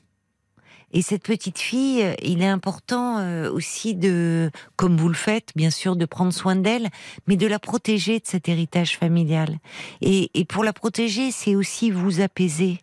Et 0.92 1.00
cette 1.00 1.22
petite 1.22 1.58
fille, 1.58 2.02
euh, 2.02 2.14
il 2.22 2.42
est 2.42 2.48
important 2.48 3.18
euh, 3.18 3.50
aussi 3.50 3.94
de, 3.94 4.50
comme 4.76 4.96
vous 4.96 5.08
le 5.08 5.14
faites, 5.14 5.50
bien 5.56 5.70
sûr, 5.70 5.96
de 5.96 6.04
prendre 6.04 6.32
soin 6.32 6.54
d'elle, 6.54 6.90
mais 7.26 7.36
de 7.36 7.46
la 7.46 7.58
protéger 7.58 8.18
de 8.18 8.26
cet 8.26 8.48
héritage 8.48 8.98
familial. 8.98 9.58
Et, 10.02 10.30
et 10.34 10.44
pour 10.44 10.64
la 10.64 10.72
protéger, 10.72 11.30
c'est 11.30 11.54
aussi 11.54 11.90
vous 11.90 12.20
apaiser. 12.20 12.78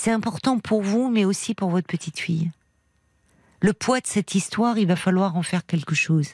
C'est 0.00 0.12
important 0.12 0.60
pour 0.60 0.80
vous, 0.80 1.10
mais 1.10 1.24
aussi 1.24 1.56
pour 1.56 1.70
votre 1.70 1.88
petite 1.88 2.20
fille. 2.20 2.52
Le 3.60 3.72
poids 3.72 3.98
de 3.98 4.06
cette 4.06 4.36
histoire, 4.36 4.78
il 4.78 4.86
va 4.86 4.94
falloir 4.94 5.34
en 5.34 5.42
faire 5.42 5.66
quelque 5.66 5.96
chose. 5.96 6.28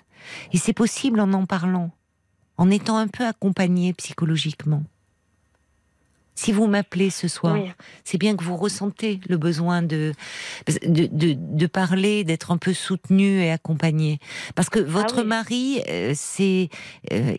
Et 0.52 0.58
c'est 0.58 0.74
possible 0.74 1.18
en 1.18 1.32
en 1.32 1.46
parlant, 1.46 1.90
en 2.58 2.68
étant 2.68 2.98
un 2.98 3.08
peu 3.08 3.26
accompagné 3.26 3.94
psychologiquement. 3.94 4.82
Si 6.36 6.50
vous 6.52 6.66
m'appelez 6.66 7.10
ce 7.10 7.28
soir, 7.28 7.54
Oui. 7.54 7.70
c'est 8.02 8.18
bien 8.18 8.34
que 8.36 8.42
vous 8.42 8.56
ressentez 8.56 9.20
le 9.28 9.36
besoin 9.36 9.82
de, 9.82 10.12
de, 10.66 11.06
de, 11.06 11.34
de 11.38 11.66
parler, 11.66 12.24
d'être 12.24 12.50
un 12.50 12.58
peu 12.58 12.72
soutenu 12.74 13.40
et 13.40 13.50
accompagné. 13.52 14.18
Parce 14.56 14.68
que 14.68 14.80
votre 14.80 15.18
Ah 15.18 15.22
oui. 15.22 15.26
mari, 15.28 15.80
euh, 15.88 16.12
c'est, 16.16 16.70
euh, 17.12 17.34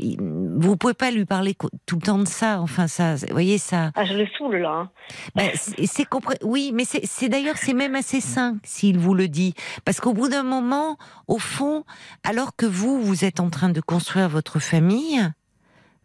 vous 0.58 0.78
pouvez 0.78 0.94
pas 0.94 1.12
lui 1.12 1.26
parler 1.26 1.56
tout 1.86 1.96
le 1.98 2.02
temps 2.02 2.20
de 2.20 2.28
ça. 2.28 2.62
Enfin, 2.62 2.88
ça, 2.88 3.16
vous 3.16 3.26
voyez 3.32 3.58
ça. 3.58 3.92
Ah, 3.96 4.06
je 4.06 4.14
le 4.14 4.28
saoule, 4.38 4.58
là. 4.58 4.70
hein. 4.72 4.92
Ben, 5.36 5.52
c'est 5.54 6.08
Oui, 6.44 6.72
mais 6.74 6.86
c'est 6.86 7.28
d'ailleurs 7.30 7.58
c'est 7.58 7.74
même 7.74 7.96
assez 7.96 8.22
sain 8.22 8.58
s'il 8.64 8.98
vous 8.98 9.14
le 9.14 9.28
dit, 9.28 9.54
parce 9.84 10.00
qu'au 10.00 10.14
bout 10.14 10.30
d'un 10.30 10.44
moment, 10.44 10.98
au 11.28 11.38
fond, 11.38 11.84
alors 12.24 12.56
que 12.56 12.66
vous 12.66 13.02
vous 13.02 13.26
êtes 13.26 13.40
en 13.40 13.50
train 13.50 13.70
de 13.70 13.82
construire 13.82 14.30
votre 14.30 14.60
famille, 14.60 15.20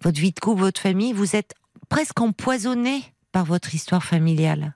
votre 0.02 0.18
vie 0.18 0.32
de 0.32 0.40
couple, 0.40 0.60
votre 0.62 0.80
famille, 0.80 1.12
vous 1.12 1.36
êtes 1.36 1.54
presque 1.90 2.18
empoisonné 2.20 3.02
par 3.32 3.44
votre 3.44 3.74
histoire 3.74 4.02
familiale. 4.02 4.74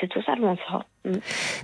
C'est 0.00 0.08
totalement 0.08 0.56
ça. 0.68 0.84
Mm. 1.06 1.12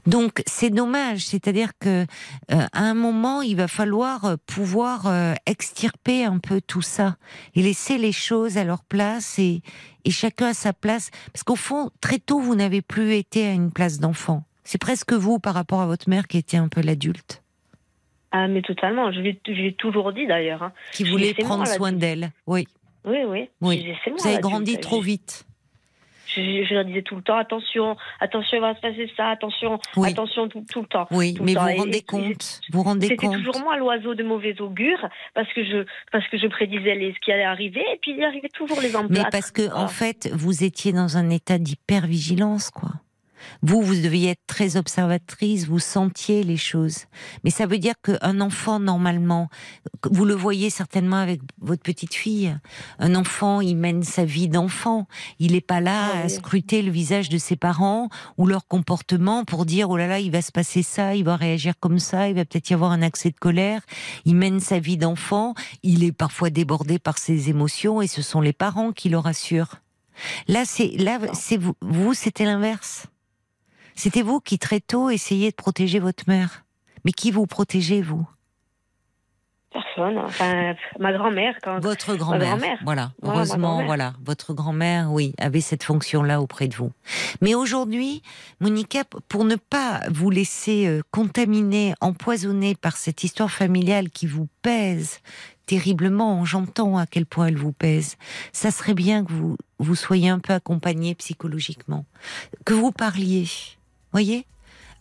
Donc 0.06 0.42
c'est 0.46 0.70
dommage, 0.70 1.20
c'est-à-dire 1.26 1.72
que 1.78 2.04
euh, 2.50 2.66
à 2.72 2.80
un 2.82 2.94
moment 2.94 3.42
il 3.42 3.56
va 3.56 3.68
falloir 3.68 4.24
euh, 4.24 4.36
pouvoir 4.46 5.06
euh, 5.06 5.34
extirper 5.46 6.24
un 6.24 6.38
peu 6.38 6.60
tout 6.60 6.80
ça 6.82 7.16
et 7.54 7.62
laisser 7.62 7.98
les 7.98 8.12
choses 8.12 8.56
à 8.56 8.64
leur 8.64 8.84
place 8.84 9.38
et, 9.38 9.60
et 10.06 10.10
chacun 10.10 10.48
à 10.48 10.54
sa 10.54 10.72
place, 10.72 11.10
parce 11.32 11.42
qu'au 11.42 11.56
fond 11.56 11.90
très 12.00 12.18
tôt 12.18 12.40
vous 12.40 12.54
n'avez 12.54 12.80
plus 12.80 13.14
été 13.14 13.46
à 13.46 13.52
une 13.52 13.70
place 13.70 14.00
d'enfant. 14.00 14.44
C'est 14.64 14.80
presque 14.80 15.12
vous 15.12 15.38
par 15.38 15.52
rapport 15.54 15.80
à 15.82 15.86
votre 15.86 16.08
mère 16.08 16.26
qui 16.26 16.38
était 16.38 16.56
un 16.56 16.68
peu 16.68 16.80
l'adulte, 16.80 17.42
Ah, 18.30 18.48
mais 18.48 18.62
totalement. 18.62 19.12
Je 19.12 19.20
lui 19.20 19.38
je 19.46 19.52
lui 19.52 19.66
ai 19.66 19.74
toujours 19.74 20.12
dit, 20.14 20.26
d'ailleurs. 20.26 20.62
hein. 20.62 20.72
qui 20.92 21.04
voulait 21.04 21.34
prendre 21.34 21.66
soin 21.66 21.92
d'elle. 21.92 22.30
Oui, 22.46 22.66
Oui, 23.04 23.18
oui. 23.26 23.48
Oui. 23.60 23.78
Disais, 23.78 23.96
vous 24.16 24.26
avez 24.26 24.38
grandi 24.40 24.78
trop 24.78 25.00
vite. 25.00 25.44
Je, 26.34 26.72
leur 26.72 26.86
disais 26.86 27.02
tout 27.02 27.16
le 27.16 27.20
temps, 27.22 27.36
attention, 27.36 27.94
attention, 28.18 28.56
il 28.56 28.60
va 28.62 28.74
se 28.74 28.80
passer 28.80 29.10
ça, 29.18 29.28
attention, 29.28 29.78
Oui. 29.98 30.08
attention 30.08 30.48
tout, 30.48 30.64
tout 30.72 30.80
le 30.80 30.86
temps. 30.86 31.06
Oui, 31.10 31.36
mais 31.42 31.52
vous 31.52 31.58
temps. 31.58 31.66
vous 31.66 31.76
rendez 31.76 31.98
et- 31.98 32.02
compte, 32.02 32.60
vous 32.72 32.78
vous 32.78 32.84
rendez 32.84 33.06
C'était 33.08 33.26
compte. 33.26 33.36
toujours 33.36 33.60
moi 33.60 33.76
l'oiseau 33.76 34.14
de 34.14 34.22
mauvais 34.22 34.58
augure 34.62 35.06
parce 35.34 35.52
que 35.52 35.62
je 35.62 35.84
parce 36.10 36.26
que 36.28 36.38
je 36.38 36.46
prédisais 36.46 36.94
les, 36.94 37.12
ce 37.12 37.18
qui 37.18 37.32
allait 37.32 37.44
arriver 37.44 37.84
et 37.92 37.98
puis 38.00 38.12
il 38.16 38.24
arrivait 38.24 38.48
toujours 38.48 38.80
les 38.80 38.88
Mais 38.88 38.96
emplâtres. 38.96 39.28
parce 39.30 39.50
que 39.50 39.70
en 39.74 39.88
fait, 39.88 40.30
vous 40.32 40.64
étiez 40.64 40.92
dans 40.94 41.18
un 41.18 41.28
état 41.28 41.58
d'hypervigilance, 41.58 42.70
quoi. 42.70 42.92
Vous, 43.62 43.82
vous 43.82 43.94
deviez 43.94 44.30
être 44.30 44.46
très 44.46 44.76
observatrice, 44.76 45.66
vous 45.66 45.78
sentiez 45.78 46.42
les 46.42 46.56
choses. 46.56 47.06
Mais 47.44 47.50
ça 47.50 47.66
veut 47.66 47.78
dire 47.78 47.94
qu'un 48.02 48.40
enfant, 48.40 48.80
normalement, 48.80 49.48
vous 50.10 50.24
le 50.24 50.34
voyez 50.34 50.70
certainement 50.70 51.16
avec 51.16 51.40
votre 51.60 51.82
petite 51.82 52.14
fille, 52.14 52.56
un 52.98 53.14
enfant, 53.14 53.60
il 53.60 53.76
mène 53.76 54.02
sa 54.02 54.24
vie 54.24 54.48
d'enfant. 54.48 55.06
Il 55.38 55.52
n'est 55.52 55.60
pas 55.60 55.80
là 55.80 56.10
Ah 56.14 56.22
à 56.24 56.28
scruter 56.28 56.82
le 56.82 56.90
visage 56.90 57.28
de 57.28 57.38
ses 57.38 57.56
parents 57.56 58.08
ou 58.38 58.46
leur 58.46 58.66
comportement 58.66 59.44
pour 59.44 59.66
dire, 59.66 59.90
oh 59.90 59.96
là 59.96 60.06
là, 60.06 60.18
il 60.18 60.30
va 60.30 60.42
se 60.42 60.52
passer 60.52 60.82
ça, 60.82 61.14
il 61.14 61.24
va 61.24 61.36
réagir 61.36 61.74
comme 61.78 61.98
ça, 61.98 62.28
il 62.28 62.34
va 62.34 62.44
peut-être 62.44 62.70
y 62.70 62.74
avoir 62.74 62.92
un 62.92 63.02
accès 63.02 63.30
de 63.30 63.38
colère. 63.38 63.82
Il 64.24 64.36
mène 64.36 64.60
sa 64.60 64.78
vie 64.78 64.96
d'enfant, 64.96 65.54
il 65.82 66.04
est 66.04 66.12
parfois 66.12 66.50
débordé 66.50 66.98
par 66.98 67.18
ses 67.18 67.48
émotions 67.48 68.02
et 68.02 68.06
ce 68.06 68.22
sont 68.22 68.40
les 68.40 68.52
parents 68.52 68.92
qui 68.92 69.08
le 69.08 69.18
rassurent. 69.18 69.76
Là, 70.48 70.64
c'est 70.64 70.88
là, 70.98 71.18
c'est 71.32 71.56
vous, 71.56 71.74
vous 71.80 72.14
c'était 72.14 72.44
l'inverse. 72.44 73.06
C'était 73.94 74.22
vous 74.22 74.40
qui 74.40 74.58
très 74.58 74.80
tôt 74.80 75.10
essayez 75.10 75.50
de 75.50 75.56
protéger 75.56 75.98
votre 75.98 76.24
mère. 76.26 76.64
Mais 77.04 77.12
qui 77.12 77.30
vous 77.30 77.46
protégez 77.46 78.00
vous? 78.00 78.26
Personne. 79.72 80.18
Enfin, 80.18 80.74
ma 80.98 81.12
grand-mère. 81.12 81.54
Quand... 81.62 81.80
Votre 81.80 82.14
grand-mère. 82.16 82.58
voilà. 82.84 83.12
Heureusement, 83.22 83.84
voilà. 83.84 84.12
Votre 84.22 84.52
grand-mère, 84.52 85.10
oui, 85.10 85.32
avait 85.38 85.62
cette 85.62 85.82
fonction-là 85.82 86.42
auprès 86.42 86.68
de 86.68 86.74
vous. 86.74 86.92
Mais 87.40 87.54
aujourd'hui, 87.54 88.22
Monica, 88.60 89.04
pour 89.28 89.44
ne 89.44 89.56
pas 89.56 90.02
vous 90.10 90.28
laisser 90.28 90.86
euh, 90.86 91.00
contaminer, 91.10 91.94
empoisonner 92.00 92.74
par 92.74 92.96
cette 92.96 93.24
histoire 93.24 93.50
familiale 93.50 94.10
qui 94.10 94.26
vous 94.26 94.46
pèse 94.60 95.20
terriblement, 95.66 96.44
j'entends 96.44 96.98
à 96.98 97.06
quel 97.06 97.24
point 97.24 97.46
elle 97.46 97.56
vous 97.56 97.72
pèse, 97.72 98.16
ça 98.52 98.70
serait 98.70 98.94
bien 98.94 99.24
que 99.24 99.32
vous, 99.32 99.56
vous 99.78 99.94
soyez 99.94 100.28
un 100.28 100.38
peu 100.38 100.52
accompagné 100.52 101.14
psychologiquement, 101.14 102.04
que 102.66 102.74
vous 102.74 102.92
parliez, 102.92 103.46
voyez 104.12 104.46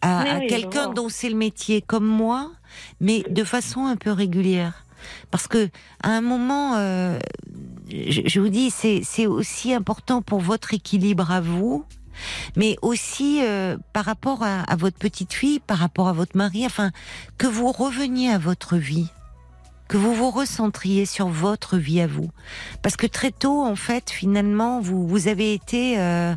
à, 0.01 0.39
quelqu'un 0.47 0.89
dont 0.89 1.09
c'est 1.09 1.29
le 1.29 1.35
métier 1.35 1.81
comme 1.81 2.05
moi, 2.05 2.51
mais 2.99 3.23
de 3.29 3.43
façon 3.43 3.85
un 3.85 3.95
peu 3.95 4.11
régulière. 4.11 4.85
Parce 5.29 5.47
que 5.47 5.69
à 6.03 6.09
un 6.09 6.21
moment, 6.21 6.75
euh, 6.75 7.19
je, 7.89 8.39
vous 8.39 8.49
dis, 8.49 8.71
c'est 8.71 9.25
aussi 9.25 9.73
important 9.73 10.21
pour 10.21 10.39
votre 10.39 10.73
équilibre 10.73 11.31
à 11.31 11.41
vous, 11.41 11.85
mais 12.55 12.77
aussi 12.81 13.41
euh, 13.43 13.77
par 13.93 14.05
rapport 14.05 14.43
à, 14.43 14.61
à, 14.61 14.75
votre 14.75 14.97
petite 14.97 15.33
fille, 15.33 15.59
par 15.59 15.77
rapport 15.77 16.07
à 16.07 16.13
votre 16.13 16.37
mari, 16.37 16.65
enfin, 16.65 16.91
que 17.37 17.47
vous 17.47 17.71
reveniez 17.71 18.29
à 18.29 18.37
votre 18.37 18.77
vie, 18.77 19.07
que 19.87 19.97
vous 19.97 20.13
vous 20.13 20.29
recentriez 20.29 21.05
sur 21.05 21.27
votre 21.27 21.77
vie 21.77 22.01
à 22.01 22.07
vous. 22.07 22.29
Parce 22.83 22.95
que 22.95 23.07
très 23.07 23.31
tôt, 23.31 23.63
en 23.63 23.75
fait, 23.75 24.11
finalement, 24.11 24.81
vous, 24.81 25.07
vous 25.07 25.27
avez 25.27 25.53
été 25.53 25.99
euh, 25.99 26.35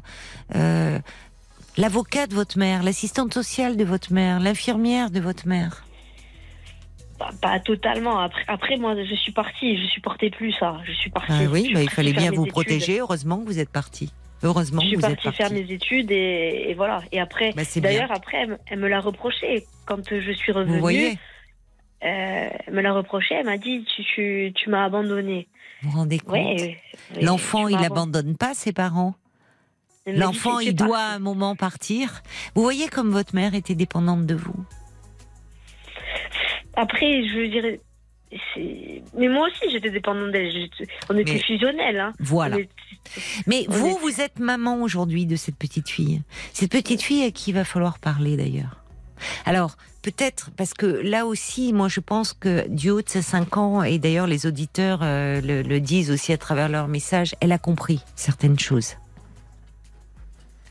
l'avocat 1.76 2.26
de 2.26 2.34
votre 2.34 2.58
mère, 2.58 2.82
l'assistante 2.82 3.34
sociale 3.34 3.76
de 3.76 3.84
votre 3.84 4.12
mère, 4.12 4.40
l'infirmière 4.40 5.10
de 5.10 5.20
votre 5.20 5.46
mère 5.48 5.84
pas, 7.40 7.60
totalement. 7.60 8.18
Après, 8.18 8.42
après, 8.48 8.76
moi, 8.76 8.94
je 9.02 9.14
suis 9.14 9.32
partie. 9.32 9.80
Je 9.80 9.86
supportais 9.86 10.30
plus 10.30 10.52
ça. 10.52 10.78
Je 10.84 10.92
suis 10.92 11.10
partie. 11.10 11.32
Ah 11.32 11.50
oui, 11.50 11.70
bah, 11.72 11.82
il 11.82 11.90
fallait 11.90 12.12
bien 12.12 12.30
vous 12.30 12.46
protéger. 12.46 13.00
Heureusement 13.00 13.38
que 13.38 13.46
vous 13.46 13.58
êtes 13.58 13.70
partie. 13.70 14.12
Heureusement 14.42 14.82
je 14.82 14.88
suis 14.88 14.96
vous 14.96 15.02
partie 15.02 15.28
êtes 15.28 15.34
faire 15.34 15.50
mes 15.52 15.72
études 15.72 16.10
et, 16.10 16.74
voilà. 16.76 17.02
Et 17.12 17.20
après, 17.20 17.52
bah, 17.54 17.62
d'ailleurs, 17.76 18.12
après, 18.12 18.46
elle, 18.66 18.78
me 18.78 18.88
l'a 18.88 19.00
reproché 19.00 19.64
quand 19.86 20.02
je 20.10 20.32
suis 20.32 20.52
revenue. 20.52 20.74
Vous 20.74 20.80
voyez 20.80 21.18
euh, 22.04 22.50
elle 22.66 22.74
me 22.74 22.82
l'a 22.82 22.92
reproché. 22.92 23.34
Elle 23.34 23.46
m'a 23.46 23.56
dit 23.56 23.82
tu, 23.96 24.02
tu, 24.04 24.52
tu 24.54 24.68
m'as 24.68 24.84
abandonné. 24.84 25.48
Vous 25.80 25.90
vous 25.90 25.98
rendez 25.98 26.18
compte 26.18 26.60
L'enfant, 27.22 27.66
il 27.68 27.78
n'abandonne 27.78 28.36
pas 28.36 28.52
ses 28.52 28.74
parents. 28.74 29.14
L'enfant, 30.06 30.58
il 30.58 30.74
doit 30.74 30.98
à 30.98 31.14
un 31.14 31.18
moment 31.18 31.56
partir. 31.56 32.22
Vous 32.54 32.62
voyez 32.62 32.88
comme 32.88 33.10
votre 33.10 33.34
mère 33.34 33.54
était 33.54 33.74
dépendante 33.74 34.26
de 34.26 34.34
vous. 34.34 34.64
Après, 36.76 37.26
je 37.26 37.38
veux 37.38 37.48
dire, 37.48 37.78
mais 39.16 39.28
moi 39.28 39.48
aussi, 39.48 39.70
j'étais 39.70 39.90
dépendante 39.90 40.32
d'elle. 40.32 40.68
On 41.08 41.16
était 41.16 41.38
fusionnels. 41.38 42.00
Hein. 42.00 42.12
Voilà. 42.18 42.56
Mais 43.46 43.64
vous, 43.68 43.96
vous 43.96 44.20
êtes 44.20 44.38
maman 44.38 44.82
aujourd'hui 44.82 45.26
de 45.26 45.36
cette 45.36 45.56
petite 45.56 45.88
fille. 45.88 46.22
Cette 46.52 46.70
petite 46.70 47.02
fille 47.02 47.24
à 47.24 47.30
qui 47.30 47.50
il 47.50 47.54
va 47.54 47.64
falloir 47.64 47.98
parler 47.98 48.36
d'ailleurs. 48.36 48.82
Alors, 49.46 49.76
peut-être, 50.02 50.50
parce 50.56 50.74
que 50.74 50.86
là 50.86 51.24
aussi, 51.26 51.72
moi 51.72 51.88
je 51.88 52.00
pense 52.00 52.32
que 52.32 52.66
du 52.68 52.90
haut 52.90 53.00
de 53.00 53.08
ses 53.08 53.22
5 53.22 53.56
ans, 53.56 53.82
et 53.82 53.98
d'ailleurs 53.98 54.26
les 54.26 54.46
auditeurs 54.46 55.00
euh, 55.02 55.40
le, 55.40 55.80
disent 55.80 56.10
aussi 56.10 56.32
à 56.32 56.38
travers 56.38 56.68
leurs 56.68 56.88
messages, 56.88 57.34
elle 57.40 57.52
a 57.52 57.58
compris 57.58 58.00
certaines 58.16 58.58
choses. 58.58 58.96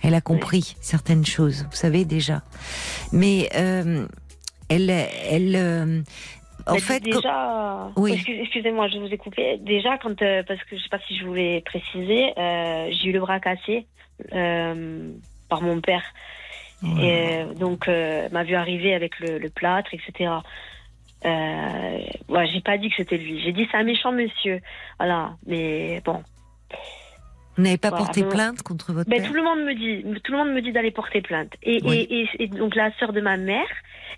Elle 0.03 0.15
a 0.15 0.21
compris 0.21 0.75
certaines 0.81 1.25
choses, 1.25 1.65
vous 1.69 1.75
savez 1.75 2.03
déjà. 2.03 2.41
Mais 3.13 3.49
euh, 3.55 4.05
elle, 4.69 4.89
elle, 4.89 5.55
euh, 5.55 6.01
en 6.67 6.75
fait, 6.75 6.99
déjà, 6.99 7.89
oui. 7.95 8.21
excusez-moi, 8.27 8.89
je 8.89 8.97
vous 8.97 9.07
ai 9.07 9.17
coupé. 9.17 9.57
Déjà, 9.61 9.97
quand 9.97 10.21
euh, 10.21 10.43
parce 10.45 10.61
que 10.65 10.75
je 10.75 10.84
sais 10.84 10.89
pas 10.89 10.99
si 11.07 11.17
je 11.17 11.25
voulais 11.25 11.61
préciser, 11.65 12.34
j'ai 12.35 13.09
eu 13.09 13.11
le 13.13 13.19
bras 13.21 13.39
cassé 13.39 13.88
par 14.30 15.61
mon 15.61 15.80
père. 15.80 16.03
Et 17.01 17.45
donc, 17.57 17.88
m'a 17.88 18.43
vu 18.43 18.55
arriver 18.55 18.93
avec 18.93 19.17
le, 19.21 19.47
plâtre, 19.49 19.93
etc. 19.93 20.31
Ouais, 21.23 22.47
j'ai 22.47 22.59
pas 22.59 22.77
dit 22.77 22.89
que 22.89 22.95
c'était 22.97 23.17
lui. 23.17 23.41
J'ai 23.41 23.53
dit 23.53 23.65
c'est 23.71 23.77
un 23.77 23.84
méchant 23.84 24.11
monsieur. 24.11 24.59
Voilà, 24.99 25.38
mais 25.45 26.01
bon. 26.03 26.21
Vous 27.57 27.63
n'avez 27.63 27.77
pas 27.77 27.91
porté 27.91 28.23
plainte 28.23 28.63
contre 28.63 28.93
votre 28.93 29.09
ben, 29.09 29.21
père 29.21 29.30
Tout 29.30 29.35
le 29.35 29.43
monde 29.43 29.59
me 29.59 29.73
dit, 29.75 30.21
tout 30.21 30.31
le 30.31 30.38
monde 30.38 30.53
me 30.53 30.61
dit 30.61 30.71
d'aller 30.71 30.91
porter 30.91 31.21
plainte. 31.21 31.53
Et, 31.61 31.77
et, 31.77 32.27
et, 32.39 32.47
donc 32.47 32.75
la 32.75 32.91
sœur 32.97 33.13
de 33.13 33.21
ma 33.21 33.38
mère, 33.38 33.67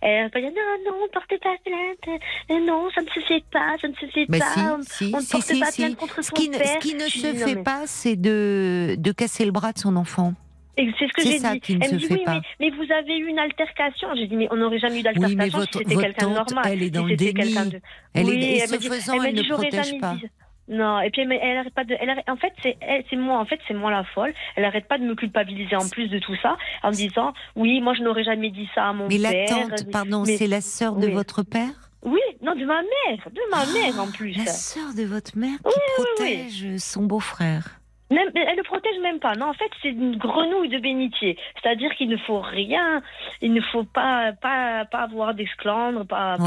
elle 0.02 0.30
va 0.34 0.40
dire 0.40 0.52
non, 0.52 0.92
non, 0.92 1.08
portez 1.12 1.38
pas 1.40 1.56
plainte. 1.66 2.22
Euh, 2.50 2.66
non, 2.66 2.90
ça 2.94 3.02
ne 3.02 3.08
se 3.08 3.20
fait 3.28 3.44
pas, 3.52 3.76
ça 3.82 3.88
ne 3.88 3.94
se 3.94 4.06
fait 4.06 4.26
pas. 4.26 4.80
Si, 4.82 5.12
on 5.14 5.18
ne 5.18 5.32
porte 5.32 5.60
pas 5.60 5.72
plainte 5.72 5.96
contre 5.98 6.24
ce 6.24 6.30
son 6.30 6.36
qui, 6.36 6.50
père. 6.50 6.68
Ce 6.68 6.78
qui 6.80 6.96
ne 6.96 7.08
se 7.08 7.46
fait 7.46 7.64
pas, 7.64 7.84
c'est 7.86 8.16
de, 8.16 8.96
de 8.98 9.12
casser 9.12 9.46
le 9.46 9.52
bras 9.52 9.74
de 9.74 9.80
son 9.80 9.96
enfant. 9.96 10.34
C'est 10.78 10.86
ce 10.86 11.14
que 11.14 11.24
j'ai 11.24 11.40
dit. 11.40 11.80
Elle 11.82 11.94
me 11.94 11.98
dit 11.98 12.08
oui, 12.10 12.24
mais, 12.28 12.42
mais, 12.60 12.70
vous 12.72 12.92
avez 12.92 13.18
eu 13.18 13.28
une 13.28 13.40
altercation. 13.40 14.10
J'ai 14.16 14.28
dit 14.28 14.36
mais 14.36 14.48
on 14.52 14.58
n'aurait 14.58 14.80
jamais 14.80 15.00
eu 15.00 15.04
d'altercation 15.04 15.62
si 15.62 15.68
c'était 15.78 15.96
quelqu'un 15.96 16.30
de 16.30 16.34
normal. 16.34 16.66
Elle 16.68 16.84
est 16.84 16.90
dans 16.90 17.06
le 17.06 17.16
déni. 17.16 17.54
De... 17.54 17.82
Elle 18.14 18.26
oui, 18.26 18.44
est, 18.44 18.58
et 18.58 18.68
ce 18.68 18.76
faisant, 18.76 19.22
elle, 19.22 19.30
elle 19.30 19.36
ne 19.36 19.54
protège 19.54 20.00
pas. 20.00 20.16
Dit, 20.16 20.30
non, 20.68 21.00
et 21.00 21.12
puis 21.12 21.22
elle, 21.22 21.32
elle 21.32 21.58
arrête 21.58 21.74
pas 21.74 21.84
de. 21.84 21.96
Elle 22.00 22.24
en 22.28 22.36
fait, 22.38 22.54
c'est 22.64 22.78
c'est 23.10 23.16
moi. 23.16 23.40
En 23.40 23.46
fait, 23.46 23.60
c'est 23.68 23.74
moi 23.74 23.92
la 23.92 24.04
folle. 24.04 24.34
Elle 24.56 24.66
arrête 24.66 24.88
pas 24.88 24.98
de 24.98 25.04
me 25.04 25.14
culpabiliser 25.14 25.76
en 25.76 25.88
plus 25.88 26.08
de 26.08 26.20
tout 26.20 26.36
ça, 26.42 26.58
en 26.82 26.90
me 26.90 26.96
disant 26.96 27.34
oui, 27.56 27.82
moi 27.82 27.94
je 27.94 28.02
n'aurais 28.02 28.24
jamais 28.24 28.50
dit 28.50 28.68
ça 28.74 28.90
à 28.90 28.94
mon 28.94 29.08
père. 29.08 29.18
Mais 29.22 29.32
la 29.32 29.46
tante, 29.46 29.92
pardon, 29.92 30.26
c'est 30.26 30.48
la 30.48 30.62
sœur 30.62 30.96
de 30.96 31.08
votre 31.08 31.44
père? 31.44 31.92
Oui, 32.04 32.22
non, 32.42 32.54
de 32.54 32.66
ma 32.66 32.82
mère, 32.82 33.30
de 33.32 33.42
ma 33.50 33.66
mère 33.80 34.00
en 34.00 34.12
plus. 34.12 34.32
La 34.34 34.46
sœur 34.46 34.94
de 34.96 35.04
votre 35.04 35.38
mère 35.38 35.58
qui 35.58 35.80
protège 35.98 36.78
son 36.78 37.04
beau-frère 37.04 37.80
elle 38.10 38.58
ne 38.58 38.64
protège 38.64 39.00
même 39.02 39.20
pas. 39.20 39.36
Non, 39.36 39.50
en 39.50 39.54
fait, 39.54 39.70
c'est 39.82 39.90
une 39.90 40.18
grenouille 40.18 40.70
de 40.70 40.80
bénitier. 40.80 41.38
C'est-à-dire 41.62 41.94
qu'il 41.96 42.10
ne 42.10 42.18
faut 42.18 42.40
rien, 42.40 43.02
il 43.42 43.54
ne 43.54 43.62
faut 43.62 43.84
pas, 43.84 44.32
pas, 44.34 44.86
pas 44.86 45.04
avoir 45.04 45.34
d'esclandre, 45.34 46.06
pas, 46.06 46.38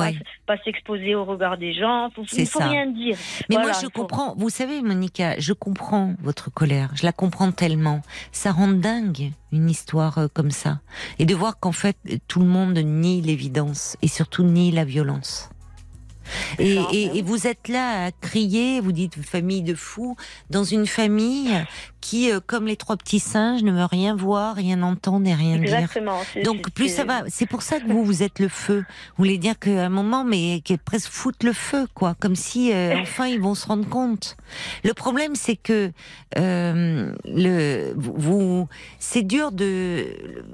pas, 0.47 0.56
s'exposer 0.59 1.14
au 1.14 1.24
regard 1.24 1.59
des 1.59 1.72
gens. 1.72 2.10
il 2.32 2.40
ne 2.40 2.47
faut 2.47 2.60
rien 2.60 2.86
dire. 2.86 3.16
Mais 3.51 3.56
moi, 3.56 3.72
je 3.80 3.89
comprends. 3.89 4.35
Vous 4.36 4.51
savez, 4.51 4.82
Monica, 4.82 5.39
je 5.39 5.52
comprends 5.52 6.14
votre 6.20 6.52
colère. 6.52 6.90
Je 6.94 7.05
la 7.05 7.12
comprends 7.12 7.51
tellement. 7.51 8.01
Ça 8.32 8.52
rend 8.52 8.68
dingue 8.68 9.32
une 9.52 9.70
histoire 9.70 10.18
euh, 10.18 10.26
comme 10.32 10.51
ça. 10.51 10.78
Et 11.18 11.24
de 11.24 11.35
voir 11.35 11.59
qu'en 11.59 11.72
fait, 11.72 11.97
tout 12.28 12.40
le 12.40 12.47
monde 12.47 12.78
nie 12.78 13.20
l'évidence 13.20 13.97
et 14.02 14.09
surtout 14.09 14.44
nie 14.44 14.70
la 14.70 14.85
violence. 14.85 15.51
Et, 16.59 17.22
vous 17.22 17.46
êtes 17.46 17.68
là 17.68 18.06
à 18.06 18.10
crier, 18.12 18.80
vous 18.80 18.92
dites 18.92 19.22
famille 19.22 19.62
de 19.62 19.74
fous, 19.74 20.16
dans 20.50 20.64
une 20.64 20.86
famille 20.86 21.50
qui, 22.01 22.31
euh, 22.31 22.41
comme 22.45 22.66
les 22.66 22.77
trois 22.77 22.97
petits 22.97 23.20
singes, 23.20 23.62
ne 23.62 23.73
veut 23.73 23.85
rien 23.85 24.15
voir, 24.15 24.55
rien 24.55 24.83
entendre 24.83 25.27
et 25.29 25.35
rien 25.35 25.57
Exactement, 25.57 26.20
dire. 26.35 26.43
Donc 26.45 26.70
plus 26.70 26.89
ça 26.89 27.05
va, 27.05 27.23
c'est 27.29 27.47
pour 27.47 27.62
ça 27.62 27.81
que 27.81 27.87
vous, 27.87 28.05
vous 28.05 28.23
êtes 28.23 28.39
le 28.39 28.49
feu. 28.49 28.85
Vous 29.16 29.25
voulez 29.25 29.39
dire 29.39 29.59
qu'à 29.59 29.87
un 29.87 29.89
moment, 29.89 30.25
mais 30.25 30.61
qui 30.61 30.77
presque 30.77 31.11
foutre 31.11 31.45
le 31.45 31.53
feu, 31.53 31.87
quoi, 31.95 32.15
comme 32.20 32.37
si 32.37 32.73
euh, 32.73 32.99
enfin 33.03 33.27
ils 33.27 33.41
vont 33.41 33.55
se 33.55 33.66
rendre 33.66 33.89
compte. 33.89 34.37
Le 34.85 34.95
problème, 34.95 35.35
c'est 35.35 35.57
que 35.57 35.93
euh, 36.37 37.12
le, 37.25 37.93
vous, 37.97 38.69
c'est 38.99 39.23
dur 39.23 39.53
de, 39.53 40.07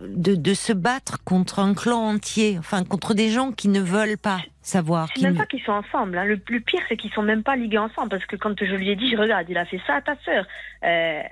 de, 0.08 0.34
de 0.34 0.54
se 0.54 0.72
battre 0.72 1.22
contre 1.24 1.58
un 1.58 1.74
clan 1.74 2.08
entier, 2.08 2.56
enfin 2.58 2.84
contre 2.84 3.14
des 3.14 3.30
gens 3.30 3.52
qui 3.52 3.68
ne 3.68 3.80
veulent 3.80 4.18
pas 4.18 4.38
savoir. 4.64 5.08
C'est 5.14 5.22
même 5.22 5.36
pas 5.36 5.46
qu'ils 5.46 5.62
sont 5.62 5.72
ensemble. 5.72 6.16
Hein. 6.18 6.24
Le 6.24 6.38
plus 6.38 6.60
pire, 6.60 6.80
c'est 6.88 6.96
qu'ils 6.96 7.12
sont 7.12 7.22
même 7.22 7.42
pas 7.42 7.54
ligués 7.54 7.78
ensemble. 7.78 8.08
Parce 8.08 8.24
que 8.26 8.36
quand 8.36 8.54
je 8.58 8.74
lui 8.74 8.88
ai 8.90 8.96
dit, 8.96 9.10
je 9.10 9.16
regarde, 9.16 9.46
il 9.48 9.58
a 9.58 9.66
fait 9.66 9.80
ça 9.86 9.96
à 9.96 10.00
ta 10.00 10.16
sœur. 10.24 10.46
Euh, 10.84 11.22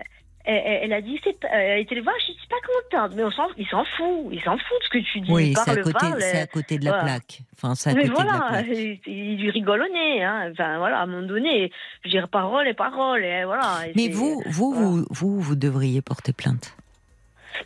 elle, 0.44 0.92
a 0.92 1.00
dit, 1.00 1.20
c'est, 1.22 1.36
elle 1.50 1.80
était 1.80 1.94
le 1.94 2.02
voir, 2.02 2.14
je 2.18 2.32
suis 2.32 2.48
pas 2.48 2.56
contente. 2.90 3.12
Mais 3.16 3.22
on 3.22 3.30
il 3.56 3.66
s'en 3.68 3.84
fout. 3.96 4.28
Il 4.32 4.40
s'en 4.42 4.56
fout 4.56 4.78
de 4.80 4.84
ce 4.84 4.88
que 4.88 4.98
tu 4.98 5.20
dis. 5.20 5.32
Oui, 5.32 5.54
c'est 5.54 5.70
à, 5.70 5.76
côté, 5.76 6.06
c'est 6.18 6.40
à 6.40 6.46
côté 6.46 6.78
de 6.78 6.84
la 6.84 7.02
plaque. 7.02 7.42
Enfin, 7.54 7.74
à 7.90 7.94
Mais 7.94 8.08
côté 8.08 8.14
voilà, 8.14 8.32
de 8.32 8.38
la 8.38 8.48
plaque. 8.48 9.00
Il, 9.06 9.36
lui 9.36 9.50
rigole 9.50 9.82
au 9.82 9.92
nez. 9.92 10.24
Hein. 10.24 10.50
Enfin, 10.50 10.78
voilà, 10.78 10.98
à 10.98 11.02
un 11.02 11.06
moment 11.06 11.26
donné, 11.26 11.70
je 12.04 12.10
dire 12.10 12.28
parole 12.28 12.66
et 12.66 12.74
parole. 12.74 13.24
Et 13.24 13.44
voilà. 13.44 13.82
Mais 13.94 14.08
vous, 14.08 14.42
vous, 14.46 14.72
vous, 14.72 15.06
vous, 15.10 15.40
vous 15.40 15.54
devriez 15.54 16.02
porter 16.02 16.32
plainte. 16.32 16.76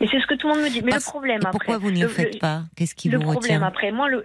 Mais 0.01 0.09
c'est 0.11 0.21
ce 0.21 0.27
que 0.27 0.35
tout 0.35 0.49
le 0.49 0.55
monde 0.55 0.65
me 0.65 0.71
dit. 0.71 0.83
Mais 0.83 0.93
le 0.93 1.01
problème 1.01 1.41
après. 1.45 1.53
Pourquoi 1.53 1.79
vous 1.79 1.91
ne 1.91 2.03
le, 2.03 2.09
faites 2.09 2.39
pas? 2.39 2.65
Qu'est-ce 2.77 2.95
qui 2.95 3.09
vous 3.09 3.17
retient? 3.17 3.31
Le 3.31 3.33
problème 3.33 3.63
après, 3.63 3.91
moi, 3.91 4.09
le, 4.11 4.23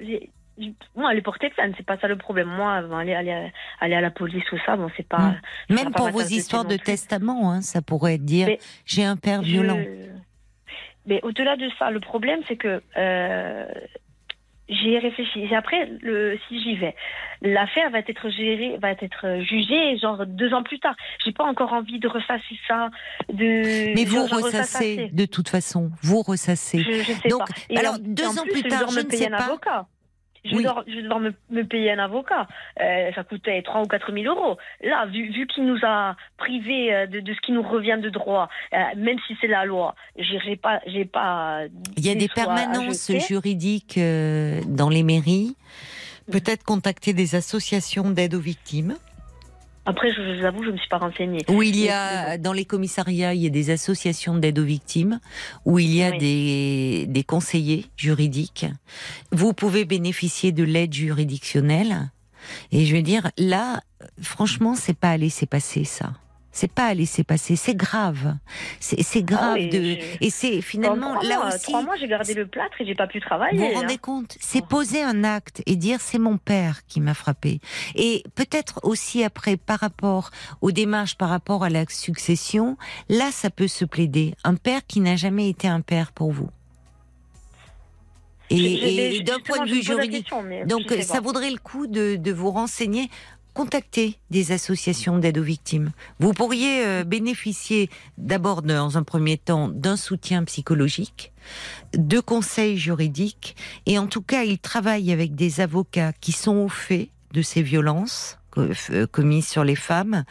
moi, 0.95 1.09
aller 1.09 1.21
porter 1.21 1.49
plainte, 1.49 1.73
c'est 1.77 1.85
pas 1.85 1.97
ça 1.97 2.07
le 2.07 2.17
problème. 2.17 2.47
Moi, 2.47 2.73
aller, 2.97 3.13
aller, 3.13 3.51
aller 3.79 3.95
à 3.95 4.01
la 4.01 4.11
police 4.11 4.49
ou 4.51 4.57
ça, 4.65 4.75
bon, 4.75 4.89
c'est 4.97 5.07
pas. 5.07 5.35
Hmm. 5.69 5.75
Même 5.75 5.91
pour 5.91 6.09
vos 6.09 6.21
histoires 6.21 6.65
de 6.65 6.77
testament, 6.77 7.51
hein, 7.51 7.61
ça 7.61 7.81
pourrait 7.81 8.17
dire 8.17 8.49
j'ai 8.85 9.03
un 9.03 9.17
père 9.17 9.41
violent. 9.41 9.79
Mais 11.05 11.19
au-delà 11.23 11.55
de 11.55 11.67
ça, 11.79 11.89
le 11.89 11.99
problème, 11.99 12.41
c'est 12.47 12.57
que 12.57 12.81
euh, 12.95 13.65
j'y 14.71 14.89
ai 14.89 14.99
réfléchi. 14.99 15.53
après, 15.53 15.91
le, 16.01 16.37
si 16.47 16.61
j'y 16.61 16.75
vais, 16.75 16.95
l'affaire 17.41 17.89
va 17.89 17.99
être 17.99 18.29
gérée, 18.29 18.77
va 18.77 18.91
être 18.91 19.41
jugée, 19.41 19.97
genre 19.97 20.25
deux 20.25 20.53
ans 20.53 20.63
plus 20.63 20.79
tard. 20.79 20.95
J'ai 21.23 21.31
pas 21.31 21.43
encore 21.43 21.73
envie 21.73 21.99
de 21.99 22.07
ressasser 22.07 22.57
ça. 22.67 22.89
De, 23.31 23.93
Mais 23.95 24.05
vous 24.05 24.25
ressassez, 24.25 25.09
de 25.11 25.25
toute 25.25 25.49
façon, 25.49 25.91
vous 26.01 26.21
ressassez. 26.21 26.79
Je, 26.83 27.03
sais 27.03 27.29
Donc, 27.29 27.47
pas. 27.47 27.79
alors, 27.79 27.99
deux 27.99 28.39
ans 28.39 28.45
plus 28.49 28.63
tard, 28.63 28.89
je, 28.89 29.01
ne 29.01 29.09
sais 29.09 29.29
pas. 29.29 29.37
Avocat. 29.37 29.87
Je 30.43 30.55
vais 30.55 30.63
devoir, 30.63 30.83
je 30.87 30.95
vais 30.95 31.01
devoir 31.03 31.19
me, 31.19 31.33
me 31.49 31.63
payer 31.63 31.91
un 31.91 31.99
avocat. 31.99 32.47
Euh, 32.79 33.11
ça 33.13 33.23
coûtait 33.23 33.61
3 33.61 33.81
ou 33.81 33.85
4 33.85 34.11
000 34.11 34.25
euros. 34.25 34.57
Là, 34.83 35.05
vu, 35.05 35.31
vu 35.31 35.47
qu'il 35.47 35.65
nous 35.65 35.79
a 35.83 36.15
privés 36.37 36.93
euh, 36.93 37.07
de, 37.07 37.19
de, 37.19 37.33
ce 37.33 37.39
qui 37.41 37.51
nous 37.51 37.61
revient 37.61 37.99
de 38.01 38.09
droit, 38.09 38.49
euh, 38.73 38.77
même 38.97 39.17
si 39.27 39.35
c'est 39.39 39.47
la 39.47 39.65
loi, 39.65 39.95
j'ai 40.17 40.55
pas, 40.55 40.81
j'ai 40.87 41.05
pas. 41.05 41.61
Il 41.97 42.05
y 42.05 42.09
a 42.09 42.15
des 42.15 42.27
permanences 42.27 43.11
juridiques 43.27 43.99
dans 43.99 44.89
les 44.89 45.03
mairies. 45.03 45.55
Peut-être 46.31 46.63
contacter 46.63 47.13
des 47.13 47.35
associations 47.35 48.09
d'aide 48.09 48.35
aux 48.35 48.39
victimes. 48.39 48.95
Après, 49.85 50.13
je 50.13 50.21
vous 50.21 50.45
avoue, 50.45 50.63
je 50.63 50.67
ne 50.67 50.73
me 50.73 50.77
suis 50.77 50.89
pas 50.89 50.99
renseignée. 50.99 51.43
Où 51.49 51.63
il 51.63 51.75
y 51.75 51.89
a, 51.89 52.37
dans 52.37 52.53
les 52.53 52.65
commissariats, 52.65 53.33
il 53.33 53.41
y 53.41 53.47
a 53.47 53.49
des 53.49 53.71
associations 53.71 54.35
d'aide 54.35 54.59
aux 54.59 54.63
victimes, 54.63 55.19
où 55.65 55.79
il 55.79 55.91
y 55.91 56.03
a 56.03 56.11
des, 56.11 57.05
des 57.07 57.23
conseillers 57.23 57.87
juridiques. 57.97 58.67
Vous 59.31 59.53
pouvez 59.53 59.85
bénéficier 59.85 60.51
de 60.51 60.63
l'aide 60.63 60.93
juridictionnelle. 60.93 62.11
Et 62.71 62.85
je 62.85 62.95
veux 62.95 63.01
dire, 63.01 63.31
là, 63.37 63.81
franchement, 64.21 64.75
c'est 64.75 64.97
pas 64.97 65.11
à 65.11 65.17
laisser 65.17 65.45
passer 65.45 65.83
ça. 65.83 66.13
C'est 66.53 66.71
pas 66.71 66.87
à 66.87 66.93
laisser 66.93 67.23
passer, 67.23 67.55
c'est 67.55 67.75
grave. 67.75 68.35
C'est 68.79 69.23
grave 69.23 69.53
Ah 69.53 69.53
oui, 69.53 69.69
de 69.69 69.81
je- 69.81 70.17
et 70.19 70.29
c'est 70.29 70.61
finalement 70.61 71.19
là 71.21 71.37
mois, 71.37 71.47
aussi. 71.47 71.63
Trois 71.63 71.81
mois, 71.81 71.95
j'ai 71.95 72.07
gardé 72.07 72.33
le 72.33 72.45
plâtre 72.45 72.79
et 72.81 72.85
j'ai 72.85 72.93
pas 72.95 73.07
pu 73.07 73.19
Vous 73.19 73.25
travailler. 73.25 73.57
vous 73.57 73.65
hein. 73.77 73.81
rendez 73.81 73.97
compte 73.97 74.37
C'est 74.39 74.65
poser 74.65 75.01
un 75.01 75.23
acte 75.23 75.61
et 75.65 75.75
dire 75.77 76.01
c'est 76.01 76.19
mon 76.19 76.37
père 76.37 76.85
qui 76.87 76.99
m'a 76.99 77.13
frappé. 77.13 77.61
Et 77.95 78.23
peut-être 78.35 78.81
aussi 78.83 79.23
après 79.23 79.55
par 79.55 79.79
rapport 79.79 80.29
aux 80.61 80.71
démarches, 80.71 81.15
par 81.17 81.29
rapport 81.29 81.63
à 81.63 81.69
la 81.69 81.85
succession, 81.87 82.77
là 83.07 83.31
ça 83.31 83.49
peut 83.49 83.69
se 83.69 83.85
plaider. 83.85 84.35
Un 84.43 84.55
père 84.55 84.81
qui 84.85 84.99
n'a 84.99 85.15
jamais 85.15 85.47
été 85.49 85.67
un 85.69 85.81
père 85.81 86.11
pour 86.11 86.31
vous. 86.31 86.49
Et, 88.53 89.21
d'un 89.23 89.39
point 89.39 89.65
de 89.65 89.71
vue 89.71 89.81
juridique, 89.81 90.27
question, 90.27 90.43
donc 90.65 90.93
ça 91.01 91.21
vaudrait 91.21 91.51
le 91.51 91.57
coup 91.57 91.87
de, 91.87 92.17
de 92.17 92.31
vous 92.33 92.51
renseigner. 92.51 93.09
Contactez 93.53 94.17
des 94.29 94.53
associations 94.53 95.17
d'aide 95.17 95.37
aux 95.37 95.43
victimes. 95.43 95.91
Vous 96.19 96.31
pourriez 96.31 96.85
euh, 96.85 97.03
bénéficier 97.03 97.89
d'abord 98.17 98.61
dans 98.61 98.97
un 98.97 99.03
premier 99.03 99.37
temps 99.37 99.67
d'un 99.67 99.97
soutien 99.97 100.45
psychologique, 100.45 101.33
de 101.93 102.21
conseils 102.21 102.77
juridiques, 102.77 103.57
et 103.85 103.99
en 103.99 104.07
tout 104.07 104.21
cas 104.21 104.43
ils 104.43 104.59
travaillent 104.59 105.11
avec 105.11 105.35
des 105.35 105.59
avocats 105.59 106.13
qui 106.13 106.31
sont 106.31 106.55
au 106.55 106.69
fait 106.69 107.09
de 107.33 107.41
ces 107.41 107.61
violences 107.61 108.37
euh, 108.57 109.07
commises 109.07 109.47
sur 109.47 109.63
les 109.63 109.75
femmes, 109.75 110.23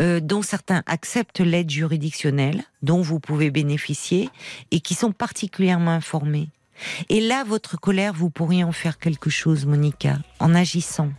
euh, 0.00 0.20
dont 0.20 0.42
certains 0.42 0.82
acceptent 0.86 1.40
l'aide 1.40 1.70
juridictionnelle, 1.70 2.64
dont 2.82 3.02
vous 3.02 3.18
pouvez 3.20 3.50
bénéficier, 3.50 4.30
et 4.70 4.80
qui 4.80 4.94
sont 4.94 5.12
particulièrement 5.12 5.92
informés. 5.92 6.48
Et 7.08 7.20
là, 7.20 7.44
votre 7.44 7.78
colère, 7.78 8.14
vous 8.14 8.30
pourriez 8.30 8.62
en 8.62 8.72
faire 8.72 8.98
quelque 8.98 9.30
chose, 9.30 9.66
Monica, 9.66 10.18
en 10.38 10.54
agissant. 10.54 11.10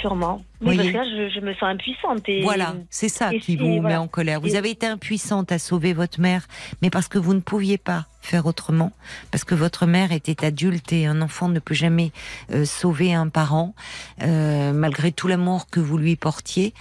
Sûrement. 0.00 0.42
Mais 0.60 0.76
parce 0.76 0.88
que 0.88 0.92
là, 0.94 1.04
je, 1.04 1.34
je 1.34 1.40
me 1.40 1.52
sens 1.54 1.62
impuissante. 1.64 2.28
Et... 2.28 2.42
Voilà, 2.42 2.74
c'est 2.90 3.08
ça 3.08 3.32
et 3.32 3.38
qui 3.38 3.56
vous 3.56 3.66
met 3.66 3.80
voilà. 3.80 4.00
en 4.00 4.08
colère. 4.08 4.40
Vous 4.40 4.56
avez 4.56 4.70
été 4.70 4.86
impuissante 4.86 5.52
à 5.52 5.58
sauver 5.58 5.92
votre 5.92 6.20
mère, 6.20 6.46
mais 6.82 6.90
parce 6.90 7.06
que 7.08 7.18
vous 7.18 7.32
ne 7.34 7.40
pouviez 7.40 7.78
pas 7.78 8.06
faire 8.20 8.44
autrement, 8.46 8.92
parce 9.30 9.44
que 9.44 9.54
votre 9.54 9.86
mère 9.86 10.10
était 10.12 10.44
adulte 10.44 10.92
et 10.92 11.06
un 11.06 11.22
enfant 11.22 11.48
ne 11.48 11.60
peut 11.60 11.74
jamais 11.74 12.10
euh, 12.52 12.64
sauver 12.64 13.14
un 13.14 13.28
parent, 13.28 13.74
euh, 14.22 14.72
malgré 14.72 15.12
tout 15.12 15.28
l'amour 15.28 15.70
que 15.70 15.80
vous 15.80 15.96
lui 15.96 16.16
portiez. 16.16 16.74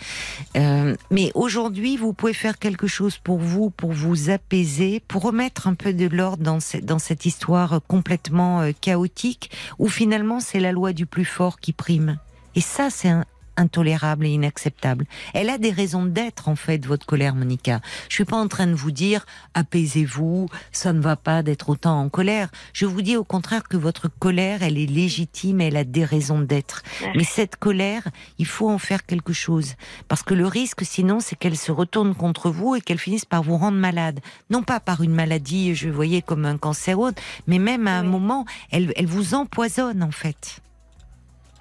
Euh, 0.57 0.95
mais 1.11 1.31
aujourd'hui, 1.35 1.95
vous 1.97 2.13
pouvez 2.13 2.33
faire 2.33 2.57
quelque 2.57 2.87
chose 2.87 3.17
pour 3.17 3.37
vous, 3.37 3.69
pour 3.69 3.93
vous 3.93 4.29
apaiser, 4.31 5.01
pour 5.07 5.21
remettre 5.21 5.67
un 5.67 5.75
peu 5.75 5.93
de 5.93 6.07
l'ordre 6.07 6.43
dans, 6.43 6.59
ce- 6.59 6.77
dans 6.77 6.99
cette 6.99 7.25
histoire 7.25 7.79
complètement 7.87 8.63
chaotique, 8.81 9.51
où 9.79 9.87
finalement 9.87 10.39
c'est 10.39 10.59
la 10.59 10.71
loi 10.71 10.93
du 10.93 11.05
plus 11.05 11.25
fort 11.25 11.59
qui 11.59 11.73
prime. 11.73 12.17
Et 12.57 12.61
ça, 12.61 12.89
c'est 12.89 13.13
intolérable 13.55 14.25
et 14.25 14.29
inacceptable. 14.31 15.05
Elle 15.35 15.51
a 15.51 15.59
des 15.59 15.69
raisons 15.69 16.05
d'être, 16.05 16.47
en 16.49 16.55
fait, 16.55 16.83
votre 16.87 17.05
colère, 17.05 17.35
Monica. 17.35 17.81
Je 18.09 18.15
suis 18.15 18.25
pas 18.25 18.35
en 18.35 18.47
train 18.47 18.65
de 18.65 18.73
vous 18.73 18.89
dire, 18.89 19.27
apaisez-vous, 19.53 20.47
ça 20.71 20.91
ne 20.91 20.99
va 20.99 21.15
pas 21.17 21.43
d'être 21.43 21.69
autant 21.69 21.99
en 22.01 22.09
colère. 22.09 22.49
Je 22.73 22.87
vous 22.87 23.03
dis 23.03 23.15
au 23.15 23.23
contraire 23.23 23.67
que 23.67 23.77
votre 23.77 24.07
colère, 24.09 24.63
elle 24.63 24.79
est 24.79 24.87
légitime, 24.87 25.61
elle 25.61 25.77
a 25.77 25.83
des 25.83 26.03
raisons 26.03 26.39
d'être. 26.39 26.81
Mais 27.15 27.23
cette 27.23 27.57
colère, 27.57 28.07
il 28.39 28.47
faut 28.47 28.69
en 28.71 28.79
faire 28.79 29.05
quelque 29.05 29.33
chose. 29.33 29.75
Parce 30.07 30.23
que 30.23 30.33
le 30.33 30.47
risque, 30.47 30.83
sinon, 30.83 31.19
c'est 31.19 31.35
qu'elle 31.35 31.57
se 31.57 31.71
retourne 31.71 32.15
contre 32.15 32.49
vous 32.49 32.75
et 32.75 32.81
qu'elle 32.81 32.97
finisse 32.99 33.25
par 33.25 33.43
vous 33.43 33.57
rendre 33.57 33.77
malade. 33.77 34.19
Non 34.49 34.63
pas 34.63 34.79
par 34.79 35.01
une 35.03 35.13
maladie, 35.13 35.75
je 35.75 35.89
voyais 35.89 36.23
comme 36.23 36.45
un 36.45 36.57
cancer 36.57 36.97
ou 36.97 37.05
autre, 37.05 37.21
mais 37.45 37.59
même 37.59 37.87
à 37.87 37.99
un 37.99 38.03
Oui. 38.03 38.09
moment, 38.09 38.45
elle, 38.71 38.93
elle 38.95 39.05
vous 39.05 39.35
empoisonne, 39.35 40.01
en 40.01 40.11
fait. 40.11 40.59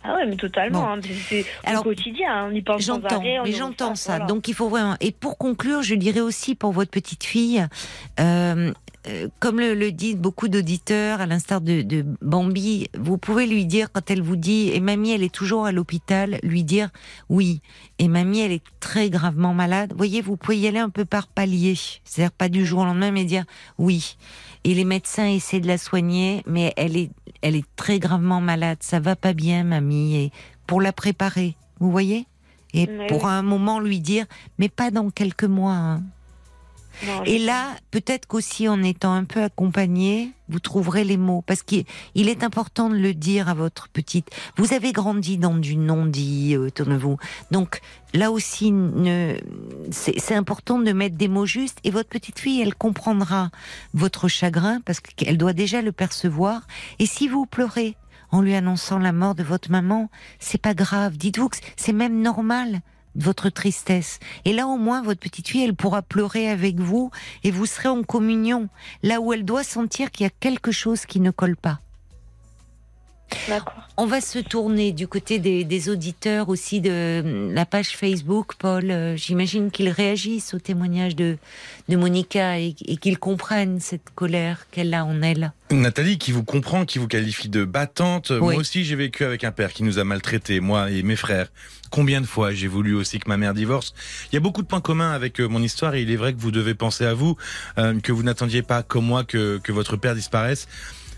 Ah 0.09 0.15
ouais, 0.15 0.27
mais 0.27 0.37
totalement. 0.37 0.81
Bon. 0.83 0.87
hein. 0.87 1.01
C'est 1.28 1.77
au 1.77 1.83
quotidien. 1.83 2.28
hein. 2.33 2.49
On 2.51 2.55
y 2.55 2.62
pense 2.62 2.83
sans 2.83 2.95
J'entends, 3.01 3.16
arrêt. 3.16 3.39
mais 3.45 3.53
j'entends 3.53 3.95
ça. 3.95 4.12
voilà. 4.12 4.27
Donc 4.27 4.49
il 4.49 4.55
faut 4.55 4.69
vraiment. 4.69 4.95
Et 5.01 5.11
pour 5.12 5.37
conclure, 5.39 5.83
je 5.83 5.95
dirais 5.95 6.20
aussi 6.20 6.55
pour 6.55 6.73
votre 6.73 6.91
petite 6.91 7.24
fille, 7.24 7.66
euh, 8.20 8.73
euh, 9.09 9.28
comme 9.41 9.61
le, 9.61 9.74
le 9.74 9.93
disent 9.93 10.16
beaucoup 10.16 10.49
d'auditeurs, 10.49 11.20
à 11.20 11.27
l'instar 11.27 11.61
de, 11.61 11.83
de 11.83 12.05
Bambi, 12.23 12.89
vous 12.99 13.19
pouvez 13.19 13.47
lui 13.47 13.65
dire 13.66 13.91
quand 13.93 14.11
elle 14.11 14.23
vous 14.23 14.37
dit 14.37 14.70
et 14.73 14.81
mamie 14.81 15.12
elle 15.12 15.23
est 15.23 15.33
toujours 15.35 15.66
à 15.66 15.73
l'hôpital, 15.73 16.39
lui 16.43 16.65
dire 16.65 16.91
oui. 17.28 17.61
Et 17.99 18.09
mamie 18.09 18.41
elle 18.41 18.53
est 18.53 18.65
très 18.81 19.11
gravement 19.11 19.55
malade. 19.55 19.91
Vous 19.93 19.97
voyez, 19.99 20.20
vous 20.23 20.37
pouvez 20.37 20.59
y 20.59 20.66
aller 20.69 20.78
un 20.81 20.91
peu 20.91 21.05
par 21.05 21.27
palier, 21.28 21.74
c'est-à-dire 22.05 22.33
pas 22.33 22.49
du 22.49 22.65
jour 22.66 22.81
au 22.81 22.85
lendemain, 22.85 23.11
mais 23.11 23.24
dire 23.24 23.45
oui. 23.78 24.16
Et 24.65 24.74
les 24.74 24.85
médecins 24.85 25.28
essaient 25.28 25.61
de 25.61 25.69
la 25.69 25.78
soigner, 25.78 26.43
mais 26.47 26.73
elle 26.77 26.97
est, 26.97 27.11
elle 27.47 27.55
est 27.56 27.77
très 27.77 28.01
gravement 28.01 28.40
malade. 28.40 28.78
Ça 28.81 28.98
va 28.98 29.14
pas 29.14 29.32
bien, 29.32 29.62
mamie. 29.62 30.16
Et 30.16 30.32
pour 30.66 30.81
la 30.81 30.93
préparer, 30.93 31.56
vous 31.78 31.93
voyez? 31.93 32.27
Et 32.74 32.89
Oui, 32.89 33.06
pour 33.09 33.28
un 33.28 33.43
moment 33.43 33.78
lui 33.78 34.01
dire, 34.01 34.27
mais 34.59 34.68
pas 34.68 34.90
dans 34.90 35.10
quelques 35.10 35.44
mois. 35.44 35.74
hein. 35.74 36.02
Non, 37.05 37.24
Et 37.24 37.39
là, 37.39 37.77
peut-être 37.90 38.27
qu'aussi 38.27 38.68
en 38.68 38.82
étant 38.82 39.12
un 39.12 39.24
peu 39.24 39.43
accompagné, 39.43 40.32
vous 40.48 40.60
trouverez 40.60 41.05
les 41.05 41.16
mots. 41.16 41.43
Parce 41.47 41.62
qu'il 41.62 41.85
il 42.14 42.28
est 42.28 42.43
important 42.43 42.89
de 42.89 42.97
le 42.97 43.14
dire 43.14 43.48
à 43.48 43.55
votre 43.55 43.89
petite. 43.89 44.31
Vous 44.56 44.73
avez 44.73 44.93
grandi 44.93 45.39
dans 45.39 45.55
du 45.55 45.77
non-dit 45.77 46.55
euh, 46.55 46.66
autour 46.66 46.86
de 46.86 46.97
vous. 46.97 47.18
Donc 47.51 47.81
là 48.14 48.31
aussi, 48.31 48.73
ne... 48.73 49.36
c'est 49.90 50.35
important 50.35 50.78
de 50.78 50.93
mettre 50.93 51.16
des 51.16 51.28
mots 51.28 51.47
justes. 51.47 51.78
Et 51.85 51.90
votre 51.90 52.09
petite 52.09 52.39
fille, 52.39 52.60
elle 52.60 52.74
comprendra 52.74 53.51
votre 53.94 54.28
chagrin 54.28 54.81
parce 54.85 55.01
qu'elle 55.01 55.39
doit 55.39 55.52
déjà 55.52 55.82
le 55.82 55.93
percevoir. 55.93 56.66
Et 56.98 57.06
si 57.06 57.28
vous 57.28 57.47
pleurez 57.47 57.97
en 58.31 58.40
lui 58.40 58.55
annonçant 58.55 58.98
la 58.98 59.12
mort 59.12 59.35
de 59.35 59.43
votre 59.43 59.70
maman, 59.70 60.10
c'est 60.39 60.60
pas 60.60 60.74
grave. 60.74 61.16
Dites-vous 61.16 61.48
que 61.48 61.59
c'est 61.77 61.93
même 61.93 62.20
normal 62.20 62.81
votre 63.17 63.49
tristesse. 63.49 64.19
Et 64.45 64.53
là, 64.53 64.67
au 64.67 64.77
moins, 64.77 65.03
votre 65.03 65.21
petite 65.21 65.49
fille, 65.49 65.65
elle 65.65 65.75
pourra 65.75 66.03
pleurer 66.03 66.49
avec 66.49 66.79
vous 66.79 67.11
et 67.45 67.51
vous 67.51 67.67
serez 67.67 67.89
en 67.89 68.03
communion, 68.03 68.69
là 69.03 69.21
où 69.21 69.33
elle 69.33 69.45
doit 69.45 69.65
sentir 69.65 70.11
qu'il 70.11 70.25
y 70.25 70.27
a 70.27 70.33
quelque 70.41 70.73
chose 70.73 71.07
qui 71.07 71.21
ne 71.21 71.31
colle 71.31 71.57
pas. 71.57 71.81
D'accord. 73.48 73.89
On 73.97 74.07
va 74.07 74.20
se 74.20 74.39
tourner 74.39 74.93
du 74.93 75.09
côté 75.09 75.39
des, 75.39 75.65
des 75.65 75.89
auditeurs 75.89 76.48
aussi 76.48 76.81
de 76.81 77.51
la 77.53 77.66
page 77.66 77.89
Facebook, 77.97 78.55
Paul. 78.59 78.90
Euh, 78.90 79.16
J'imagine 79.16 79.70
qu'ils 79.70 79.89
réagissent 79.89 80.55
au 80.55 80.59
témoignage 80.59 81.16
de, 81.16 81.36
de 81.89 81.97
Monica 81.97 82.61
et, 82.61 82.74
et 82.86 82.97
qu'ils 82.97 83.19
comprennent 83.19 83.81
cette 83.81 84.11
colère 84.15 84.66
qu'elle 84.70 84.94
a 84.94 85.05
en 85.05 85.23
elle. 85.23 85.53
Nathalie, 85.70 86.19
qui 86.19 86.31
vous 86.31 86.44
comprend, 86.44 86.85
qui 86.85 86.98
vous 86.98 87.09
qualifie 87.09 87.48
de 87.48 87.65
battante. 87.65 88.31
Oui. 88.31 88.39
Moi 88.39 88.57
aussi, 88.57 88.85
j'ai 88.85 88.97
vécu 88.97 89.24
avec 89.24 89.44
un 89.44 89.53
père 89.53 89.73
qui 89.73 89.82
nous 89.82 89.98
a 89.98 90.05
maltraités, 90.05 90.61
moi 90.61 90.90
et 90.90 91.03
mes 91.03 91.16
frères. 91.16 91.48
Combien 91.90 92.20
de 92.20 92.27
fois 92.27 92.53
j'ai 92.53 92.69
voulu 92.69 92.94
aussi 92.94 93.19
que 93.19 93.28
ma 93.28 93.36
mère 93.36 93.55
divorce? 93.55 93.94
Il 94.31 94.35
y 94.35 94.39
a 94.39 94.40
beaucoup 94.40 94.62
de 94.62 94.66
points 94.66 94.81
communs 94.81 95.12
avec 95.12 95.40
euh, 95.40 95.48
mon 95.48 95.62
histoire 95.62 95.94
et 95.94 96.03
il 96.03 96.11
est 96.11 96.16
vrai 96.16 96.32
que 96.32 96.40
vous 96.40 96.51
devez 96.53 96.74
penser 96.74 97.05
à 97.05 97.15
vous, 97.15 97.36
euh, 97.78 97.98
que 98.01 98.12
vous 98.12 98.23
n'attendiez 98.23 98.62
pas 98.62 98.82
comme 98.82 99.07
moi 99.07 99.24
que, 99.24 99.59
que 99.59 99.73
votre 99.73 99.97
père 99.97 100.15
disparaisse. 100.15 100.69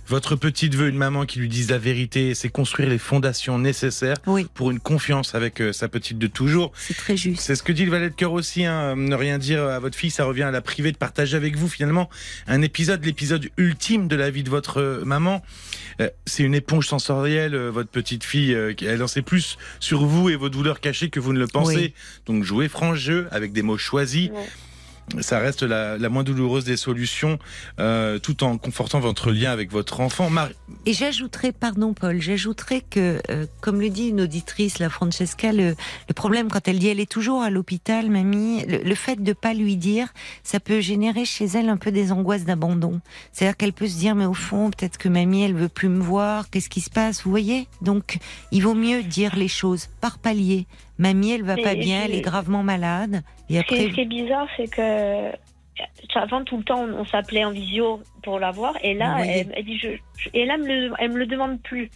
Votre 0.08 0.36
petite 0.36 0.74
veut 0.74 0.88
une 0.88 0.96
maman 0.96 1.26
qui 1.26 1.38
lui 1.38 1.48
dise 1.48 1.70
la 1.70 1.76
vérité, 1.76 2.34
c'est 2.34 2.48
construire 2.48 2.88
les 2.88 2.96
fondations 2.98 3.58
nécessaires 3.58 4.16
Oui, 4.26 4.46
pour 4.54 4.70
une 4.70 4.80
confiance 4.80 5.34
avec 5.34 5.60
euh, 5.60 5.72
sa 5.74 5.86
petite 5.88 6.16
de 6.18 6.26
toujours. 6.26 6.72
c'est 6.76 6.96
très 6.96 7.16
juste. 7.16 7.42
C'est 7.42 7.54
ce 7.54 7.62
que 7.62 7.72
dit 7.72 7.84
le 7.84 7.90
valet 7.90 8.08
de 8.08 8.14
cœur 8.14 8.32
aussi. 8.32 8.64
Hein. 8.64 8.96
Ne 8.96 9.14
rien 9.14 9.36
dire 9.36 9.62
à 9.64 9.78
votre 9.80 9.96
fille, 9.98 10.10
ça 10.10 10.24
revient 10.24 10.44
à 10.44 10.50
la 10.50 10.62
priver 10.62 10.92
de 10.92 10.96
partager 10.96 11.36
avec 11.36 11.56
vous 11.56 11.68
finalement 11.68 12.08
un 12.46 12.62
épisode, 12.62 13.04
l'épisode 13.04 13.48
ultime 13.58 14.08
de 14.08 14.16
la 14.16 14.30
vie 14.30 14.42
de 14.42 14.50
votre 14.50 14.80
euh, 14.80 15.04
maman. 15.04 15.42
Euh, 16.00 16.08
c'est 16.24 16.42
une 16.42 16.54
éponge 16.54 16.86
sensorielle, 16.88 17.54
euh, 17.54 17.68
votre 17.70 17.90
petite 17.90 18.24
fille. 18.24 18.54
euh, 18.54 18.72
qui- 18.72 18.86
elle 18.86 19.02
en 19.02 19.08
sait 19.08 19.20
plus 19.22 19.58
sur 19.78 20.06
vous 20.06 20.30
et 20.30 20.36
vos 20.36 20.48
douleurs 20.48 20.80
cachées 20.80 21.10
que 21.10 21.20
vous 21.20 21.34
ne 21.34 21.38
le 21.38 21.46
pensez. 21.48 21.76
Oui. 21.76 21.94
Donc 22.26 22.44
jouez 22.44 22.68
franc 22.68 22.94
jeu 22.94 23.28
avec 23.30 23.52
des 23.52 23.60
mots 23.62 23.76
choisis. 23.76 24.30
Ouais. 24.30 24.36
Ça 25.20 25.38
reste 25.38 25.62
la, 25.62 25.98
moins 26.08 26.24
douloureuse 26.24 26.64
des 26.64 26.76
solutions, 26.76 27.38
euh, 27.80 28.18
tout 28.18 28.44
en 28.44 28.58
confortant 28.58 29.00
votre 29.00 29.30
lien 29.30 29.50
avec 29.50 29.70
votre 29.70 30.00
enfant. 30.00 30.30
Et 30.86 30.92
j'ajouterais, 30.92 31.52
pardon 31.52 31.94
Paul, 31.94 32.20
j'ajouterais 32.20 32.82
que, 32.82 33.20
euh, 33.30 33.46
comme 33.60 33.80
le 33.80 33.90
dit 33.90 34.08
une 34.08 34.22
auditrice, 34.22 34.78
la 34.78 34.90
Francesca, 34.90 35.52
le, 35.52 35.74
le 36.08 36.14
problème 36.14 36.48
quand 36.48 36.68
elle 36.68 36.78
dit 36.78 36.88
elle 36.88 37.00
est 37.00 37.10
toujours 37.10 37.42
à 37.42 37.50
l'hôpital, 37.50 38.10
mamie, 38.10 38.64
le, 38.66 38.78
le 38.78 38.94
fait 38.94 39.22
de 39.22 39.32
pas 39.32 39.54
lui 39.54 39.76
dire, 39.76 40.08
ça 40.42 40.60
peut 40.60 40.80
générer 40.80 41.24
chez 41.24 41.46
elle 41.46 41.68
un 41.68 41.76
peu 41.76 41.90
des 41.90 42.12
angoisses 42.12 42.44
d'abandon. 42.44 43.00
C'est-à-dire 43.32 43.56
qu'elle 43.56 43.72
peut 43.72 43.88
se 43.88 43.96
dire, 43.96 44.14
mais 44.14 44.26
au 44.26 44.34
fond, 44.34 44.70
peut-être 44.70 44.98
que 44.98 45.08
mamie, 45.08 45.42
elle 45.42 45.54
veut 45.54 45.68
plus 45.68 45.88
me 45.88 46.02
voir, 46.02 46.50
qu'est-ce 46.50 46.68
qui 46.68 46.80
se 46.80 46.90
passe, 46.90 47.22
vous 47.22 47.30
voyez? 47.30 47.66
Donc, 47.82 48.18
il 48.52 48.62
vaut 48.62 48.74
mieux 48.74 49.02
dire 49.02 49.36
les 49.36 49.48
choses 49.48 49.88
par 50.00 50.18
palier. 50.18 50.66
Mamie, 50.98 51.32
elle 51.32 51.42
va 51.44 51.56
pas 51.56 51.74
bien, 51.74 52.02
elle 52.04 52.14
est 52.14 52.20
gravement 52.20 52.62
malade. 52.62 53.22
Et 53.48 53.54
Ce 53.54 53.54
qui 53.54 53.54
est- 53.54 53.58
après, 53.60 53.76
ce 53.90 53.94
qui 53.94 54.00
est 54.00 54.04
bizarre, 54.04 54.48
c'est 54.56 54.68
que 54.68 55.30
avant 56.16 56.42
tout 56.42 56.56
le 56.56 56.64
temps, 56.64 56.80
on, 56.82 56.92
on 57.00 57.04
s'appelait 57.06 57.44
en 57.44 57.52
visio 57.52 58.00
pour 58.24 58.40
la 58.40 58.50
voir, 58.50 58.74
et 58.82 58.94
là, 58.94 59.18
elle, 59.24 59.52
elle 59.56 59.64
dit, 59.64 59.78
je, 59.78 59.88
je- 60.16 60.28
et 60.34 60.44
là, 60.44 60.54
elle 60.56 60.62
me, 60.62 60.66
le- 60.88 60.94
elle 60.98 61.12
me 61.12 61.18
le 61.18 61.26
demande 61.26 61.60
plus. 61.62 61.88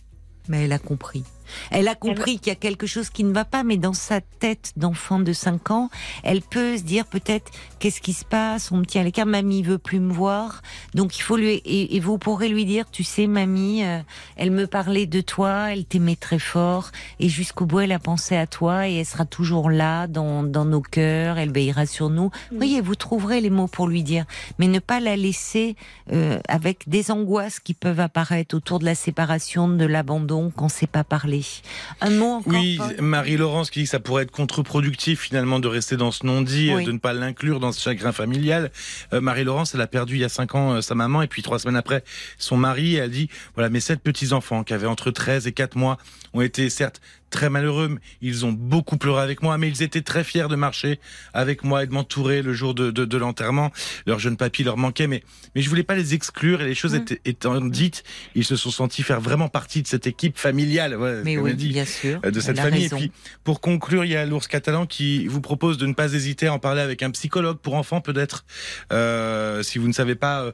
Mais 0.49 0.65
elle 0.65 0.73
a 0.73 0.79
compris. 0.79 1.25
Elle 1.71 1.89
a 1.89 1.95
compris 1.95 2.39
qu'il 2.39 2.49
y 2.49 2.57
a 2.57 2.57
quelque 2.57 2.87
chose 2.87 3.11
qui 3.11 3.25
ne 3.25 3.33
va 3.33 3.45
pas, 3.45 3.63
mais 3.63 3.77
dans 3.77 3.93
sa 3.93 4.21
tête 4.21 4.73
d'enfant 4.77 5.21
de 5.21 5.33
5 5.33 5.71
ans, 5.71 5.91
elle 6.23 6.43
peut 6.43 6.77
se 6.77 6.83
dire 6.83 7.07
peut-être 7.07 7.51
qu'est-ce 7.79 8.01
qui 8.01 8.13
se 8.13 8.25
passe, 8.25 8.73
on 8.73 8.79
me 8.79 8.85
tient 8.85 9.03
à 9.03 9.05
l'écart, 9.05 9.27
mamie 9.27 9.63
veut 9.63 9.79
plus 9.79 10.01
me 10.01 10.13
voir. 10.13 10.63
Donc 10.95 11.19
il 11.19 11.23
faut 11.23 11.37
lui 11.37 11.55
et, 11.65 11.97
et 11.97 12.01
vous 12.01 12.19
pourrez 12.19 12.49
lui 12.49 12.65
dire, 12.65 12.91
tu 12.91 13.05
sais 13.05 13.27
mamie, 13.27 13.85
euh, 13.85 14.01
elle 14.37 14.51
me 14.51 14.67
parlait 14.67 15.07
de 15.07 15.21
toi, 15.21 15.73
elle 15.73 15.85
t'aimait 15.85 16.17
très 16.17 16.39
fort 16.39 16.91
et 17.21 17.29
jusqu'au 17.29 17.67
bout 17.67 17.81
elle 17.81 17.93
a 17.93 17.99
pensé 17.99 18.37
à 18.37 18.47
toi 18.47 18.89
et 18.89 18.97
elle 18.97 19.07
sera 19.07 19.25
toujours 19.25 19.71
là 19.71 20.07
dans, 20.07 20.43
dans 20.43 20.65
nos 20.65 20.81
cœurs, 20.81 21.39
elle 21.39 21.53
veillera 21.53 21.87
sur 21.87 22.11
nous. 22.11 22.31
Vous 22.51 22.57
voyez, 22.57 22.81
vous 22.81 22.95
trouverez 22.95 23.41
les 23.41 23.51
mots 23.51 23.67
pour 23.67 23.87
lui 23.87 24.03
dire, 24.03 24.25
mais 24.59 24.69
ne 24.69 24.79
pas 24.79 25.01
la 25.01 25.17
laisser 25.17 25.77
euh, 26.13 26.39
avec 26.49 26.89
des 26.89 27.11
angoisses 27.11 27.61
qui 27.61 27.75
peuvent 27.75 28.01
apparaître 28.01 28.57
autour 28.57 28.79
de 28.79 28.85
la 28.85 28.95
séparation, 28.95 29.69
de 29.69 29.85
l'abandon, 29.85 30.51
qu'on 30.51 30.67
ne 30.67 30.71
sait 30.71 30.87
pas 30.87 31.05
parler. 31.41 31.45
Un 32.01 32.11
mot 32.11 32.27
encore 32.35 32.53
Oui, 32.53 32.79
Marie-Laurence 33.01 33.71
qui 33.71 33.81
dit 33.81 33.85
que 33.85 33.91
ça 33.91 34.01
pourrait 34.01 34.25
être 34.25 34.31
contre-productif 34.31 35.21
finalement 35.21 35.61
de 35.61 35.69
rester 35.69 35.97
dans 35.97 36.11
ce 36.11 36.27
non-dit, 36.27 36.73
Oui. 36.75 36.83
euh, 36.83 36.87
de 36.87 36.93
ne 36.93 36.99
pas 36.99 37.13
l'inclure 37.13 37.61
dans 37.61 37.73
ce 37.73 37.81
chagrin 37.81 38.13
familial. 38.13 38.71
Euh, 39.13 39.21
Marie-Laurence, 39.21 39.75
elle 39.75 39.81
a 39.81 39.87
perdu 39.87 40.17
il 40.17 40.21
y 40.21 40.25
a 40.25 40.29
cinq 40.29 40.55
ans 40.55 40.75
euh, 40.75 40.81
sa 40.81 40.95
maman 40.95 41.23
et 41.23 41.27
puis 41.27 41.43
trois 41.43 41.59
semaines 41.59 41.77
après 41.77 42.05
son 42.39 42.57
mari. 42.57 42.97
Elle 42.97 43.11
dit, 43.11 43.29
voilà, 43.55 43.69
mes 43.71 43.81
sept 43.81 44.01
petits-enfants 44.01 44.65
qui 44.65 44.75
avaient 44.75 44.87
entre 44.87 45.11
13 45.11 45.47
et 45.47 45.53
4 45.53 45.77
mois 45.77 45.99
ont 46.35 46.41
été 46.41 46.69
certes 46.71 47.01
très 47.33 47.51
malheureux, 47.51 47.99
ils 48.21 48.47
ont 48.47 48.53
beaucoup 48.53 48.97
pleuré 48.97 49.21
avec 49.23 49.43
moi, 49.43 49.59
mais 49.59 49.69
ils 49.69 49.83
étaient 49.83 50.03
très 50.03 50.23
fiers 50.23 50.47
de 50.49 50.55
marcher 50.55 51.01
avec 51.35 51.65
moi 51.65 51.83
et 51.83 51.87
de 51.89 51.93
m'entourer 51.93 52.43
le 52.43 52.53
jour 52.53 52.75
de, 52.75 52.91
de, 52.93 53.05
de 53.05 53.17
l'enterrement. 53.17 53.73
Leur 54.07 54.21
jeune 54.21 54.37
papy 54.37 54.63
leur 54.63 54.77
manquait, 54.77 55.09
mais, 55.09 55.25
mais 55.57 55.63
je 55.63 55.69
voulais 55.69 55.83
pas 55.83 55.97
les 55.97 56.15
exclure 56.15 56.63
et 56.63 56.67
les 56.67 56.75
choses 56.77 56.93
Mm. 56.93 56.97
étaient, 57.03 57.21
étant 57.25 57.61
dites, 57.61 58.05
ils 58.35 58.45
se 58.45 58.55
sont 58.55 58.71
sentis 58.71 59.03
faire 59.03 59.21
vraiment 59.21 59.49
partie 59.49 59.83
de 59.83 59.89
cette 59.89 60.07
équipe 60.07 60.39
familiale. 60.39 60.95
Ouais, 60.97 61.23
Mais 61.25 61.39
oui, 61.39 61.55
dit 61.55 61.71
bien 61.71 61.85
sûr. 61.87 62.21
euh, 62.25 62.31
de 62.31 62.39
cette 62.41 62.59
famille. 62.61 62.83
raison. 62.83 62.97
Et 62.97 63.01
puis, 63.01 63.13
pour 63.45 63.61
conclure, 63.61 64.05
il 64.05 64.11
y 64.13 64.17
a 64.17 64.25
l'ours 64.27 64.47
catalan 64.47 64.87
qui 64.87 65.27
vous 65.27 65.41
propose 65.41 65.79
de 65.79 65.87
ne 65.87 65.95
pas 65.95 66.13
hésiter 66.13 66.47
à 66.49 66.53
en 66.55 66.59
parler 66.59 66.83
avec 66.83 67.03
un 67.03 67.11
psychologue 67.11 67.57
pour 67.59 67.75
enfants, 67.75 68.01
peut-être, 68.03 68.45
euh, 68.93 69.63
si 69.63 69.79
vous 69.79 69.89
ne 69.89 69.93
savez 69.93 70.15
pas 70.15 70.43
euh, 70.43 70.53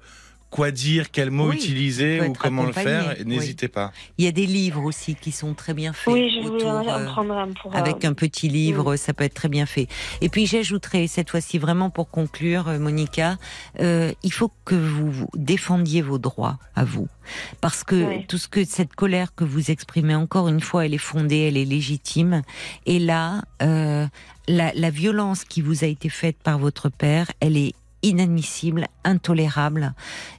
quoi 0.50 0.70
dire, 0.70 1.10
quel 1.10 1.30
mot 1.30 1.50
Oui, 1.50 1.56
utiliser 1.56 2.20
ou 2.22 2.32
comment 2.32 2.64
le 2.64 2.72
faire, 2.72 3.14
oui. 3.18 3.24
n'hésitez 3.26 3.68
pas. 3.68 3.92
Il 4.16 4.24
y 4.24 4.28
a 4.28 4.32
des 4.32 4.46
livres 4.46 4.82
aussi 4.84 5.14
qui 5.14 5.30
sont 5.32 5.54
très 5.54 5.74
bien 5.74 5.92
faits. 5.92 6.14
Oui, 6.14 6.30
je 6.34 6.46
voulais 6.46 6.64
autour, 6.64 6.70
en 6.70 6.88
euh, 7.00 7.04
prendre 7.06 7.34
un 7.34 7.52
pour. 7.52 7.74
Avec 7.76 8.04
euh, 8.04 8.08
un 8.08 8.14
petit 8.14 8.48
livre, 8.48 8.96
ça 8.96 9.12
peut 9.12 9.24
être 9.24 9.34
très 9.34 9.48
bien 9.48 9.66
fait. 9.66 9.88
Et 10.20 10.28
puis 10.28 10.46
j'ajouterai 10.46 11.06
cette 11.06 11.30
fois-ci 11.30 11.58
vraiment 11.58 11.90
pour 11.90 12.08
conclure, 12.10 12.68
euh, 12.68 12.78
Monica, 12.78 13.36
euh, 13.80 14.12
il 14.22 14.32
faut 14.32 14.50
que 14.64 14.74
vous 14.74 15.10
vous 15.10 15.28
défendiez 15.34 16.02
vos 16.02 16.18
droits 16.18 16.58
à 16.74 16.84
vous, 16.84 17.08
parce 17.60 17.84
que 17.84 17.96
Oui. 17.96 18.26
tout 18.26 18.38
ce 18.38 18.48
que 18.48 18.64
cette 18.64 18.94
colère 18.94 19.34
que 19.34 19.44
vous 19.44 19.70
exprimez 19.70 20.14
encore 20.14 20.48
une 20.48 20.60
fois, 20.60 20.86
elle 20.86 20.94
est 20.94 20.98
fondée, 20.98 21.40
elle 21.48 21.56
est 21.56 21.64
légitime. 21.64 22.42
Et 22.86 22.98
là, 22.98 23.42
euh, 23.62 24.06
la, 24.48 24.72
la 24.74 24.90
violence 24.90 25.44
qui 25.44 25.60
vous 25.60 25.84
a 25.84 25.86
été 25.86 26.08
faite 26.08 26.36
par 26.42 26.58
votre 26.58 26.88
père, 26.88 27.30
elle 27.40 27.56
est 27.56 27.74
inadmissible, 28.02 28.86
intolérable. 29.04 29.94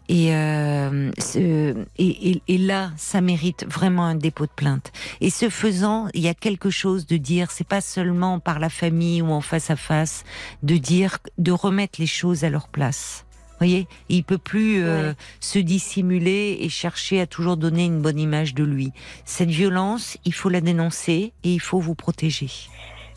Et, 0.07 0.33
euh, 0.33 1.11
ce- 1.19 1.75
et, 1.97 2.29
et- 2.31 2.41
et 2.47 2.57
là, 2.57 2.91
ça 2.97 3.21
mérite 3.21 3.65
vraiment 3.69 4.05
un 4.05 4.15
dépôt 4.15 4.45
de 4.45 4.51
plainte. 4.55 4.91
Et 5.21 5.29
ce 5.29 5.49
faisant, 5.49 6.07
il 6.13 6.21
y 6.21 6.27
a 6.27 6.33
quelque 6.33 6.69
chose 6.69 7.05
de 7.05 7.17
dire, 7.17 7.51
c'est 7.51 7.67
pas 7.67 7.81
seulement 7.81 8.39
par 8.39 8.59
la 8.59 8.69
famille 8.69 9.21
ou 9.21 9.31
en 9.31 9.41
face 9.41 9.69
à 9.69 9.75
face, 9.75 10.23
de 10.63 10.77
dire, 10.77 11.19
de 11.37 11.51
remettre 11.51 11.99
les 11.99 12.07
choses 12.07 12.43
à 12.43 12.49
leur 12.49 12.67
place. 12.69 13.25
Vous 13.51 13.65
voyez, 13.65 13.87
il 14.07 14.23
peut 14.23 14.37
plus 14.37 14.81
euh, 14.81 15.09
Ouais. 15.09 15.15
se 15.41 15.59
dissimuler 15.59 16.57
et 16.61 16.69
chercher 16.69 17.19
à 17.19 17.27
toujours 17.27 17.57
donner 17.57 17.83
une 17.85 18.01
bonne 18.01 18.17
image 18.17 18.53
de 18.55 18.63
lui. 18.63 18.93
Cette 19.25 19.49
violence, 19.49 20.17
il 20.23 20.33
faut 20.33 20.47
la 20.47 20.61
dénoncer 20.61 21.33
et 21.43 21.53
il 21.53 21.59
faut 21.59 21.79
vous 21.81 21.93
protéger. 21.95 22.49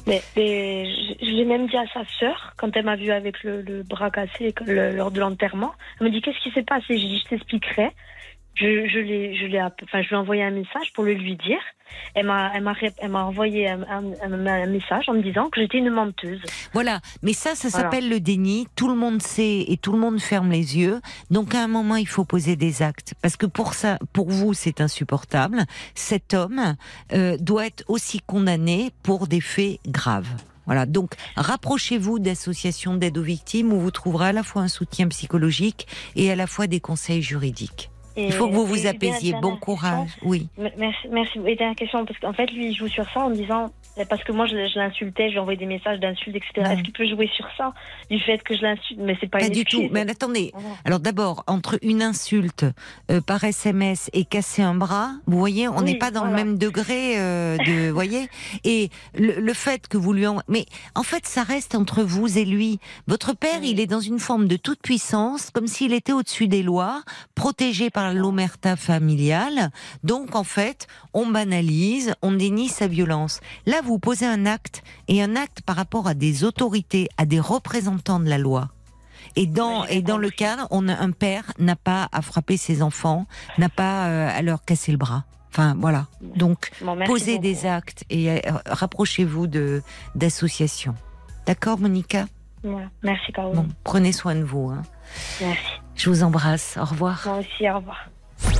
Mais, 0.07 0.23
mais 0.37 0.85
je, 1.21 1.31
l'ai 1.31 1.45
même 1.45 1.69
dit 1.69 1.77
à 1.77 1.87
sa 1.93 2.03
sœur 2.19 2.55
quand 2.57 2.77
elle 2.77 2.85
m'a 2.85 2.97
vu 2.97 3.11
avec 3.11 3.43
le, 3.45 3.63
le 3.63 3.83
bras 3.83 4.11
cassé 4.11 4.55
le- 4.67 4.97
lors 4.97 5.11
de 5.11 5.21
l'enterrement. 5.21 5.73
Elle 6.01 6.09
me 6.09 6.13
dit 6.13 6.21
qu'est-ce 6.21 6.41
qui 6.41 6.51
s'est 6.51 6.65
passé? 6.65 6.99
J'ai 6.99 7.09
dit 7.09 7.23
je 7.25 7.29
t'expliquerai. 7.29 7.91
Je, 8.55 8.87
je 8.87 8.99
l'ai, 8.99 9.35
je 9.37 9.47
l'ai, 9.47 9.61
enfin 9.63 10.03
je 10.03 10.09
lui 10.09 10.15
ai 10.15 10.19
envoyé 10.19 10.43
un 10.43 10.51
message 10.51 10.93
pour 10.95 11.05
le 11.05 11.15
lui 11.15 11.37
dire. 11.37 11.61
Elle 12.15 12.27
m'a, 12.27 12.51
elle 12.55 12.63
m'a, 12.63 12.75
elle 12.99 13.11
m'a 13.11 13.25
envoyé 13.25 13.69
un, 13.69 13.83
un- 13.83 14.13
un- 14.23 14.47
un 14.47 14.67
message 14.67 15.05
en 15.09 15.15
me 15.15 15.23
disant 15.23 15.51
que 15.51 15.61
j'étais 15.61 15.79
une 15.79 15.91
menteuse. 15.91 16.41
Voilà, 16.73 17.01
mais 17.23 17.33
ça, 17.35 17.55
ça 17.55 17.69
Voilà. 17.69 17.85
s'appelle 17.91 18.09
le 18.09 18.19
déni. 18.21 18.67
Tout 18.77 18.89
le 18.89 18.95
monde 18.95 19.21
sait 19.21 19.65
et 19.69 19.77
tout 19.77 19.93
le 19.93 19.99
monde 19.99 20.19
ferme 20.21 20.51
les 20.51 20.79
yeux. 20.79 21.01
Donc 21.31 21.55
à 21.55 21.63
un 21.63 21.69
moment, 21.69 21.97
il 21.97 22.09
faut 22.09 22.25
poser 22.25 22.57
des 22.57 22.83
actes, 22.83 23.15
parce 23.23 23.37
que 23.37 23.45
pour 23.47 23.75
ça, 23.75 23.99
pour 24.15 24.31
vous, 24.31 24.55
c'est 24.55 24.81
insupportable. 24.81 25.65
Cet 25.95 26.33
homme 26.35 26.77
euh, 27.13 27.37
doit 27.39 27.67
être 27.67 27.85
aussi 27.89 28.21
condamné 28.21 28.91
pour 29.03 29.27
des 29.29 29.41
faits 29.43 29.79
graves. 29.87 30.29
Voilà, 30.65 30.87
donc 30.87 31.15
rapprochez-vous 31.37 32.21
d'associations 32.21 32.95
d'aide 32.95 33.19
aux 33.19 33.23
victimes 33.23 33.73
où 33.73 33.81
vous 33.81 33.91
trouverez 33.91 34.29
à 34.29 34.33
la 34.33 34.43
fois 34.45 34.63
un 34.63 34.69
soutien 34.69 35.09
psychologique 35.09 35.87
et 36.17 36.31
à 36.31 36.37
la 36.37 36.47
fois 36.47 36.67
des 36.69 36.81
conseils 36.81 37.21
juridiques. 37.23 37.91
Il 38.17 38.33
faut 38.33 38.49
que 38.49 38.55
vous 38.55 38.67
vous 38.67 38.87
apaisiez. 38.87 39.35
Bon 39.41 39.57
courage. 39.57 40.11
Oui. 40.23 40.49
Merci, 40.59 41.09
merci. 41.11 41.39
Et 41.47 41.57
dernière 41.57 41.77
question, 41.77 42.05
parce 42.05 42.19
qu'en 42.19 42.33
fait, 42.33 42.51
lui, 42.53 42.69
il 42.69 42.75
joue 42.75 42.89
sur 42.89 43.09
ça 43.11 43.21
en 43.21 43.31
disant, 43.31 43.71
parce 44.09 44.25
que 44.25 44.33
moi, 44.33 44.47
je, 44.47 44.53
je 44.53 44.79
l'insultais, 44.79 45.29
je 45.29 45.33
lui 45.35 45.39
envoyais 45.39 45.59
des 45.59 45.67
messages 45.67 46.01
d'insultes, 46.01 46.37
etc. 46.37 46.73
Est-ce 46.73 46.83
qu'il 46.83 46.93
peut 46.93 47.07
jouer 47.07 47.31
sur 47.37 47.47
ça, 47.57 47.75
du 48.11 48.19
fait 48.21 48.43
que 48.43 48.57
je 48.57 48.63
l'insulte? 48.63 48.99
Mais 49.01 49.17
c'est 49.21 49.27
pas, 49.31 49.39
Pas 49.39 49.47
une 49.47 49.53
du 49.53 49.61
excuse. 49.61 49.87
tout. 49.87 49.89
Mais 49.93 50.09
attendez. 50.11 50.53
Alors 50.85 50.99
d'abord, 51.01 51.45
entre 51.47 51.79
une 51.83 52.03
insulte 52.03 52.65
euh, 53.11 53.21
par 53.21 53.45
SMS 53.45 54.09
et 54.15 54.25
casser 54.25 54.63
un 54.63 54.75
bras, 54.75 55.11
vous 55.27 55.39
voyez, 55.39 55.69
on 55.69 55.83
n'est 55.83 55.93
Oui, 55.93 55.99
pas 55.99 56.11
dans 56.11 56.25
le 56.25 56.33
même 56.33 56.57
degré 56.57 57.19
euh, 57.21 57.57
de, 57.59 57.89
vous 57.89 57.95
voyez. 58.03 58.29
Et 58.65 58.89
le, 59.15 59.39
le 59.41 59.53
fait 59.55 59.87
que 59.89 59.99
vous 59.99 60.13
lui 60.15 60.27
en... 60.27 60.41
mais 60.49 60.65
en 60.95 61.03
fait, 61.03 61.27
ça 61.27 61.43
reste 61.43 61.75
entre 61.75 62.03
vous 62.03 62.39
et 62.39 62.45
lui. 62.47 62.79
Votre 63.09 63.35
père, 63.37 63.59
Oui. 63.61 63.71
il 63.73 63.81
est 63.81 63.87
dans 63.87 64.01
une 64.01 64.19
forme 64.19 64.49
de 64.49 64.57
toute 64.57 64.81
puissance, 64.81 65.51
comme 65.51 65.67
s'il 65.67 65.93
était 65.93 66.13
au-dessus 66.13 66.49
des 66.49 66.63
lois, 66.63 67.03
protégé 67.35 67.91
par 67.91 68.15
l'omerta 68.15 68.77
familiale. 68.77 69.71
Donc 70.03 70.35
en 70.35 70.45
fait, 70.45 70.87
on 71.13 71.27
banalise, 71.27 72.15
on 72.23 72.33
dénie 72.33 72.69
sa 72.69 72.87
violence. 72.87 73.41
Là, 73.67 73.81
vous 73.83 73.99
posez 73.99 74.27
un 74.27 74.47
acte 74.47 74.83
et 75.09 75.23
un 75.23 75.37
acte 75.37 75.61
par 75.63 75.77
rapport 75.77 76.07
à 76.07 76.15
des 76.15 76.45
autorités, 76.45 77.09
à 77.19 77.27
des 77.27 77.41
représentants 77.41 78.21
de 78.21 78.29
la 78.29 78.39
loi. 78.39 78.69
Et 79.37 79.47
dans, 79.47 79.85
et 79.87 80.03
dans 80.03 80.19
le 80.19 80.31
cadre, 80.31 80.67
on 80.71 80.89
a, 80.89 80.95
un 80.97 81.11
père 81.13 81.45
n'a 81.59 81.77
pas 81.77 82.09
à 82.13 82.23
frapper 82.23 82.57
ses 82.57 82.83
enfants, 82.83 83.27
n'a 83.59 83.69
pas 83.69 84.07
euh, 84.09 84.29
à 84.39 84.43
leur 84.43 84.65
casser 84.65 84.93
le 84.93 84.99
bras. 84.99 85.25
Enfin, 85.51 85.75
voilà. 85.79 86.07
Donc, 86.21 86.71
Bon, 86.83 86.99
posez 87.05 87.33
beaucoup. 87.33 87.43
des 87.43 87.67
actes 87.67 88.05
et 88.11 88.31
euh, 88.31 88.39
rapprochez-vous 88.67 89.47
de 89.47 89.83
d'associations. 90.15 90.95
D'accord, 91.47 91.79
Monica? 91.79 92.27
Ouais. 92.65 92.87
Merci, 93.03 93.33
Caroline. 93.33 93.63
Bon, 93.63 93.69
prenez 93.85 94.13
soin 94.13 94.35
de 94.35 94.43
vous. 94.45 94.71
hein. 94.71 94.83
Merci. 95.41 95.63
Je 95.95 96.09
vous 96.09 96.23
embrasse. 96.23 96.79
Au 96.81 96.85
revoir. 96.85 97.23
Moi 97.27 97.39
aussi, 97.39 97.69
au 97.71 97.77
revoir. 97.77 98.09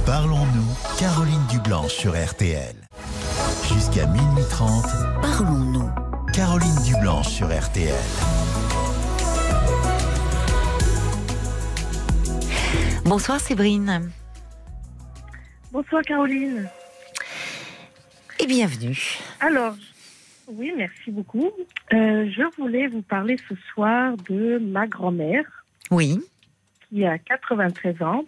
Parlons-nous, 0.07 0.97
Caroline 0.99 1.47
Dublanche 1.51 1.93
sur 1.93 2.13
RTL. 2.13 2.75
Jusqu'à 3.73 4.07
minuit 4.07 4.45
30, 4.51 4.85
Parlons-nous. 5.21 5.91
Caroline 6.33 6.77
Dublanche 6.85 7.29
sur 7.29 7.47
RTL. 7.47 7.93
Bonsoir, 13.05 13.41
Séverine. 13.41 14.11
Bonsoir 15.73 16.03
Caroline. 16.03 16.69
Et 18.41 18.47
bienvenue. 18.47 19.19
Alors, 19.41 19.75
oui, 20.49 20.73
merci 20.77 21.11
beaucoup. 21.11 21.51
Euh, 21.93 22.31
je 22.31 22.43
voulais 22.61 22.89
vous 22.89 23.03
parler 23.03 23.37
ce 23.49 23.55
soir 23.73 24.17
de 24.29 24.59
ma 24.59 24.87
grand-mère 24.87 25.45
Oui, 25.91 26.21
qui 26.89 27.05
a 27.05 27.19
93 27.19 28.03
ans, 28.03 28.25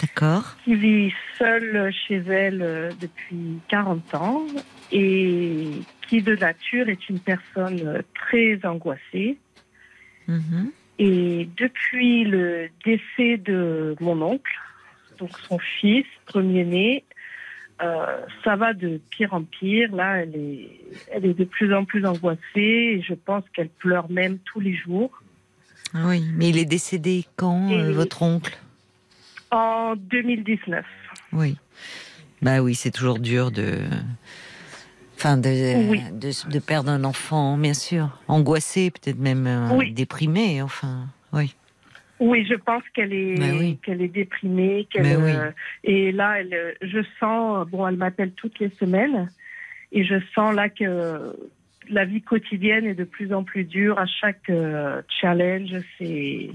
d'accord. 0.00 0.56
qui 0.64 0.74
vit 0.74 1.12
seule 1.38 1.92
chez 1.92 2.22
elle 2.28 2.62
euh, 2.62 2.90
depuis 3.00 3.58
40 3.68 4.14
ans 4.14 4.46
et 4.92 5.70
qui 6.08 6.22
de 6.22 6.36
nature 6.36 6.88
est 6.88 7.08
une 7.08 7.18
personne 7.18 7.80
euh, 7.84 8.02
très 8.14 8.58
angoissée. 8.64 9.38
Mhm. 10.28 10.70
Et 10.98 11.48
depuis 11.56 12.24
le 12.24 12.68
décès 12.84 13.36
de 13.36 13.96
mon 14.00 14.22
oncle, 14.22 14.52
donc 15.18 15.30
son 15.48 15.58
fils, 15.58 16.06
premier-né, 16.26 17.04
euh, 17.82 18.20
ça 18.42 18.56
va 18.56 18.72
de 18.72 19.00
pire 19.10 19.34
en 19.34 19.42
pire. 19.42 19.94
Là, 19.94 20.22
elle 20.22 20.34
est, 20.34 20.80
elle 21.12 21.26
est 21.26 21.34
de 21.34 21.44
plus 21.44 21.74
en 21.74 21.84
plus 21.84 22.06
angoissée 22.06 22.40
et 22.56 23.02
je 23.02 23.14
pense 23.14 23.44
qu'elle 23.52 23.68
pleure 23.68 24.10
même 24.10 24.38
tous 24.38 24.60
les 24.60 24.74
jours. 24.74 25.10
Oui, 25.94 26.24
mais 26.34 26.48
il 26.48 26.58
est 26.58 26.64
décédé 26.64 27.24
quand, 27.36 27.68
Et- 27.68 27.92
votre 27.92 28.22
oncle? 28.22 28.58
En 29.56 29.96
2019. 29.96 30.84
Oui. 31.32 31.56
Bah 32.42 32.60
oui, 32.60 32.74
c'est 32.74 32.90
toujours 32.90 33.18
dur 33.18 33.50
de. 33.50 33.78
Enfin, 35.14 35.38
de, 35.38 35.88
Oui. 35.88 36.02
de, 36.12 36.50
de 36.52 36.58
perdre 36.58 36.90
un 36.90 37.04
enfant, 37.04 37.56
bien 37.56 37.72
sûr. 37.72 38.10
Angoissé, 38.28 38.90
peut-être 38.90 39.18
même 39.18 39.46
euh, 39.46 39.70
Oui. 39.74 39.92
déprimé, 39.92 40.60
enfin. 40.60 41.06
Oui. 41.32 41.54
Oui, 42.20 42.46
je 42.46 42.54
pense 42.54 42.82
qu'elle 42.94 43.14
est, 43.14 43.50
oui. 43.58 43.78
qu'elle 43.82 44.02
est 44.02 44.08
déprimée. 44.08 44.86
qu'elle, 44.90 45.04
Mais 45.04 45.16
oui. 45.16 45.32
euh, 45.34 45.50
et 45.84 46.12
là, 46.12 46.40
elle, 46.40 46.76
je 46.82 46.98
sens, 47.18 47.66
bon, 47.68 47.86
elle 47.88 47.96
m'appelle 47.96 48.32
toutes 48.32 48.58
les 48.58 48.68
semaines, 48.78 49.30
et 49.90 50.04
je 50.04 50.16
sens 50.34 50.54
là 50.54 50.68
que 50.68 51.34
la 51.88 52.04
vie 52.04 52.20
quotidienne 52.20 52.84
est 52.84 52.94
de 52.94 53.04
plus 53.04 53.32
en 53.32 53.42
plus 53.42 53.64
dure. 53.64 53.98
À 53.98 54.04
chaque 54.06 54.50
euh, 54.50 55.00
challenge, 55.20 55.74
c'est 55.96 56.50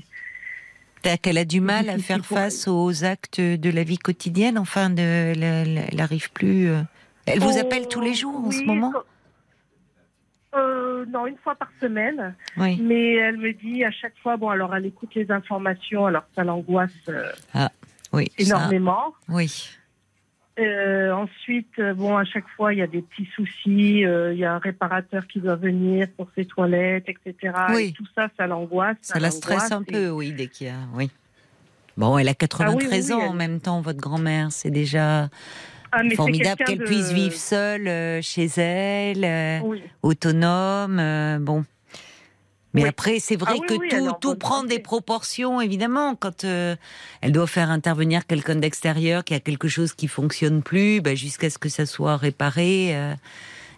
C'est-à-dire 1.01 1.21
qu'elle 1.21 1.37
a 1.37 1.45
du 1.45 1.61
mal 1.61 1.89
à 1.89 1.97
faire 1.97 2.23
face 2.25 2.67
aux 2.67 3.03
actes 3.03 3.41
de 3.41 3.69
la 3.71 3.83
vie 3.83 3.97
quotidienne. 3.97 4.57
Enfin, 4.57 4.89
de, 4.89 5.01
elle- 5.01 5.43
elle 5.43 5.81
elle 5.91 6.01
arrive 6.01 6.31
plus. 6.31 6.69
euh. 6.69 6.81
Elle 7.25 7.39
vous 7.39 7.55
Oh, 7.57 7.59
appelle 7.59 7.87
tous 7.87 8.01
les 8.01 8.13
jours 8.13 8.35
en 8.45 8.51
ce 8.51 8.63
moment? 8.63 8.91
euh, 10.55 11.05
Non, 11.07 11.25
une 11.27 11.37
fois 11.37 11.55
par 11.55 11.69
semaine. 11.81 12.35
Oui. 12.57 12.77
Mais 12.81 13.15
elle 13.15 13.37
me 13.37 13.51
dit 13.53 13.83
à 13.83 13.91
chaque 13.91 14.17
fois, 14.21 14.37
bon, 14.37 14.49
alors 14.49 14.75
elle 14.75 14.85
écoute 14.85 15.13
les 15.15 15.31
informations, 15.31 16.05
alors 16.05 16.23
ça 16.35 16.43
l'angoisse 16.43 16.91
euh, 17.09 17.31
Oui. 18.13 18.31
ça, 18.37 18.43
énormément. 18.43 19.13
oui. 19.29 19.69
Euh, 20.59 21.11
ensuite, 21.13 21.71
euh, 21.79 21.93
bon, 21.93 22.17
à 22.17 22.25
chaque 22.25 22.47
fois, 22.57 22.73
il 22.73 22.79
y 22.79 22.81
a 22.81 22.87
des 22.87 23.01
petits 23.01 23.27
soucis. 23.35 24.05
euh, 24.05 24.33
Il 24.33 24.39
y 24.39 24.45
a 24.45 24.53
un 24.53 24.57
réparateur 24.59 25.25
qui 25.27 25.39
doit 25.39 25.55
venir 25.55 26.07
pour 26.17 26.27
ses 26.35 26.45
toilettes, 26.45 27.07
etc. 27.07 27.53
Oui. 27.73 27.85
Et 27.89 27.91
tout 27.93 28.05
ça, 28.15 28.27
ça 28.37 28.47
l'angoisse. 28.47 28.97
Ça 29.01 29.19
la 29.19 29.31
stresse 29.31 29.71
un 29.71 29.81
peu, 29.83 30.09
oui, 30.09 30.33
dès 30.33 30.47
qu'il 30.47 30.67
y 30.67 30.69
a. 30.69 30.75
Oui. 30.93 31.09
Bon, 31.97 32.17
elle 32.17 32.27
a 32.29 32.33
93 32.33 33.11
Ah 33.11 33.15
oui, 33.15 33.21
oui, 33.21 33.27
ans 33.27 33.29
en 33.31 33.33
même 33.33 33.59
temps, 33.61 33.81
votre 33.81 33.99
grand-mère. 33.99 34.51
C'est 34.51 34.71
déjà 34.71 35.29
Ah, 35.91 36.01
formidable 36.15 36.63
qu'elle 36.65 36.79
de- 36.79 36.83
puisse 36.85 37.11
vivre 37.11 37.35
seule 37.35 37.87
euh, 37.87 38.21
chez 38.21 38.45
elle, 38.57 39.61
autonome. 40.01 41.01
bon. 41.41 41.63
Mais 42.73 42.83
Oui. 42.83 42.89
après, 42.89 43.19
c'est 43.19 43.35
vrai 43.35 43.53
Ah 43.55 43.59
oui, 43.59 43.67
que 43.67 43.73
oui, 43.73 44.11
tout, 44.21 44.35
prend 44.35 44.63
des 44.63 44.79
proportions, 44.79 45.59
évidemment. 45.59 46.15
Quand 46.15 46.45
euh, 46.45 46.75
elle 47.21 47.33
doit 47.33 47.47
faire 47.47 47.69
intervenir 47.69 48.25
quelqu'un 48.25 48.55
d'extérieur, 48.55 49.25
qui 49.25 49.33
a 49.33 49.39
quelque 49.41 49.67
chose 49.67 49.93
qui 49.93 50.07
fonctionne 50.07 50.63
plus, 50.63 51.01
bah, 51.01 51.13
jusqu'à 51.15 51.49
ce 51.49 51.57
que 51.57 51.67
ça 51.67 51.85
soit 51.85 52.15
réparé, 52.15 52.95
euh, 52.95 53.13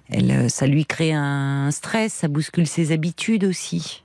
elle, 0.10 0.32
euh, 0.32 0.48
ça 0.48 0.68
lui 0.68 0.86
crée 0.86 1.12
un 1.14 1.72
stress, 1.72 2.14
ça 2.14 2.28
bouscule 2.28 2.68
ses 2.68 2.92
habitudes 2.92 3.46
aussi. 3.46 4.04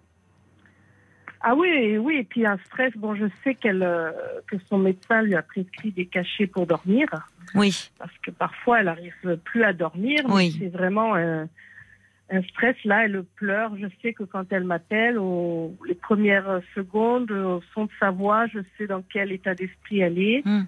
Ah 1.42 1.54
oui, 1.54 1.98
oui. 1.98 2.16
Et 2.20 2.24
puis 2.24 2.46
un 2.46 2.58
stress. 2.66 2.92
Bon, 2.96 3.14
je 3.14 3.26
sais 3.44 3.54
qu'elle, 3.54 3.82
euh, 3.82 4.10
que 4.50 4.56
son 4.70 4.78
médecin 4.78 5.20
lui 5.22 5.34
a 5.34 5.42
prescrit 5.42 5.92
des 5.92 6.06
cachets 6.06 6.46
pour 6.46 6.66
dormir, 6.66 7.06
Oui, 7.54 7.90
parce 7.98 8.16
que 8.24 8.30
parfois, 8.30 8.80
elle 8.80 8.86
n'arrive 8.86 9.36
plus 9.44 9.64
à 9.64 9.74
dormir. 9.74 10.20
Oui. 10.28 10.56
C'est 10.58 10.68
vraiment 10.68 11.14
un, 12.30 12.42
stress. 12.42 12.76
Là, 12.84 13.04
elle 13.04 13.22
pleure. 13.36 13.72
Je 13.76 13.86
sais 14.02 14.12
que 14.12 14.24
quand 14.24 14.44
elle 14.52 14.64
m'appelle, 14.64 15.18
les 15.86 15.94
premières 15.94 16.60
secondes, 16.74 17.30
au 17.30 17.62
son 17.74 17.84
de 17.86 17.90
sa 18.00 18.10
voix, 18.10 18.46
je 18.46 18.60
sais 18.76 18.86
dans 18.86 19.02
quel 19.02 19.32
état 19.32 19.54
d'esprit 19.54 20.00
elle 20.00 20.18
est. 20.18 20.42
Hmm. 20.44 20.64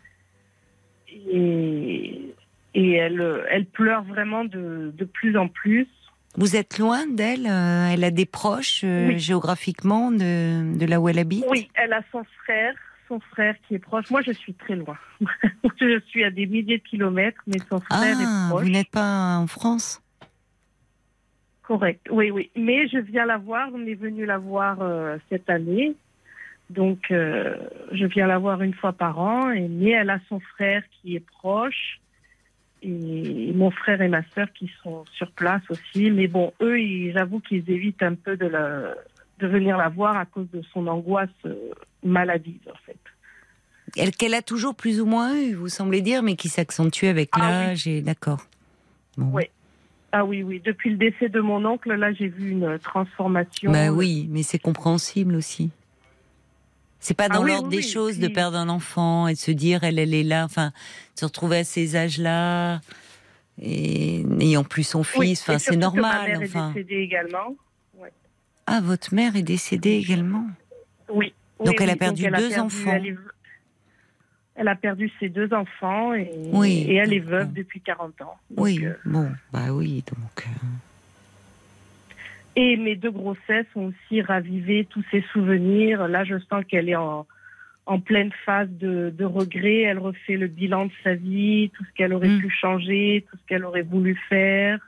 Et, 1.32 2.34
et 2.74 2.92
elle, 2.92 3.44
elle 3.50 3.66
pleure 3.66 4.04
vraiment 4.04 4.44
de, 4.44 4.92
de 4.96 5.04
plus 5.04 5.36
en 5.36 5.48
plus. 5.48 5.88
Vous 6.36 6.54
êtes 6.54 6.78
loin 6.78 7.06
d'elle 7.08 7.46
euh, 7.48 7.90
Elle 7.92 8.04
a 8.04 8.12
des 8.12 8.26
proches 8.26 8.82
euh, 8.84 9.08
Oui. 9.08 9.18
géographiquement 9.18 10.12
de, 10.12 10.78
de 10.78 10.86
là 10.86 11.00
où 11.00 11.08
elle 11.08 11.18
habite? 11.18 11.44
Oui, 11.50 11.68
elle 11.74 11.92
a 11.92 12.02
son 12.12 12.22
frère, 12.44 12.74
son 13.08 13.18
frère 13.18 13.56
qui 13.66 13.74
est 13.74 13.78
proche. 13.80 14.08
Moi, 14.10 14.22
je 14.22 14.30
suis 14.30 14.54
très 14.54 14.76
loin. 14.76 14.96
je 15.80 16.00
suis 16.06 16.22
à 16.22 16.30
des 16.30 16.46
milliers 16.46 16.78
de 16.78 16.84
kilomètres, 16.84 17.40
mais 17.48 17.58
son 17.68 17.80
frère 17.80 17.98
Ah, 18.16 18.22
est 18.22 18.48
proche. 18.50 18.62
vous 18.62 18.70
n'êtes 18.70 18.90
pas 18.90 19.36
en 19.38 19.48
France? 19.48 19.99
Correct. 21.70 22.08
Oui, 22.10 22.32
oui. 22.32 22.50
Mais 22.56 22.88
je 22.88 22.98
viens 22.98 23.26
la 23.26 23.38
voir. 23.38 23.68
On 23.72 23.86
est 23.86 23.94
venu 23.94 24.26
la 24.26 24.38
voir 24.38 24.78
euh, 24.82 25.18
cette 25.28 25.48
année. 25.48 25.94
Donc, 26.68 27.12
euh, 27.12 27.56
je 27.92 28.06
viens 28.06 28.26
la 28.26 28.38
voir 28.38 28.60
une 28.62 28.74
fois 28.74 28.92
par 28.92 29.20
an. 29.20 29.52
Et, 29.52 29.68
mais 29.68 29.90
elle 29.90 30.10
a 30.10 30.18
son 30.28 30.40
frère 30.40 30.82
qui 30.90 31.14
est 31.14 31.24
proche. 31.24 32.00
Et 32.82 33.52
mon 33.54 33.70
frère 33.70 34.02
et 34.02 34.08
ma 34.08 34.24
sœur 34.34 34.48
qui 34.52 34.68
sont 34.82 35.04
sur 35.12 35.30
place 35.30 35.62
aussi. 35.70 36.10
Mais 36.10 36.26
bon, 36.26 36.52
eux, 36.60 36.76
j'avoue 37.12 37.38
qu'ils 37.38 37.70
évitent 37.70 38.02
un 38.02 38.16
peu 38.16 38.36
de, 38.36 38.46
la, 38.46 38.96
de 39.38 39.46
venir 39.46 39.76
la 39.76 39.90
voir 39.90 40.16
à 40.16 40.26
cause 40.26 40.50
de 40.52 40.62
son 40.72 40.88
angoisse 40.88 41.28
euh, 41.46 41.54
maladive, 42.02 42.68
en 42.68 42.78
fait. 42.84 42.98
Elle 43.96 44.10
qu'elle 44.10 44.34
a 44.34 44.42
toujours 44.42 44.74
plus 44.74 45.00
ou 45.00 45.06
moins 45.06 45.36
eu, 45.40 45.54
vous 45.54 45.68
semblez 45.68 46.00
dire, 46.02 46.24
mais 46.24 46.34
qui 46.34 46.48
s'accentue 46.48 47.04
avec 47.04 47.28
Ah 47.34 47.38
oui. 47.38 47.46
l'âge 47.46 47.86
et 47.86 48.00
d'accord. 48.02 48.40
Bon. 49.16 49.30
Oui. 49.34 49.44
Ah 50.12 50.24
oui, 50.24 50.42
oui. 50.42 50.60
Depuis 50.64 50.90
le 50.90 50.96
décès 50.96 51.28
de 51.28 51.40
mon 51.40 51.64
oncle, 51.64 51.92
là, 51.94 52.12
j'ai 52.12 52.28
vu 52.28 52.50
une 52.50 52.78
transformation. 52.80 53.70
Bah 53.70 53.90
oui, 53.90 54.26
mais 54.30 54.42
c'est 54.42 54.58
compréhensible 54.58 55.34
aussi. 55.36 55.70
C'est 56.98 57.14
pas 57.14 57.26
Ah 57.30 57.34
dans 57.36 57.44
oui, 57.44 57.50
l'ordre 57.50 57.68
oui, 57.68 57.76
des 57.76 57.82
oui, 57.84 57.88
choses 57.90 58.18
de 58.18 58.28
perdre 58.28 58.56
un 58.58 58.68
enfant 58.68 59.26
et 59.28 59.34
de 59.34 59.38
se 59.38 59.50
dire 59.52 59.84
elle, 59.84 59.98
elle 59.98 60.12
est 60.12 60.22
là, 60.24 60.44
enfin, 60.44 60.68
de 61.14 61.20
se 61.20 61.24
retrouver 61.24 61.58
à 61.58 61.64
ces 61.64 61.96
âges-là 61.96 62.80
et 63.62 64.24
ayant 64.40 64.64
plus 64.64 64.82
son 64.82 65.02
fils, 65.02 65.40
enfin, 65.42 65.58
c'est 65.58 65.72
surtout 65.74 65.92
que 65.96 66.00
Ma 66.00 66.02
normal, 66.02 66.28
mère 66.28 66.40
enfin. 66.44 66.70
est 66.70 66.74
décédée 66.74 67.00
également. 67.02 67.54
Ah, 68.66 68.80
votre 68.82 69.14
mère 69.14 69.34
est 69.36 69.42
décédée 69.42 69.92
également? 69.92 70.46
Oui. 71.12 71.32
Donc 71.64 71.80
elle 71.80 71.90
a 71.90 71.96
perdu 71.96 72.24
deux 72.24 72.30
perdu- 72.30 72.58
enfants. 72.60 72.92
Elle, 72.94 73.06
est- 73.06 73.16
elle 74.56 74.68
a 74.68 74.74
perdu 74.76 75.10
ses 75.20 75.28
deux 75.28 75.52
enfants 75.54 76.12
et, 76.14 76.30
Oui, 76.52 76.84
et 76.88 76.94
elle 76.96 77.12
est 77.12 77.18
veuve 77.20 77.48
bon. 77.48 77.54
depuis 77.56 77.80
40 77.80 78.20
ans. 78.22 78.36
Donc, 78.50 78.64
Oui, 78.66 78.80
euh, 78.84 78.92
bon, 79.04 79.30
bah 79.52 79.72
oui, 79.72 80.02
donc. 80.08 80.46
euh, 80.46 80.66
et 82.56 82.76
mes 82.76 82.96
deux 82.96 83.10
grossesses 83.12 83.66
ont 83.76 83.86
aussi 83.92 84.20
ravivé 84.22 84.84
tous 84.90 85.04
ses 85.10 85.22
souvenirs. 85.32 86.08
Là, 86.08 86.24
je 86.24 86.38
sens 86.50 86.64
qu'elle 86.68 86.88
est 86.88 86.96
en, 86.96 87.26
en 87.86 88.00
pleine 88.00 88.32
phase 88.44 88.68
de, 88.70 89.14
de 89.16 89.24
regret. 89.24 89.82
Elle 89.82 89.98
refait 89.98 90.36
le 90.36 90.48
bilan 90.48 90.86
de 90.86 90.92
sa 91.04 91.14
vie, 91.14 91.70
tout 91.74 91.84
ce 91.84 91.90
qu'elle 91.96 92.12
aurait 92.12 92.28
Mm. 92.28 92.40
pu 92.40 92.50
changer, 92.50 93.24
tout 93.30 93.36
ce 93.36 93.46
qu'elle 93.46 93.64
aurait 93.64 93.82
voulu 93.82 94.18
faire. 94.28 94.78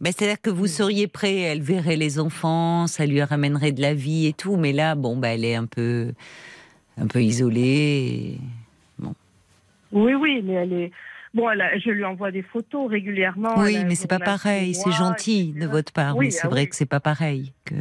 Ben, 0.00 0.12
C'est-à-dire 0.12 0.40
que 0.40 0.50
vous 0.50 0.66
seriez 0.66 1.06
prêt, 1.06 1.36
elle 1.36 1.62
verrait 1.62 1.96
les 1.96 2.18
enfants, 2.18 2.86
ça 2.86 3.06
lui 3.06 3.22
ramènerait 3.22 3.72
de 3.72 3.80
la 3.80 3.94
vie 3.94 4.26
et 4.26 4.32
tout, 4.34 4.56
mais 4.56 4.72
là, 4.72 4.94
bon, 4.94 5.16
ben, 5.16 5.28
elle 5.28 5.44
est 5.44 5.54
un 5.54 5.64
peu, 5.66 6.12
un 6.98 7.06
peu 7.06 7.22
isolée. 7.22 8.38
et- 8.38 8.40
Oui, 9.92 10.14
oui, 10.14 10.42
mais 10.44 10.54
elle 10.54 10.72
est. 10.72 10.92
Bon, 11.32 11.48
elle 11.50 11.60
a- 11.60 11.78
je 11.78 11.90
lui 11.90 12.04
envoie 12.04 12.30
des 12.30 12.42
photos 12.42 12.90
régulièrement. 12.90 13.54
oui, 13.58 13.76
a 13.76 13.84
mais 13.84 13.94
c'est 13.94 14.08
pas 14.08 14.18
pareil, 14.18 14.74
c'est 14.74 14.90
gentil 14.92 15.50
etc. 15.50 15.60
de 15.60 15.66
votre 15.70 15.92
part, 15.92 16.16
Oui, 16.16 16.26
mais 16.26 16.30
c'est 16.30 16.46
ah 16.46 16.48
vrai 16.48 16.62
oui. 16.62 16.68
que 16.68 16.76
c'est 16.76 16.86
pas 16.86 17.00
pareil. 17.00 17.52
Que... 17.64 17.74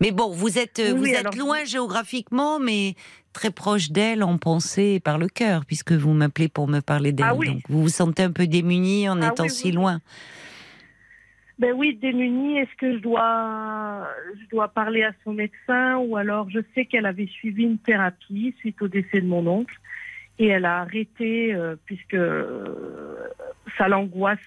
Mais 0.00 0.12
bon, 0.12 0.30
vous 0.30 0.58
êtes, 0.58 0.80
Oui, 0.84 0.92
vous 0.98 1.06
êtes 1.06 1.16
alors- 1.26 1.34
loin 1.36 1.64
géographiquement, 1.64 2.60
mais 2.60 2.94
très 3.32 3.50
proche 3.50 3.90
d'elle 3.90 4.22
en 4.22 4.36
pensée 4.38 4.94
et 4.96 5.00
par 5.00 5.16
le 5.18 5.28
cœur, 5.28 5.64
puisque 5.64 5.92
vous 5.92 6.12
m'appelez 6.12 6.48
pour 6.48 6.68
me 6.68 6.80
parler 6.80 7.12
d'elle. 7.12 7.26
Ah 7.30 7.34
oui. 7.34 7.48
Donc 7.48 7.62
vous 7.68 7.82
vous 7.82 7.88
sentez 7.88 8.22
un 8.22 8.32
peu 8.32 8.46
démuni 8.46 9.08
en 9.08 9.20
Ah 9.22 9.28
étant 9.28 9.48
si 9.48 9.72
loin. 9.72 10.00
Ben 11.58 11.72
oui, 11.74 11.96
démunie. 12.00 12.58
Est-ce 12.58 12.74
que 12.76 12.94
je 12.94 12.98
dois, 12.98 14.06
je 14.40 14.48
dois 14.50 14.68
parler 14.68 15.02
à 15.02 15.12
son 15.24 15.32
médecin 15.32 15.96
ou 15.96 16.16
alors 16.16 16.50
je 16.50 16.60
sais 16.74 16.84
qu'elle 16.84 17.06
avait 17.06 17.26
suivi 17.26 17.62
une 17.64 17.78
thérapie 17.78 18.54
suite 18.58 18.80
au 18.82 18.88
décès 18.88 19.20
de 19.20 19.26
mon 19.26 19.46
oncle 19.46 19.74
et 20.38 20.48
elle 20.48 20.66
a 20.66 20.80
arrêté 20.80 21.54
euh, 21.54 21.76
puisque 21.86 22.14
euh, 22.14 23.28
ça 23.78 23.88
l'angoisse. 23.88 24.38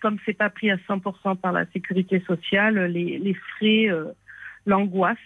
Comme 0.00 0.18
c'est 0.24 0.34
pas 0.34 0.50
pris 0.50 0.70
à 0.70 0.76
100% 0.76 1.36
par 1.36 1.52
la 1.52 1.66
sécurité 1.72 2.22
sociale, 2.26 2.86
les, 2.86 3.18
les 3.18 3.34
frais 3.34 3.88
euh, 3.90 4.06
l'angoissent. 4.64 5.18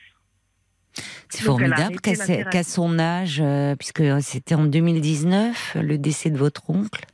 C'est 1.28 1.44
formidable 1.44 2.00
qu'à 2.00 2.62
son 2.62 2.98
âge, 2.98 3.40
euh, 3.40 3.76
puisque 3.76 4.02
c'était 4.22 4.54
en 4.54 4.64
2019, 4.64 5.76
le 5.82 5.98
décès 5.98 6.30
de 6.30 6.38
votre 6.38 6.70
oncle. 6.70 7.04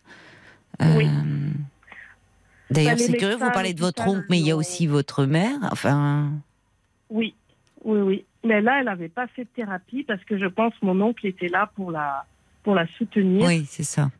Oui. 0.80 1.08
D'ailleurs, 2.70 2.98
c'est 2.98 3.16
curieux, 3.16 3.36
vous 3.36 3.50
parlez 3.52 3.74
de 3.74 3.80
votre 3.80 4.06
oncle, 4.06 4.24
mais 4.30 4.38
il 4.38 4.46
y 4.46 4.50
a 4.50 4.56
aussi 4.56 4.86
votre 4.86 5.24
mère. 5.26 5.58
Enfin, 5.70 6.30
Oui, 7.10 7.34
oui, 7.84 8.00
oui. 8.00 8.24
Mais 8.42 8.60
là, 8.60 8.78
elle 8.80 8.86
n'avait 8.86 9.08
pas 9.08 9.26
fait 9.28 9.44
de 9.44 9.48
thérapie 9.54 10.02
parce 10.02 10.22
que 10.24 10.38
je 10.38 10.46
pense 10.46 10.72
que 10.80 10.84
mon 10.86 11.00
oncle 11.00 11.26
était 11.26 11.48
là 11.48 11.70
pour 11.74 11.90
la 11.90 12.24
pour 12.62 12.74
la 12.74 12.86
soutenir. 12.98 13.46
oui, 13.46 13.66
c'est 13.68 13.82
ça. 13.84 14.10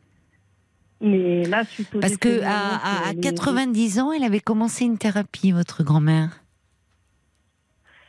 Mais 1.01 1.43
là, 1.45 1.63
suite 1.65 1.89
Parce 1.99 2.17
que 2.17 2.29
à, 2.29 2.33
oncle, 2.33 2.45
à- 2.45 3.07
à 3.07 3.11
elle 3.11 3.17
est- 3.17 3.21
90 3.21 3.99
ans, 3.99 4.11
elle 4.11 4.23
avait 4.23 4.39
commencé 4.39 4.85
une 4.85 4.97
thérapie, 4.97 5.51
votre 5.51 5.83
grand-mère. 5.83 6.41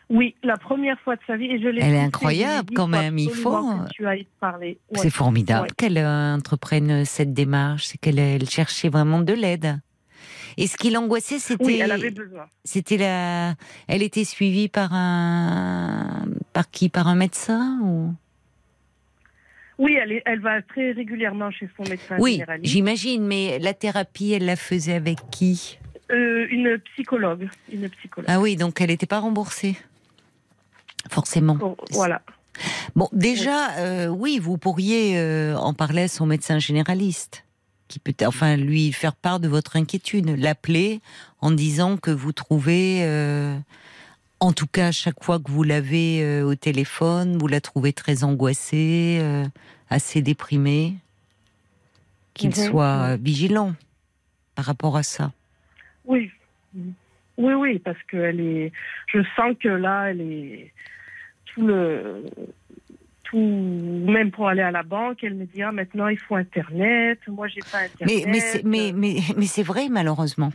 Oui, 0.08 0.36
la 0.44 0.56
première 0.56 0.98
fois 1.00 1.16
de 1.16 1.20
sa 1.26 1.36
vie. 1.36 1.46
Et 1.46 1.58
je 1.60 1.66
l'ai 1.68 1.82
Elle 1.82 1.94
est 1.94 2.00
incroyable, 2.00 2.68
dit, 2.68 2.74
quand 2.74 2.86
même, 2.86 3.18
il 3.18 3.30
faut- 3.30 3.52
absolument 3.56 3.84
que 3.86 3.90
Tu 3.90 4.06
ailles 4.06 4.26
parler. 4.38 4.78
Ouais. 4.92 4.98
C'est 5.00 5.10
formidable 5.10 5.62
Ouais. 5.68 5.72
qu'elle 5.76 5.98
euh, 5.98 6.34
entreprenne 6.36 7.04
cette 7.04 7.32
démarche, 7.34 7.86
c'est 7.86 7.98
qu'elle 7.98 8.18
elle 8.20 8.48
cherchait 8.48 8.88
vraiment 8.88 9.20
de 9.20 9.32
l'aide. 9.32 9.80
Et 10.58 10.66
ce 10.66 10.76
qui 10.76 10.90
l'angoissait, 10.90 11.38
c'était, 11.38 11.64
Oui, 11.64 11.78
elle 11.82 11.92
avait 11.92 12.10
besoin. 12.10 12.46
c'était 12.64 12.96
la, 12.96 13.54
elle 13.88 14.02
était 14.02 14.24
suivie 14.24 14.68
par 14.68 14.92
un, 14.94 16.24
par 16.52 16.70
qui, 16.70 16.88
par 16.88 17.08
un 17.08 17.14
médecin 17.14 17.78
ou? 17.82 18.14
Oui, 19.78 19.94
elle, 20.00 20.12
est, 20.12 20.22
elle 20.24 20.40
va 20.40 20.62
très 20.62 20.92
régulièrement 20.92 21.50
chez 21.50 21.68
son 21.76 21.82
médecin 21.82 22.16
Oui, 22.18 22.32
généraliste. 22.34 22.72
j'imagine, 22.72 23.26
mais 23.26 23.58
la 23.58 23.74
thérapie, 23.74 24.32
elle 24.32 24.46
la 24.46 24.56
faisait 24.56 24.94
avec 24.94 25.18
qui? 25.30 25.78
Euh, 26.10 26.46
une 26.50 26.78
psychologue. 26.94 27.48
Une 27.70 27.88
psychologue. 27.90 28.30
Ah 28.30 28.40
oui, 28.40 28.56
donc 28.56 28.80
elle 28.80 28.88
n'était 28.88 29.04
pas 29.06 29.18
remboursée, 29.18 29.76
forcément. 31.10 31.56
Bon, 31.56 31.76
voilà. 31.90 32.22
Bon, 32.94 33.08
déjà, 33.12 33.72
euh, 33.80 34.06
oui, 34.06 34.38
vous 34.38 34.56
pourriez 34.56 35.18
euh, 35.18 35.54
en 35.56 35.74
parler 35.74 36.02
à 36.02 36.08
son 36.08 36.24
médecin 36.24 36.58
généraliste, 36.58 37.44
qui 37.88 37.98
peut, 37.98 38.14
enfin, 38.26 38.56
lui 38.56 38.92
faire 38.92 39.14
part 39.14 39.40
de 39.40 39.48
votre 39.48 39.76
inquiétude, 39.76 40.28
l'appeler 40.38 41.00
en 41.40 41.50
disant 41.50 41.96
que 41.96 42.10
vous 42.10 42.32
trouvez, 42.32 43.04
euh, 43.04 43.56
en 44.40 44.52
tout 44.52 44.66
cas, 44.66 44.90
chaque 44.92 45.22
fois 45.22 45.38
que 45.38 45.50
vous 45.50 45.62
l'avez 45.62 46.22
euh, 46.22 46.42
au 46.44 46.54
téléphone, 46.54 47.38
vous 47.38 47.46
la 47.48 47.60
trouvez 47.60 47.92
très 47.92 48.24
angoissée, 48.24 49.18
euh, 49.20 49.44
assez 49.88 50.20
déprimée, 50.22 50.94
qu'il 52.34 52.50
Mhm. 52.50 52.54
soit 52.56 53.16
vigilant 53.16 53.74
par 54.54 54.64
rapport 54.64 54.96
à 54.96 55.02
ça. 55.02 55.32
Oui. 56.04 56.30
Oui, 57.38 57.52
oui, 57.54 57.78
parce 57.78 58.02
que 58.08 58.16
elle 58.16 58.40
est. 58.40 58.72
Je 59.08 59.20
sens 59.36 59.54
que 59.60 59.68
là, 59.68 60.10
elle 60.10 60.20
est. 60.22 60.72
Tout 61.46 61.66
le. 61.66 62.24
Tout. 63.30 63.38
Même 63.38 64.30
pour 64.30 64.48
aller 64.48 64.62
à 64.62 64.70
la 64.70 64.82
banque, 64.82 65.18
elle 65.22 65.34
me 65.34 65.44
dit 65.46 65.62
ah, 65.62 65.72
maintenant 65.72 66.08
il 66.08 66.18
faut 66.18 66.36
Internet. 66.36 67.18
Moi, 67.28 67.48
j'ai 67.48 67.60
pas 67.70 67.78
Internet. 67.78 68.24
Mais, 68.26 68.30
mais, 68.30 68.40
c'est- 68.40 68.62
mais, 68.64 68.92
mais, 68.94 69.16
mais 69.36 69.46
c'est 69.46 69.62
vrai, 69.64 69.88
malheureusement. 69.90 70.52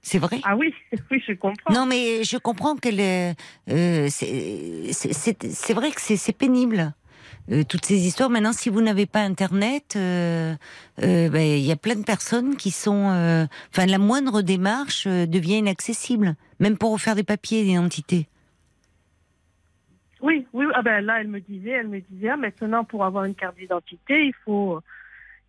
C'est 0.00 0.18
vrai. 0.18 0.38
Ah 0.44 0.56
oui, 0.56 0.72
oui, 1.10 1.22
je 1.26 1.32
comprends. 1.32 1.72
Non, 1.74 1.84
mais 1.86 2.22
je 2.24 2.36
comprends 2.38 2.76
qu'elle. 2.76 3.00
est- 3.00 3.34
euh, 3.70 4.06
c'est 4.10 4.92
c'est- 4.92 5.72
vrai 5.74 5.90
que 5.90 6.00
c'est 6.00 6.16
c'est 6.16 6.32
pénible. 6.36 6.92
euh, 7.50 7.64
toutes 7.64 7.86
ces 7.86 8.06
histoires. 8.06 8.28
Maintenant, 8.30 8.52
si 8.52 8.68
vous 8.68 8.82
n'avez 8.82 9.06
pas 9.06 9.20
Internet, 9.22 9.94
euh, 9.96 10.54
euh, 11.02 11.28
ben, 11.30 11.40
il 11.40 11.64
y 11.64 11.72
a 11.72 11.76
plein 11.76 11.94
de 11.96 12.04
personnes 12.04 12.56
qui 12.56 12.70
sont. 12.70 13.08
euh, 13.10 13.46
Enfin, 13.72 13.86
la 13.86 13.96
moindre 13.98 14.42
démarche 14.42 15.06
euh, 15.06 15.24
devient 15.26 15.56
inaccessible, 15.58 16.36
même 16.60 16.76
pour 16.76 16.92
refaire 16.92 17.14
des 17.16 17.24
papiers 17.24 17.64
d'identité. 17.64 18.28
Oui, 20.20 20.46
oui. 20.52 20.66
Ah 20.74 20.82
ben 20.82 21.00
là, 21.00 21.20
elle 21.20 21.28
me 21.28 21.40
disait, 21.40 21.70
elle 21.70 21.88
me 21.88 22.00
disait, 22.00 22.30
ah, 22.30 22.36
maintenant 22.36 22.84
pour 22.84 23.04
avoir 23.04 23.24
une 23.24 23.34
carte 23.34 23.56
d'identité, 23.56 24.26
il 24.26 24.34
faut, 24.44 24.80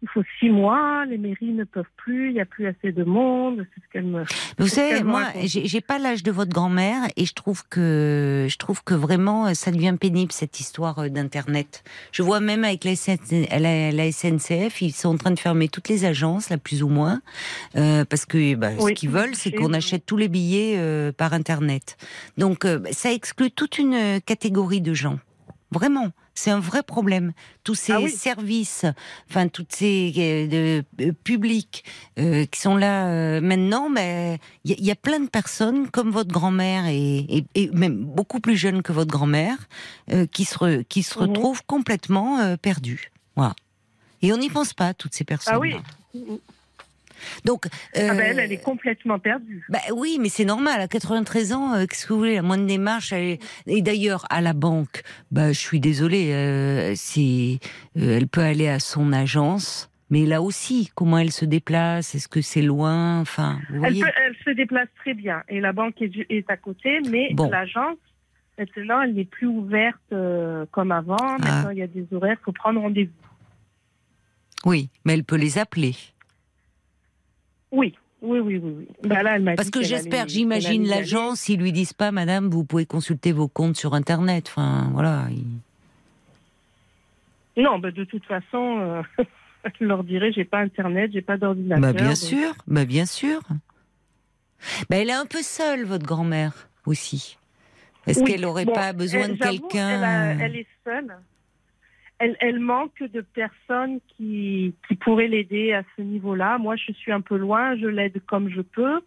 il 0.02 0.08
faut 0.10 0.24
six 0.40 0.50
mois. 0.50 1.06
Les 1.06 1.18
mairies 1.18 1.52
ne 1.54 1.64
peuvent 1.66 1.84
plus, 1.98 2.30
il 2.30 2.34
n'y 2.36 2.40
a 2.42 2.46
plus 2.46 2.68
assez 2.68 2.92
de 2.92 3.04
monde. 3.04 3.66
C'est 3.76 3.82
ce 3.84 3.90
qu'elle 3.92 4.06
me. 4.06 4.24
Vous 4.58 4.68
savez, 4.68 5.04
moi, 5.04 5.24
j'ai 5.44 5.82
pas 5.82 6.00
l'âge 6.00 6.24
de 6.24 6.32
votre 6.32 6.52
grand-mère 6.52 7.04
et 7.18 7.26
je 7.26 7.34
trouve 7.34 7.64
que 7.70 8.48
je 8.50 8.58
trouve 8.58 8.84
que 8.84 8.94
vraiment 8.94 9.48
euh, 9.48 9.54
ça 9.54 9.72
devient 9.72 9.96
pénible 10.00 10.32
cette 10.32 10.60
histoire 10.60 11.00
euh, 11.00 11.10
d'internet. 11.10 11.84
Je 12.12 12.24
vois 12.24 12.40
même 12.40 12.64
avec 12.64 12.84
la, 12.84 12.96
SN 12.96 13.18
la- 13.60 13.92
la 13.92 14.12
SNCF, 14.12 14.82
ils 14.82 14.92
sont 14.94 15.10
en 15.10 15.18
train 15.18 15.32
de 15.32 15.40
fermer 15.40 15.68
toutes 15.68 15.90
les 15.90 16.06
agences, 16.06 16.50
là 16.50 16.58
plus 16.58 16.82
ou 16.84 16.88
moins, 16.90 17.22
euh, 17.76 18.06
parce 18.06 18.26
que 18.26 18.56
bah, 18.56 18.70
Oui, 18.80 18.92
ce 18.92 19.00
qu'ils 19.00 19.10
veulent, 19.10 19.36
c'est 19.36 19.52
qu'on 19.52 19.74
achète 19.74 20.06
tous 20.06 20.18
les 20.18 20.28
billets 20.30 20.76
euh, 20.78 21.12
par 21.12 21.34
internet. 21.34 21.98
Donc 22.38 22.66
euh, 22.66 22.80
ça 22.92 23.12
exclut 23.12 23.52
toute 23.52 23.78
une 23.78 24.20
catégorie 24.26 24.82
de 24.82 24.94
gens. 24.94 25.20
Vraiment, 25.72 26.10
c'est 26.40 26.52
un 26.52 26.60
vrai 26.60 26.84
problème. 26.84 27.34
Tous 27.64 27.76
ces 27.76 27.94
Ah 27.94 28.00
oui. 28.02 28.12
services, 28.12 28.86
enfin 29.30 29.48
toutes 29.50 29.74
ces 29.74 30.14
euh, 30.18 30.48
de, 30.48 31.06
euh, 31.08 31.12
publics 31.24 31.84
euh, 32.18 32.46
qui 32.46 32.60
sont 32.60 32.76
là 32.78 33.08
euh, 33.08 33.42
maintenant, 33.42 33.90
mais 33.90 34.40
il 34.64 34.72
y, 34.72 34.74
a- 34.74 34.78
il 34.80 34.86
y 34.86 34.92
a 34.92 34.96
plein 34.96 35.20
de 35.20 35.28
personnes 35.30 35.90
comme 35.90 36.12
votre 36.12 36.32
grand-mère 36.32 36.86
et, 36.88 37.18
et- 37.20 37.46
et 37.56 37.70
même 37.72 38.04
beaucoup 38.06 38.40
plus 38.40 38.56
jeunes 38.56 38.82
que 38.82 38.92
votre 38.94 39.12
grand-mère 39.12 39.58
qui 40.32 40.46
se 40.46 40.56
re- 40.58 40.84
qui 40.86 41.04
se 41.04 41.18
Mhm. 41.20 41.26
retrouvent 41.28 41.64
complètement 41.66 42.56
perdues. 42.58 43.12
Voilà. 43.36 43.54
Et 44.22 44.34
on 44.34 44.38
n'y 44.38 44.50
pense 44.50 44.74
pas 44.74 44.94
toutes 44.94 45.14
ces 45.14 45.24
personnes. 45.24 45.54
Ah 45.56 45.60
oui. 45.60 45.76
Donc 47.46 47.66
Ah 47.68 48.00
ben, 48.00 48.20
euh, 48.20 48.24
elle, 48.26 48.40
elle 48.40 48.52
est 48.52 48.64
complètement 48.64 49.20
perdue. 49.20 49.66
bah 49.70 49.80
oui, 49.96 50.18
mais 50.20 50.30
c'est 50.30 50.46
normal. 50.46 50.82
À 50.82 50.88
93 50.88 51.54
ans, 51.54 51.74
euh, 51.74 51.86
qu'est-ce 51.86 52.06
que 52.06 52.14
vous 52.14 52.20
voulez 52.20 52.36
La 52.36 52.42
moindre 52.42 52.66
démarche. 52.66 53.14
elle 53.14 53.24
est- 53.24 53.40
Et 53.68 53.82
d'ailleurs, 53.82 54.26
à 54.30 54.42
la 54.42 54.54
banque, 54.54 55.02
bah, 55.32 55.52
je 55.52 55.60
suis 55.60 55.80
désolée. 55.80 56.32
euh, 56.34 56.94
c'est, 56.96 57.60
euh, 57.98 58.18
elle 58.18 58.28
peut 58.28 58.42
aller 58.42 58.68
à 58.68 58.80
son 58.80 59.12
agence, 59.14 59.90
mais 60.10 60.26
là 60.26 60.42
aussi, 60.42 60.90
comment 60.96 61.18
elle 61.20 61.32
se 61.32 61.46
déplace 61.46 62.16
Est-ce 62.16 62.28
que 62.28 62.42
c'est 62.42 62.62
loin 62.62 63.20
Enfin, 63.20 63.60
vous 63.70 63.76
Elle, 63.76 63.80
voyez. 63.80 64.02
peut- 64.04 64.12
elle 64.26 64.36
se 64.46 64.50
déplace 64.52 64.88
très 65.02 65.14
bien 65.14 65.44
et 65.50 65.60
la 65.60 65.72
banque 65.74 65.96
est, 66.02 66.50
à 66.50 66.58
côté, 66.58 67.00
mais 67.10 67.30
Bon. 67.34 67.50
l'agence, 67.50 67.98
maintenant, 68.58 69.02
elle 69.02 69.14
n'est 69.14 69.26
plus 69.26 69.48
ouverte 69.48 69.98
euh, 70.12 70.66
comme 70.72 70.92
avant. 70.92 71.16
Ah. 71.20 71.38
Maintenant, 71.40 71.70
il 71.70 71.78
y 71.78 71.82
a 71.84 71.88
des 71.88 72.06
horaires, 72.12 72.38
il 72.42 72.44
faut 72.44 72.52
prendre 72.52 72.82
rendez-vous. 72.82 73.12
Oui, 74.66 74.90
mais 75.06 75.14
elle 75.14 75.24
peut 75.24 75.38
les 75.38 75.58
appeler. 75.58 75.96
Oui, 77.72 77.96
oui, 78.22 78.40
oui, 78.40 78.58
oui. 78.62 78.88
Bah 79.04 79.24
là, 79.24 79.36
elle 79.38 79.56
Parce 79.56 79.70
que 79.70 79.82
j'espère, 79.84 80.28
j'imagine 80.28 80.88
l'agence, 80.88 81.50
ils 81.50 81.60
lui 81.60 81.72
disent 81.72 81.94
pas, 81.94 82.12
Madame, 82.12 82.50
vous 82.50 82.64
pouvez 82.66 82.86
consulter 82.86 83.32
vos 83.32 83.48
comptes 83.48 83.78
sur 83.78 83.94
Internet. 83.94 84.48
Enfin, 84.50 84.90
voilà. 84.94 85.28
Non, 87.58 87.80
bah, 87.80 87.92
de 87.92 88.04
toute 88.04 88.26
façon, 88.26 88.80
euh, 88.80 89.02
je 89.80 89.86
leur 89.86 90.04
dirais, 90.04 90.32
j'ai 90.32 90.46
pas 90.46 90.60
Internet, 90.60 91.12
j'ai 91.14 91.22
pas 91.22 91.38
d'ordinateur. 91.38 91.82
Bah 91.82 91.94
bien 91.94 92.08
donc- 92.10 92.16
sûr, 92.18 92.54
bah 92.68 92.86
bien 92.86 93.06
sûr. 93.06 93.42
Bah 94.90 94.98
elle 94.98 95.10
est 95.10 95.14
un 95.14 95.26
peu 95.26 95.42
seule, 95.42 95.86
votre 95.86 96.06
grand-mère 96.06 96.70
aussi. 96.86 97.38
Est-ce 98.08 98.20
Oui, 98.22 98.32
qu'elle 98.32 98.46
aurait 98.46 98.66
bon, 98.66 98.74
pas 98.74 98.94
besoin 98.94 99.22
elle- 99.26 99.38
de 99.38 99.44
quelqu'un 99.44 99.90
Elle, 99.90 100.42
euh, 100.42 100.44
elle 100.46 100.56
est 100.56 100.68
seule. 100.86 101.16
Elle, 102.20 102.36
elle 102.40 102.60
manque 102.60 103.02
de 103.02 103.22
personnes 103.22 104.00
qui, 104.10 104.76
pourraient 105.02 105.28
l'aider 105.28 105.74
à 105.74 105.84
ce 105.96 106.02
niveau-là. 106.02 106.58
Moi, 106.58 106.76
je 106.76 106.92
suis 106.92 107.12
un 107.12 107.22
peu 107.22 107.38
loin, 107.38 107.78
je 107.78 107.88
l'aide 107.88 108.22
comme 108.26 108.50
je 108.50 108.62
peux. 108.62 109.02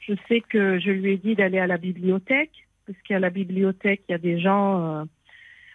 Je 0.00 0.14
sais 0.28 0.40
que 0.40 0.78
je 0.80 0.90
lui 0.90 1.12
ai 1.12 1.16
dit 1.16 1.34
d'aller 1.34 1.58
à 1.58 1.66
la 1.66 1.76
bibliothèque, 1.76 2.66
parce 2.86 2.98
qu'à 3.02 3.18
la 3.18 3.30
bibliothèque, 3.30 4.02
il 4.08 4.12
y 4.12 4.14
a 4.14 4.18
des 4.18 4.40
gens. 4.40 5.00
euh, 5.00 5.04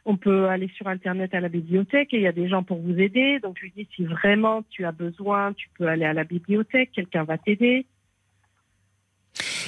on 0.05 0.17
peut 0.17 0.47
aller 0.49 0.67
sur 0.75 0.87
Internet 0.87 1.33
à 1.33 1.39
la 1.39 1.47
bibliothèque 1.47 2.13
et 2.13 2.17
il 2.17 2.23
y 2.23 2.27
a 2.27 2.33
des 2.33 2.49
gens 2.49 2.63
pour 2.63 2.79
vous 2.79 2.99
aider. 2.99 3.39
Donc, 3.39 3.57
je 3.57 3.63
lui 3.63 3.73
dis 3.75 3.87
si 3.95 4.03
vraiment 4.03 4.63
tu 4.69 4.83
as 4.83 4.91
besoin, 4.91 5.53
tu 5.53 5.69
peux 5.77 5.87
aller 5.87 6.03
à 6.03 6.11
la 6.11 6.25
bibliothèque, 6.25 6.91
quelqu'un 6.91 7.23
va 7.23 7.37
t'aider. 7.37 7.85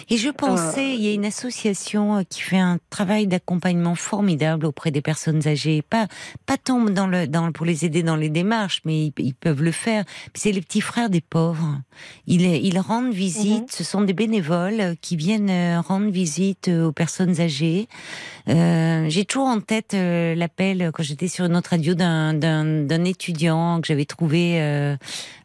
Et 0.10 0.18
je 0.18 0.30
pensais, 0.30 0.94
il 0.96 1.02
y 1.02 1.08
a 1.10 1.14
une 1.14 1.26
association 1.26 2.18
euh, 2.18 2.22
qui 2.30 2.42
fait 2.42 2.58
un 2.60 2.80
travail 2.90 3.28
d'accompagnement 3.28 3.96
formidable 3.96 4.66
auprès 4.66 4.92
des 4.92 5.02
personnes 5.02 5.48
âgées. 5.48 5.82
Pas, 5.82 6.08
pas 6.46 6.58
tant 6.58 6.80
dans 6.82 7.08
le, 7.08 7.28
dans, 7.28 7.52
pour 7.52 7.66
les 7.66 7.86
aider 7.86 8.04
dans 8.04 8.16
les 8.16 8.30
démarches, 8.30 8.82
mais 8.86 9.06
ils, 9.08 9.14
ils 9.18 9.34
peuvent 9.34 9.64
le 9.64 9.72
faire. 9.72 10.04
C'est 10.34 10.52
les 10.52 10.62
petits 10.62 10.82
frères 10.82 11.10
des 11.10 11.22
pauvres. 11.22 11.80
Ils, 12.28 12.42
ils 12.42 12.80
rendent 12.80 13.14
visite. 13.14 13.62
Mhm. 13.62 13.68
Ce 13.70 13.84
sont 13.84 14.02
des 14.02 14.14
bénévoles 14.14 14.80
euh, 14.80 14.96
qui 15.00 15.16
viennent 15.16 15.50
euh, 15.50 15.82
rendre 15.82 16.10
visite 16.10 16.68
euh, 16.68 16.88
aux 16.88 16.92
personnes 16.92 17.42
âgées. 17.42 17.88
Euh, 18.48 19.08
J'ai 19.10 19.26
toujours 19.26 19.48
en 19.48 19.60
tête 19.60 19.94
euh, 19.94 20.36
l'appel 20.36 20.82
euh, 20.82 20.92
quand 20.92 21.04
j'étais 21.04 21.28
sur 21.28 21.46
une 21.46 21.56
autre 21.56 21.72
radio 21.72 21.96
d'un- 21.96 23.06
étudiant 23.06 23.82
que 23.82 23.88
j'avais 23.88 24.06
trouvé 24.06 24.62
euh, 24.62 24.96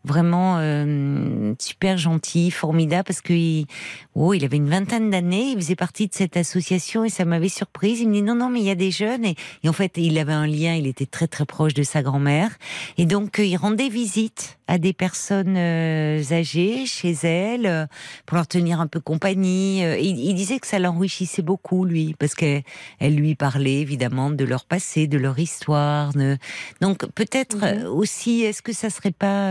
vraiment 0.04 0.56
euh, 0.58 1.52
super 1.58 1.98
gentil, 1.98 2.50
formidable, 2.50 3.04
parce 3.04 3.20
qu'il 3.20 3.66
oh, 4.14 4.32
il 4.32 4.44
avait 4.44 4.49
une 4.56 4.68
vingtaine 4.68 5.10
d'années, 5.10 5.50
il 5.52 5.56
faisait 5.56 5.76
partie 5.76 6.06
de 6.08 6.14
cette 6.14 6.36
association 6.36 7.04
et 7.04 7.08
ça 7.08 7.24
m'avait 7.24 7.48
surprise. 7.48 8.00
Il 8.00 8.08
me 8.08 8.14
dit 8.14 8.22
non, 8.22 8.34
non, 8.34 8.48
mais 8.50 8.60
il 8.60 8.66
y 8.66 8.70
a 8.70 8.74
des 8.74 8.90
jeunes. 8.90 9.24
Et, 9.24 9.34
et 9.62 9.68
en 9.68 9.72
fait, 9.72 9.92
il 9.96 10.18
avait 10.18 10.32
un 10.32 10.46
lien, 10.46 10.74
il 10.74 10.86
était 10.86 11.06
très 11.06 11.26
très 11.28 11.44
proche 11.46 11.74
de 11.74 11.82
sa 11.82 12.02
grand-mère. 12.02 12.50
Et 12.98 13.06
donc, 13.06 13.38
euh, 13.38 13.44
il 13.44 13.56
rendait 13.56 13.88
visite 13.88 14.58
à 14.68 14.78
des 14.78 14.92
personnes 14.92 15.56
euh, 15.56 16.22
âgées 16.30 16.86
chez 16.86 17.12
elle 17.24 17.66
euh, 17.66 17.86
pour 18.26 18.36
leur 18.36 18.46
tenir 18.46 18.80
un 18.80 18.86
peu 18.86 19.00
compagnie. 19.00 19.80
Il, 20.00 20.34
disait 20.34 20.58
que 20.58 20.66
ça 20.66 20.78
l'enrichissait 20.78 21.42
beaucoup, 21.42 21.84
lui, 21.84 22.14
parce 22.18 22.34
qu'elle 22.34 22.62
elle 22.98 23.14
lui 23.16 23.34
parlait 23.34 23.80
évidemment 23.80 24.30
de 24.30 24.44
leur 24.44 24.64
passé, 24.64 25.06
de 25.06 25.18
leur 25.18 25.38
histoire. 25.38 26.12
de- 26.12 26.36
Donc, 26.80 27.06
peut-être 27.14 27.56
Mhm. 27.56 27.86
aussi, 27.86 28.42
est-ce 28.42 28.62
que 28.62 28.72
ça 28.72 28.90
serait 28.90 29.10
pas 29.10 29.48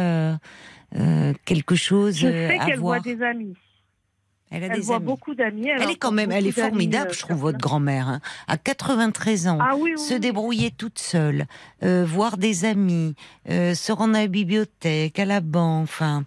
euh, 0.96 1.34
quelque 1.46 1.76
chose 1.76 2.18
Je 2.18 2.28
sais 2.28 2.58
à 2.60 2.66
qu'elle 2.66 2.80
voit 2.80 3.00
des 3.00 3.22
amis. 3.22 3.54
Elle 4.52 4.64
a 4.64 4.68
Elle 4.68 4.74
des 4.74 4.80
voit 4.82 4.96
amis. 4.96 5.06
beaucoup 5.06 5.36
d'amis. 5.36 5.68
Elle 5.70 5.92
est 5.92 5.96
quand 5.96 6.12
même, 6.12 6.32
elle 6.32 6.48
est 6.48 6.52
formidable, 6.52 7.14
je 7.14 7.20
trouve, 7.20 7.38
votre 7.38 7.60
grand-mère. 7.60 8.08
hein. 8.10 8.20
À 8.48 8.58
93 8.58 9.48
ans, 9.48 9.60
Ah 9.62 9.76
oui, 9.76 9.92
oui, 9.96 10.00
se 10.00 10.16
oui. 10.16 10.20
débrouiller 10.20 10.72
toute 10.72 10.98
seule, 10.98 11.46
euh, 11.84 12.04
voir 12.06 12.38
des 12.38 12.66
amis, 12.66 13.16
euh, 13.50 13.76
se 13.76 13.92
rendre 13.92 14.16
à 14.16 14.22
la 14.22 14.28
bibliothèque, 14.28 15.20
à 15.20 15.26
la 15.26 15.40
banque, 15.42 15.84
enfin, 15.84 16.24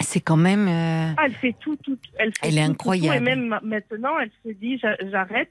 c'est 0.00 0.20
quand 0.20 0.36
même. 0.36 0.68
euh, 0.68 1.14
Ah, 1.16 1.22
elle 1.26 1.34
fait 1.34 1.54
tout, 1.58 1.76
tout. 1.76 1.96
Elle, 2.18 2.32
fait 2.32 2.48
Elle 2.48 2.58
est 2.58 2.66
tout, 2.66 2.66
tout, 2.66 2.66
tout. 2.66 2.72
incroyable. 2.72 3.16
et 3.16 3.20
même 3.20 3.46
ma- 3.46 3.60
maintenant, 3.62 4.18
elle 4.20 4.30
se 4.44 4.50
dit, 4.58 4.78
j'a- 4.78 4.96
j'arrête 5.10 5.50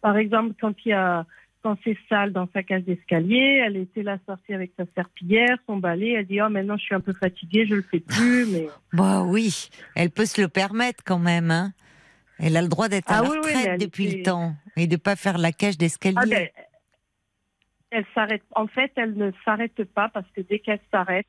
Par 0.00 0.16
exemple, 0.18 0.54
quand 0.60 0.74
il 0.84 0.88
y 0.90 0.92
a 0.92 1.24
quand 1.64 1.76
c'est 1.82 1.96
sale 2.10 2.32
dans 2.32 2.46
sa 2.52 2.62
cage 2.62 2.84
d'escalier, 2.84 3.62
elle 3.66 3.76
était 3.78 4.02
là 4.04 4.18
sortie 4.26 4.52
avec 4.52 4.72
sa 4.78 4.84
serpillière, 4.94 5.56
son 5.66 5.78
balai, 5.78 6.10
elle 6.10 6.26
dit 6.26 6.40
oh 6.42 6.48
maintenant 6.50 6.76
je 6.76 6.84
suis 6.84 6.94
un 6.94 7.00
peu 7.00 7.14
fatiguée, 7.14 7.66
je 7.66 7.74
le 7.76 7.82
fais 7.82 8.00
plus 8.00 8.44
mais 8.52 8.68
Bah 8.92 9.22
oui, 9.24 9.70
elle 9.96 10.10
peut 10.10 10.26
se 10.26 10.40
le 10.42 10.48
permettre 10.48 11.02
quand 11.04 11.18
même 11.18 11.50
hein. 11.50 11.72
Elle 12.38 12.56
a 12.56 12.62
le 12.62 12.68
droit 12.68 12.88
d'être 12.88 13.10
à 13.10 13.18
Ah 13.18 13.22
la 13.22 13.30
oui, 13.30 13.36
retraite 13.38 13.80
depuis 13.80 14.06
était- 14.06 14.16
le 14.18 14.22
temps 14.24 14.54
et 14.76 14.86
de 14.86 14.96
pas 14.96 15.16
faire 15.16 15.38
la 15.38 15.52
cage 15.52 15.78
d'escalier. 15.78 16.16
Ah 16.20 16.26
ben, 16.26 16.48
elle 17.90 18.04
s'arrête. 18.14 18.42
En 18.56 18.66
fait, 18.66 18.90
elle 18.96 19.14
ne 19.14 19.30
s'arrête 19.44 19.82
pas 19.84 20.08
parce 20.08 20.28
que 20.32 20.40
dès 20.42 20.58
qu'elle 20.58 20.80
s'arrête, 20.90 21.26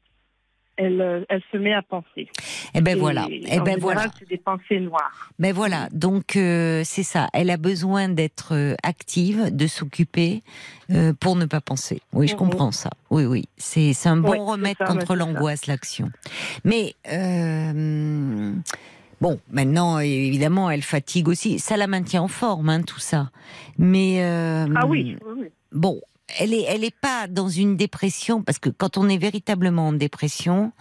elle, 0.77 1.01
euh, 1.01 1.23
elle 1.29 1.41
se 1.51 1.57
met 1.57 1.73
à 1.73 1.81
penser. 1.81 2.29
Eh 2.73 2.81
ben 2.81 2.95
Et 2.97 2.99
voilà. 2.99 3.27
Eh 3.29 3.39
ben 3.39 3.45
général, 3.49 3.79
voilà. 3.79 4.05
C'est 4.19 4.27
des 4.29 4.37
pensées 4.37 4.79
noires. 4.79 5.31
Mais 5.39 5.51
voilà, 5.51 5.87
donc 5.91 6.35
euh, 6.35 6.81
c'est 6.83 7.03
ça. 7.03 7.27
Elle 7.33 7.49
a 7.49 7.57
besoin 7.57 8.09
d'être 8.09 8.53
euh, 8.53 8.75
active, 8.83 9.55
de 9.55 9.67
s'occuper 9.67 10.41
euh, 10.91 11.13
pour 11.19 11.35
ne 11.35 11.45
pas 11.45 11.61
penser. 11.61 12.01
Oui, 12.13 12.27
je 12.27 12.33
Mhm. 12.33 12.39
comprends 12.39 12.71
ça. 12.71 12.89
Oui, 13.09 13.25
oui, 13.25 13.45
c'est 13.57 13.93
c'est 13.93 14.09
un 14.09 14.17
bon 14.17 14.31
Oui, 14.31 14.37
remède 14.39 14.75
ça, 14.77 14.85
contre 14.85 15.15
l'angoisse, 15.15 15.67
l'action. 15.67 16.11
Mais 16.63 16.93
euh, 17.11 18.53
bon, 19.21 19.39
maintenant 19.51 19.99
évidemment, 19.99 20.69
elle 20.69 20.81
fatigue 20.81 21.27
aussi. 21.27 21.59
Ça 21.59 21.77
la 21.77 21.87
maintient 21.87 22.21
en 22.23 22.27
forme, 22.27 22.69
hein, 22.69 22.81
tout 22.81 22.99
ça. 22.99 23.29
Mais 23.77 24.21
Ah 24.23 24.85
oui, 24.85 25.17
oui, 25.25 25.33
oui. 25.37 25.47
bon, 25.71 26.01
elle 26.39 26.53
est, 26.53 26.63
elle 26.67 26.83
est 26.83 26.95
pas 26.95 27.27
dans 27.27 27.49
une 27.49 27.77
dépression 27.77 28.41
parce 28.41 28.59
que 28.59 28.69
quand 28.69 28.97
on 28.97 29.07
est 29.09 29.17
véritablement 29.17 29.87
en 29.89 29.93
dépression, 29.93 30.71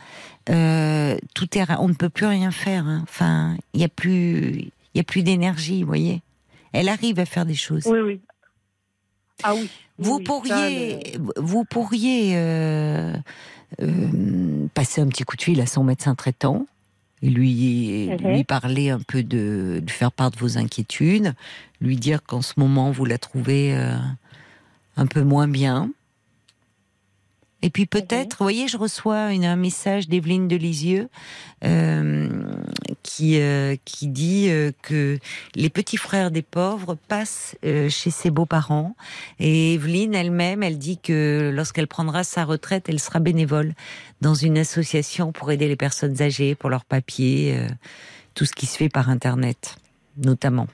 euh, 0.49 1.17
tout 1.35 1.57
est, 1.59 1.65
on 1.79 1.89
ne 1.89 1.95
peut 1.95 2.09
plus 2.09 2.27
rien 2.27 2.51
faire. 2.51 2.87
hein. 2.87 3.01
Enfin, 3.05 3.57
il 3.75 3.81
y 3.81 3.85
a 3.85 3.89
plus, 3.89 4.51
il 4.59 4.97
y 4.97 5.01
a 5.01 5.05
plus 5.05 5.23
d'énergie, 5.23 5.83
vous 5.83 5.87
voyez. 5.89 6.23
Elle 6.73 6.89
arrive 6.89 7.19
à 7.21 7.25
faire 7.27 7.47
des 7.47 7.55
choses. 7.55 7.87
oui, 7.87 8.01
oui. 8.01 8.21
Ah 9.43 9.55
oui. 9.55 9.69
Vous 9.99 10.17
oui, 10.17 10.25
ça, 10.25 10.25
pourriez, 10.25 11.01
vous 11.37 11.65
pourriez 11.65 12.33
euh, 12.37 13.15
euh, 13.83 14.67
passer 14.75 15.01
un 15.01 15.07
petit 15.07 15.25
coup 15.25 15.37
de 15.37 15.43
fil 15.43 15.61
à 15.61 15.67
son 15.67 15.85
médecin 15.85 16.15
traitant 16.15 16.67
et 17.23 17.29
lui, 17.31 18.09
Mhm. 18.11 18.33
lui 18.35 18.45
parler 18.45 18.91
un 18.91 19.01
peu 19.01 19.23
de, 19.23 19.81
de 19.85 19.91
faire 19.91 20.11
part 20.13 20.31
de 20.31 20.39
vos 20.39 20.59
inquiétudes, 20.59 21.35
lui 21.81 21.97
dire 21.97 22.23
qu'en 22.25 22.43
ce 22.43 22.55
moment 22.57 22.91
vous 22.91 23.05
la 23.05 23.19
trouvez 23.19 23.75
euh, 23.75 23.97
un 24.97 25.07
peu 25.07 25.23
moins 25.23 25.49
bien. 25.49 25.91
Et 27.65 27.71
puis 27.71 27.87
peut-être, 27.87 28.37
vous 28.39 28.45
voyez, 28.45 28.69
je 28.69 28.77
reçois 28.77 29.33
une, 29.33 29.47
un 29.47 29.57
message 29.57 30.07
d'Evelyne 30.07 30.49
de 30.49 30.57
Lisieux 30.57 31.09
euh, 31.65 32.29
qui, 33.03 33.41
euh, 33.41 33.77
qui 33.87 34.07
dit 34.09 34.51
euh, 34.51 34.71
que 34.83 35.19
les 35.55 35.71
petits 35.71 35.97
frères 35.97 36.31
des 36.31 36.43
pauvres 36.43 36.95
passent 37.09 37.57
chez 37.63 38.11
ses 38.11 38.31
beaux-parents. 38.31 38.95
Et 39.39 39.73
Evelyne 39.75 40.15
elle-même, 40.15 40.63
elle 40.63 40.77
dit 40.77 40.99
que 40.99 41.51
lorsqu'elle 41.55 41.89
prendra 41.89 42.23
sa 42.23 42.45
retraite, 42.45 42.91
elle 42.91 43.01
sera 43.01 43.19
bénévole 43.19 43.73
dans 44.21 44.35
une 44.35 44.59
association 44.59 45.33
pour 45.33 45.51
aider 45.51 45.67
les 45.67 45.77
personnes 45.77 46.21
âgées, 46.21 46.55
pour 46.55 46.69
leurs 46.69 46.85
papiers, 46.85 47.59
tout 48.35 48.45
ce 48.45 48.53
qui 48.53 48.67
se 48.67 48.77
fait 48.77 48.91
par 48.91 49.09
Internet, 49.09 49.77
notamment. 50.19 50.67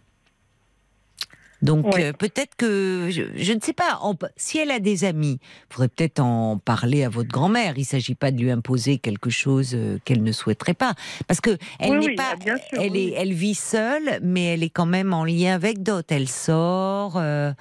Donc 1.62 1.98
euh, 1.98 2.12
peut-être 2.12 2.56
que 2.56 3.08
je, 3.10 3.22
je 3.36 3.52
ne 3.52 3.60
sais 3.60 3.72
pas. 3.72 4.00
on 4.02 4.16
si 4.36 4.58
elle 4.58 4.70
a 4.70 4.78
des 4.80 5.04
amis, 5.04 5.38
faudrait 5.68 5.88
peut-être 5.88 6.20
en 6.20 6.58
parler 6.58 7.04
à 7.04 7.08
votre 7.08 7.28
grand-mère. 7.30 7.74
Il 7.76 7.84
s'agit 7.84 8.14
pas 8.14 8.30
de 8.30 8.38
lui 8.40 8.50
imposer 8.50 8.98
quelque 8.98 9.30
chose 9.30 9.72
euh, 9.74 9.98
qu'elle 10.04 10.22
ne 10.22 10.32
souhaiterait 10.32 10.74
pas, 10.74 10.94
parce 11.26 11.40
que 11.40 11.56
elle 11.78 11.90
Oui, 11.92 11.98
n'est 11.98 12.06
oui, 12.06 12.14
pas. 12.16 12.34
sûr, 12.42 12.80
elle 12.80 12.96
est, 12.96 13.30
vit 13.32 13.54
seule, 13.54 14.20
mais 14.22 14.54
elle 14.54 14.62
est 14.62 14.70
quand 14.70 14.86
même 14.86 15.12
en 15.12 15.24
lien 15.24 15.54
avec 15.54 15.82
d'autres. 15.82 16.14
Elle 16.14 16.28
sort, 16.28 17.16
euh, 17.16 17.52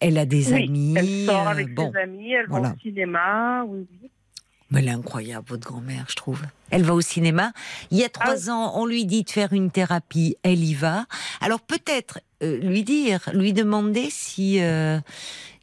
elle 0.00 0.18
a 0.18 0.24
des 0.26 0.52
amis. 0.52 0.94
Elle 0.96 1.26
sort 1.26 1.48
avec 1.48 1.74
bon, 1.74 1.92
ses 1.92 1.98
amis, 1.98 2.32
elle 2.32 2.46
voilà. 2.48 2.68
va 2.68 2.74
au 2.74 2.78
cinéma. 2.78 3.64
Oui, 3.66 3.86
oui. 4.02 4.10
mais 4.70 4.80
elle 4.80 4.88
est 4.88 4.92
incroyable, 4.92 5.46
votre 5.48 5.66
grand-mère, 5.66 6.06
je 6.08 6.14
trouve. 6.16 6.42
Elle 6.70 6.82
va 6.84 6.94
au 6.94 7.00
cinéma. 7.00 7.52
Il 7.90 7.98
y 7.98 8.04
a 8.04 8.08
trois 8.08 8.50
ans, 8.50 8.72
on 8.76 8.86
lui 8.86 9.04
dit 9.06 9.24
de 9.24 9.30
faire 9.30 9.52
une 9.52 9.70
thérapie, 9.70 10.36
elle 10.42 10.62
y 10.62 10.74
va. 10.74 11.06
Alors 11.40 11.60
peut-être 11.60 12.20
lui 12.40 12.84
dire, 12.84 13.28
lui 13.34 13.52
demander 13.52 14.08
si 14.10 14.60
euh, 14.60 14.98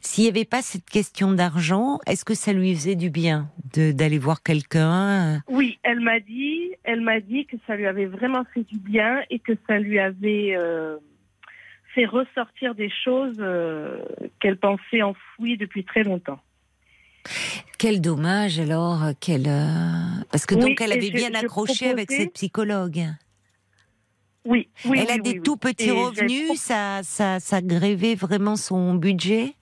s'il 0.00 0.24
n'y 0.24 0.30
avait 0.30 0.44
pas 0.44 0.62
cette 0.62 0.88
question 0.88 1.32
d'argent, 1.32 1.98
est-ce 2.06 2.24
que 2.24 2.34
ça 2.34 2.52
lui 2.52 2.74
faisait 2.74 2.94
du 2.94 3.10
bien 3.10 3.50
d'aller 3.74 4.18
voir 4.18 4.42
quelqu'un 4.42 5.36
euh, 5.36 5.38
Oui, 5.48 5.78
elle 5.82 6.00
m'a 6.00 6.20
dit, 6.20 6.70
elle 6.84 7.00
m'a 7.00 7.20
dit 7.20 7.46
que 7.46 7.56
ça 7.66 7.76
lui 7.76 7.86
avait 7.86 8.06
vraiment 8.06 8.44
fait 8.54 8.62
du 8.62 8.78
bien 8.78 9.22
et 9.30 9.38
que 9.40 9.52
ça 9.66 9.78
lui 9.78 9.98
avait 9.98 10.54
euh, 10.56 10.96
fait 11.94 12.06
ressortir 12.06 12.74
des 12.74 12.90
choses 13.04 13.36
euh, 13.40 13.98
qu'elle 14.40 14.58
pensait 14.58 15.02
enfouies 15.02 15.56
depuis 15.56 15.82
très 15.84 16.04
longtemps. 16.04 16.38
Quel 17.78 18.00
dommage 18.00 18.60
alors, 18.60 19.02
euh, 19.02 19.12
quel 19.20 19.48
euh, 19.48 20.22
parce 20.30 20.46
que 20.46 20.54
Oui, 20.54 20.60
donc 20.60 20.80
elle 20.80 20.92
avait 20.92 21.08
je- 21.08 21.12
bien 21.16 21.34
accroché 21.34 21.88
avec 21.90 22.10
cette 22.12 22.32
psychologue. 22.34 23.06
Oui, 24.46 24.68
oui. 24.84 25.00
elle 25.02 25.10
a 25.10 25.14
oui, 25.14 25.22
des 25.22 25.30
oui, 25.30 25.36
oui. 25.38 25.42
tout 25.42 25.56
petits 25.56 25.88
Et 25.88 25.90
revenus, 25.90 26.60
ça, 26.60 27.02
ça, 27.02 27.40
ça 27.40 27.60
grévait 27.60 28.14
vraiment 28.14 28.56
son 28.56 28.94
budget? 28.94 29.54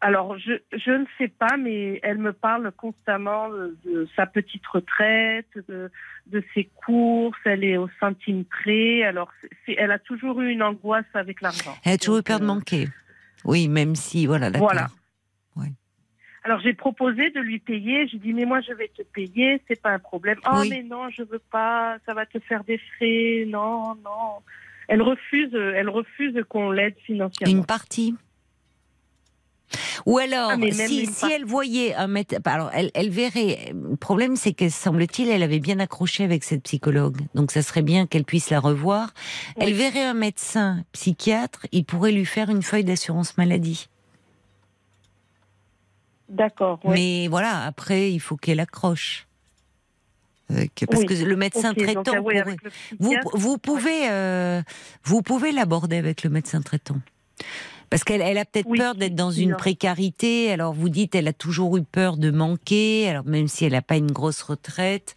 Alors, 0.00 0.38
je, 0.38 0.52
je 0.72 0.90
ne 0.92 1.04
sais 1.18 1.28
pas, 1.28 1.56
mais 1.56 1.98
elle 2.04 2.18
me 2.18 2.32
parle 2.32 2.70
constamment 2.72 3.48
de, 3.48 3.76
de 3.84 4.08
sa 4.14 4.26
petite 4.26 4.64
retraite, 4.66 5.48
de, 5.68 5.90
de 6.26 6.44
ses 6.54 6.70
courses, 6.84 7.38
elle 7.44 7.64
est 7.64 7.76
au 7.76 7.88
centime 7.98 8.44
près. 8.44 9.02
Alors, 9.02 9.32
elle 9.66 9.90
a 9.90 9.98
toujours 9.98 10.40
eu 10.40 10.50
une 10.50 10.62
angoisse 10.62 11.04
avec 11.14 11.40
l'argent. 11.40 11.74
Elle 11.84 11.94
a 11.94 11.98
toujours 11.98 12.18
eu 12.18 12.22
peur 12.22 12.38
de 12.38 12.44
euh, 12.44 12.48
manquer. 12.48 12.88
Oui, 13.44 13.68
même 13.68 13.96
si, 13.96 14.26
voilà. 14.26 14.50
Voilà. 14.50 14.88
Ouais. 15.56 15.72
Alors 16.44 16.60
j'ai 16.60 16.72
proposé 16.72 17.30
de 17.30 17.40
lui 17.40 17.58
payer. 17.58 18.06
J'ai 18.08 18.18
dit 18.18 18.32
mais 18.32 18.44
moi 18.44 18.60
je 18.60 18.72
vais 18.72 18.88
te 18.96 19.02
payer, 19.02 19.60
c'est 19.68 19.80
pas 19.80 19.90
un 19.90 19.98
problème. 19.98 20.38
Oh 20.46 20.58
Oui. 20.60 20.70
mais 20.70 20.82
non, 20.82 21.08
je 21.10 21.22
veux 21.22 21.42
pas, 21.50 21.96
ça 22.06 22.14
va 22.14 22.26
te 22.26 22.38
faire 22.38 22.64
des 22.64 22.78
frais. 22.96 23.44
Non, 23.46 23.94
non. 23.96 24.42
Elle 24.88 25.02
refuse, 25.02 25.52
elle 25.54 25.90
refuse 25.90 26.34
qu'on 26.48 26.70
l'aide 26.70 26.94
financièrement. 27.04 27.58
Une 27.58 27.66
partie. 27.66 28.14
Ou 30.06 30.16
alors, 30.16 30.52
Ah, 30.52 30.70
si, 30.72 31.04
si 31.06 31.30
elle 31.30 31.44
voyait 31.44 31.94
un 31.94 32.06
médecin, 32.06 32.38
alors 32.46 32.70
elle, 32.72 32.90
elle 32.94 33.10
verrait. 33.10 33.72
Le 33.74 33.96
problème, 33.96 34.36
c'est 34.36 34.54
que 34.54 34.70
semble-t-il, 34.70 35.28
elle 35.28 35.42
avait 35.42 35.58
bien 35.58 35.78
accroché 35.78 36.24
avec 36.24 36.42
cette 36.44 36.62
psychologue. 36.62 37.18
Donc, 37.34 37.50
ça 37.50 37.60
serait 37.60 37.82
bien 37.82 38.06
qu'elle 38.06 38.24
puisse 38.24 38.48
la 38.48 38.60
revoir. 38.60 39.12
Oui. 39.56 39.64
Elle 39.66 39.74
verrait 39.74 40.04
un 40.06 40.14
médecin 40.14 40.84
psychiatre, 40.92 41.66
il 41.72 41.84
pourrait 41.84 42.12
lui 42.12 42.24
faire 42.24 42.48
une 42.48 42.62
feuille 42.62 42.84
d'assurance 42.84 43.36
maladie. 43.36 43.88
D'accord. 46.28 46.80
ouais. 46.84 46.94
Mais 46.94 47.28
voilà, 47.28 47.64
après, 47.64 48.12
il 48.12 48.18
faut 48.20 48.36
qu'elle 48.36 48.60
accroche. 48.60 49.26
Euh, 50.50 50.64
que- 50.74 50.86
parce 50.86 51.00
Oui. 51.02 51.06
que 51.06 51.14
le 51.24 51.36
médecin 51.36 51.74
traitant 51.74 52.02
ah 52.16 52.20
oui, 52.22 52.34
pourrait- 52.40 53.20
Vous, 53.34 53.58
pouvez, 53.58 54.08
euh, 54.10 54.62
vous 55.04 55.20
pouvez 55.22 55.52
l'aborder 55.52 55.96
avec 55.96 56.22
le 56.22 56.30
médecin 56.30 56.62
traitant. 56.62 56.96
Parce 57.90 58.04
qu'elle 58.04 58.20
elle 58.20 58.36
a 58.36 58.44
peut-être 58.44 58.66
Oui, 58.68 58.78
peur 58.78 58.94
d'être 58.94 59.14
dans 59.14 59.30
une 59.30 59.50
non. 59.50 59.56
précarité. 59.56 60.50
Alors 60.52 60.74
vous 60.74 60.88
dites, 60.90 61.14
elle 61.14 61.28
a 61.28 61.32
toujours 61.32 61.76
eu 61.78 61.82
peur 61.82 62.16
de 62.18 62.30
manquer. 62.30 63.08
Alors 63.08 63.24
même 63.24 63.48
si 63.48 63.64
elle 63.64 63.72
n'a 63.72 63.80
pas 63.82 63.96
une 63.96 64.10
grosse 64.10 64.42
retraite, 64.42 65.16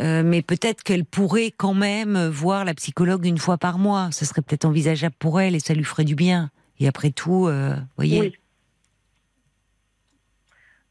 euh, 0.00 0.22
mais 0.24 0.42
peut-être 0.42 0.82
qu'elle 0.82 1.04
pourrait 1.04 1.52
quand 1.56 1.74
même 1.74 2.26
voir 2.28 2.64
la 2.64 2.74
psychologue 2.74 3.24
une 3.24 3.38
fois 3.38 3.56
par 3.58 3.78
mois. 3.78 4.10
Ce 4.12 4.24
serait 4.24 4.42
peut-être 4.42 4.64
envisageable 4.64 5.14
pour 5.18 5.40
elle 5.40 5.54
et 5.54 5.60
ça 5.60 5.74
lui 5.74 5.84
ferait 5.84 6.04
du 6.04 6.16
bien. 6.16 6.50
Et 6.80 6.88
après 6.88 7.10
tout, 7.10 7.46
euh, 7.46 7.76
voyez. 7.96 8.20
Oui. 8.20 8.32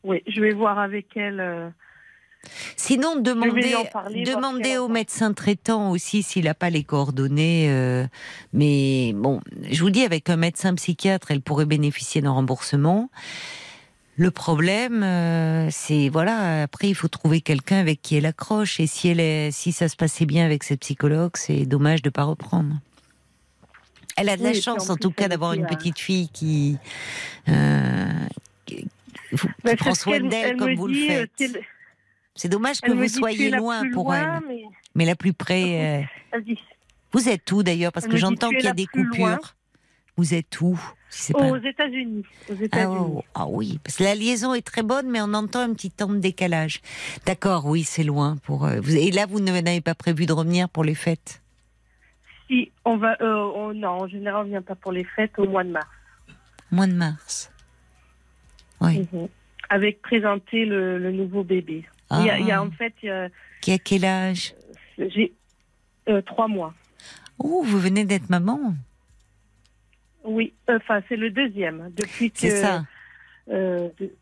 Oui, 0.08 0.24
je 0.26 0.42
vais 0.42 0.54
voir 0.54 0.80
avec 0.80 1.06
elle. 1.18 1.40
euh, 1.42 1.70
Sinon, 2.78 3.18
demandez, 3.18 3.76
parler, 3.92 4.78
au 4.78 4.88
médecin 4.88 5.34
traitant 5.34 5.92
aussi 5.92 6.24
s'il 6.24 6.46
n'a 6.46 6.54
pas 6.54 6.70
les 6.70 6.84
coordonnées. 6.84 7.68
euh, 7.70 8.06
mais 8.54 9.12
bon, 9.14 9.42
je 9.70 9.82
vous 9.84 9.90
dis, 9.90 10.04
avec 10.04 10.30
un 10.30 10.38
médecin 10.38 10.74
psychiatre, 10.76 11.32
elle 11.32 11.42
pourrait 11.42 11.66
bénéficier 11.66 12.22
d'un 12.22 12.32
remboursement. 12.32 13.10
Le 14.16 14.32
problème, 14.32 15.04
euh, 15.04 15.68
c'est 15.72 16.08
voilà. 16.10 16.64
Après, 16.64 16.88
il 16.88 16.96
faut 16.96 17.10
trouver 17.10 17.42
quelqu'un 17.42 17.78
avec 17.80 18.02
qui 18.02 18.16
elle 18.16 18.26
accroche. 18.26 18.80
Et 18.80 18.88
si 18.88 19.10
elle 19.10 19.20
est, 19.20 19.52
si 19.52 19.74
ça 19.74 19.90
se 19.90 19.98
passait 19.98 20.26
bien 20.26 20.46
avec 20.46 20.64
cette 20.64 20.80
psychologue, 20.80 21.32
c'est 21.36 21.66
dommage 21.66 22.02
de 22.02 22.10
pas 22.10 22.24
reprendre. 22.24 22.76
Elle 24.16 24.30
a 24.30 24.38
de 24.38 24.42
Oui, 24.42 24.54
la 24.54 24.62
chance, 24.62 24.90
en 24.90 24.96
tout 24.98 25.12
cas, 25.12 25.28
d'avoir 25.28 25.54
une 25.54 25.68
petite 25.68 26.00
fille 26.00 26.30
qui, 26.30 26.78
euh, 27.50 28.08
qui 29.30 29.48
bah, 29.64 29.94
soin 29.94 30.20
d'elle 30.20 30.34
elle 30.52 30.58
comme 30.58 30.72
me 30.72 30.76
vous 30.76 30.88
dit, 30.90 31.08
le 31.08 31.14
euh, 31.14 31.20
faites. 31.22 31.36
t'es- 31.54 31.62
C'est 32.36 32.50
dommage 32.50 32.82
que 32.82 32.92
vous 32.92 33.08
soyez 33.08 33.50
loin 33.52 33.84
pour 33.94 34.06
loin, 34.06 34.40
elle. 34.42 34.48
mais 34.48 34.64
Mais 34.96 35.06
la 35.06 35.16
plus 35.16 35.34
près. 35.34 36.02
euh, 36.34 36.40
Vous 37.14 37.30
êtes 37.30 37.52
où 37.52 37.64
d'ailleurs? 37.64 37.92
Parce 37.92 38.06
Elle 38.06 38.12
que 38.12 38.18
j'entends 38.18 38.50
qu'il 38.50 38.64
y 38.64 38.68
a 38.68 38.74
des 38.74 38.88
loin. 38.94 39.06
coupures. 39.38 39.54
Vous 40.18 40.34
êtes 40.34 40.60
où 40.62 40.80
Si 41.10 41.22
c'est 41.28 41.34
pas- 41.34 41.48
aux 41.48 41.58
États-Unis. 41.58 42.24
Ah, 42.72 42.90
oh, 42.90 43.24
ah 43.36 43.46
oui, 43.48 43.80
parce 43.84 43.98
que 43.98 44.04
la 44.04 44.16
liaison 44.16 44.54
est 44.56 44.66
très 44.66 44.82
bonne, 44.84 45.10
mais 45.10 45.22
on 45.22 45.34
entend 45.36 45.60
un 45.62 45.74
petit 45.74 45.92
temps 45.92 46.10
de 46.10 46.18
décalage. 46.18 46.82
D'accord, 47.26 47.66
oui, 47.68 47.84
c'est 47.84 48.04
loin. 48.04 48.38
Pour 48.44 48.66
euh, 48.66 48.80
vous- 48.82 48.96
et 48.96 49.12
là, 49.12 49.26
vous 49.28 49.40
n'avez 49.40 49.82
pas 49.82 49.94
prévu 49.96 50.26
de 50.26 50.34
revenir 50.34 50.70
pour 50.70 50.84
les 50.84 50.96
fêtes? 50.96 51.42
Si, 52.48 52.72
on 52.86 52.98
va. 52.98 53.16
euh, 53.22 53.52
on- 53.56 53.74
non, 53.74 53.90
en 53.90 54.08
général, 54.08 54.46
on 54.46 54.50
vient 54.50 54.62
pas 54.62 54.76
pour 54.76 54.92
les 54.92 55.04
fêtes 55.04 55.38
au 55.38 55.48
mois 55.48 55.64
de 55.64 55.70
mars. 55.72 55.88
Mois 56.72 56.88
de 56.88 56.94
mars. 56.94 57.52
Oui. 58.82 59.08
Mhm. 59.12 59.28
Avec 59.70 60.02
présenter 60.02 60.66
le, 60.66 60.98
le 60.98 61.12
nouveau 61.12 61.44
bébé. 61.44 61.86
Il, 62.12 62.26
y 62.26 62.30
a, 62.30 62.40
il 62.40 62.46
y 62.48 62.52
a, 62.52 62.60
Ah. 62.60 62.64
en 62.64 62.72
fait, 62.72 62.94
a- 63.10 63.28
Qui 63.62 63.72
a 63.74 63.78
quel 63.78 64.06
âge? 64.06 64.54
J'ai 64.98 65.34
euh, 66.08 66.22
trois 66.22 66.48
mois. 66.48 66.74
Oh, 67.40 67.64
vous 67.66 67.80
venez 67.80 68.06
d'être 68.06 68.30
maman. 68.30 68.74
Oui, 70.24 70.54
enfin, 70.70 71.02
c'est 71.08 71.16
le 71.18 71.30
deuxième. 71.32 71.92
Depuis 71.96 72.32
que 72.32 72.40
C'est 72.40 72.62
ça. 72.62 72.86
euh, 73.50 73.90
de- 74.00 74.14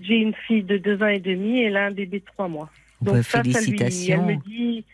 j'ai 0.00 0.14
une 0.16 0.34
fille 0.46 0.62
de 0.62 0.76
deux 0.76 1.00
ans 1.02 1.06
et 1.08 1.20
demi 1.20 1.60
et 1.60 1.70
là 1.70 1.86
un 1.86 1.90
bébé 1.92 2.20
de 2.20 2.24
trois 2.24 2.48
mois. 2.48 2.70
Bah, 3.00 3.22
ça, 3.22 3.38
ça 3.38 3.42
lui, 3.42 3.52
félicitations. 3.52 4.26
elle 4.28 4.36
me 4.36 4.42
dit, 4.42 4.84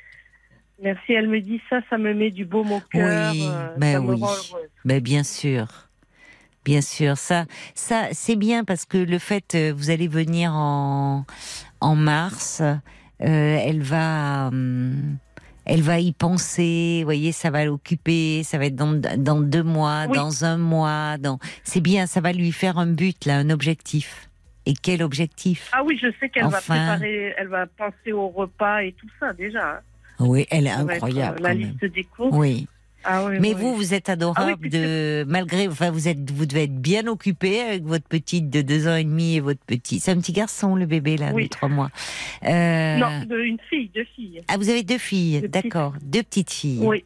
merci, 0.82 1.12
elle 1.12 1.28
me 1.28 1.40
dit 1.40 1.60
ça, 1.70 1.80
ça 1.88 1.96
me 1.98 2.12
met 2.12 2.30
du 2.30 2.44
baume 2.44 2.72
au 2.72 2.80
cœur. 2.80 3.32
Oui, 3.32 3.46
euh, 3.46 3.68
ça 3.78 4.00
me 4.00 4.06
oui. 4.14 4.20
rend 4.20 4.26
heureuse. 4.28 4.68
Ben, 4.84 5.00
bien 5.00 5.22
sûr. 5.22 5.88
Bien 6.64 6.80
sûr, 6.82 7.16
ça, 7.16 7.46
ça 7.74 8.08
c'est 8.12 8.36
bien 8.36 8.64
parce 8.64 8.84
que 8.84 8.98
le 8.98 9.18
fait, 9.18 9.54
euh, 9.54 9.72
vous 9.74 9.90
allez 9.90 10.08
venir 10.08 10.52
en, 10.54 11.24
en 11.80 11.96
mars, 11.96 12.60
euh, 12.60 12.76
elle 13.20 13.80
va, 13.82 14.48
hum, 14.48 15.16
elle 15.64 15.80
va 15.82 15.98
y 16.00 16.12
penser. 16.12 16.98
Vous 17.00 17.04
voyez, 17.06 17.32
ça 17.32 17.50
va 17.50 17.64
l'occuper. 17.64 18.42
Ça 18.44 18.58
va 18.58 18.66
être 18.66 18.76
dans, 18.76 18.92
dans 19.16 19.40
deux 19.40 19.62
mois, 19.62 20.04
Oui. 20.08 20.16
dans 20.16 20.44
un 20.44 20.58
mois. 20.58 21.16
Dans, 21.18 21.38
c'est 21.64 21.80
bien. 21.80 22.06
Ça 22.06 22.20
va 22.20 22.32
lui 22.32 22.52
faire 22.52 22.76
un 22.78 22.86
but 22.88 23.24
là, 23.24 23.38
un 23.38 23.50
objectif. 23.50 24.28
Et 24.66 24.74
quel 24.74 25.02
objectif? 25.02 25.70
Ah 25.72 25.82
oui, 25.84 25.98
je 26.00 26.08
sais 26.20 26.28
qu'elle 26.28 26.44
va 26.46 26.60
préparer, 26.60 27.34
elle 27.38 27.48
va 27.48 27.66
penser 27.66 28.12
au 28.12 28.28
repas 28.28 28.80
et 28.82 28.92
tout 28.92 29.08
ça 29.18 29.32
déjà. 29.32 29.80
Oui, 30.18 30.46
elle 30.50 30.66
est 30.66 30.70
Ça 30.70 30.84
va 30.84 30.94
être, 30.94 31.04
incroyable. 31.04 31.38
euh, 31.40 31.48
la 31.48 31.54
liste 31.54 31.84
des 31.86 32.04
cours. 32.04 32.32
Oui. 32.34 32.68
Ah 33.04 33.24
oui, 33.24 33.38
Mais 33.40 33.54
oui. 33.54 33.60
vous, 33.60 33.74
vous 33.74 33.94
êtes 33.94 34.08
Ah 34.10 34.12
adorable 34.12 34.58
oui, 34.64 34.68
de 34.70 35.24
malgré, 35.26 35.68
enfin 35.68 35.90
vous 35.90 36.06
êtes, 36.06 36.30
vous 36.30 36.44
devez 36.44 36.64
être 36.64 36.76
bien 36.80 37.06
occupé 37.06 37.60
avec 37.60 37.84
votre 37.84 38.06
petite 38.06 38.50
de 38.50 38.60
deux 38.60 38.86
ans 38.88 38.96
et 38.96 39.04
demi 39.04 39.36
et 39.36 39.40
votre 39.40 39.60
petit. 39.64 40.00
C'est 40.00 40.10
un 40.10 40.18
petit 40.18 40.32
garçon 40.32 40.74
le 40.76 40.84
bébé 40.86 41.16
là, 41.16 41.32
de 41.32 41.46
trois 41.46 41.68
mois. 41.68 41.90
Euh, 42.44 42.96
Non, 42.98 43.24
de, 43.24 43.38
une 43.40 43.58
fille, 43.70 43.90
deux 43.94 44.04
filles. 44.14 44.42
Ah, 44.48 44.56
vous 44.58 44.68
avez 44.68 44.82
deux 44.82 44.98
filles, 44.98 45.40
Deux 45.40 45.48
petites. 45.48 45.64
d'accord, 45.64 45.94
deux 46.02 46.22
petites 46.22 46.50
filles. 46.52 46.80
Oui. 46.82 47.04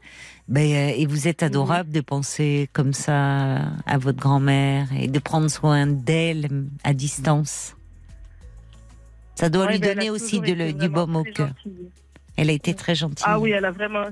Ben, 0.49 0.61
euh, 0.73 0.93
et 0.97 1.07
vous 1.07 1.27
êtes 1.29 1.43
adorable 1.43 1.91
de 1.91 2.01
penser 2.01 2.69
comme 2.73 2.93
ça 2.93 3.63
à 3.87 3.97
votre 3.99 4.19
grand-mère 4.19 4.89
et 4.99 5.07
de 5.09 5.19
prendre 5.19 5.49
soin 5.49 5.87
d'elle 5.87 6.49
à 6.83 6.93
distance. 6.93 7.77
Ça 9.37 9.49
doit 9.49 9.67
Ouais, 9.67 9.73
lui 9.75 9.79
ben, 9.79 9.95
donner 9.95 10.11
aussi 10.11 10.41
de 10.41 10.53
le- 10.53 10.73
du 10.73 10.89
baume 10.89 11.17
au 11.17 11.25
cœur. 11.25 11.51
Elle 12.37 12.51
a 12.51 12.53
été 12.53 12.75
très 12.75 12.95
gentille. 12.95 13.25
Ah 13.27 13.39
oui, 13.39 13.51
elle 13.53 13.65
a 13.65 13.71
vraiment. 13.71 14.07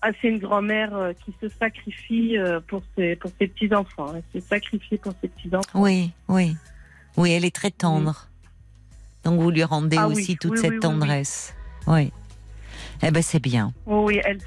Ah, 0.00 0.10
c'est 0.20 0.28
une 0.28 0.38
grand-mère 0.38 0.94
euh, 0.96 1.12
qui 1.24 1.34
se 1.40 1.48
sacrifie 1.48 2.38
euh, 2.38 2.60
pour 2.68 2.82
ses, 2.96 3.16
pour 3.16 3.30
ses 3.40 3.48
petits-enfants. 3.48 4.12
Elle 4.14 4.22
s'est 4.40 4.46
sacrifiée 4.48 4.98
pour 4.98 5.12
ses 5.20 5.28
petits-enfants. 5.28 5.80
Oui, 5.82 6.12
oui. 6.28 6.56
Oui, 7.16 7.32
elle 7.32 7.44
est 7.44 7.54
très 7.54 7.70
tendre. 7.72 8.28
Donc 9.24 9.40
vous 9.40 9.50
lui 9.50 9.64
rendez 9.64 9.96
Ah 9.98 10.06
oui, 10.08 10.14
aussi 10.14 10.36
toute 10.36 10.52
oui, 10.52 10.58
cette 10.58 10.70
oui, 10.74 10.78
tendresse. 10.80 11.54
Oui. 11.88 12.12
Eh 13.02 13.10
ben 13.10 13.22
c'est 13.22 13.40
bien, 13.40 13.72
Oh 13.86 14.04
oui, 14.06 14.20
elle, 14.24 14.38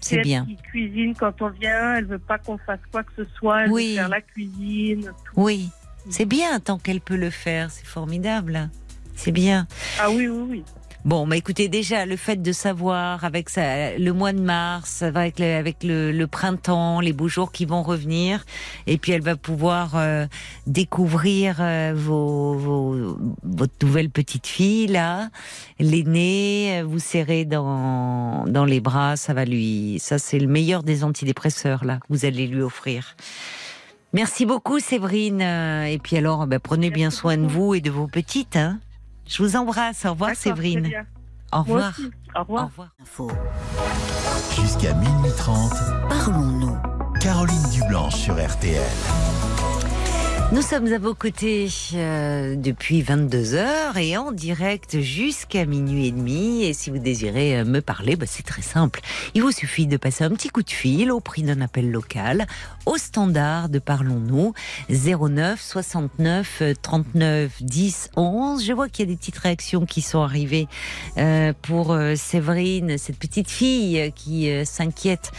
c'est 0.00 0.16
elle 0.16 0.22
bien. 0.22 0.46
qui 0.46 0.56
cuisine 0.56 1.14
quand 1.14 1.42
on 1.42 1.50
vient. 1.50 1.96
Elle 1.96 2.06
veut 2.06 2.18
pas 2.18 2.38
qu'on 2.38 2.56
fasse 2.58 2.80
quoi 2.90 3.02
que 3.04 3.12
ce 3.16 3.24
soit. 3.36 3.64
Elle 3.64 3.70
Oui. 3.72 3.90
veut 3.90 3.94
faire 3.96 4.08
la 4.08 4.20
cuisine. 4.22 5.02
tout. 5.26 5.32
Oui, 5.40 5.68
c'est 6.08 6.24
bien 6.24 6.58
tant 6.60 6.78
qu'elle 6.78 7.00
peut 7.02 7.16
le 7.16 7.28
faire, 7.30 7.70
c'est 7.70 7.86
formidable. 7.86 8.70
C'est 9.14 9.32
bien. 9.32 9.66
Ah 10.00 10.10
oui, 10.10 10.26
oui, 10.28 10.46
oui. 10.50 10.64
Bon, 11.06 11.24
bah 11.24 11.36
écoutez, 11.36 11.68
déjà 11.68 12.04
le 12.04 12.16
fait 12.16 12.42
de 12.42 12.50
savoir 12.50 13.24
avec 13.24 13.48
ça, 13.48 13.96
le 13.96 14.10
mois 14.10 14.32
de 14.32 14.40
mars, 14.40 15.02
avec 15.02 15.38
le, 15.38 15.54
avec 15.54 15.84
le, 15.84 16.10
le 16.10 16.26
printemps, 16.26 16.98
les 16.98 17.12
beaux 17.12 17.28
jours 17.28 17.52
qui 17.52 17.64
vont 17.64 17.84
revenir, 17.84 18.44
et 18.88 18.98
puis 18.98 19.12
elle 19.12 19.22
va 19.22 19.36
pouvoir 19.36 19.92
euh, 19.94 20.26
découvrir 20.66 21.58
euh, 21.60 21.92
vos, 21.94 22.54
vos, 22.54 23.18
votre 23.44 23.74
nouvelle 23.86 24.10
petite 24.10 24.48
fille 24.48 24.88
là, 24.88 25.30
l'aînée, 25.78 26.80
euh, 26.80 26.84
vous 26.84 26.98
serrez 26.98 27.44
dans 27.44 28.44
dans 28.48 28.64
les 28.64 28.80
bras, 28.80 29.14
ça 29.14 29.32
va 29.32 29.44
lui, 29.44 30.00
ça 30.00 30.18
c'est 30.18 30.40
le 30.40 30.48
meilleur 30.48 30.82
des 30.82 31.04
antidépresseurs 31.04 31.84
là, 31.84 31.98
que 31.98 32.06
vous 32.08 32.24
allez 32.24 32.48
lui 32.48 32.62
offrir. 32.62 33.14
Merci 34.12 34.44
beaucoup 34.44 34.80
Séverine, 34.80 35.40
euh, 35.40 35.84
et 35.84 35.98
puis 35.98 36.16
alors, 36.16 36.48
bah, 36.48 36.58
prenez 36.58 36.90
bien 36.90 37.12
soin 37.12 37.36
de 37.36 37.46
vous 37.46 37.74
et 37.74 37.80
de 37.80 37.92
vos 37.92 38.08
petites. 38.08 38.56
Hein. 38.56 38.80
Je 39.26 39.42
vous 39.42 39.56
embrasse. 39.56 40.04
Au 40.04 40.10
revoir 40.10 40.34
Séverine. 40.34 40.90
Au 41.52 41.58
revoir. 41.62 41.92
Au 42.34 42.38
Au 42.38 42.42
revoir. 42.42 42.66
revoir. 42.66 42.88
Info. 43.00 43.30
Jusqu'à 44.60 44.94
minuit 44.94 45.30
30, 45.36 45.72
Parlons-nous. 46.08 46.76
Caroline 47.20 47.62
Dublanche 47.72 48.14
sur 48.16 48.34
RTL. 48.34 48.82
Nous 50.52 50.62
sommes 50.62 50.92
à 50.92 50.98
vos 50.98 51.12
côtés 51.12 51.68
euh, 51.94 52.54
depuis 52.54 53.02
22 53.02 53.54
heures 53.54 53.96
et 53.96 54.16
en 54.16 54.30
direct 54.30 55.00
jusqu'à 55.00 55.66
minuit 55.66 56.06
et 56.06 56.12
demi. 56.12 56.62
Et 56.62 56.72
si 56.72 56.90
vous 56.90 57.00
désirez 57.00 57.58
euh, 57.58 57.64
me 57.64 57.80
parler, 57.80 58.14
bah, 58.14 58.26
c'est 58.28 58.44
très 58.44 58.62
simple. 58.62 59.00
Il 59.34 59.42
vous 59.42 59.50
suffit 59.50 59.88
de 59.88 59.96
passer 59.96 60.22
un 60.22 60.30
petit 60.30 60.50
coup 60.50 60.62
de 60.62 60.70
fil 60.70 61.10
au 61.10 61.18
prix 61.18 61.42
d'un 61.42 61.60
appel 61.60 61.90
local 61.90 62.46
au 62.86 62.96
standard 62.96 63.68
de 63.68 63.80
Parlons-nous 63.80 64.54
09 64.88 65.60
69 65.60 66.58
euh, 66.62 66.74
39 66.80 67.50
10 67.60 68.10
11. 68.16 68.64
Je 68.64 68.72
vois 68.72 68.88
qu'il 68.88 69.04
y 69.04 69.08
a 69.08 69.12
des 69.12 69.18
petites 69.18 69.38
réactions 69.38 69.84
qui 69.84 70.00
sont 70.00 70.20
arrivées 70.20 70.68
euh, 71.18 71.52
pour 71.62 71.92
euh, 71.92 72.14
Séverine, 72.14 72.96
cette 72.98 73.18
petite 73.18 73.50
fille 73.50 74.12
qui 74.14 74.50
euh, 74.50 74.64
s'inquiète 74.64 75.32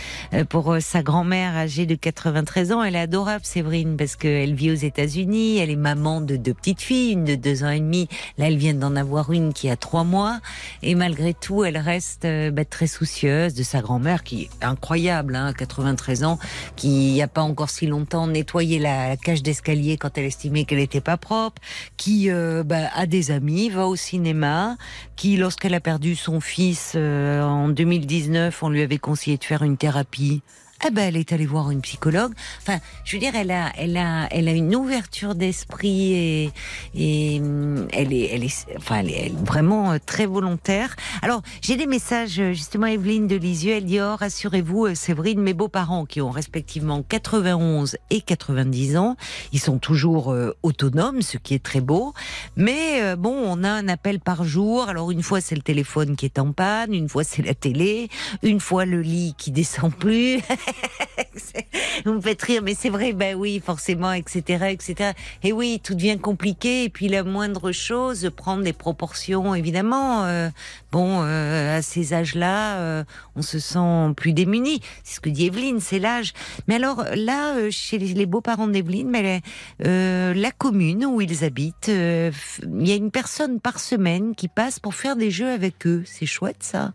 pour 0.50 0.78
sa 0.82 1.02
grand-mère 1.02 1.56
âgée 1.56 1.86
de 1.86 1.96
93 1.96 2.74
ans. 2.74 2.84
Elle 2.84 2.96
est 2.96 3.00
adorable, 3.00 3.46
Séverine, 3.46 3.96
parce 3.96 4.18
qu'elle 4.18 4.54
vit 4.54 4.72
aux 4.72 4.76
États-Unis. 4.98 5.58
Elle 5.58 5.70
est 5.70 5.76
maman 5.76 6.22
de 6.22 6.36
deux 6.36 6.54
petites 6.54 6.82
filles, 6.82 7.14
une 7.14 7.26
de 7.26 7.36
deux 7.36 7.64
ans 7.64 7.70
et 7.70 7.80
demi. 7.80 8.08
Là, 8.38 8.48
elle 8.48 8.58
vient 8.58 8.74
d'en 8.74 8.96
avoir 8.96 9.32
une 9.32 9.54
qui 9.54 9.70
a 9.70 9.76
trois 9.76 10.04
mois. 10.04 10.40
Et 10.82 10.96
malgré 10.96 11.34
tout, 11.34 11.64
elle 11.64 11.78
reste 11.78 12.26
euh, 12.26 12.50
bah, 12.50 12.66
très 12.66 12.88
soucieuse 12.88 13.54
de 13.54 13.64
sa 13.64 13.82
grand-mère, 13.82 14.24
qui 14.24 14.44
est 14.44 14.66
incroyable, 14.66 15.36
hein, 15.36 15.54
93 15.54 16.24
ans, 16.24 16.40
qui 16.76 17.10
il 17.10 17.16
y 17.16 17.22
a 17.22 17.28
pas 17.28 17.42
encore 17.42 17.70
si 17.70 17.86
longtemps 17.86 18.28
nettoyait 18.28 18.80
la, 18.80 19.10
la 19.10 19.18
cage 19.18 19.44
d'escalier 19.44 19.98
quand 19.98 20.18
elle 20.18 20.26
estimait 20.26 20.66
qu'elle 20.66 20.80
n'était 20.80 21.02
pas 21.02 21.18
propre, 21.18 21.62
qui 21.96 22.32
euh, 22.32 22.64
bah, 22.64 22.90
a 22.96 23.06
des 23.06 23.32
amis, 23.32 23.70
va 23.70 23.88
au 23.88 23.96
cinéma, 23.96 24.78
qui, 25.16 25.38
lorsqu'elle 25.38 25.74
a 25.74 25.80
perdu 25.80 26.16
son 26.16 26.40
fils 26.40 26.94
euh, 26.96 27.44
en 27.44 27.70
2019, 27.70 28.64
on 28.64 28.70
lui 28.70 28.82
avait 28.82 28.98
conseillé 28.98 29.38
de 29.38 29.44
faire 29.44 29.64
une 29.64 29.78
thérapie. 29.78 30.42
Eh 30.86 30.92
ben, 30.92 31.08
elle 31.08 31.18
est 31.18 31.34
allée 31.34 31.48
voir 31.48 31.72
une 31.72 31.82
psychologue. 31.82 32.34
Enfin, 32.62 32.78
je 33.04 33.16
veux 33.16 33.20
dire, 33.20 33.34
elle 33.36 33.50
a, 33.50 33.72
elle 33.78 33.98
a, 33.98 34.28
elle 34.30 34.48
a 34.48 34.52
une 34.52 34.76
ouverture 34.76 35.34
d'esprit 35.34 36.14
et, 36.14 36.52
et 36.94 37.40
hum, 37.40 37.88
elle 37.92 38.14
est, 38.14 38.30
elle 38.32 38.44
est, 38.44 38.66
enfin, 38.78 39.00
elle 39.00 39.10
est, 39.10 39.34
vraiment 39.44 39.94
euh, 39.94 39.98
très 40.04 40.28
volontaire. 40.28 40.96
Alors, 41.24 41.42
j'ai 41.62 41.78
des 41.78 41.88
messages, 41.88 42.40
euh, 42.40 42.54
justement, 42.54 42.86
Evelyne 42.86 43.26
de 43.28 43.36
Lisieux, 43.36 43.74
elle 43.74 43.86
dit, 43.86 44.00
oh, 44.00 44.16
rassurez-vous, 44.16 44.86
euh, 44.86 44.96
Séverine, 44.96 45.42
mes 45.42 45.56
beaux-parents 45.56 46.06
qui 46.06 46.22
ont 46.22 46.30
respectivement 46.30 47.02
91 47.02 47.98
et 48.12 48.22
90 48.22 48.98
ans, 48.98 49.18
ils 49.54 49.60
sont 49.60 49.80
toujours 49.80 50.36
autonomes, 50.62 51.24
ce 51.24 51.38
qui 51.38 51.56
est 51.56 51.64
très 51.64 51.82
beau. 51.82 52.14
Mais 52.56 53.16
bon, 53.16 53.34
on 53.34 53.64
a 53.64 53.70
un 53.70 53.88
appel 53.88 54.20
par 54.20 54.44
jour. 54.44 54.88
Alors, 54.90 55.12
une 55.12 55.24
fois, 55.24 55.42
c'est 55.42 55.56
le 55.56 55.62
téléphone 55.62 56.16
qui 56.16 56.26
est 56.26 56.40
en 56.40 56.52
panne, 56.52 56.94
une 56.94 57.10
fois, 57.10 57.24
c'est 57.24 57.42
la 57.42 57.54
télé, 57.54 58.10
une 58.44 58.60
fois, 58.60 58.86
le 58.86 59.02
lit 59.02 59.34
qui 59.38 59.52
descend 59.52 59.94
plus. 59.94 60.40
Vous 62.06 62.14
me 62.14 62.22
faites 62.22 62.42
rire, 62.42 62.62
mais 62.64 62.76
c'est 62.76 62.90
vrai, 62.90 63.14
ben 63.14 63.36
oui, 63.36 63.62
forcément, 63.64 64.12
etc., 64.14 64.68
etc. 64.70 65.12
Et 65.44 65.52
oui, 65.52 65.82
tout 65.84 65.96
devient 65.96 66.18
compliqué, 66.20 66.84
et 66.84 66.90
puis 66.90 67.08
la 67.08 67.24
moindre 67.24 67.72
chose 67.72 68.30
prend 68.36 68.58
des 68.58 68.74
proportions, 68.74 69.56
évidemment. 69.56 70.26
euh, 70.26 70.50
bon, 70.92 71.22
euh, 71.24 71.78
à 71.78 71.82
ces 71.82 72.14
âges-là, 72.14 72.78
euh, 72.78 73.04
on 73.36 73.42
se 73.42 73.60
sent 73.60 74.14
plus 74.16 74.34
démuni. 74.34 74.82
C'est 75.04 75.16
ce 75.16 75.20
que 75.20 75.30
dit 75.30 75.48
Evelyne, 75.48 75.80
c'est 75.80 76.00
l'âge. 76.00 76.34
Mais 76.68 76.76
alors 76.76 77.04
là, 77.16 77.56
euh, 77.56 77.70
chez 77.72 77.98
les, 77.98 78.26
beaux-parents 78.26 78.68
d'Evelyne, 78.68 79.10
mais 79.10 79.42
euh, 79.86 80.34
la 80.34 80.52
commune 80.52 81.06
où 81.06 81.22
ils 81.22 81.44
habitent, 81.44 81.90
euh, 81.90 82.32
il 82.64 82.88
y 82.88 82.92
a 82.92 82.96
une 82.96 83.12
personne 83.12 83.60
par 83.60 83.80
semaine 83.80 84.36
qui 84.36 84.48
passe 84.48 84.80
pour 84.80 84.96
faire 84.96 85.16
des 85.16 85.32
jeux 85.32 85.50
avec 85.50 85.88
eux. 85.88 86.04
C'est 86.06 86.26
chouette, 86.26 86.62
ça. 86.64 86.94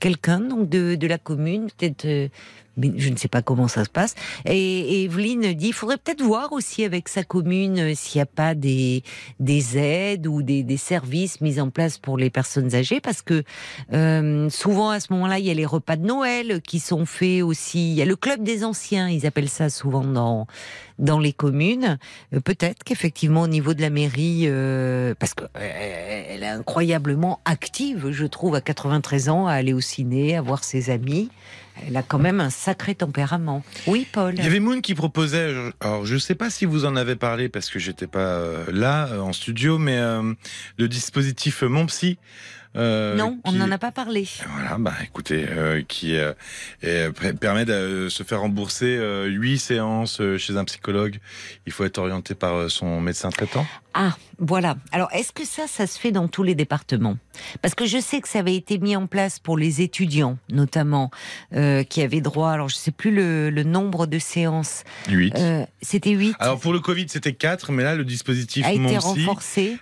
Quelqu'un 0.00 0.40
donc 0.40 0.68
de, 0.68 0.94
de 0.94 1.06
la 1.06 1.18
commune, 1.18 1.68
peut-être. 1.76 2.30
Mais 2.76 2.92
je 2.96 3.08
ne 3.08 3.16
sais 3.16 3.28
pas 3.28 3.42
comment 3.42 3.68
ça 3.68 3.84
se 3.84 3.90
passe. 3.90 4.14
Et, 4.44 5.04
Evelyne 5.04 5.52
dit, 5.54 5.68
il 5.68 5.72
faudrait 5.72 5.98
peut-être 5.98 6.22
voir 6.22 6.52
aussi 6.52 6.84
avec 6.84 7.08
sa 7.08 7.24
commune 7.24 7.78
euh, 7.78 7.92
s'il 7.94 8.18
n'y 8.18 8.22
a 8.22 8.26
pas 8.26 8.54
des, 8.54 9.02
des 9.40 9.78
aides 9.78 10.26
ou 10.26 10.42
des, 10.42 10.64
services 10.76 11.40
mis 11.40 11.60
en 11.60 11.70
place 11.70 11.98
pour 11.98 12.18
les 12.18 12.30
personnes 12.30 12.74
âgées, 12.74 13.00
parce 13.00 13.22
que 13.22 13.44
euh, 13.92 14.50
souvent 14.50 14.90
à 14.90 14.98
ce 14.98 15.12
moment-là, 15.12 15.38
il 15.38 15.44
y 15.44 15.50
a 15.50 15.54
les 15.54 15.66
repas 15.66 15.96
de 15.96 16.04
Noël 16.04 16.60
qui 16.62 16.80
sont 16.80 17.06
faits 17.06 17.42
aussi. 17.42 17.90
Il 17.90 17.94
y 17.94 18.02
a 18.02 18.04
le 18.04 18.16
club 18.16 18.42
des 18.42 18.64
anciens, 18.64 19.08
ils 19.08 19.24
appellent 19.26 19.48
ça 19.48 19.70
souvent 19.70 20.04
dans 20.04 20.46
dans 20.98 21.18
les 21.18 21.32
communes. 21.32 21.98
Euh, 22.32 22.40
peut-être 22.40 22.84
qu'effectivement 22.84 23.42
au 23.42 23.48
niveau 23.48 23.74
de 23.74 23.80
la 23.80 23.90
mairie, 23.90 24.44
euh, 24.46 25.14
parce 25.18 25.34
que 25.34 25.44
euh, 25.56 26.40
est 26.40 26.44
incroyablement 26.44 27.40
active, 27.44 28.10
je 28.10 28.26
trouve, 28.26 28.54
à 28.54 28.60
93 28.60 29.28
ans, 29.28 29.46
à 29.46 29.52
aller 29.52 29.72
au 29.72 29.80
ciné, 29.80 30.36
à 30.36 30.42
voir 30.42 30.64
ses 30.64 30.90
amis. 30.90 31.30
Elle 31.86 31.96
a 31.96 32.02
quand 32.02 32.18
même 32.18 32.40
un 32.40 32.50
sacré 32.50 32.94
tempérament. 32.94 33.62
Oui, 33.86 34.06
Paul. 34.10 34.34
Il 34.36 34.44
y 34.44 34.46
avait 34.46 34.60
Moon 34.60 34.80
qui 34.80 34.94
proposait, 34.94 35.54
alors 35.80 36.06
je 36.06 36.16
sais 36.16 36.34
pas 36.34 36.50
si 36.50 36.64
vous 36.64 36.84
en 36.84 36.96
avez 36.96 37.16
parlé 37.16 37.48
parce 37.48 37.70
que 37.70 37.78
j'étais 37.78 38.06
pas 38.06 38.18
euh, 38.18 38.64
là 38.72 39.08
euh, 39.08 39.20
en 39.20 39.32
studio, 39.32 39.78
mais 39.78 39.98
euh, 39.98 40.32
le 40.78 40.88
dispositif 40.88 41.62
Mon 41.62 41.86
Psy. 41.86 42.18
Euh, 42.76 43.14
non, 43.14 43.38
on 43.44 43.52
n'en 43.52 43.70
a 43.70 43.78
pas 43.78 43.92
parlé. 43.92 44.26
Voilà, 44.52 44.76
bah 44.78 44.94
écoutez, 45.04 45.46
euh, 45.48 45.82
qui 45.86 46.16
euh, 46.16 46.32
permet 47.40 47.64
de 47.64 48.08
se 48.08 48.22
faire 48.22 48.40
rembourser 48.40 48.98
huit 49.26 49.58
séances 49.58 50.20
chez 50.38 50.56
un 50.56 50.64
psychologue. 50.64 51.18
Il 51.66 51.72
faut 51.72 51.84
être 51.84 51.98
orienté 51.98 52.34
par 52.34 52.70
son 52.70 53.00
médecin 53.00 53.30
traitant. 53.30 53.66
Ah, 53.96 54.16
voilà. 54.40 54.74
Alors, 54.90 55.08
est-ce 55.12 55.32
que 55.32 55.44
ça, 55.44 55.68
ça 55.68 55.86
se 55.86 56.00
fait 56.00 56.10
dans 56.10 56.26
tous 56.26 56.42
les 56.42 56.56
départements? 56.56 57.16
Parce 57.62 57.76
que 57.76 57.86
je 57.86 57.98
sais 58.00 58.20
que 58.20 58.28
ça 58.28 58.40
avait 58.40 58.56
été 58.56 58.78
mis 58.78 58.96
en 58.96 59.06
place 59.06 59.38
pour 59.38 59.56
les 59.56 59.82
étudiants, 59.82 60.36
notamment, 60.50 61.10
qui 61.52 62.02
avaient 62.02 62.20
droit, 62.20 62.50
alors 62.50 62.68
je 62.68 62.74
sais 62.74 62.90
plus 62.90 63.14
le, 63.14 63.50
le 63.50 63.62
nombre 63.62 64.06
de 64.06 64.18
séances. 64.18 64.82
Huit. 65.08 65.36
C'était 65.80 66.10
8 66.10 66.34
Alors 66.40 66.58
pour 66.58 66.72
le 66.72 66.80
Covid, 66.80 67.06
c'était 67.08 67.34
4, 67.34 67.70
mais 67.70 67.84
là 67.84 67.94
le 67.94 68.04
dispositif 68.04 68.66
a 68.66 68.72
été 68.72 68.98
renforcé. 68.98 69.78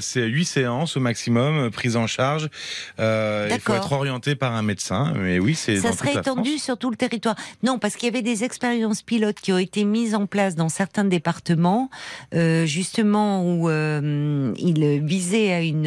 c'est 0.00 0.26
8 0.26 0.44
séances 0.46 0.96
au 0.96 1.00
maximum, 1.00 1.70
prise 1.70 1.96
en 1.96 2.06
charge. 2.06 2.29
Euh, 2.98 3.48
il 3.50 3.60
faut 3.60 3.74
être 3.74 3.92
orienté 3.92 4.34
par 4.34 4.54
un 4.54 4.62
médecin, 4.62 5.12
mais 5.16 5.38
oui, 5.38 5.54
c'est 5.54 5.76
Ça 5.76 5.92
serait 5.92 6.14
étendu 6.14 6.58
sur 6.58 6.78
tout 6.78 6.90
le 6.90 6.96
territoire. 6.96 7.36
Non, 7.62 7.78
parce 7.78 7.96
qu'il 7.96 8.06
y 8.06 8.10
avait 8.10 8.22
des 8.22 8.44
expériences 8.44 9.02
pilotes 9.02 9.40
qui 9.40 9.52
ont 9.52 9.58
été 9.58 9.84
mises 9.84 10.14
en 10.14 10.26
place 10.26 10.54
dans 10.54 10.68
certains 10.68 11.04
départements, 11.04 11.90
euh, 12.34 12.66
justement 12.66 13.42
où 13.44 13.68
euh, 13.68 14.52
ils 14.58 15.00
visaient 15.04 15.52
à 15.52 15.60
une, 15.62 15.86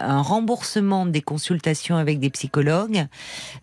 un 0.00 0.22
remboursement 0.22 1.06
des 1.06 1.22
consultations 1.22 1.96
avec 1.96 2.18
des 2.18 2.30
psychologues 2.30 3.06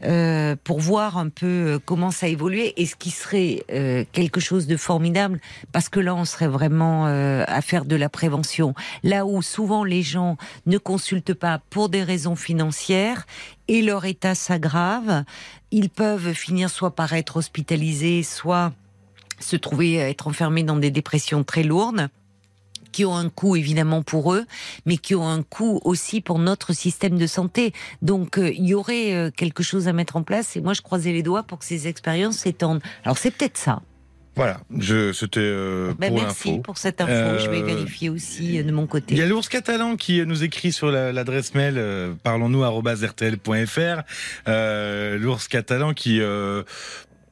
euh, 0.03 0.55
pour 0.63 0.79
voir 0.79 1.17
un 1.17 1.29
peu 1.29 1.79
comment 1.85 2.11
ça 2.11 2.27
évoluait 2.27 2.73
et 2.77 2.85
ce 2.85 2.95
qui 2.95 3.11
serait 3.11 3.63
quelque 4.11 4.39
chose 4.39 4.67
de 4.67 4.77
formidable 4.77 5.39
parce 5.71 5.89
que 5.89 5.99
là 5.99 6.15
on 6.15 6.25
serait 6.25 6.47
vraiment 6.47 7.05
à 7.05 7.61
faire 7.61 7.85
de 7.85 7.95
la 7.95 8.09
prévention. 8.09 8.73
Là 9.03 9.25
où 9.25 9.41
souvent 9.41 9.83
les 9.83 10.01
gens 10.01 10.37
ne 10.65 10.77
consultent 10.77 11.33
pas 11.33 11.59
pour 11.69 11.89
des 11.89 12.03
raisons 12.03 12.20
financières 12.35 13.25
et 13.67 13.81
leur 13.81 14.05
état 14.05 14.35
s'aggrave, 14.35 15.23
ils 15.71 15.89
peuvent 15.89 16.33
finir 16.33 16.69
soit 16.69 16.95
par 16.95 17.13
être 17.13 17.37
hospitalisés, 17.37 18.23
soit 18.23 18.73
se 19.39 19.55
trouver 19.55 20.01
à 20.01 20.09
être 20.09 20.27
enfermés 20.27 20.63
dans 20.63 20.77
des 20.77 20.91
dépressions 20.91 21.43
très 21.43 21.63
lourdes 21.63 22.09
qui 22.91 23.05
ont 23.05 23.15
un 23.15 23.29
coût 23.29 23.55
évidemment 23.55 24.01
pour 24.01 24.33
eux, 24.33 24.45
mais 24.85 24.97
qui 24.97 25.15
ont 25.15 25.27
un 25.27 25.43
coût 25.43 25.79
aussi 25.83 26.21
pour 26.21 26.39
notre 26.39 26.73
système 26.73 27.17
de 27.17 27.27
santé. 27.27 27.73
Donc 28.01 28.37
euh, 28.37 28.51
il 28.51 28.67
y 28.67 28.73
aurait 28.73 29.13
euh, 29.13 29.31
quelque 29.31 29.63
chose 29.63 29.87
à 29.87 29.93
mettre 29.93 30.17
en 30.17 30.23
place 30.23 30.55
et 30.55 30.61
moi 30.61 30.73
je 30.73 30.81
croisais 30.81 31.13
les 31.13 31.23
doigts 31.23 31.43
pour 31.43 31.59
que 31.59 31.65
ces 31.65 31.87
expériences 31.87 32.37
s'étendent. 32.37 32.81
Alors 33.03 33.17
c'est 33.17 33.31
peut-être 33.31 33.57
ça. 33.57 33.81
Voilà, 34.35 34.61
je, 34.79 35.11
c'était 35.11 35.41
euh, 35.41 35.93
Ben, 35.99 36.07
pour 36.07 36.21
merci 36.21 36.59
pour 36.63 36.77
cette 36.77 37.01
info. 37.01 37.11
Je 37.37 37.49
vais 37.49 37.59
Euh, 37.61 37.65
vérifier 37.65 38.09
aussi 38.09 38.57
euh, 38.59 38.63
de 38.63 38.71
mon 38.71 38.87
côté. 38.87 39.13
Il 39.13 39.17
y 39.17 39.21
a 39.21 39.25
l'ours 39.25 39.49
catalan 39.49 39.97
qui 39.97 40.25
nous 40.25 40.43
écrit 40.43 40.71
sur 40.71 40.89
la- 40.89 41.11
l'adresse 41.11 41.53
mail 41.53 41.75
euh, 41.77 42.13
parlons-nous@rtl.fr. 42.23 44.01
Euh, 44.47 45.17
l'ours 45.17 45.47
catalan 45.49 45.93
qui 45.93 46.21
euh, 46.21 46.63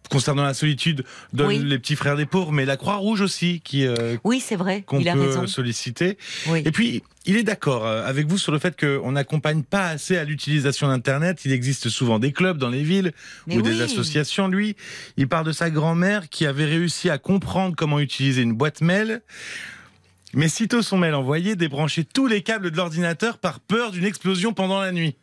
concernant 0.10 0.44
la 0.44 0.54
solitude 0.54 1.04
donne 1.34 1.48
Oui. 1.48 1.60
les 1.64 1.80
petits 1.80 1.96
frères 1.96 2.16
des 2.16 2.26
pauvres, 2.26 2.52
mais 2.52 2.66
la 2.66 2.78
Croix-Rouge 2.78 3.22
aussi 3.22 3.62
qui 3.64 3.86
euh, 3.86 4.18
Oui, 4.24 4.40
c'est 4.40 4.56
vrai. 4.56 4.82
qu'on 4.82 5.02
peut 5.04 5.10
raison. 5.10 5.48
solliciter. 5.48 6.18
Oui. 6.48 6.62
Et 6.66 6.72
puis, 6.72 7.04
il 7.26 7.38
est 7.38 7.44
d'accord 7.44 7.86
euh, 7.86 8.06
avec 8.06 8.28
vous 8.28 8.38
sur 8.38 8.52
le 8.52 8.60
fait 8.60 8.80
qu'on 8.80 9.12
n'accompagne 9.12 9.64
pas 9.64 9.88
assez 9.88 10.18
à 10.18 10.24
l'utilisation 10.24 10.88
d'Internet. 10.88 11.42
Il 11.46 11.52
existe 11.52 11.90
souvent 11.90 12.18
des 12.20 12.32
clubs 12.32 12.58
dans 12.58 12.70
les 12.70 12.84
villes 12.84 13.14
Mais 13.48 13.58
ou 13.58 13.62
des 13.62 13.82
associations. 13.82 14.48
Lui, 14.48 14.76
il 15.18 15.28
parle 15.28 15.46
de 15.46 15.52
sa 15.52 15.70
grand-mère 15.70 16.30
qui 16.30 16.46
avait 16.46 16.66
réussi 16.66 17.10
à 17.10 17.18
comprendre 17.18 17.76
comment 17.78 18.00
utiliser 18.00 18.42
une 18.42 18.54
boîte 18.54 18.82
mail. 18.82 19.22
Mais 20.34 20.48
sitôt 20.48 20.82
son 20.84 20.98
mail 20.98 21.16
envoyé, 21.16 21.56
débrancher 21.56 22.04
tous 22.04 22.28
les 22.28 22.42
câbles 22.44 22.70
de 22.72 22.78
l'ordinateur 22.78 23.40
par 23.40 23.60
peur 23.60 23.92
d'une 23.92 24.06
explosion 24.06 24.54
pendant 24.54 24.80
la 24.80 24.92
nuit. 24.92 25.16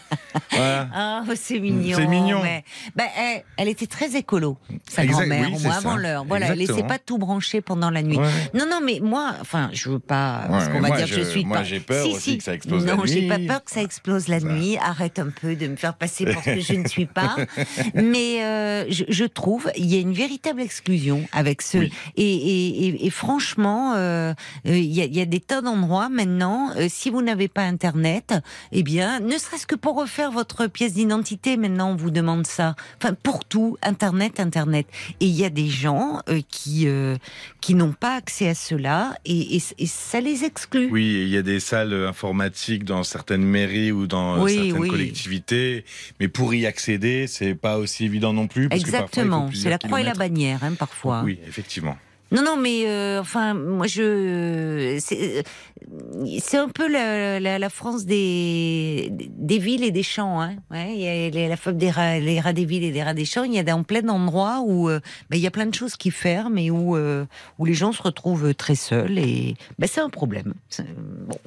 voilà. 0.50 0.88
Ah, 0.94 1.22
c'est 1.34 1.58
mignon. 1.60 1.96
C'est 1.98 2.06
mignon. 2.06 2.40
mais- 2.42 2.64
Ben, 2.94 3.06
elle, 3.18 3.42
elle 3.56 3.68
était 3.68 3.86
très 3.86 4.16
écolo, 4.16 4.58
sa 4.88 5.04
grand-mère, 5.06 5.46
oui, 5.48 5.54
au 5.54 5.58
c'est 5.58 5.64
moins 5.64 5.72
ça. 5.80 5.88
avant 5.88 5.96
l'heure. 5.96 6.24
Voilà, 6.24 6.46
elle 6.46 6.58
laissait 6.58 6.72
Exactement. 6.72 6.88
pas 6.88 6.98
tout 6.98 7.18
brancher 7.18 7.60
pendant 7.60 7.90
la 7.90 8.02
nuit. 8.02 8.18
Ouais. 8.18 8.30
Non, 8.54 8.64
non, 8.70 8.80
mais 8.84 9.00
moi, 9.02 9.34
enfin, 9.40 9.70
je 9.72 9.88
veux 9.90 9.98
pas, 9.98 10.44
parce 10.48 10.66
Ouais, 10.66 10.72
qu'on 10.72 10.80
va 10.80 10.88
moi, 10.88 10.96
dire 10.96 11.06
que 11.06 11.14
je 11.14 11.20
je- 11.20 11.28
suis 11.30 11.44
moi, 11.44 11.58
pas. 11.58 11.64
j'ai 11.64 11.80
peur 11.80 12.04
Si, 12.04 12.12
aussi 12.12 12.30
si. 12.32 12.38
que 12.38 12.44
ça 12.44 12.54
explose 12.54 12.84
la 12.86 12.94
Non, 12.96 13.02
j'ai 13.04 13.22
nuit. 13.22 13.28
pas 13.28 13.38
peur 13.38 13.64
que 13.64 13.70
ça 13.70 13.82
explose 13.82 14.28
la 14.28 14.40
Ça. 14.40 14.46
nuit. 14.46 14.76
Arrête 14.78 15.18
un 15.18 15.28
peu 15.30 15.54
de 15.56 15.66
me 15.66 15.76
faire 15.76 15.94
passer 15.94 16.24
pour 16.26 16.42
ce 16.42 16.50
que 16.50 16.60
je 16.60 16.72
ne 16.74 16.86
suis 16.88 17.06
pas. 17.06 17.36
Mais 17.94 18.42
euh, 18.44 18.84
je, 18.90 19.04
je 19.08 19.24
trouve 19.24 19.70
il 19.76 19.86
y 19.86 19.96
a 19.96 20.00
une 20.00 20.12
véritable 20.12 20.60
exclusion 20.60 21.22
avec 21.32 21.62
ce. 21.62 21.78
Oui. 21.78 21.92
Et, 22.16 22.22
et, 22.24 22.86
et, 22.86 23.06
et 23.06 23.10
franchement, 23.10 23.94
euh, 23.96 24.32
euh, 24.66 24.76
il 24.76 24.92
y, 24.92 25.00
a, 25.00 25.04
il 25.04 25.16
y 25.16 25.20
a 25.20 25.26
des 25.26 25.40
tas 25.40 25.60
d'endroits 25.60 26.08
maintenant. 26.08 26.70
euh, 26.76 26.86
si 26.88 27.10
vous 27.10 27.22
n'avez 27.22 27.48
pas 27.48 27.62
Internet, 27.62 28.34
eh 28.72 28.82
bien, 28.82 29.20
ne 29.20 29.36
serait-ce 29.38 29.66
que 29.66 29.74
pour 29.86 29.94
refaire 29.94 30.32
votre 30.32 30.66
pièce 30.66 30.94
d'identité, 30.94 31.56
maintenant 31.56 31.92
on 31.92 31.94
vous 31.94 32.10
demande 32.10 32.44
ça. 32.44 32.74
Enfin, 33.00 33.14
pour 33.14 33.44
tout, 33.44 33.78
Internet, 33.82 34.40
Internet. 34.40 34.88
Et 35.20 35.26
il 35.26 35.34
y 35.36 35.44
a 35.44 35.48
des 35.48 35.68
gens 35.68 36.22
euh, 36.28 36.40
qui 36.48 36.88
euh, 36.88 37.14
qui 37.60 37.76
n'ont 37.76 37.92
pas 37.92 38.16
accès 38.16 38.48
à 38.48 38.56
cela 38.56 39.14
et, 39.24 39.54
et, 39.54 39.62
et 39.78 39.86
ça 39.86 40.20
les 40.20 40.42
exclut. 40.42 40.88
Oui, 40.90 41.22
il 41.22 41.28
y 41.28 41.36
a 41.36 41.42
des 41.42 41.60
salles 41.60 41.94
informatiques 41.94 42.82
dans 42.82 43.04
certaines 43.04 43.44
mairies 43.44 43.92
ou 43.92 44.08
dans 44.08 44.38
euh, 44.38 44.42
Oui, 44.42 44.54
certaines 44.54 44.76
oui. 44.76 44.88
collectivités, 44.88 45.84
mais 46.18 46.26
pour 46.26 46.52
y 46.52 46.66
accéder, 46.66 47.28
c'est 47.28 47.54
pas 47.54 47.78
aussi 47.78 48.06
évident 48.06 48.32
non 48.32 48.48
plus. 48.48 48.68
parce 48.68 48.80
Exactement. 48.80 49.48
C'est 49.54 49.70
la 49.70 49.78
croix 49.78 50.00
et 50.00 50.04
la 50.04 50.14
bannière, 50.14 50.64
hein, 50.64 50.74
parfois. 50.74 51.22
Oui, 51.24 51.38
effectivement. 51.46 51.96
Non, 52.32 52.42
non, 52.42 52.56
mais 52.56 52.82
euh, 52.86 53.20
enfin, 53.20 53.54
moi, 53.54 53.86
je, 53.86 54.98
c'est 55.00 56.58
un 56.58 56.68
peu 56.68 56.88
la, 56.90 57.68
France 57.70 58.04
des 58.04 59.10
des 59.12 59.58
villes 59.58 59.84
et 59.84 59.92
des 59.92 60.02
champs. 60.02 60.40
Hein. 60.40 60.56
Il 60.72 60.96
y 61.00 61.06
a 61.06 61.30
les- 61.30 61.48
la 61.48 61.56
femme 61.56 61.76
des 61.78 61.90
rats, 61.90 62.18
des 62.20 62.64
villes 62.64 62.82
et 62.82 62.90
des 62.90 63.02
rats 63.02 63.14
des 63.14 63.24
champs. 63.24 63.44
Il 63.44 63.54
y 63.54 63.58
a 63.58 63.62
dans 63.62 63.82
plein 63.84 64.02
d'endroits 64.02 64.60
où 64.66 64.88
euh, 64.88 64.98
ben, 65.30 65.36
il 65.36 65.42
y 65.42 65.46
a 65.46 65.52
plein 65.52 65.66
de 65.66 65.74
choses 65.74 65.94
qui 65.96 66.10
ferment 66.10 66.58
et 66.58 66.70
où 66.70 66.96
euh, 66.96 67.26
où 67.58 67.64
les 67.64 67.74
gens 67.74 67.92
se 67.92 68.02
retrouvent 68.02 68.54
très 68.54 68.74
seuls 68.74 69.18
et 69.18 69.54
ben, 69.78 69.86
c'est 69.86 70.00
un 70.00 70.10
problème. 70.10 70.54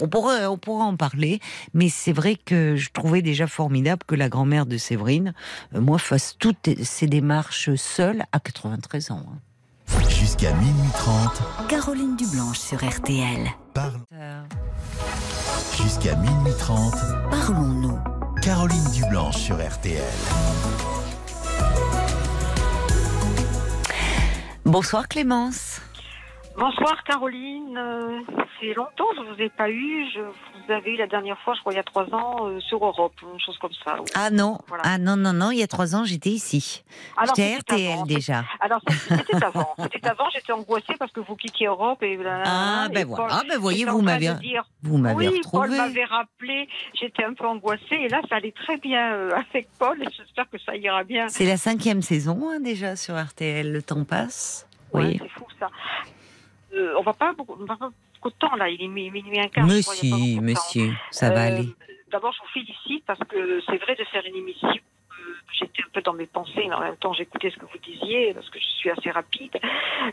On 0.01 0.07
pourrait 0.07 0.45
on 0.45 0.57
pourra 0.57 0.85
en 0.85 0.95
parler, 0.95 1.41
mais 1.73 1.89
c'est 1.89 2.13
vrai 2.13 2.35
que 2.35 2.77
je 2.77 2.89
trouvais 2.91 3.21
déjà 3.21 3.47
formidable 3.47 4.03
que 4.07 4.15
la 4.15 4.29
grand-mère 4.29 4.65
de 4.65 4.77
Séverine, 4.77 5.33
moi, 5.73 5.99
fasse 5.99 6.35
toutes 6.39 6.69
ces 6.83 7.07
démarches 7.07 7.75
seule 7.75 8.23
à 8.31 8.39
93 8.39 9.11
ans. 9.11 9.25
hein. 9.27 9.39
Jusqu'à 10.09 10.53
minuit 10.53 10.89
30, 10.93 11.67
Caroline 11.67 12.15
Dublanche 12.15 12.59
sur 12.59 12.77
RTL. 12.83 13.47
parlons. 13.73 14.01
Euh, 14.13 14.41
Jusqu'à 15.81 16.15
minuit 16.15 16.53
30, 16.57 16.93
Parlons-nous. 17.31 17.99
Caroline 18.41 18.83
Dublanche 18.93 19.37
sur 19.37 19.55
RTL. 19.55 20.01
Bonsoir 24.65 25.07
Clémence. 25.07 25.81
Bonsoir 26.59 27.03
Caroline, 27.05 27.77
Euh, 27.77 28.19
c'est 28.59 28.73
longtemps 28.73 29.05
que 29.11 29.23
je 29.25 29.33
vous 29.33 29.41
ai 29.41 29.47
pas 29.49 29.69
eu. 29.69 30.05
Je 30.13 30.19
vous 30.19 30.71
avais 30.73 30.91
eu 30.91 30.97
la 30.97 31.07
dernière 31.07 31.39
fois, 31.39 31.53
je 31.53 31.61
crois 31.61 31.71
il 31.71 31.77
y 31.77 31.79
a 31.79 31.83
trois 31.83 32.03
ans, 32.13 32.47
euh, 32.49 32.59
sur 32.59 32.83
Europe, 32.83 33.13
une 33.33 33.39
chose 33.39 33.57
comme 33.59 33.71
ça. 33.85 33.95
Ah 34.15 34.29
non, 34.29 34.57
Voilà. 34.67 34.83
ah 34.85 34.97
non, 34.97 35.15
non, 35.15 35.31
non, 35.31 35.51
il 35.51 35.59
y 35.59 35.63
a 35.63 35.67
trois 35.67 35.95
ans 35.95 36.03
j'étais 36.03 36.31
ici. 36.31 36.83
J'étais 37.27 37.55
RTL 37.59 37.93
avant. 37.93 38.05
déjà. 38.05 38.43
Alors 38.59 38.81
c'était 38.89 39.43
avant. 39.45 39.73
C'était 39.93 40.07
avant, 40.07 40.29
j'étais 40.33 40.51
angoissée 40.51 40.95
parce 40.99 41.11
que 41.13 41.21
vous 41.21 41.35
quittiez 41.37 41.67
Europe 41.67 42.03
et 42.03 42.19
Ah 42.45 42.87
et 42.89 42.93
ben 42.93 43.07
Paul 43.07 43.15
voilà, 43.15 43.35
ah 43.39 43.43
ben 43.47 43.57
voyez, 43.57 43.85
vous 43.85 44.01
m'avez 44.01 44.31
vous 44.83 44.97
m'avez 44.97 45.29
oui, 45.29 45.41
Paul 45.49 45.69
m'avait 45.71 46.03
rappelé, 46.05 46.67
j'étais 46.99 47.23
un 47.23 47.33
peu 47.35 47.45
angoissée 47.47 47.95
et 47.95 48.09
là 48.09 48.19
ça 48.27 48.35
allait 48.35 48.51
très 48.51 48.75
bien 48.77 49.13
euh, 49.13 49.31
avec 49.53 49.69
Paul 49.79 50.01
et 50.03 50.07
j'espère 50.11 50.49
que 50.49 50.57
ça 50.57 50.75
ira 50.75 51.03
bien. 51.05 51.29
C'est 51.29 51.45
la 51.45 51.57
cinquième 51.57 52.01
saison 52.01 52.49
hein, 52.49 52.59
déjà 52.59 52.97
sur 52.97 53.15
RTL, 53.17 53.71
le 53.71 53.81
temps 53.81 54.03
passe. 54.03 54.67
Ouais, 54.93 55.03
Oui. 55.05 55.19
c'est 55.21 55.29
fou 55.29 55.45
ça. 55.59 55.69
Euh, 56.73 56.93
on 56.97 57.01
va 57.01 57.13
pas 57.13 57.33
beaucoup, 57.33 57.57
on 57.59 57.65
va 57.65 57.75
pas 57.75 57.89
beaucoup 58.15 58.29
de 58.29 58.35
temps 58.39 58.55
là, 58.55 58.69
il 58.69 58.81
est 58.83 58.87
mi- 58.87 59.09
minuit 59.09 59.39
un 59.39 59.47
quart. 59.47 59.67
je 59.67 59.81
crois, 59.81 59.95
il 60.03 60.09
Monsieur, 60.41 60.41
monsieur, 60.41 60.91
ça 61.11 61.29
va 61.31 61.41
Euh, 61.43 61.47
aller. 61.47 61.65
D'abord, 62.11 62.31
je 62.33 62.39
vous 62.41 62.47
félicite 62.53 63.05
parce 63.05 63.19
que 63.27 63.61
c'est 63.67 63.77
vrai 63.77 63.95
de 63.95 64.03
faire 64.05 64.23
une 64.25 64.35
émission. 64.35 64.67
euh, 64.69 65.33
J'étais 65.51 65.83
un 65.83 65.89
peu 65.93 66.01
dans 66.01 66.13
mes 66.13 66.25
pensées, 66.25 66.65
mais 66.67 66.73
en 66.73 66.79
même 66.79 66.97
temps, 66.97 67.13
j'écoutais 67.13 67.49
ce 67.51 67.57
que 67.57 67.65
vous 67.65 67.77
disiez 67.83 68.33
parce 68.33 68.49
que 68.49 68.59
je 68.59 68.65
suis 68.65 68.89
assez 68.89 69.11
rapide. 69.11 69.55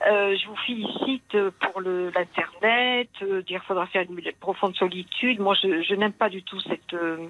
Euh, 0.07 0.37
je 0.37 0.47
vous 0.47 0.57
félicite 0.67 1.37
pour 1.61 1.81
l'Internet, 1.81 3.09
euh, 3.23 3.43
dire 3.43 3.61
qu'il 3.61 3.67
faudra 3.69 3.87
faire 3.87 4.03
une 4.03 4.21
profonde 4.41 4.75
solitude. 4.77 5.41
Moi, 5.41 5.55
je, 5.63 5.83
je 5.83 5.95
n'aime 5.95 6.13
pas 6.13 6.29
du 6.29 6.43
tout 6.43 6.61
cette, 6.61 6.93
euh, 6.95 7.29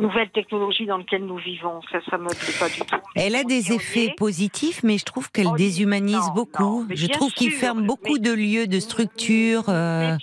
nouvelle 0.00 0.30
technologie 0.30 0.86
dans 0.86 0.98
laquelle 0.98 1.24
nous 1.24 1.36
vivons. 1.38 1.80
Ça, 1.90 1.98
ça 2.10 2.18
me 2.18 2.28
plaît 2.28 2.54
pas 2.58 2.68
du 2.68 2.80
tout. 2.80 2.96
Elle 3.14 3.34
a 3.34 3.44
des 3.44 3.72
effets 3.72 4.12
positifs, 4.16 4.82
mais 4.82 4.98
je 4.98 5.04
trouve 5.04 5.30
qu'elle 5.30 5.46
Oh, 5.48 5.56
déshumanise 5.56 6.16
non, 6.16 6.34
beaucoup. 6.34 6.62
non, 6.82 6.86
je 6.90 7.06
trouve 7.06 7.32
qu'il 7.32 7.50
ferme 7.50 7.86
beaucoup 7.86 8.14
mais- 8.14 8.18
de 8.20 8.32
lieux, 8.32 8.66
de 8.66 8.78
structures. 8.80 9.64
euh, 9.68 10.16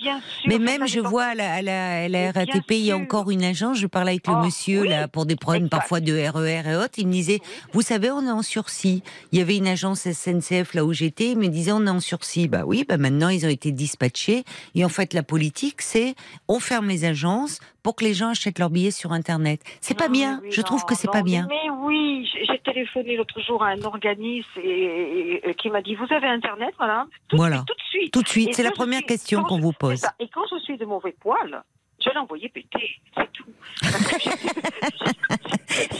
Mais 0.46 0.52
sûr, 0.56 0.60
même, 0.60 0.86
je 0.86 1.00
vois 1.00 1.24
à 1.24 1.34
la, 1.34 1.54
à 1.54 1.62
la, 1.62 2.04
à 2.04 2.08
la 2.08 2.30
RATP, 2.32 2.70
il 2.70 2.84
y 2.86 2.90
a 2.92 2.96
encore 2.96 3.30
une 3.30 3.42
agence. 3.42 3.78
Je 3.78 3.86
parlais 3.86 4.12
avec 4.12 4.26
le 4.28 4.34
Oh, 4.36 4.44
monsieur 4.44 4.82
oui, 4.82 4.88
là 4.88 5.08
pour 5.08 5.26
des 5.26 5.36
problèmes 5.36 5.64
exact. 5.64 5.78
parfois 5.78 6.00
de 6.00 6.12
RER 6.12 6.70
et 6.70 6.76
autres. 6.76 6.94
Il 6.98 7.08
me 7.08 7.12
disait, 7.12 7.40
vous 7.72 7.82
savez, 7.82 8.10
on 8.10 8.24
est 8.26 8.30
en 8.30 8.42
sursis. 8.42 9.02
Il 9.32 9.38
y 9.38 9.42
avait 9.42 9.56
une 9.56 9.66
agence 9.68 10.06
SNCF 10.08 10.74
là 10.74 10.84
où 10.84 10.92
j'étais. 10.92 11.30
Il 11.32 11.38
me 11.38 11.48
disait, 11.48 11.72
on 11.72 11.86
est 11.86 11.90
en 11.90 12.00
sursis. 12.00 12.48
Bah 12.48 12.62
oui, 12.66 12.84
bah 12.88 12.96
maintenant 12.96 13.28
ils 13.28 13.44
ont 13.44 13.50
été 13.50 13.72
dispatchés. 13.72 14.44
Et 14.74 14.84
en 14.84 14.88
fait, 14.88 15.14
la 15.14 15.22
politique, 15.22 15.82
c'est 15.82 16.14
on 16.48 16.60
ferme 16.60 16.88
les 16.88 17.04
agences 17.04 17.58
pour 17.82 17.96
que 17.96 18.04
les 18.04 18.14
gens 18.14 18.28
achètent 18.30 18.58
leurs 18.58 18.70
billets 18.70 18.90
sur 18.90 19.12
Internet. 19.12 19.60
C'est 19.80 19.96
pas 19.96 20.06
Non, 20.08 20.12
bien. 20.12 20.40
oui, 20.42 20.50
je 20.52 20.60
trouve 20.62 20.80
non, 20.80 20.86
que 20.86 20.94
c'est 20.94 21.10
pas 21.10 21.22
bien. 21.22 21.46
Mais 21.48 21.70
oui, 21.70 22.28
j'ai 22.46 22.58
téléphoné 22.60 23.16
l'autre 23.16 23.40
jour 23.40 23.62
à 23.62 23.68
un 23.68 23.82
organisme 23.82 24.48
et, 24.62 24.68
et- 24.68 25.50
et 25.50 25.54
qui 25.54 25.70
m'a 25.70 25.82
dit 25.82 25.94
Vous 25.94 26.06
avez 26.12 26.26
Internet, 26.26 26.74
madame? 26.78 27.08
Tout, 27.28 27.36
Voilà. 27.36 27.64
Tout 27.66 27.74
de 27.74 27.82
suite. 27.88 28.12
Tout 28.12 28.22
de 28.22 28.28
suite, 28.28 28.54
c'est 28.54 28.62
la 28.62 28.70
première 28.72 28.98
suis- 28.98 29.06
question 29.06 29.42
qu'on 29.44 29.58
vous 29.60 29.72
pose. 29.72 30.04
Et 30.20 30.28
quand 30.28 30.42
je 30.50 30.58
suis 30.60 30.76
de 30.76 30.84
mauvais 30.84 31.14
poil, 31.18 31.62
je 32.04 32.10
l'ai 32.10 32.16
envoyé 32.18 32.48
péter, 32.48 33.00
c'est 33.16 33.32
tout. 33.32 33.44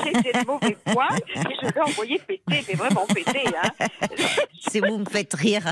J'étais 0.04 0.32
de 0.40 0.46
mauvais 0.46 0.76
poil 0.84 1.18
et 1.34 1.54
je 1.62 1.66
l'ai 1.74 1.80
envoyé 1.80 2.18
péter, 2.18 2.64
mais 2.68 2.74
vraiment 2.74 3.06
péter. 3.06 3.44
Hein. 3.56 3.86
C'est 4.60 4.80
vous 4.80 4.98
me 4.98 5.04
faites 5.04 5.34
rire. 5.34 5.64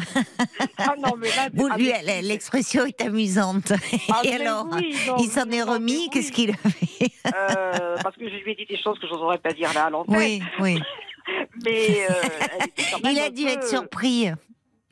Ah 0.78 0.94
non, 0.98 1.14
mais 1.18 1.28
là, 1.28 1.48
Vous, 1.52 1.68
ah, 1.70 1.76
lui, 1.76 1.92
l'expression 2.22 2.84
est 2.86 3.00
amusante. 3.02 3.72
Ah, 4.10 4.20
Et 4.24 4.34
alors, 4.34 4.66
oui, 4.72 4.94
non, 5.06 5.16
il 5.18 5.28
s'en 5.30 5.48
est 5.50 5.62
remis. 5.62 5.92
oui. 5.96 6.08
Qu'est-ce 6.12 6.32
qu'il 6.32 6.50
a 6.50 6.54
fait 6.54 7.10
euh, 7.34 7.96
Parce 8.02 8.16
que 8.16 8.28
je 8.28 8.34
lui 8.36 8.52
ai 8.52 8.54
dit 8.54 8.66
des 8.66 8.78
choses 8.80 8.98
que 8.98 9.06
je 9.06 9.12
n'oserais 9.12 9.38
pas 9.38 9.52
dire 9.52 9.72
là 9.74 9.86
à 9.86 9.90
l'antenne. 9.90 10.16
Oui, 10.16 10.42
oui. 10.60 10.80
Mais 11.64 12.06
euh, 12.10 12.14
elle 12.58 12.66
était 12.68 12.84
quand 12.90 13.02
même 13.04 13.12
Il 13.12 13.20
a 13.20 13.30
dû 13.30 13.44
peu- 13.44 13.50
être 13.50 13.68
surpris. 13.68 14.28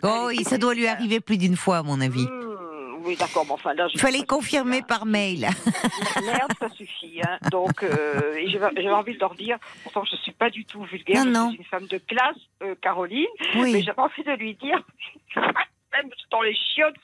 Oh, 0.03 0.31
ça 0.45 0.57
doit 0.59 0.75
lui 0.75 0.83
très- 0.85 0.93
arriver 0.93 1.21
plus 1.21 1.37
d'une 1.37 1.57
fois, 1.57 1.79
à 1.79 1.83
mon 1.83 2.01
avis. 2.01 2.25
Hmm, 2.27 2.70
oui, 3.05 3.17
d'accord, 3.17 3.45
mais 3.47 3.53
enfin 3.53 3.75
là. 3.75 3.89
je 3.89 3.95
Il 3.95 4.01
fallait 4.01 4.25
confirmer 4.25 4.83
par 4.83 5.07
mail. 5.07 5.49
Merde, 6.25 6.53
ça 6.59 6.69
suffit. 6.71 7.21
Hein. 7.23 7.39
Donc, 7.51 7.83
euh, 7.83 8.39
j'avais 8.47 8.91
envie 8.91 9.15
de 9.15 9.19
leur 9.21 9.35
dire, 9.35 9.59
pourtant 9.83 10.05
je 10.05 10.17
suis 10.17 10.33
pas 10.33 10.51
du 10.51 10.65
tout 10.65 10.83
vulgaire, 10.85 11.25
Non, 11.25 11.31
je 11.33 11.39
non. 11.39 11.49
suis 11.51 11.59
une 11.59 11.65
femme 11.65 11.87
de 11.87 11.99
classe, 11.99 12.37
euh, 12.63 12.75
Caroline, 12.81 13.27
mais 13.55 13.83
j'avais 13.83 14.01
envie 14.01 14.23
de 14.25 14.33
lui 14.33 14.55
dire, 14.55 14.81
même 15.93 16.11
dans 16.31 16.43
les 16.43 16.55
chiottes, 16.55 16.95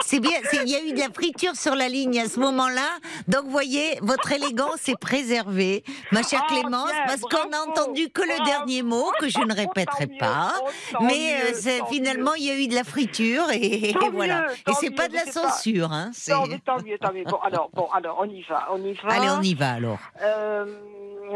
c'est 0.00 0.20
bien. 0.20 0.38
Il 0.52 0.68
y 0.68 0.76
a 0.76 0.82
eu 0.82 0.92
de 0.92 0.98
la 0.98 1.10
friture 1.12 1.54
sur 1.56 1.74
la 1.74 1.88
ligne 1.88 2.20
à 2.20 2.28
ce 2.28 2.38
moment-là. 2.40 2.88
Donc, 3.28 3.44
vous 3.44 3.50
voyez, 3.50 3.98
votre 4.02 4.30
élégance 4.32 4.88
est 4.88 4.98
préservée, 4.98 5.82
ma 6.12 6.22
chère 6.22 6.42
Oh, 6.48 6.52
Clémence, 6.52 6.92
bien, 6.92 7.04
parce 7.06 7.20
qu'on 7.22 7.48
n'a 7.48 7.62
entendu 7.62 8.08
que 8.10 8.22
le 8.22 8.28
Bravo. 8.28 8.44
dernier 8.44 8.82
mot, 8.82 9.10
que 9.18 9.28
je 9.28 9.38
ne 9.40 9.52
répéterai 9.54 10.06
mieux, 10.06 10.18
pas. 10.18 10.52
Mais 11.00 11.34
euh, 11.42 11.50
mieux, 11.50 11.84
finalement, 11.90 12.34
il 12.34 12.44
y 12.44 12.50
a 12.50 12.54
eu 12.56 12.68
de 12.68 12.74
la 12.74 12.84
friture 12.84 13.50
et, 13.52 13.92
Tant 13.98 14.10
voilà. 14.10 14.42
mieux, 14.42 14.52
et 14.68 14.72
c'est 14.78 14.90
pas 14.90 15.08
de 15.08 15.14
la 15.14 15.24
pas- 15.24 15.32
censure. 15.32 15.92
Hein. 15.92 16.10
Non, 16.28 16.46
mais 16.46 16.58
tant 16.60 16.80
mieux, 16.82 16.98
tant 16.98 17.12
mieux. 17.12 17.24
Bon, 17.24 17.38
alors, 17.38 17.70
bon, 17.72 17.88
alors, 17.92 18.18
on 18.20 18.28
y 18.28 18.42
va, 18.42 18.68
on 18.70 18.82
y 18.84 18.92
va. 19.02 19.08
Allez, 19.12 19.28
on 19.30 19.42
y 19.42 19.54
va 19.54 19.72
alors. 19.72 19.98
Euh, 20.22 20.76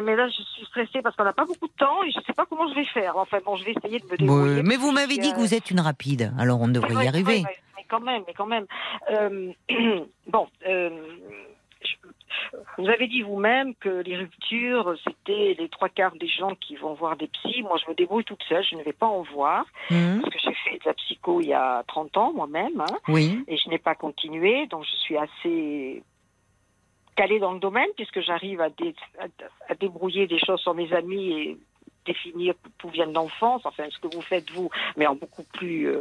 mais 0.03 0.17
là, 0.17 0.29
je 0.29 0.43
suis 0.43 0.65
stressée 0.67 1.03
parce 1.03 1.17
qu'on 1.17 1.25
n'a 1.25 1.33
pas 1.33 1.45
beaucoup 1.45 1.67
de 1.69 1.73
temps 1.79 2.03
et 2.05 2.11
je 2.11 2.19
ne 2.19 2.25
sais 2.25 2.33
pas 2.33 2.47
comment 2.47 2.69
je 2.69 2.75
vais 2.75 2.85
faire. 2.85 3.17
Enfin, 3.17 3.39
bon, 3.45 3.57
je 3.57 3.65
vais 3.65 3.73
essayer 3.73 3.99
de 3.99 4.05
me 4.07 4.17
débrouiller. 4.17 4.57
Ouais, 4.57 4.63
mais 4.63 4.77
vous 4.77 4.93
m'avez 4.93 5.17
dit 5.19 5.33
que 5.33 5.39
vous 5.39 5.55
êtes 5.55 5.71
une 5.71 5.81
rapide, 5.81 6.33
alors 6.39 6.61
on 6.61 6.69
devrait 6.69 6.95
vrai, 6.95 7.05
y 7.05 7.09
arriver. 7.09 7.43
mais 7.77 7.85
quand 7.89 8.01
même, 8.01 8.23
mais 8.27 8.35
quand 8.35 8.47
même. 8.47 8.67
Euh, 9.11 9.53
bon, 10.29 10.47
euh, 10.67 10.91
je- 11.83 11.97
vous 12.79 12.89
avez 12.89 13.07
dit 13.07 13.23
vous-même 13.23 13.75
que 13.77 13.89
les 13.89 14.17
ruptures, 14.17 14.95
c'était 15.07 15.55
les 15.59 15.69
trois 15.69 15.89
quarts 15.89 16.15
des 16.17 16.29
gens 16.29 16.55
qui 16.57 16.77
vont 16.77 16.95
voir 16.95 17.17
des 17.17 17.27
psys. 17.29 17.63
Moi, 17.63 17.77
je 17.85 17.91
me 17.91 17.95
débrouille 17.97 18.25
toute 18.25 18.43
seule, 18.49 18.65
je 18.65 18.77
ne 18.77 18.83
vais 18.83 18.93
pas 18.93 19.07
en 19.07 19.23
voir 19.23 19.65
Hum, 19.91 20.21
parce 20.23 20.35
que 20.35 20.41
j'ai 20.43 20.55
fait 20.55 20.79
de 20.79 20.85
la 20.87 20.95
psycho 20.95 21.41
il 21.41 21.49
y 21.49 21.53
a 21.55 21.83
30 21.87 22.17
ans 22.17 22.33
moi-même. 22.33 22.81
hein 22.81 22.97
oui. 23.09 23.45
et 23.49 23.57
je 23.57 23.69
n'ai 23.69 23.79
pas 23.79 23.95
continué, 23.95 24.67
donc 24.67 24.85
je 24.85 24.97
suis 24.97 25.17
assez 25.17 26.03
calée 27.21 27.39
dans 27.39 27.53
le 27.53 27.61
domaine 27.61 27.89
puisque 27.97 28.21
j'arrive 28.21 28.61
à, 28.63 28.71
dé- 28.71 28.95
à- 29.19 29.27
à 29.71 29.75
débrouiller 29.75 30.27
des 30.27 30.39
choses 30.39 30.61
sur 30.61 30.73
mes 30.75 30.91
amis 30.93 31.33
et 31.33 31.57
définir 32.07 32.55
d'où 32.79 32.89
viennent 32.89 33.13
l'enfance, 33.13 33.61
enfin 33.67 33.85
ce 33.91 33.99
que 33.99 34.09
vous 34.15 34.23
faites 34.23 34.51
vous, 34.53 34.71
mais 34.97 35.07
en 35.07 35.15
beaucoup 35.15 35.43
plus, 35.53 35.87
euh, 35.87 36.01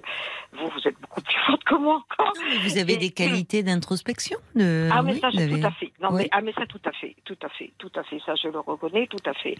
vous 0.54 0.70
vous 0.70 0.88
êtes 0.88 0.98
beaucoup 1.02 1.22
plus 1.22 1.36
forte 1.46 1.64
que 1.66 1.76
moi 1.76 1.96
encore. 2.04 2.34
Non, 2.38 2.41
mais 2.50 2.58
vous 2.70 2.78
avez 2.78 2.94
Et- 2.94 2.98
des 2.98 3.10
qualités 3.10 3.64
d'introspection. 3.64 4.40
De... 4.56 4.88
Ah 4.94 5.02
mais 5.02 5.12
oui, 5.14 5.20
ça 5.20 5.30
vous 5.30 5.38
je- 5.38 5.44
avez- 5.44 5.60
tout 5.60 5.68
à 5.68 5.72
fait. 5.72 5.91
Non 6.02 6.10
Oui. 6.14 6.22
mais 6.24 6.30
ah 6.32 6.40
mais 6.41 6.54
ça 6.54 6.66
tout 6.68 6.80
à 6.86 6.94
fait, 6.94 7.16
tout 7.26 7.38
à 7.44 7.50
fait, 7.50 7.72
tout 7.78 7.91
à 7.96 8.04
fait. 8.04 8.20
Ça 8.26 8.34
je 8.41 8.48
le 8.48 8.60
reconnais 8.60 9.08
tout 9.08 9.26
à 9.26 9.34
fait. 9.34 9.56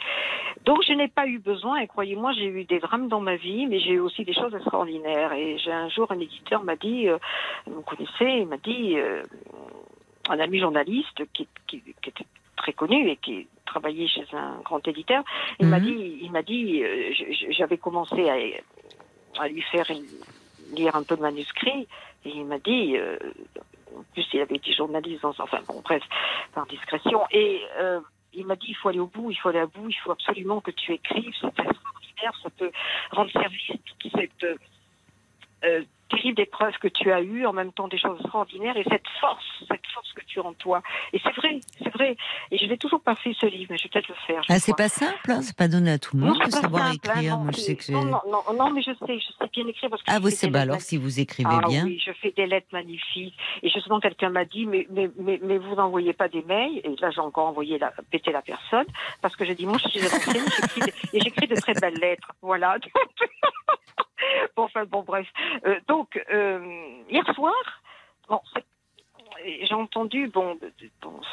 Donc 0.65 0.77
je 0.88 0.94
n'ai 0.94 1.10
pas 1.10 1.27
eu 1.27 1.40
besoin 1.40 1.76
et 1.81 1.88
croyez-moi 1.88 2.31
j'ai 2.38 2.45
eu 2.48 2.64
des 2.64 2.80
drames 2.80 3.10
dans 3.10 3.19
ma 3.19 3.36
vie, 3.36 3.68
mais 3.68 3.80
j'ai 3.81 3.91
eu 3.91 3.99
aussi 3.99 4.23
des 4.23 4.34
choses 4.34 4.56
extraordinaires. 4.56 5.34
Et 5.34 5.57
j'ai 5.57 5.73
un 5.73 5.90
jour 5.90 6.10
un 6.10 6.19
éditeur 6.19 6.64
m'a 6.64 6.77
dit, 6.77 7.10
euh, 7.10 7.18
vous 7.68 7.76
me 7.80 7.81
connaissez, 7.81 8.40
il 8.44 8.48
m'a 8.48 8.57
dit 8.57 8.98
euh, 8.98 9.23
un 10.31 10.39
ami 10.39 10.60
journaliste 10.60 11.22
qui, 11.34 11.47
qui, 11.68 11.81
qui 11.81 12.10
était 12.10 12.26
très 12.56 12.73
connu 12.73 13.10
et 13.10 13.15
qui 13.18 13.47
travaillait 13.65 14.07
chez 14.07 14.26
un 14.34 14.60
grand 14.64 14.85
éditeur. 14.88 15.23
Il 15.60 15.68
m'a 15.68 15.80
Mhm. 15.80 15.85
dit, 15.85 16.19
il 16.22 16.31
m'a 16.31 16.41
dit, 16.41 16.84
euh, 16.84 17.14
j'avais 17.51 17.77
commencé 17.77 18.30
à, 18.30 19.41
à 19.43 19.47
lui 19.47 19.61
faire 19.61 19.85
lire 20.76 20.95
un 20.95 21.03
peu 21.03 21.15
de 21.15 21.22
manuscrit 21.22 21.88
et 22.26 22.30
il 22.30 22.45
m'a 22.45 22.60
dit. 22.60 22.97
euh, 22.97 23.18
en 23.97 24.03
plus, 24.14 24.27
il 24.34 24.39
avait 24.41 24.56
été 24.57 24.72
journaliste 24.72 25.23
dans, 25.23 25.34
enfin 25.39 25.61
bon, 25.68 25.81
bref, 25.81 26.03
par 26.53 26.68
discrétion. 26.68 27.23
Et 27.31 27.60
euh, 27.80 27.99
il 28.34 28.45
m'a 28.45 28.56
dit, 28.56 28.68
il 28.69 28.76
faut 28.76 28.89
aller 28.89 28.99
au 28.99 29.07
bout, 29.07 29.31
il 29.31 29.35
faut 29.35 29.49
aller 29.49 29.60
à 29.60 29.65
bout, 29.65 29.89
il 29.89 29.95
faut 29.95 30.11
absolument 30.11 30.61
que 30.61 30.69
tu 30.69 30.93
écrives, 30.93 31.34
c'est 31.41 31.47
extraordinaire, 31.47 32.34
ça 32.43 32.49
peut 32.51 32.72
rendre 33.10 33.31
service 33.31 33.72
à 33.72 33.73
toute 33.99 34.11
cette 34.15 34.45
euh, 36.11 36.15
euh, 36.15 36.18
terrible 36.18 36.41
épreuve 36.41 36.73
que 36.80 36.88
tu 36.88 37.11
as 37.11 37.22
eue, 37.22 37.45
en 37.45 37.53
même 37.53 37.72
temps 37.72 37.88
des 37.88 37.98
choses 37.98 38.19
extraordinaires, 38.22 38.76
et 38.77 38.84
cette 38.90 39.07
force, 39.19 39.45
cette 39.68 39.86
force 39.94 40.11
que 40.14 40.22
tu 40.26 40.40
as 40.40 40.44
en 40.44 40.53
toi. 40.53 40.81
Et 41.14 41.19
c'est 41.23 41.34
vrai, 41.36 41.60
c'est 41.81 41.90
vrai. 41.94 42.15
Et 42.52 42.57
je 42.57 42.65
n'ai 42.65 42.77
toujours 42.77 43.02
pas 43.02 43.15
fait 43.15 43.34
ce 43.40 43.45
livre, 43.45 43.68
mais 43.72 43.77
je 43.77 43.84
vais 43.84 43.90
peut-être 43.90 44.07
le 44.10 44.15
faire. 44.27 44.41
Ah, 44.49 44.60
c'est 44.60 44.76
pas 44.76 44.90
simple, 44.90 45.31
hein, 45.31 45.41
c'est 45.41 45.56
pas 45.56 45.68
donné 45.68 45.91
à 45.91 45.99
tout 45.99 46.15
le 46.18 46.23
Non, 46.23 46.27
monde 46.34 46.40
de 46.40 46.44
c'est 46.45 46.52
pas 46.52 46.61
savoir 46.61 46.88
simple, 46.91 47.10
hein, 47.10 47.14
écrire. 47.15 47.38
non, 47.38 47.44
Moi, 47.44 47.52
je 47.53 47.57
c'est- 47.60 47.65
sais 47.65 47.76
que 47.76 47.84
c'est. 47.84 47.94
non, 47.94 48.06
non, 48.06 48.22
non, 48.27 48.53
non, 48.57 48.69
mais 48.72 48.81
je 48.81 48.91
sais, 48.91 49.19
je 49.19 49.27
sais 49.27 49.49
bien 49.53 49.68
écrire 49.68 49.90
parce 49.90 50.02
que 50.03 50.11
Ah, 50.11 50.19
fais 50.22 50.30
c'est 50.31 50.49
bah 50.49 50.61
alors 50.61 50.81
si 50.81 50.98
vous 50.98 51.19
écrivez 51.19 51.49
ah 51.52 51.68
bien. 51.68 51.86
oui, 51.86 52.02
je 52.06 52.11
fais 52.14 52.31
des 52.31 52.45
lettres 52.48 52.68
magnifiques. 52.72 53.36
Et 53.64 53.69
justement, 53.69 53.99
quelqu'un 53.99 54.30
m'a 54.30 54.45
dit, 54.45 54.65
mais, 54.65 54.88
mais, 54.90 55.10
mais, 55.18 55.40
mais 55.44 55.57
vous 55.57 55.76
n'envoyez 55.76 56.14
pas 56.14 56.27
des 56.27 56.41
mails. 56.44 56.81
Et 56.84 56.95
là, 56.99 57.10
j'ai 57.11 57.22
encore 57.22 57.48
envoyé 57.48 57.77
la, 57.77 57.91
péter 58.11 58.31
la 58.31 58.41
personne. 58.41 58.86
Parce 59.22 59.36
que 59.36 59.45
j'ai 59.45 59.56
dit, 59.56 59.65
moi, 59.65 59.77
je 59.77 59.88
suis 59.90 59.99
et 61.14 61.19
j'écris 61.22 61.48
de 61.48 61.56
très 61.56 61.73
belles 61.73 61.98
lettres. 61.99 62.31
Voilà. 62.41 62.77
bon, 64.55 64.63
enfin, 64.63 64.85
bon, 64.85 65.03
bref. 65.03 65.27
Euh, 65.65 65.79
donc, 65.87 66.21
euh, 66.31 67.01
hier 67.09 67.25
soir, 67.33 67.53
bon, 68.27 68.41
j'ai 69.45 69.73
entendu, 69.73 70.27
bon, 70.27 70.57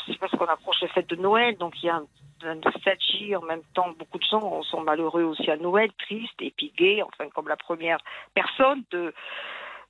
c'est 0.07 0.19
parce 0.19 0.33
qu'on 0.33 0.47
approche 0.47 0.81
les 0.83 0.89
fêtes 0.89 1.09
de 1.09 1.17
Noël, 1.17 1.57
donc 1.57 1.75
il 1.83 1.87
y 1.87 1.91
a 1.91 2.01
un 2.45 2.55
nostalgie. 2.57 3.35
En 3.35 3.43
même 3.43 3.63
temps, 3.75 3.91
beaucoup 3.99 4.19
de 4.19 4.25
gens 4.25 4.63
sont 4.63 4.83
malheureux 4.83 5.25
aussi 5.25 5.51
à 5.51 5.57
Noël, 5.57 5.91
tristes 5.99 6.43
gays, 6.77 7.03
enfin, 7.03 7.29
comme 7.31 7.49
la 7.49 7.57
première 7.57 7.99
personne 8.35 8.85
de, 8.91 9.13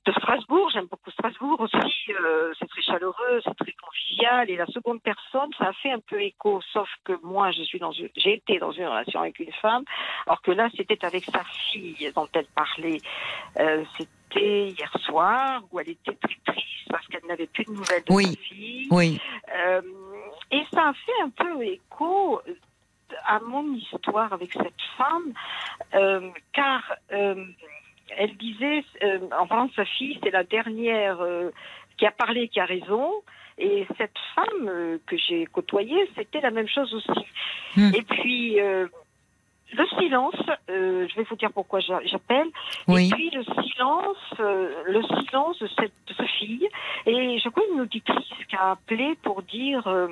de 0.07 0.11
Strasbourg. 0.13 0.69
J'aime 0.73 0.85
beaucoup 0.85 1.11
Strasbourg 1.11 1.59
aussi. 1.59 1.77
euh, 2.11 2.53
c'est 2.59 2.67
très 2.69 2.81
chaleureux, 2.81 3.41
c'est 3.43 3.55
très 3.55 3.73
convivial. 3.73 4.49
Et 4.49 4.55
la 4.55 4.65
seconde 4.67 5.01
personne, 5.01 5.49
ça 5.57 5.65
a 5.67 5.73
fait 5.73 5.91
un 5.91 5.99
peu 5.99 6.21
écho, 6.21 6.61
sauf 6.73 6.89
que 7.03 7.13
moi, 7.23 7.51
je 7.51 7.63
suis 7.63 7.79
dans 7.79 7.91
une, 7.91 8.09
j'ai 8.15 8.35
été 8.35 8.57
dans 8.59 8.71
une 8.71 8.87
relation 8.87 9.19
avec 9.21 9.37
une 9.39 9.51
femme, 9.53 9.83
alors 10.25 10.41
que 10.41 10.51
là, 10.51 10.69
c'était 10.75 11.03
avec 11.05 11.25
sa 11.25 11.43
fille 11.43 12.11
dont 12.15 12.27
elle 12.33 12.47
parlait. 12.55 13.01
Euh, 13.59 13.83
c'était 13.97 14.69
hier 14.69 14.91
soir 15.05 15.61
où 15.71 15.79
elle 15.79 15.89
était 15.89 16.15
très 16.15 16.37
triste 16.53 16.87
parce 16.89 17.05
qu'elle 17.07 17.25
n'avait 17.27 17.47
plus 17.47 17.65
de 17.65 17.71
nouvelles 17.71 18.03
de 18.07 18.13
Oui. 18.13 18.25
sa 18.25 18.41
fille. 18.41 18.87
Oui. 18.91 19.21
Euh, 19.55 19.81
et 20.51 20.63
ça 20.73 20.89
a 20.89 20.93
fait 20.93 21.21
un 21.23 21.29
peu 21.29 21.63
écho 21.63 22.41
à 23.25 23.39
mon 23.39 23.73
histoire 23.73 24.31
avec 24.33 24.51
cette 24.53 24.81
femme, 24.97 25.33
euh, 25.95 26.29
car 26.53 26.93
elle 28.15 28.35
disait, 28.37 28.83
euh, 29.03 29.19
en 29.37 29.47
parlant 29.47 29.65
de 29.65 29.73
sa 29.73 29.85
fille, 29.85 30.19
c'est 30.23 30.31
la 30.31 30.43
dernière 30.43 31.19
euh, 31.21 31.49
qui 31.97 32.05
a 32.05 32.11
parlé 32.11 32.47
qui 32.47 32.59
a 32.59 32.65
raison. 32.65 33.11
Et 33.57 33.87
cette 33.97 34.17
femme 34.35 34.67
euh, 34.67 34.97
que 35.07 35.17
j'ai 35.17 35.45
côtoyée, 35.47 36.09
c'était 36.15 36.41
la 36.41 36.51
même 36.51 36.67
chose 36.67 36.93
aussi. 36.93 37.25
Hmm. 37.75 37.91
Et 37.95 38.03
puis, 38.03 38.61
euh, 38.61 38.87
le 39.73 39.85
silence, 39.99 40.35
euh, 40.69 41.07
je 41.09 41.15
vais 41.15 41.23
vous 41.23 41.35
dire 41.35 41.51
pourquoi 41.51 41.79
j'a- 41.79 42.05
j'appelle. 42.05 42.47
Oui. 42.87 43.09
Et 43.09 43.15
puis 43.15 43.29
le 43.31 43.43
silence, 43.43 44.17
euh, 44.39 44.83
le 44.85 45.01
silence 45.03 45.59
de 45.59 45.67
cette 45.77 45.91
de 46.07 46.13
sa 46.13 46.25
fille. 46.25 46.69
Et 47.05 47.39
je 47.39 47.49
crois 47.49 47.63
une 47.73 47.81
auditrice 47.81 48.29
qui 48.47 48.55
a 48.55 48.71
appelé 48.71 49.15
pour 49.23 49.41
dire, 49.41 49.85
euh, 49.87 50.07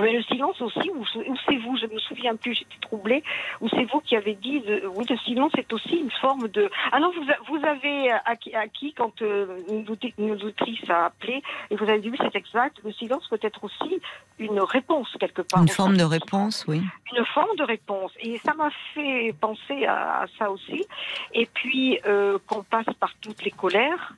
Mais 0.00 0.12
le 0.12 0.22
silence 0.22 0.60
aussi, 0.62 0.90
ou, 0.94 1.04
c'est 1.46 1.56
vous, 1.56 1.76
je 1.76 1.86
me 1.86 1.98
souviens 1.98 2.36
plus, 2.36 2.54
j'étais 2.54 2.78
troublée, 2.80 3.22
ou 3.60 3.68
c'est 3.68 3.84
vous 3.84 4.00
qui 4.00 4.14
avez 4.16 4.34
dit, 4.34 4.60
de- 4.60 4.84
oui, 4.94 5.04
le 5.10 5.16
silence 5.18 5.50
est 5.58 5.72
aussi 5.72 5.96
une 5.96 6.10
forme 6.20 6.46
de... 6.48 6.70
Ah 6.92 7.00
non, 7.00 7.10
vous, 7.10 7.24
vous 7.48 7.64
avez 7.66 8.12
acquis, 8.24 8.54
acquis 8.54 8.92
quand 8.92 9.20
euh, 9.22 9.58
une, 9.68 9.84
audi- 9.90 10.14
une 10.18 10.30
auditrice 10.32 10.88
a 10.88 11.06
appelé, 11.06 11.42
et 11.70 11.76
vous 11.76 11.84
avez 11.88 11.98
dit, 11.98 12.10
oui, 12.10 12.18
c'est 12.20 12.36
exact, 12.36 12.76
le 12.84 12.92
silence 12.92 13.26
peut 13.28 13.40
être 13.42 13.64
aussi 13.64 14.00
une 14.38 14.60
réponse 14.60 15.08
quelque 15.18 15.42
part. 15.42 15.62
Une 15.62 15.68
forme 15.68 15.96
de 15.96 16.04
réponse, 16.04 16.64
oui. 16.68 16.80
Une 17.16 17.24
forme 17.24 17.56
de 17.56 17.64
réponse. 17.64 18.12
Et 18.20 18.38
ça 18.38 18.54
m'a 18.54 18.70
fait 18.94 19.34
penser 19.40 19.84
à, 19.86 20.20
à 20.22 20.26
ça 20.38 20.50
aussi. 20.50 20.86
Et 21.32 21.46
puis, 21.52 21.98
euh, 22.06 22.38
qu'on 22.46 22.62
passe 22.62 22.86
par 23.00 23.12
toutes 23.20 23.42
les 23.44 23.50
colères. 23.50 24.12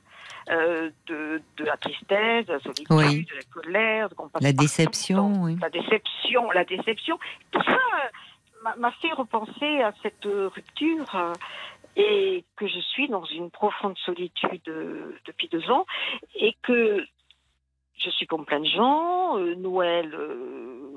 Euh, 0.51 0.89
de, 1.07 1.41
de 1.57 1.63
la 1.63 1.77
tristesse, 1.77 2.45
de 2.45 2.53
la 2.53 2.59
solitude, 2.59 2.87
Oui. 2.89 3.25
de 3.25 3.35
la 3.35 3.43
colère, 3.53 4.09
passe 4.09 4.41
La 4.43 4.51
déception, 4.53 5.43
oui. 5.43 5.57
la 5.61 5.69
déception, 5.69 6.51
la 6.51 6.65
déception. 6.65 7.17
Tout 7.51 7.63
ça 7.63 7.71
euh, 7.71 8.69
m'a- 8.77 8.91
fait 9.01 9.11
repenser 9.13 9.81
à 9.81 9.93
cette 10.03 10.25
euh, 10.25 10.49
rupture 10.53 11.15
euh, 11.15 11.33
et 11.95 12.43
que 12.55 12.67
je 12.67 12.79
suis 12.79 13.07
dans 13.09 13.25
une 13.25 13.49
profonde 13.51 13.97
solitude 13.99 14.61
depuis 15.25 15.47
deux 15.49 15.69
ans 15.71 15.85
et 16.35 16.55
que 16.61 17.05
je 17.97 18.09
suis 18.09 18.25
comme 18.27 18.45
plein 18.45 18.59
de 18.61 18.65
gens. 18.65 19.37
Noël, 19.57 20.15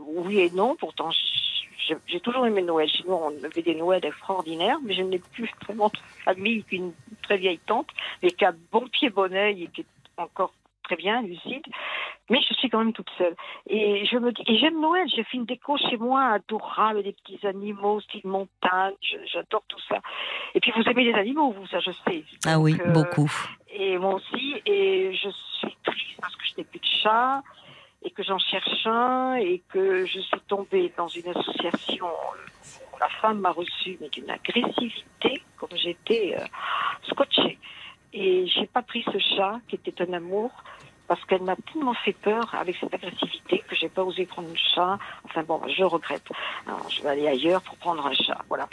oui 0.07 0.39
et 0.41 0.51
non. 0.51 0.77
Pourtant, 0.77 1.11
j'ai 1.11 1.19
j'ai 2.07 2.21
toujours 2.21 2.47
aimé 2.47 2.63
Noël. 2.63 2.89
Chez 2.89 3.05
nous, 3.07 3.15
on 3.15 3.45
avait 3.45 3.63
des 3.63 3.75
Noëls 3.75 4.05
extraordinaires, 4.05 4.79
mais 4.83 4.95
je 4.95 5.03
n'ai 5.03 5.19
plus 5.19 5.51
vraiment 5.65 5.89
de 5.89 5.99
famille 6.25 6.65
qu'une 6.65 6.93
très 7.23 7.37
vieille 7.37 7.61
tante, 7.67 7.89
mais 8.23 8.31
qui 8.31 8.45
a 8.45 8.53
bon 8.73 8.87
pied, 8.89 9.11
bon 9.11 9.33
oeil 9.33 9.65
et 9.65 9.67
qui 9.69 9.83
est 9.83 9.87
encore 10.17 10.53
très 10.85 10.97
bien, 10.97 11.23
lucide. 11.23 11.65
Mais 12.31 12.41
je 12.49 12.55
suis 12.55 12.71
quand 12.71 12.79
même 12.79 12.93
toute 12.93 13.11
seule. 13.19 13.35
Et 13.67 14.07
je 14.07 14.17
me 14.17 14.33
dis, 14.33 14.43
et 14.47 14.57
j'aime 14.57 14.81
Noël. 14.81 15.07
J'ai 15.15 15.25
fait 15.25 15.37
une 15.37 15.45
déco 15.45 15.77
chez 15.77 15.99
moi 15.99 16.23
adorable, 16.25 17.03
des 17.03 17.13
petits 17.13 17.47
animaux, 17.47 18.01
style 18.01 18.23
montagne. 18.25 18.95
J'adore 19.27 19.65
tout 19.69 19.81
ça. 19.89 20.01
Et 20.55 20.61
puis 20.61 20.73
vous 20.75 20.83
aimez 20.83 21.05
les 21.05 21.15
animaux, 21.15 21.53
vous, 21.53 21.67
ça 21.67 21.81
je 21.81 21.91
sais. 21.91 22.25
Ah 22.47 22.59
oui, 22.59 22.77
euh, 22.81 22.93
beaucoup. 22.93 23.31
et 23.73 23.99
moi 23.99 24.15
aussi. 24.15 24.55
Et 24.65 25.13
je 25.13 25.29
suis 25.59 25.77
triste 25.85 26.21
parce 26.21 26.35
que 26.37 26.45
je 26.47 26.53
n'ai 26.59 26.65
plus 26.65 26.81
de 26.81 26.87
chat 27.03 27.43
et 28.05 28.11
que 28.11 28.23
j'en 28.23 28.39
cherche 28.39 28.87
un 28.87 29.35
et 29.37 29.63
que 29.71 30.05
je 30.05 30.21
suis 30.21 30.41
tombée 30.47 30.93
dans 30.97 31.09
une 31.09 31.29
association 31.29 32.07
où 32.07 32.99
la 33.01 33.09
femme 33.09 33.41
m'a 33.41 33.51
reçue 33.51 33.97
mais 34.01 34.09
d'une 34.11 34.31
agressivité 34.31 35.43
comme 35.57 35.77
j'étais 35.77 36.37
euh, 36.39 36.45
scotchée. 37.09 37.59
Et 38.13 38.47
j'ai 38.47 38.67
pas 38.67 38.83
pris 38.83 39.05
ce 39.13 39.19
chat 39.19 39.59
qui 39.67 39.77
était 39.77 40.03
un 40.03 40.13
amour 40.13 40.53
parce 41.07 41.23
qu'elle 41.27 41.43
m'a 41.43 41.57
tellement 41.73 41.95
fait 41.95 42.13
peur 42.15 42.55
avec 42.59 42.77
cette 42.81 42.95
agressivité 42.95 43.63
que 43.69 43.75
j'ai 43.77 43.89
pas 43.89 44.03
osé 44.03 44.25
prendre 44.27 44.49
le 44.49 44.57
chat. 44.57 44.99
Enfin 45.25 45.43
bon, 45.43 45.61
je 45.69 45.85
regrette. 45.85 46.27
Alors, 46.67 46.89
je 46.91 47.03
vais 47.03 47.11
aller 47.11 47.29
ailleurs 47.29 47.61
pour 47.63 47.77
prendre 47.77 48.07
un 48.07 48.13
chat. 48.15 48.39
Voilà. 48.49 48.69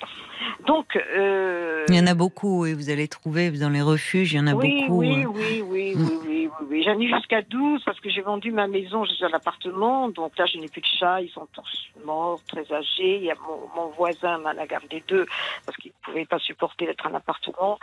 Donc, 0.65 0.95
euh, 0.95 1.85
Il 1.89 1.95
y 1.95 1.99
en 1.99 2.07
a 2.07 2.13
beaucoup 2.13 2.65
et 2.65 2.73
vous 2.73 2.89
allez 2.89 3.07
trouver 3.07 3.51
dans 3.51 3.69
les 3.69 3.81
refuges, 3.81 4.33
il 4.33 4.37
y 4.37 4.39
en 4.39 4.47
a 4.47 4.53
oui, 4.53 4.81
beaucoup. 4.81 4.99
Oui, 4.99 5.23
euh. 5.23 5.27
oui, 5.27 5.61
oui, 5.67 5.93
oui, 5.95 5.95
oui, 5.97 6.19
oui, 6.25 6.49
oui. 6.69 6.83
J'en 6.83 6.99
ai 6.99 7.07
jusqu'à 7.07 7.41
12 7.41 7.83
parce 7.85 7.99
que 7.99 8.09
j'ai 8.09 8.21
vendu 8.21 8.51
ma 8.51 8.67
maison, 8.67 9.03
je 9.05 9.11
suis 9.13 9.25
à 9.25 9.29
l'appartement. 9.29 10.09
Donc 10.09 10.37
là, 10.37 10.45
je 10.45 10.57
n'ai 10.57 10.67
plus 10.67 10.81
de 10.81 10.87
chat, 10.99 11.21
ils 11.21 11.29
sont 11.31 11.47
tous 11.53 11.89
morts, 12.05 12.39
très 12.47 12.71
âgés. 12.73 13.17
Il 13.17 13.23
y 13.23 13.31
a 13.31 13.35
mon, 13.47 13.67
mon 13.81 13.89
voisin 13.89 14.37
m'en 14.39 14.49
a 14.49 14.65
gardé 14.65 15.03
deux 15.07 15.25
parce 15.65 15.77
qu'il 15.77 15.91
ne 15.91 16.05
pouvait 16.11 16.25
pas 16.25 16.39
supporter 16.39 16.85
d'être 16.85 17.05
en 17.05 17.13
appartement. 17.13 17.77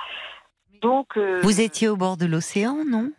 Donc. 0.80 1.16
euh, 1.16 1.40
Vous 1.42 1.60
étiez 1.60 1.88
au 1.88 1.96
bord 1.96 2.16
de 2.16 2.26
l'océan, 2.26 2.78
non? 2.88 3.10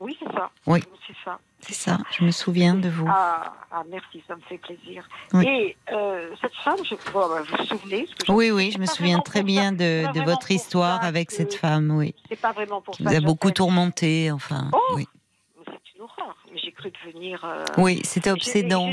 Oui, 0.00 0.16
c'est 0.20 0.32
ça. 0.32 0.50
Oui. 0.66 0.82
C'est 1.06 1.16
ça. 1.24 1.38
C'est 1.60 1.72
ça, 1.74 1.98
je 2.12 2.22
me 2.22 2.30
souviens 2.30 2.74
de 2.74 2.88
vous. 2.88 3.06
Ah, 3.08 3.54
ah, 3.72 3.82
merci, 3.88 4.22
ça 4.28 4.36
me 4.36 4.40
fait 4.42 4.58
plaisir. 4.58 5.08
Oui. 5.32 5.46
Et 5.46 5.76
euh, 5.90 6.30
cette 6.40 6.54
femme, 6.56 6.76
je, 6.84 6.94
bon, 7.12 7.28
bah, 7.28 7.42
vous 7.48 7.56
vous 7.56 7.64
souvenez? 7.64 8.06
Que 8.06 8.30
Oui, 8.30 8.50
oui, 8.50 8.70
je 8.72 8.78
me 8.78 8.86
souviens 8.86 9.20
très 9.20 9.42
bien 9.42 9.70
ça- 9.70 10.12
de, 10.12 10.22
votre 10.22 10.50
histoire 10.50 11.02
avec 11.02 11.30
cette 11.30 11.54
femme, 11.54 11.90
oui. 11.92 12.14
C'est 12.28 12.40
pas 12.40 12.52
vraiment 12.52 12.82
pour 12.82 12.94
Qui 12.94 13.04
ça. 13.04 13.10
vous 13.10 13.16
a 13.16 13.20
beaucoup 13.20 13.50
tourmenté, 13.50 14.30
enfin. 14.30 14.70
Oh 14.72 14.80
oui. 14.94 15.08
C'est 15.64 15.96
une 15.96 16.02
horreur. 16.02 16.36
J'ai 16.54 16.72
cru 16.72 16.90
devenir. 17.04 17.44
euh, 17.44 17.64
oui, 17.78 18.00
c'était 18.04 18.30
obsédant. 18.30 18.88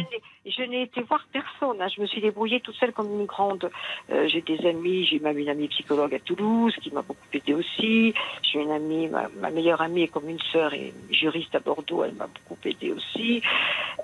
Je, 0.45 0.63
n'ai- 0.63 0.81
été 0.83 1.01
voir 1.03 1.25
personne. 1.31 1.81
hein. 1.81 1.87
Je 1.95 2.01
me 2.01 2.05
suis 2.07 2.19
débrouillée 2.19 2.59
toute 2.59 2.75
seule 2.75 2.91
comme 2.91 3.09
une 3.19 3.25
grande. 3.25 3.69
Euh, 4.11 4.27
j'ai 4.27 4.41
des 4.41 4.65
amis. 4.67 5.05
J'ai 5.05 5.19
même 5.19 5.37
une 5.37 5.47
amie 5.49 5.67
psychologue 5.69 6.13
à 6.13 6.19
Toulouse 6.19 6.75
qui 6.81 6.91
m'a 6.91 7.01
beaucoup 7.01 7.19
aidée 7.33 7.53
aussi. 7.53 8.13
J'ai 8.41 8.59
une 8.61 8.71
amie, 8.71 9.07
ma, 9.07 9.29
ma 9.39 9.49
meilleure 9.51 9.81
amie 9.81 10.01
est 10.03 10.07
comme 10.09 10.27
une 10.27 10.41
sœur 10.51 10.73
et 10.73 10.93
juriste 11.11 11.55
à 11.55 11.59
Bordeaux. 11.59 12.03
Elle 12.03 12.15
m'a 12.15 12.27
beaucoup 12.27 12.57
aidée 12.67 12.91
aussi. 12.91 13.41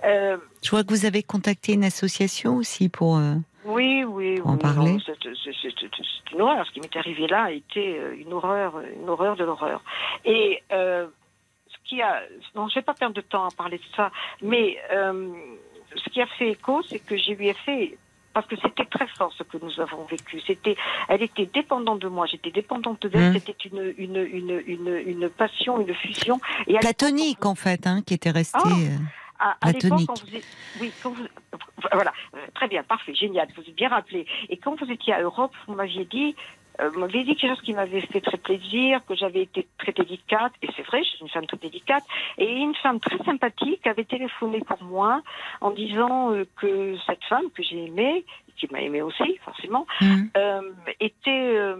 Euh, 0.05 0.37
Je 0.63 0.69
vois 0.69 0.83
que 0.83 0.89
vous 0.93 1.05
avez 1.05 1.23
contacté 1.23 1.73
une 1.73 1.83
association 1.83 2.55
aussi 2.55 2.87
pour. 2.87 3.17
euh, 3.17 3.33
oui, 3.65 4.03
oui, 4.05 4.39
en 4.45 4.53
oui, 4.53 4.59
parler 4.59 4.97
c'est- 5.05 6.33
une 6.33 6.41
horreur. 6.41 6.65
Ce 6.65 6.71
qui 6.71 6.79
m'est 6.79 6.95
arrivé 6.95 7.27
là 7.27 7.43
a 7.45 7.51
été 7.51 7.99
une 8.17 8.31
horreur, 8.33 8.79
une 9.01 9.09
horreur 9.09 9.35
de 9.35 9.43
l'horreur. 9.43 9.83
Et 10.25 10.61
euh, 10.71 11.07
qui 11.89 12.01
a, 12.01 12.21
non, 12.55 12.67
je 12.69 12.75
vais 12.75 12.81
pas 12.83 12.93
perdre 12.93 13.15
de 13.15 13.21
temps 13.21 13.45
à 13.45 13.49
parler 13.51 13.77
de 13.79 13.83
ça, 13.95 14.11
mais 14.41 14.77
euh, 14.91 15.31
ce 15.95 16.09
qui 16.11 16.21
a 16.21 16.27
fait 16.27 16.49
écho, 16.51 16.81
c'est 16.83 16.99
que 16.99 17.17
j'ai 17.17 17.33
lui 17.35 17.47
ai 17.49 17.53
fait 17.53 17.97
parce 18.31 18.45
que 18.45 18.55
c'était 18.61 18.85
très 18.85 19.07
fort 19.07 19.33
ce 19.35 19.41
que 19.41 19.57
nous 19.61 19.79
avons 19.81 20.05
vécu. 20.05 20.39
C'était, 20.45 20.75
elle 21.07 21.23
était 21.23 21.47
dépendante 21.47 21.99
de 21.99 22.07
moi, 22.07 22.27
j'étais 22.27 22.51
dépendante 22.51 23.07
d'elle. 23.07 23.31
Mm. 23.31 23.33
C'était 23.39 23.67
une, 23.69 23.93
une, 23.97 24.17
une, 24.17 24.61
une, 24.67 25.01
une 25.13 25.29
passion, 25.29 25.81
une 25.81 25.93
fusion. 25.95 26.39
Et 26.67 26.77
platonique, 26.77 27.43
en 27.45 27.55
fait, 27.55 27.87
hein, 27.87 28.01
qui 28.05 28.13
était 28.13 28.29
resté. 28.29 28.59
Ah. 28.63 28.69
euh, 28.69 28.97
à, 29.39 29.57
à 29.61 29.67
l'époque, 29.71 29.79
Platonique. 29.81 30.07
quand 30.07 30.23
vous 30.25 30.35
êtes- 30.35 30.47
oui, 30.81 30.91
quand 31.01 31.09
vous, 31.11 31.25
voilà, 31.93 32.13
euh, 32.35 32.39
très 32.53 32.67
bien, 32.67 32.83
parfait, 32.83 33.15
génial, 33.15 33.47
vous 33.55 33.61
êtes 33.63 33.73
bien 33.75 33.89
rappelé. 33.89 34.27
Et 34.49 34.57
quand 34.57 34.75
vous 34.79 34.91
étiez 34.91 35.13
à 35.13 35.21
Europe, 35.21 35.53
vous 35.65 35.73
m'aviez 35.75 36.05
dit, 36.05 36.35
euh, 36.79 36.91
m'aviez 36.91 37.23
dit 37.23 37.35
quelque 37.35 37.55
chose 37.55 37.61
qui 37.63 37.73
m'avait 37.73 38.01
fait 38.01 38.21
très 38.21 38.37
plaisir, 38.37 39.01
que 39.05 39.15
j'avais 39.15 39.41
été 39.43 39.67
très 39.77 39.91
délicate, 39.91 40.53
et 40.61 40.69
c'est 40.75 40.83
vrai, 40.83 41.03
je 41.03 41.09
suis 41.09 41.19
une 41.21 41.29
femme 41.29 41.45
très 41.45 41.57
délicate, 41.57 42.03
et 42.37 42.49
une 42.49 42.75
femme 42.75 42.99
très 42.99 43.17
sympathique 43.23 43.85
avait 43.87 44.05
téléphoné 44.05 44.59
pour 44.61 44.81
moi 44.83 45.21
en 45.61 45.71
disant 45.71 46.31
euh, 46.33 46.45
que 46.57 46.95
cette 47.05 47.23
femme 47.25 47.49
que 47.55 47.63
j'ai 47.63 47.85
aimée, 47.85 48.25
qui 48.57 48.67
m'a 48.71 48.81
aimée 48.81 49.01
aussi, 49.01 49.37
forcément, 49.45 49.85
hum, 50.01 50.29
euh, 50.35 50.61
était 50.99 51.29
euh, 51.29 51.77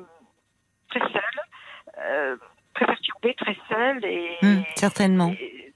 très 0.90 1.02
seule, 1.02 2.38
très 2.74 2.86
perturbée, 2.86 3.34
très 3.36 3.58
seule, 3.68 4.06
et, 4.06 4.38
hum, 4.44 4.64
certainement. 4.76 5.30
et- 5.40 5.74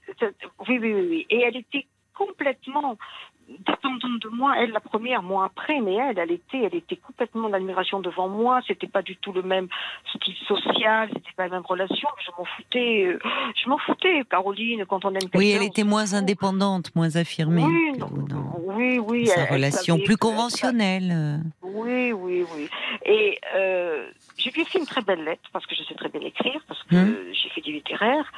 oui, 0.68 0.78
oui, 0.78 0.92
oui, 0.94 1.06
oui. 1.10 1.26
Et 1.30 1.40
elle 1.42 1.56
était 1.56 1.86
complètement 2.14 2.96
dépendante 3.48 4.20
de 4.22 4.28
moi, 4.28 4.54
elle 4.58 4.70
la 4.70 4.80
première, 4.80 5.22
moi 5.22 5.44
après, 5.46 5.80
mais 5.80 5.94
elle, 5.94 6.18
elle 6.18 6.30
était, 6.32 6.62
elle 6.62 6.74
était 6.74 6.96
complètement 6.96 7.48
d'admiration 7.48 8.00
devant 8.00 8.28
moi. 8.28 8.60
C'était 8.66 8.86
pas 8.86 9.02
du 9.02 9.16
tout 9.16 9.32
le 9.32 9.42
même 9.42 9.68
style 10.14 10.34
social, 10.46 11.08
c'était 11.12 11.32
pas 11.36 11.44
la 11.44 11.50
même 11.50 11.62
relation. 11.66 12.08
Je 12.24 12.30
m'en 12.38 12.44
foutais, 12.44 13.04
euh, 13.06 13.18
je 13.54 13.68
m'en 13.68 13.78
foutais. 13.78 14.22
Caroline, 14.30 14.84
quand 14.86 15.04
on 15.04 15.10
aime 15.10 15.20
quelqu'un, 15.20 15.38
Oui, 15.38 15.50
elle 15.50 15.62
était 15.62 15.84
moins 15.84 16.14
indépendante, 16.14 16.94
moins 16.94 17.16
affirmée. 17.16 17.62
Oui, 17.64 17.98
non, 17.98 18.08
oui, 18.64 18.98
oui. 18.98 19.26
sa 19.26 19.42
elle- 19.42 19.52
relation 19.52 19.98
plus 19.98 20.16
conventionnelle. 20.16 21.40
Oui, 21.62 22.12
oui, 22.12 22.44
oui. 22.54 22.68
Et 23.04 23.38
euh, 23.54 24.08
je 24.38 24.50
lui 24.50 24.64
fait 24.64 24.78
une 24.78 24.86
très 24.86 25.02
belle 25.02 25.24
lettre 25.24 25.42
parce 25.52 25.66
que 25.66 25.74
je 25.74 25.82
sais 25.82 25.94
très 25.94 26.08
bien 26.08 26.20
écrire, 26.22 26.60
parce 26.68 26.82
que 26.84 26.94
Hum. 26.96 27.16
j'ai 27.32 27.48
fait 27.50 27.60
du 27.60 27.72
littéraire. 27.72 28.30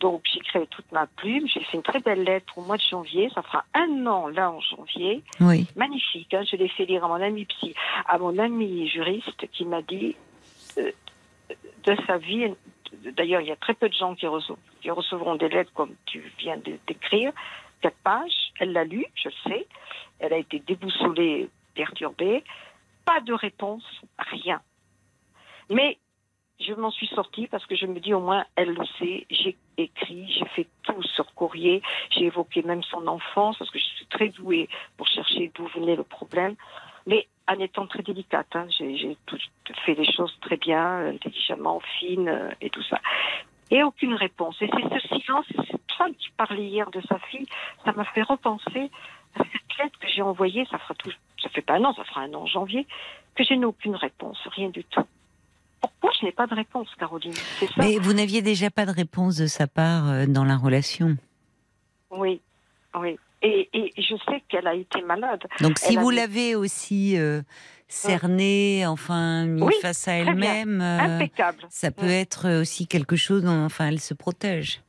Donc 0.00 0.22
j'écris 0.32 0.58
avec 0.58 0.70
toute 0.70 0.90
ma 0.92 1.06
plume. 1.06 1.46
J'ai 1.48 1.60
fait 1.64 1.76
une 1.76 1.82
très 1.82 2.00
belle 2.00 2.22
lettre 2.24 2.56
au 2.56 2.62
mois 2.62 2.76
de 2.76 2.82
janvier. 2.82 3.30
Ça 3.34 3.42
fera 3.42 3.64
un 3.74 4.06
an 4.06 4.28
là 4.28 4.50
en 4.54 4.60
janvier. 4.60 5.22
Oui. 5.40 5.66
Magnifique. 5.76 6.32
Hein, 6.34 6.42
je 6.50 6.56
l'ai 6.56 6.68
fait 6.68 6.84
lire 6.84 7.04
à 7.04 7.08
mon 7.08 7.22
ami 7.22 7.44
psy, 7.44 7.74
à 8.06 8.18
mon 8.18 8.38
ami 8.38 8.88
juriste 8.88 9.46
qui 9.52 9.64
m'a 9.64 9.82
dit 9.82 10.16
euh, 10.78 10.90
de 11.84 11.96
sa 12.06 12.18
vie. 12.18 12.52
D'ailleurs, 13.16 13.40
il 13.40 13.48
y 13.48 13.52
a 13.52 13.56
très 13.56 13.74
peu 13.74 13.88
de 13.88 13.94
gens 13.94 14.14
qui, 14.14 14.26
recevront 14.26 15.34
des 15.36 15.48
lettres 15.48 15.72
comme 15.74 15.94
tu 16.06 16.32
viens 16.38 16.56
de 16.56 16.78
d'écrire. 16.86 17.32
Quatre 17.80 17.96
pages. 18.02 18.52
Elle 18.60 18.72
l'a 18.72 18.84
lu, 18.84 19.04
je 19.14 19.28
le 19.28 19.50
sais. 19.50 19.66
Elle 20.20 20.32
a 20.32 20.38
été 20.38 20.60
déboussolée, 20.60 21.48
perturbée. 21.74 22.44
Pas 23.04 23.20
de 23.20 23.32
réponse, 23.32 23.84
rien. 24.18 24.60
Mais 25.68 25.98
je 26.60 26.72
m'en 26.74 26.90
suis 26.90 27.08
sortie 27.08 27.46
parce 27.48 27.66
que 27.66 27.74
je 27.74 27.86
me 27.86 27.98
dis 28.00 28.14
au 28.14 28.20
moins 28.20 28.44
elle 28.56 28.74
le 28.74 28.84
sait. 28.98 29.26
J'ai 29.30 29.56
écrit, 29.76 30.30
j'ai 30.32 30.46
fait 30.46 30.68
tout 30.82 31.02
sur 31.02 31.32
courrier. 31.34 31.82
J'ai 32.10 32.26
évoqué 32.26 32.62
même 32.62 32.82
son 32.82 33.06
enfance 33.06 33.58
parce 33.58 33.70
que 33.70 33.78
je 33.78 33.84
suis 33.84 34.06
très 34.06 34.28
douée 34.28 34.68
pour 34.96 35.06
chercher 35.08 35.50
d'où 35.54 35.66
venait 35.68 35.96
le 35.96 36.04
problème. 36.04 36.54
Mais 37.06 37.26
en 37.48 37.58
étant 37.58 37.86
très 37.86 38.02
délicate, 38.02 38.54
hein, 38.54 38.66
j'ai 38.70 39.16
fait 39.84 39.94
les 39.94 40.10
choses 40.10 40.34
très 40.40 40.56
bien, 40.56 41.08
intelligemment, 41.08 41.80
fine 41.98 42.28
euh, 42.28 42.50
et 42.60 42.70
tout 42.70 42.82
ça. 42.84 43.00
Et 43.70 43.82
aucune 43.82 44.14
réponse. 44.14 44.56
Et 44.62 44.70
c'est 44.72 45.00
ce 45.00 45.20
silence, 45.20 45.46
cette 45.70 45.92
femme 45.98 46.14
qui 46.14 46.30
parlait 46.30 46.64
hier 46.64 46.90
de 46.90 47.00
sa 47.08 47.18
fille, 47.18 47.46
ça 47.84 47.92
m'a 47.92 48.04
fait 48.04 48.22
repenser 48.22 48.90
à 49.34 49.42
cette 49.44 49.78
lettre 49.78 49.98
que 49.98 50.08
j'ai 50.08 50.22
envoyée, 50.22 50.64
ça 50.70 50.78
fera 50.78 50.94
tout, 50.94 51.12
ça 51.42 51.48
fait 51.50 51.62
pas 51.62 51.74
un 51.74 51.84
an, 51.84 51.92
ça 51.94 52.04
fera 52.04 52.22
un 52.22 52.32
an 52.34 52.42
en 52.42 52.46
janvier, 52.46 52.86
que 53.34 53.44
je 53.44 53.52
n'ai 53.54 53.66
aucune 53.66 53.96
réponse, 53.96 54.38
rien 54.52 54.70
du 54.70 54.84
tout. 54.84 55.04
Pourquoi 56.00 56.10
je 56.20 56.26
n'ai 56.26 56.32
pas 56.32 56.46
de 56.46 56.54
réponse, 56.54 56.88
Caroline 56.98 57.32
ça 57.32 57.66
Mais 57.78 57.98
vous 57.98 58.12
n'aviez 58.12 58.42
déjà 58.42 58.70
pas 58.70 58.86
de 58.86 58.90
réponse 58.90 59.36
de 59.36 59.46
sa 59.46 59.66
part 59.66 60.08
euh, 60.08 60.26
dans 60.26 60.44
la 60.44 60.56
relation. 60.56 61.16
Oui, 62.10 62.40
oui. 62.98 63.18
Et, 63.42 63.68
et 63.74 63.92
je 63.98 64.14
sais 64.26 64.42
qu'elle 64.48 64.66
a 64.66 64.74
été 64.74 65.02
malade. 65.02 65.42
Donc 65.60 65.78
si 65.78 65.94
Elle 65.94 66.00
vous 66.00 66.08
l'avez 66.10 66.54
aussi 66.54 67.18
euh, 67.18 67.42
cernée, 67.88 68.86
enfin 68.86 69.46
Oui, 69.60 69.74
face 69.82 70.08
à 70.08 70.12
elle-même, 70.12 70.80
euh, 70.80 71.16
Impeccable. 71.16 71.58
ça 71.68 71.90
peut 71.90 72.08
être 72.08 72.60
aussi 72.60 72.86
quelque 72.86 73.16
chose 73.16 73.42
dont 73.44 73.64
enfin 73.66 73.88
elle 73.88 74.00
se 74.00 74.14
protège. 74.14 74.80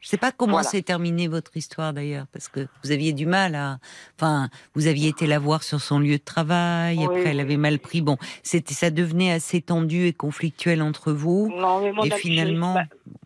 Je 0.00 0.08
sais 0.08 0.16
pas 0.16 0.32
comment 0.32 0.52
Voilà. 0.52 0.68
s'est 0.68 0.82
terminée 0.82 1.28
votre 1.28 1.56
histoire 1.56 1.92
d'ailleurs, 1.92 2.26
parce 2.32 2.48
que 2.48 2.66
vous 2.82 2.90
aviez 2.90 3.12
du 3.12 3.26
mal 3.26 3.54
à, 3.54 3.78
enfin, 4.16 4.48
vous 4.74 4.86
aviez 4.86 5.08
été 5.08 5.26
la 5.26 5.38
voir 5.38 5.62
sur 5.62 5.80
son 5.80 5.98
lieu 5.98 6.16
de 6.18 6.24
travail, 6.24 6.96
Oui, 6.98 7.04
après 7.04 7.24
elle 7.30 7.40
avait 7.40 7.56
mal 7.58 7.78
pris. 7.78 8.00
Bon, 8.00 8.16
c'était, 8.42 8.72
ça 8.74 8.90
devenait 8.90 9.30
assez 9.32 9.60
tendu 9.60 10.06
et 10.06 10.12
conflictuel 10.12 10.80
entre 10.82 11.12
vous. 11.12 11.52
Non, 11.54 11.80
mais 11.82 11.92
mon 11.92 12.02
Et 12.04 12.10
finalement- 12.12 12.76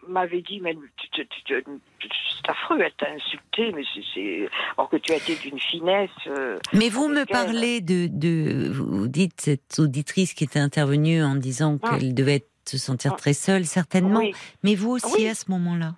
m'avait 0.09 0.43
dit, 0.43 0.61
mais 0.61 0.77
c'est 1.09 2.51
affreux, 2.51 2.79
elle 2.81 2.93
t'a 2.99 3.07
insulté, 3.11 3.73
mais 3.75 3.83
c'est, 4.15 4.49
alors 4.77 4.91
que 4.91 4.97
tu 4.97 5.13
as 5.13 5.17
été 5.17 5.35
d'une 5.37 5.59
finesse. 5.59 6.11
euh, 6.27 6.59
Mais 6.73 6.89
vous 6.89 7.09
me 7.09 7.25
parlez 7.25 7.81
de, 7.81 8.09
de, 8.11 8.71
vous 8.73 9.09
dites 9.09 9.41
cette 9.41 9.79
auditrice 9.79 10.35
qui 10.35 10.45
était 10.45 10.59
intervenue 10.59 11.23
en 11.23 11.37
disant 11.37 11.79
Ah. 11.83 11.97
qu'elle 11.99 12.15
devait 12.15 12.47
se 12.67 12.79
sentir 12.79 13.13
Ah. 13.15 13.19
très 13.19 13.33
seule, 13.33 13.65
certainement. 13.65 14.19
Oui. 14.21 14.33
Mais 14.63 14.75
vous 14.75 14.91
aussi 14.91 15.07
Oui. 15.19 15.29
à 15.29 15.35
ce 15.35 15.51
moment-là, 15.51 15.95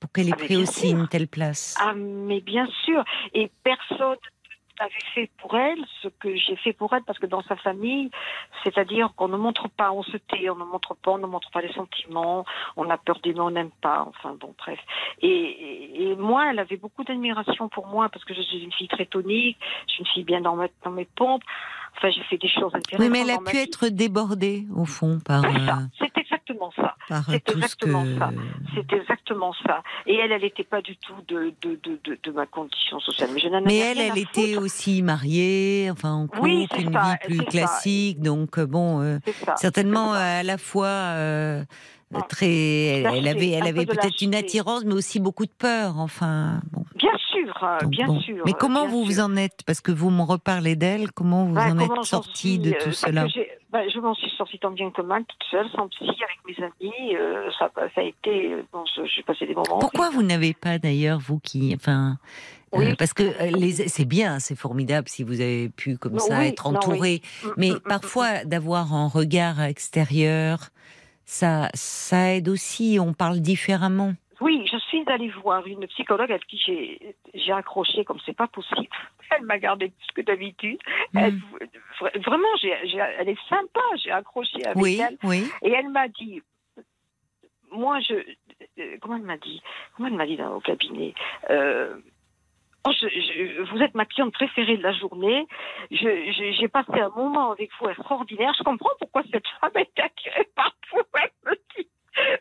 pour 0.00 0.10
qu'elle 0.12 0.28
ait 0.28 0.32
Ah, 0.34 0.44
pris 0.44 0.56
aussi 0.56 0.88
sûr. 0.90 0.98
une 0.98 1.08
telle 1.08 1.28
place. 1.28 1.76
Ah, 1.80 1.92
mais 1.94 2.40
bien 2.40 2.66
sûr. 2.84 3.02
Et 3.34 3.50
personne 3.64 4.16
n'avait 4.78 4.92
fait 5.14 5.30
pour 5.38 5.56
elle 5.56 5.78
ce 6.02 6.08
que 6.08 6.36
j'ai 6.36 6.54
fait 6.56 6.74
pour 6.74 6.92
elle, 6.92 7.02
parce 7.04 7.18
que 7.18 7.24
dans 7.24 7.40
sa 7.44 7.56
famille, 7.56 8.10
c'est-à-dire 8.62 9.08
qu'on 9.16 9.28
ne 9.28 9.38
montre 9.38 9.70
pas, 9.70 9.90
on 9.90 10.02
se 10.02 10.18
tait, 10.18 10.50
on 10.50 10.56
ne 10.56 10.64
montre 10.64 10.94
pas, 10.96 11.12
on 11.12 11.18
ne 11.18 11.26
montre 11.26 11.50
pas 11.50 11.62
les 11.62 11.72
sentiments, 11.72 12.44
on 12.76 12.90
a 12.90 12.98
peur 12.98 13.18
d'aimer, 13.20 13.40
on 13.40 13.50
n'aime 13.52 13.70
pas, 13.80 14.04
enfin 14.06 14.36
bon, 14.38 14.54
bref. 14.58 14.78
Et, 15.22 15.28
et, 15.28 16.10
et 16.10 16.16
moi, 16.16 16.50
elle 16.50 16.58
avait 16.58 16.76
beaucoup 16.76 17.04
d'admiration 17.04 17.70
pour 17.70 17.86
moi, 17.86 18.10
parce 18.10 18.26
que 18.26 18.34
je 18.34 18.42
suis 18.42 18.58
une 18.64 18.72
fille 18.72 18.88
très 18.88 19.06
tonique, 19.06 19.56
je 19.88 19.92
suis 19.94 20.00
une 20.00 20.06
fille 20.08 20.24
bien 20.24 20.42
dans, 20.42 20.56
ma- 20.56 20.68
dans 20.84 20.90
mes 20.90 21.06
pompes, 21.06 21.42
enfin 21.96 22.10
j'ai 22.10 22.22
fait 22.24 22.36
des 22.36 22.48
choses 22.48 22.74
intéressantes. 22.74 23.00
Oui, 23.00 23.08
mais 23.08 23.20
elle 23.20 23.30
a 23.30 23.38
pu 23.38 23.56
être 23.56 23.88
débordée, 23.88 24.66
au 24.76 24.84
fond, 24.84 25.20
par, 25.24 25.42
euh, 25.42 25.48
c'est 25.98 26.12
exactement 26.56 26.72
ça. 27.08 27.22
c'est 27.28 27.50
exactement 27.50 28.04
que... 28.04 28.18
ça. 28.18 28.30
C'est 28.74 28.92
exactement 28.92 29.52
ça. 29.66 29.82
Et 30.06 30.16
elle, 30.16 30.32
elle 30.32 30.42
n'était 30.42 30.64
pas 30.64 30.80
du 30.82 30.96
tout 30.96 31.14
de, 31.28 31.52
de, 31.62 31.78
de, 31.82 32.00
de, 32.04 32.18
de 32.22 32.30
ma 32.32 32.46
condition 32.46 32.98
sociale. 33.00 33.30
Mais 33.32 33.40
je 33.40 33.46
elle, 33.48 34.00
elle 34.00 34.18
était 34.18 34.54
foutre. 34.54 34.64
aussi 34.64 35.02
mariée, 35.02 35.88
enfin 35.90 36.12
en 36.12 36.26
couple, 36.26 36.42
Oui, 36.42 36.68
une 36.78 36.92
ça, 36.92 37.00
vie 37.02 37.16
plus 37.26 37.36
ça. 37.38 37.44
classique, 37.44 38.20
donc 38.20 38.58
euh, 38.58 38.66
bon, 38.66 39.00
euh, 39.00 39.18
certainement 39.56 40.12
ça. 40.12 40.38
à 40.38 40.42
la 40.42 40.58
fois 40.58 40.86
euh, 40.86 41.64
Ah. 42.14 42.22
très, 42.28 43.02
elle, 43.02 43.26
avait, 43.28 43.50
elle 43.50 43.66
avait 43.66 43.84
peut-être 43.86 44.20
une 44.22 44.34
attirance, 44.34 44.84
mais 44.84 44.94
aussi 44.94 45.18
beaucoup 45.18 45.44
de 45.44 45.50
peur, 45.50 45.94
enfin. 45.98 46.60
Bon. 46.72 46.84
Bien 46.94 47.10
euh, 47.62 47.86
bien 47.86 48.06
bon. 48.06 48.20
sûr. 48.20 48.44
Mais 48.44 48.52
euh, 48.52 48.56
comment 48.58 48.82
bien 48.82 48.90
vous 48.90 49.04
vous 49.04 49.20
en 49.20 49.36
êtes? 49.36 49.60
Parce 49.66 49.80
que 49.80 49.92
vous 49.92 50.10
me 50.10 50.22
reparlez 50.22 50.76
d'elle, 50.76 51.12
comment 51.12 51.44
vous 51.44 51.54
Bah, 51.54 51.66
en 51.66 51.76
comment 51.78 51.84
êtes 51.84 51.90
j'en 51.96 52.02
sorti 52.02 52.34
suis, 52.54 52.58
de 52.58 52.70
euh, 52.72 52.78
tout 52.82 52.92
cela? 52.92 53.26
bah, 53.70 53.80
Je 53.88 53.98
m'en 54.00 54.14
suis 54.14 54.30
sortie 54.36 54.58
tant 54.58 54.70
bien 54.70 54.90
que 54.90 55.02
mal, 55.02 55.24
toute 55.24 55.42
seule, 55.50 55.68
sans 55.74 55.88
psy, 55.88 56.04
avec 56.04 56.58
mes 56.58 56.64
amis. 56.64 57.16
euh, 57.16 57.48
ça, 57.58 57.70
ça 57.76 58.00
a 58.00 58.02
été. 58.04 58.56
Bon, 58.72 58.84
je- 58.96 59.04
j'ai 59.14 59.22
passé 59.22 59.46
des 59.46 59.54
moments. 59.54 59.78
Pourquoi 59.78 60.10
vous 60.10 60.22
n'avez 60.22 60.54
pas 60.54 60.78
d'ailleurs, 60.78 61.18
vous 61.18 61.38
qui. 61.38 61.72
Enfin. 61.74 62.18
euh, 62.74 62.78
Oui. 62.78 62.94
parce 62.96 63.12
que 63.14 63.22
les, 63.56 63.72
c'est 63.88 64.04
bien, 64.04 64.38
c'est 64.38 64.56
formidable 64.56 65.08
si 65.08 65.22
vous 65.22 65.40
avez 65.40 65.68
pu 65.68 65.96
comme 65.98 66.14
Non, 66.14 66.18
ça 66.18 66.40
oui, 66.40 66.46
être 66.48 66.66
entouré. 66.66 67.22
Mm, 67.44 67.48
Mais 67.56 67.70
mm, 67.70 67.74
mm, 67.74 67.80
parfois, 67.88 68.44
d'avoir 68.44 68.92
un 68.92 69.06
regard 69.08 69.62
extérieur, 69.62 70.70
ça, 71.24 71.70
ça 71.74 72.34
aide 72.34 72.48
aussi. 72.48 72.98
On 73.00 73.12
parle 73.14 73.40
différemment. 73.40 74.14
Oui, 74.40 74.66
je 74.70 74.76
suis 74.78 75.02
allée 75.06 75.30
voir 75.30 75.66
une 75.66 75.86
psychologue 75.86 76.30
avec 76.30 76.46
qui 76.46 76.58
j'ai 76.58 77.16
j'ai 77.34 77.52
accroché 77.52 78.04
comme 78.04 78.18
c'est 78.26 78.36
pas 78.36 78.46
possible. 78.48 78.88
Elle 79.30 79.42
m'a 79.44 79.58
gardé 79.58 79.88
plus 79.90 80.12
que 80.14 80.20
d'habitude. 80.22 80.78
Elle- 81.14 81.34
Mm. 81.34 81.40
vra- 82.00 82.18
Vraiment, 82.24 82.48
j'ai- 82.60 82.86
j'ai- 82.88 82.98
elle 83.18 83.28
est 83.30 83.48
sympa. 83.48 83.80
J'ai 84.02 84.10
accroché 84.12 84.64
avec 84.64 84.76
Oui, 84.76 85.00
elle. 85.00 85.16
oui. 85.24 85.50
Et 85.62 85.70
elle 85.72 85.88
m'a 85.88 86.08
dit, 86.08 86.42
moi, 87.70 87.98
je, 88.00 88.14
euh, 88.14 88.96
comment 89.00 89.16
elle 89.16 89.22
m'a 89.22 89.36
dit, 89.38 89.62
comment 89.96 90.08
elle 90.08 90.14
m'a 90.14 90.26
dit 90.26 90.36
dans 90.36 90.54
au 90.54 90.60
cabinet, 90.60 91.14
euh, 91.50 91.96
oh, 92.86 92.90
je- 93.00 93.08
je- 93.08 93.62
vous 93.70 93.82
êtes 93.82 93.94
ma 93.94 94.04
cliente 94.06 94.32
préférée 94.32 94.76
de 94.76 94.82
la 94.82 94.92
journée. 94.92 95.46
Je- 95.90 95.96
je- 96.32 96.52
J'ai 96.58 96.68
passé 96.68 96.92
un 97.00 97.08
moment 97.10 97.52
avec 97.52 97.70
vous 97.80 97.88
extraordinaire. 97.88 98.52
Je 98.56 98.62
comprends 98.62 98.94
pourquoi 99.00 99.22
cette 99.32 99.48
femme 99.60 99.72
est 99.76 99.98
attirée 100.00 100.48
par 100.54 100.72
vous. 100.92 101.00
Elle 101.14 101.30
me 101.50 101.56
dit. 101.76 101.88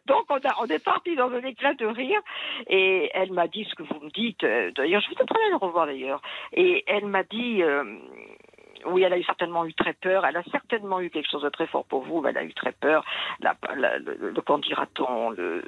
Donc 0.06 0.30
on, 0.70 0.74
est 0.74 0.84
parti 0.84 1.16
dans 1.16 1.32
un 1.32 1.44
éclat 1.44 1.74
de 1.76 1.86
rire 1.86 2.20
et 2.68 3.10
elle 3.14 3.32
m'a 3.34 3.48
dit 3.48 3.66
ce 3.70 3.76
que 3.76 3.84
vous 3.84 4.00
me 4.02 4.10
dites. 4.10 4.44
Euh, 4.44 4.72
D'ailleurs, 4.76 5.02
je 5.02 5.10
vais 5.10 5.16
peut-être 5.16 5.36
aller 5.36 5.50
le 5.52 5.58
revoir 5.58 5.86
d'ailleurs. 5.86 6.22
Et 6.54 6.84
elle 6.88 7.06
m'a 7.06 7.24
dit, 7.24 7.62
euh, 7.64 7.84
oui, 8.88 9.02
elle 9.04 9.14
a 9.14 9.18
eu 9.18 9.24
certainement 9.24 9.66
eu 9.66 9.74
très 9.74 9.94
peur. 9.94 10.26
Elle 10.26 10.38
a 10.38 10.44
certainement 10.52 11.00
eu 11.00 11.10
quelque 11.10 11.30
chose 11.30 11.42
de 11.42 11.50
très 11.50 11.66
fort 11.68 11.86
pour 11.86 12.04
vous. 12.04 12.22
mais 12.22 12.30
Elle 12.30 12.38
a 12.38 12.44
eu 12.44 12.54
très 12.54 12.72
peur. 12.72 13.04
La, 13.40 13.56
la- 13.76 13.98
le, 13.98 14.32
le 14.32 14.42
qu'en 14.42 14.60
dira-t-on 14.60 15.32
le- 15.32 15.64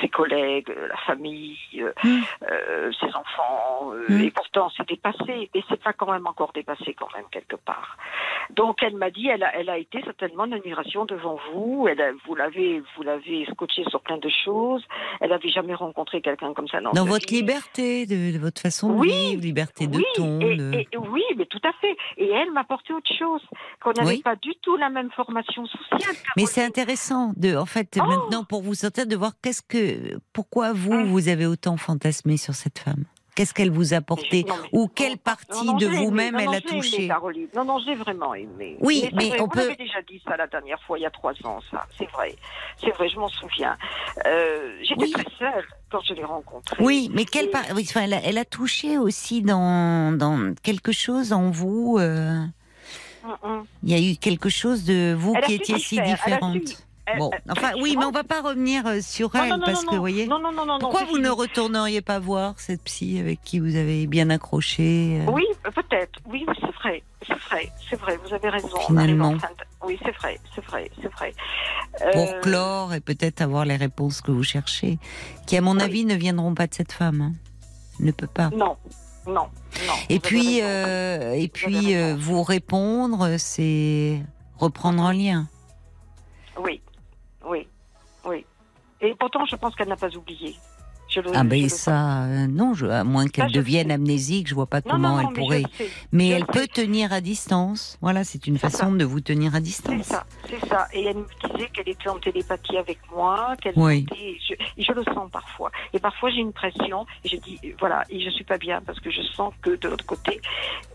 Ses 0.00 0.08
collègues, 0.08 0.68
la 0.88 0.96
famille, 0.98 1.56
euh, 1.78 1.92
Mm. 2.04 2.20
euh, 2.50 2.92
ses 3.00 3.14
enfants. 3.14 3.92
Mm. 4.08 4.20
Et 4.24 4.30
pourtant, 4.30 4.70
c'est 4.76 4.86
dépassé. 4.88 5.48
Et 5.54 5.64
c'est 5.68 5.82
pas 5.82 5.92
quand 5.94 6.10
même 6.12 6.26
encore 6.26 6.52
dépassé 6.52 6.92
quand 6.94 7.08
même 7.14 7.24
quelque 7.30 7.56
part. 7.56 7.96
Donc, 8.50 8.82
elle 8.82 8.96
m'a 8.96 9.10
dit, 9.10 9.26
elle 9.28 9.42
a, 9.42 9.54
elle 9.58 9.68
a 9.70 9.78
été 9.78 10.00
certainement 10.04 10.44
une 10.44 10.54
admiration 10.54 11.04
devant 11.04 11.38
vous. 11.52 11.86
Elle 11.88 12.00
a- 12.00 12.12
vous 12.26 12.34
l'avez, 12.34 12.80
vous 12.96 13.02
l'avez 13.02 13.46
scotché 13.52 13.84
sur 13.90 14.00
plein 14.00 14.18
de 14.18 14.28
choses. 14.44 14.82
Elle 15.20 15.30
n'avait 15.30 15.48
jamais 15.50 15.74
rencontré 15.74 16.20
quelqu'un 16.20 16.52
comme 16.54 16.68
ça 16.68 16.80
dans, 16.80 17.04
votre 17.04 17.28
vie. 17.28 17.36
liberté, 17.36 18.06
de, 18.06 18.32
de 18.32 18.38
votre 18.38 18.60
façon 18.60 18.88
de 18.92 18.94
Oui, 18.98 19.08
vivre, 19.30 19.42
liberté 19.42 19.86
de 19.86 19.96
oui, 19.96 20.04
ton. 20.14 20.40
et, 20.40 20.56
de- 20.56 20.72
et- 20.74 20.88
oui, 20.96 21.22
mais 21.36 21.46
tout 21.46 21.60
à 21.64 21.72
fait. 21.80 21.96
Et 22.16 22.28
elle 22.28 22.50
m'a 22.52 22.60
apporté 22.60 22.92
autre 22.92 23.10
chose, 23.18 23.42
qu'on 23.82 23.92
n'avait 23.92 24.08
Oui. 24.16 24.22
pas 24.22 24.36
du 24.36 24.54
tout 24.62 24.76
la 24.76 24.90
même 24.90 25.10
formation 25.12 25.66
sociale. 25.66 26.14
Mais 26.36 26.46
c'est 26.46 26.64
intéressant 26.64 27.32
de, 27.36 27.56
en 27.56 27.66
fait, 27.66 27.98
Oh 28.00 28.04
maintenant 28.06 28.44
pour 28.44 28.62
vous 28.62 28.74
sortir, 28.74 29.06
de 29.06 29.16
voir 29.16 29.32
qu'est-ce 29.42 29.62
que, 29.62 30.18
pourquoi 30.32 30.72
vous 30.72 30.92
Hum. 30.92 31.04
vous 31.04 31.28
avez 31.28 31.46
autant 31.46 31.76
fantasmé 31.76 32.36
sur 32.36 32.54
cette 32.54 32.78
femme. 32.78 33.04
Qu'est-ce 33.34 33.52
qu'elle 33.52 33.70
vous 33.72 33.94
a 33.94 33.96
apporté 33.96 34.44
mais- 34.46 34.52
ou 34.78 34.86
quelle 34.86 35.16
partie 35.18 35.66
non, 35.66 35.72
de 35.76 35.86
vous-même 35.86 36.36
elle 36.38 36.44
non, 36.46 36.52
a 36.52 36.56
aimé, 36.58 36.62
touché. 36.66 37.08
Non, 37.54 37.64
non, 37.64 37.78
j'ai 37.84 37.96
vraiment 37.96 38.32
aimé. 38.34 38.76
Oui, 38.80 39.08
mais 39.12 39.30
vrai, 39.30 39.40
on 39.40 39.44
vous 39.44 39.48
peut- 39.48 39.58
m'avez 39.58 39.76
déjà 39.76 40.00
dit 40.02 40.22
ça 40.26 40.36
la 40.36 40.46
dernière 40.46 40.80
fois, 40.82 40.98
il 40.98 41.02
y 41.02 41.06
a 41.06 41.10
trois 41.10 41.32
ans, 41.44 41.60
ça. 41.70 41.84
C'est 41.98 42.08
vrai. 42.12 42.36
C'est 42.80 42.90
vrai, 42.94 43.08
je 43.08 43.18
m'en 43.18 43.28
souviens. 43.28 43.76
Euh, 44.24 44.76
J'étais 44.82 45.02
Oui. 45.02 45.10
très 45.12 45.24
seule 45.38 45.64
quand 45.90 46.00
je 46.06 46.14
l'ai 46.14 46.24
rencontrée. 46.24 46.76
Oui, 46.78 47.10
mais 47.12 47.24
quelle 47.24 47.46
Et- 47.46 47.72
oui, 47.74 47.84
enfin, 47.88 48.02
elle, 48.02 48.14
a, 48.14 48.20
elle 48.22 48.38
a 48.38 48.44
touché 48.44 48.98
aussi 48.98 49.42
dans, 49.42 50.16
dans 50.16 50.54
quelque 50.62 50.92
chose 50.92 51.32
en 51.32 51.50
vous. 51.50 51.96
euh, 51.98 52.38
Hum, 53.24 53.36
hum. 53.42 53.66
Il 53.82 53.90
y 53.90 53.94
a 53.94 54.12
eu 54.12 54.16
quelque 54.16 54.50
chose 54.50 54.84
de 54.84 55.14
vous 55.14 55.32
Elle 55.34 55.44
qui 55.44 55.54
étiez 55.54 55.78
si 55.78 56.00
différente. 56.00 56.84
Elle- 57.06 57.18
Bon, 57.18 57.30
elle- 57.32 57.52
enfin, 57.52 57.72
oui, 57.80 57.96
mais 57.98 58.04
on 58.04 58.10
va 58.10 58.24
pas 58.24 58.40
revenir 58.40 58.86
euh, 58.86 59.00
sur 59.00 59.34
elle 59.34 59.48
non, 59.50 59.58
non, 59.58 59.64
parce 59.66 59.84
non, 59.84 59.90
que, 59.90 59.94
vous 59.96 60.00
voyez. 60.00 60.26
Non, 60.26 60.38
non, 60.38 60.52
non, 60.52 60.64
non, 60.66 60.78
Pourquoi 60.78 61.04
vous 61.04 61.18
ne 61.18 61.28
retourneriez 61.28 62.00
pas 62.02 62.18
voir 62.18 62.54
cette 62.58 62.82
psy 62.84 63.18
avec 63.18 63.42
qui 63.42 63.58
vous 63.60 63.76
avez 63.76 64.06
bien 64.06 64.30
accroché 64.30 65.20
euh, 65.26 65.30
Oui, 65.30 65.44
peut-être. 65.74 66.18
Oui, 66.26 66.46
c'est 66.60 66.72
vrai. 66.72 67.02
C'est 67.26 67.38
vrai. 67.48 67.70
C'est 67.90 67.96
vrai. 68.00 68.18
Vous 68.26 68.32
avez 68.34 68.48
raison. 68.48 68.68
On 68.74 68.86
Finalement. 68.86 69.32
de- 69.32 69.38
Oui, 69.86 69.98
c'est 70.04 70.14
vrai. 70.16 70.38
C'est 70.54 70.64
vrai. 70.64 70.90
C'est 71.02 71.12
vrai. 71.12 71.34
pour 72.12 72.22
Euh, 72.28 72.40
clore 72.40 72.94
et 72.94 73.00
peut-être 73.00 73.40
avoir 73.42 73.64
les 73.64 73.76
réponses 73.76 74.20
que 74.20 74.30
vous 74.32 74.42
cherchez, 74.42 74.98
qui 75.46 75.56
à 75.56 75.60
mon 75.60 75.76
Oui. 75.76 75.82
avis 75.82 76.04
ne 76.04 76.14
viendront 76.14 76.54
pas 76.54 76.66
de 76.66 76.74
cette 76.74 76.92
femme. 76.92 77.20
hein. 77.20 77.32
Ne 78.00 78.10
peut 78.10 78.26
pas. 78.26 78.50
Non. 78.50 78.76
Non. 79.26 79.46
Et 80.10 80.18
puis, 80.20 80.60
euh, 80.62 81.32
et 81.32 81.48
puis 81.48 81.94
euh, 81.94 82.08
raison. 82.14 82.16
vous 82.18 82.42
répondre, 82.42 83.36
c'est 83.38 84.20
reprendre 84.58 85.02
un 85.02 85.12
lien. 85.14 85.46
Oui. 86.62 86.82
Oui. 87.46 87.68
Oui. 88.24 88.44
Et 89.00 89.14
pourtant, 89.14 89.44
je 89.44 89.56
pense 89.56 89.74
qu'elle 89.74 89.88
n'a 89.88 89.96
pas 89.96 90.14
oublié. 90.16 90.56
Je 91.14 91.20
le, 91.20 91.30
Ah 91.34 91.44
ben 91.44 91.68
ça, 91.68 92.24
euh, 92.24 92.46
non, 92.48 92.74
je, 92.74 92.86
à 92.86 93.04
moins 93.04 93.28
qu'elle 93.28 93.48
je 93.48 93.54
devienne 93.54 93.92
amnésique, 93.92 94.48
je 94.48 94.54
vois 94.54 94.66
pas 94.66 94.78
Non, 94.78 94.92
comment 94.92 95.16
non, 95.16 95.22
non, 95.22 95.28
elle 95.28 95.34
pourrait. 95.34 95.62
Mais 96.10 96.28
elle 96.30 96.40
le 96.40 96.46
peut 96.46 96.66
tenir 96.66 97.12
à 97.12 97.20
distance. 97.20 97.98
Voilà, 98.00 98.24
c'est 98.24 98.46
une 98.48 98.54
C'est 98.58 98.68
façon 98.70 98.90
ça. 98.90 98.96
de 98.96 99.04
vous 99.04 99.20
tenir 99.20 99.52
à 99.54 99.58
C'est 99.58 99.62
distance. 99.62 100.02
ça, 100.06 100.24
c'est 100.50 100.66
ça. 100.68 100.88
Et 100.92 101.04
elle 101.04 101.18
me 101.18 101.26
disait 101.52 101.68
qu'elle 101.72 101.88
était 101.88 102.08
en 102.08 102.18
télépathie 102.18 102.76
avec 102.76 102.98
moi, 103.14 103.54
qu'elle 103.62 103.74
Oui. 103.76 104.06
et 104.16 104.38
je, 104.82 104.92
le 104.92 105.04
sens 105.04 105.30
parfois. 105.30 105.70
Et 105.92 105.98
parfois 106.00 106.30
j'ai 106.30 106.40
une 106.40 106.52
pression 106.52 107.06
et 107.24 107.28
je 107.28 107.36
dis 107.36 107.60
voilà, 107.78 108.02
et 108.10 108.20
je 108.24 108.30
suis 108.30 108.44
pas 108.44 108.58
bien 108.58 108.80
parce 108.84 108.98
que 108.98 109.10
je 109.10 109.22
sens 109.36 109.52
que 109.62 109.76
de 109.76 109.88
l'autre 109.88 110.06
côté. 110.06 110.40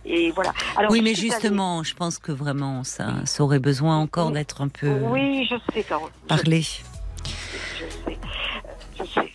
Et 0.05 0.31
voilà. 0.31 0.53
Alors, 0.75 0.91
oui, 0.91 1.01
mais 1.01 1.11
allée- 1.11 1.19
justement, 1.19 1.83
je 1.83 1.93
pense 1.95 2.17
que 2.17 2.31
vraiment, 2.31 2.83
ça, 2.83 3.13
ça 3.25 3.43
aurait 3.43 3.59
besoin 3.59 3.97
encore 3.97 4.27
Oui. 4.27 4.33
d'être 4.33 4.61
un 4.61 4.67
peu 4.69 4.89
Oui, 5.03 5.47
je 5.49 5.55
sais, 5.73 5.83
Carole. 5.83 6.09
Je 6.29 7.85
sais, 8.05 8.17
je 8.97 9.03
sais, 9.05 9.28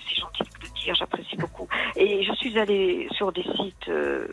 Et 2.06 2.22
je 2.22 2.32
suis 2.34 2.58
allée 2.58 3.08
sur 3.16 3.32
des 3.32 3.42
sites, 3.42 3.88
euh, 3.88 4.26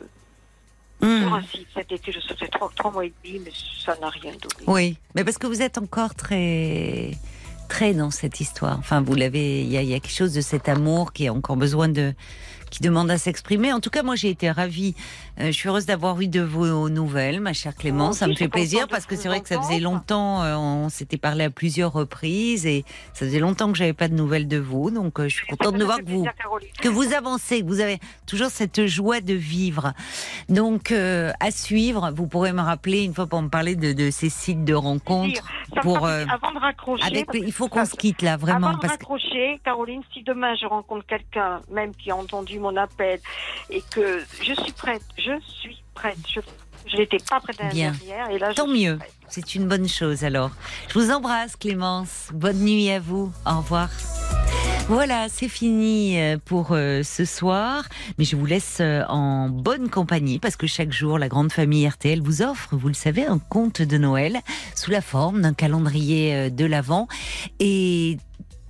Hum. 1.02 1.22
sur 1.24 1.34
un 1.34 1.42
site 1.42 1.68
cet 1.74 1.92
été, 1.92 2.12
je 2.12 2.20
sais, 2.20 2.48
trois, 2.50 2.72
trois 2.76 2.92
mois 2.92 3.06
et 3.06 3.14
demi, 3.24 3.40
mais 3.44 3.52
ça 3.84 3.96
n'a 4.00 4.10
rien 4.10 4.34
donné. 4.34 4.66
Oui, 4.68 4.98
mais 5.16 5.24
parce 5.24 5.38
que 5.40 5.48
vous 5.48 5.62
êtes 5.64 5.78
encore 5.80 6.14
très, 6.14 7.12
très 7.70 7.94
dans 7.96 8.12
cette 8.12 8.40
histoire. 8.40 8.78
Enfin, 8.78 9.02
vous 9.02 9.16
l'avez. 9.16 9.62
Il 9.62 9.70
y, 9.72 9.78
a- 9.78 9.82
il 9.82 9.90
y 9.90 9.96
a 9.96 10.00
quelque 10.00 10.14
chose 10.16 10.34
de 10.34 10.42
cet 10.42 10.70
amour 10.70 11.12
qui 11.14 11.28
a 11.28 11.34
encore 11.34 11.56
besoin 11.58 11.88
de, 11.90 12.14
qui 12.70 12.84
demande 12.84 13.10
à 13.10 13.18
s'exprimer. 13.18 13.74
En 13.74 13.80
tout 13.80 13.90
cas, 13.90 14.04
moi, 14.04 14.16
j'ai 14.16 14.30
été 14.30 14.52
ravie. 14.52 14.94
Euh, 15.40 15.48
je 15.48 15.52
suis 15.52 15.70
heureuse 15.70 15.86
d'avoir 15.86 16.20
eu 16.22 16.28
de 16.28 16.42
vos 16.42 16.90
nouvelles, 16.90 17.40
ma 17.40 17.54
chère 17.54 17.76
Clémence. 17.76 18.02
Moi 18.02 18.14
ça 18.14 18.28
me 18.28 18.36
fait 18.36 18.50
plaisir 18.50 18.88
parce 18.90 19.06
que 19.06 19.16
c'est 19.16 19.28
vrai 19.28 19.42
que 19.42 19.48
ça 19.48 19.62
faisait 19.62 19.80
longtemps, 19.80 20.44
euh, 20.44 20.56
on 20.56 20.90
s'était 20.90 21.18
parlé 21.18 21.46
à 21.46 21.50
plusieurs 21.50 21.94
reprises 21.94 22.66
et 22.66 22.84
ça 23.14 23.26
faisait 23.26 23.40
longtemps 23.40 23.72
que 23.72 23.78
j'avais 23.78 23.94
pas 23.94 24.08
de 24.08 24.14
nouvelles 24.14 24.48
de 24.48 24.58
vous. 24.58 24.92
Donc, 24.92 25.20
euh, 25.20 25.30
je 25.30 25.36
suis 25.36 25.48
contente 25.48 25.76
de 25.76 25.84
voir 25.84 26.00
que 26.00 26.10
vous, 26.10 26.28
que 26.82 26.90
vous 26.90 27.14
avancez, 27.14 27.62
que 27.62 27.66
vous 27.66 27.80
avez 27.80 28.00
toujours 28.28 28.50
cette 28.50 28.86
joie 28.88 29.22
de 29.22 29.34
vivre. 29.34 29.94
Donc, 30.50 30.92
à 30.92 31.52
suivre, 31.52 32.12
vous 32.14 32.28
pourrez 32.28 32.54
me 32.54 32.62
rappeler 32.62 33.04
une 33.04 33.14
fois 33.14 33.28
pour 33.28 33.42
me 33.42 33.50
parler 33.50 33.76
de, 33.76 33.94
de 33.94 34.12
ces 34.12 34.30
sites 34.30 34.66
de 34.66 34.74
rencontres. 34.74 35.44
Pour, 35.82 36.06
avant 36.08 36.52
de 36.54 36.60
raccrocher, 36.60 37.04
Avec, 37.04 37.28
il 37.34 37.52
faut 37.54 37.70
qu'on 37.70 37.86
se 37.86 37.96
quitte 37.96 38.22
là, 38.22 38.36
vraiment. 38.38 38.68
Avant 38.68 38.76
de 38.78 38.82
Parce 38.82 38.94
raccrocher, 38.94 39.60
Caroline, 39.64 40.02
si 40.14 40.24
demain 40.24 40.54
je 40.56 40.66
rencontre 40.66 41.06
quelqu'un, 41.06 41.62
même 41.72 41.96
qui 41.96 42.12
a 42.12 42.16
entendu 42.16 42.60
mon 42.60 42.76
appel, 42.76 43.20
et 43.70 43.82
que 43.90 44.20
je 44.42 44.54
suis 44.54 44.74
prête, 44.74 45.02
je 45.24 45.40
suis 45.46 45.84
prête. 45.94 46.18
Je, 46.28 46.40
je 46.88 46.98
n'étais 46.98 47.18
pas 47.30 47.40
prête 47.40 47.60
à 47.60 47.70
derrière, 47.70 48.30
et 48.30 48.40
là, 48.40 48.54
Tant 48.54 48.68
mieux. 48.68 49.00
C'est 49.30 49.56
une 49.56 49.68
bonne 49.68 49.88
chose 49.88 50.24
alors. 50.24 50.52
Je 50.90 51.00
vous 51.00 51.12
embrasse 51.12 51.56
Clémence. 51.56 52.30
Bonne 52.34 52.60
nuit 52.60 52.90
à 52.90 53.00
vous. 53.00 53.32
Au 53.46 53.58
revoir. 53.58 53.90
Voilà, 54.88 55.28
c'est 55.30 55.48
fini 55.48 56.20
euh, 56.20 56.38
pour 56.44 56.70
euh, 56.72 57.02
ce 57.04 57.24
soir, 57.24 57.88
mais 58.18 58.26
je 58.26 58.36
vous 58.36 58.46
laisse 58.46 58.80
euh, 58.82 59.04
en 59.08 59.48
bonne 59.48 59.90
compagnie 59.90 60.38
parce 60.38 60.58
que 60.58 60.68
chaque 60.68 60.92
jour, 60.92 61.18
la 61.18 61.30
grande 61.30 61.52
famille 61.52 61.88
RTL 61.88 62.20
vous 62.20 62.42
offre, 62.42 62.76
vous 62.76 62.90
le 62.90 62.94
savez, 62.94 63.26
un 63.26 63.38
conte 63.38 63.82
de 63.82 63.98
Noël 63.98 64.40
sous 64.76 64.92
la 64.92 65.00
forme 65.00 65.42
d'un 65.42 65.54
calendrier 65.54 66.50
de 66.50 66.66
l'Avent. 66.66 67.08
Et 67.60 68.18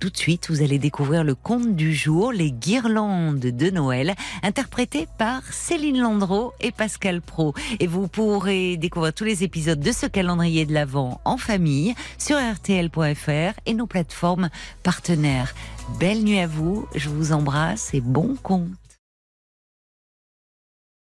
tout 0.02 0.10
de 0.10 0.16
suite, 0.16 0.50
vous 0.50 0.62
allez 0.62 0.80
découvrir 0.80 1.22
le 1.22 1.36
conte 1.36 1.76
du 1.76 1.94
jour, 1.94 2.32
les 2.32 2.50
guirlandes 2.50 3.38
de 3.38 3.70
Noël, 3.70 4.16
interprétées 4.42 5.06
par 5.16 5.44
Céline 5.44 6.00
Landreau 6.00 6.52
et 6.60 6.72
Pascal 6.72 7.22
Pro. 7.22 7.54
Et 7.78 7.86
vous 7.86 8.08
pourrez 8.08 8.76
découvrir 8.76 9.14
tous 9.14 9.22
les 9.22 9.44
épisodes 9.44 9.78
de 9.78 9.92
ce 9.92 10.06
calendrier 10.06 10.66
de 10.66 10.74
l'Avent 10.74 11.20
en 11.24 11.36
famille 11.36 11.94
sur 12.18 12.36
rtl.fr 12.36 13.52
et 13.64 13.74
nos 13.74 13.86
plateformes 13.86 14.50
partenaires. 14.82 15.54
Belle 16.00 16.24
nuit 16.24 16.40
à 16.40 16.48
vous, 16.48 16.88
je 16.96 17.08
vous 17.08 17.30
embrasse 17.30 17.94
et 17.94 18.00
bon 18.00 18.34
conte. 18.42 18.81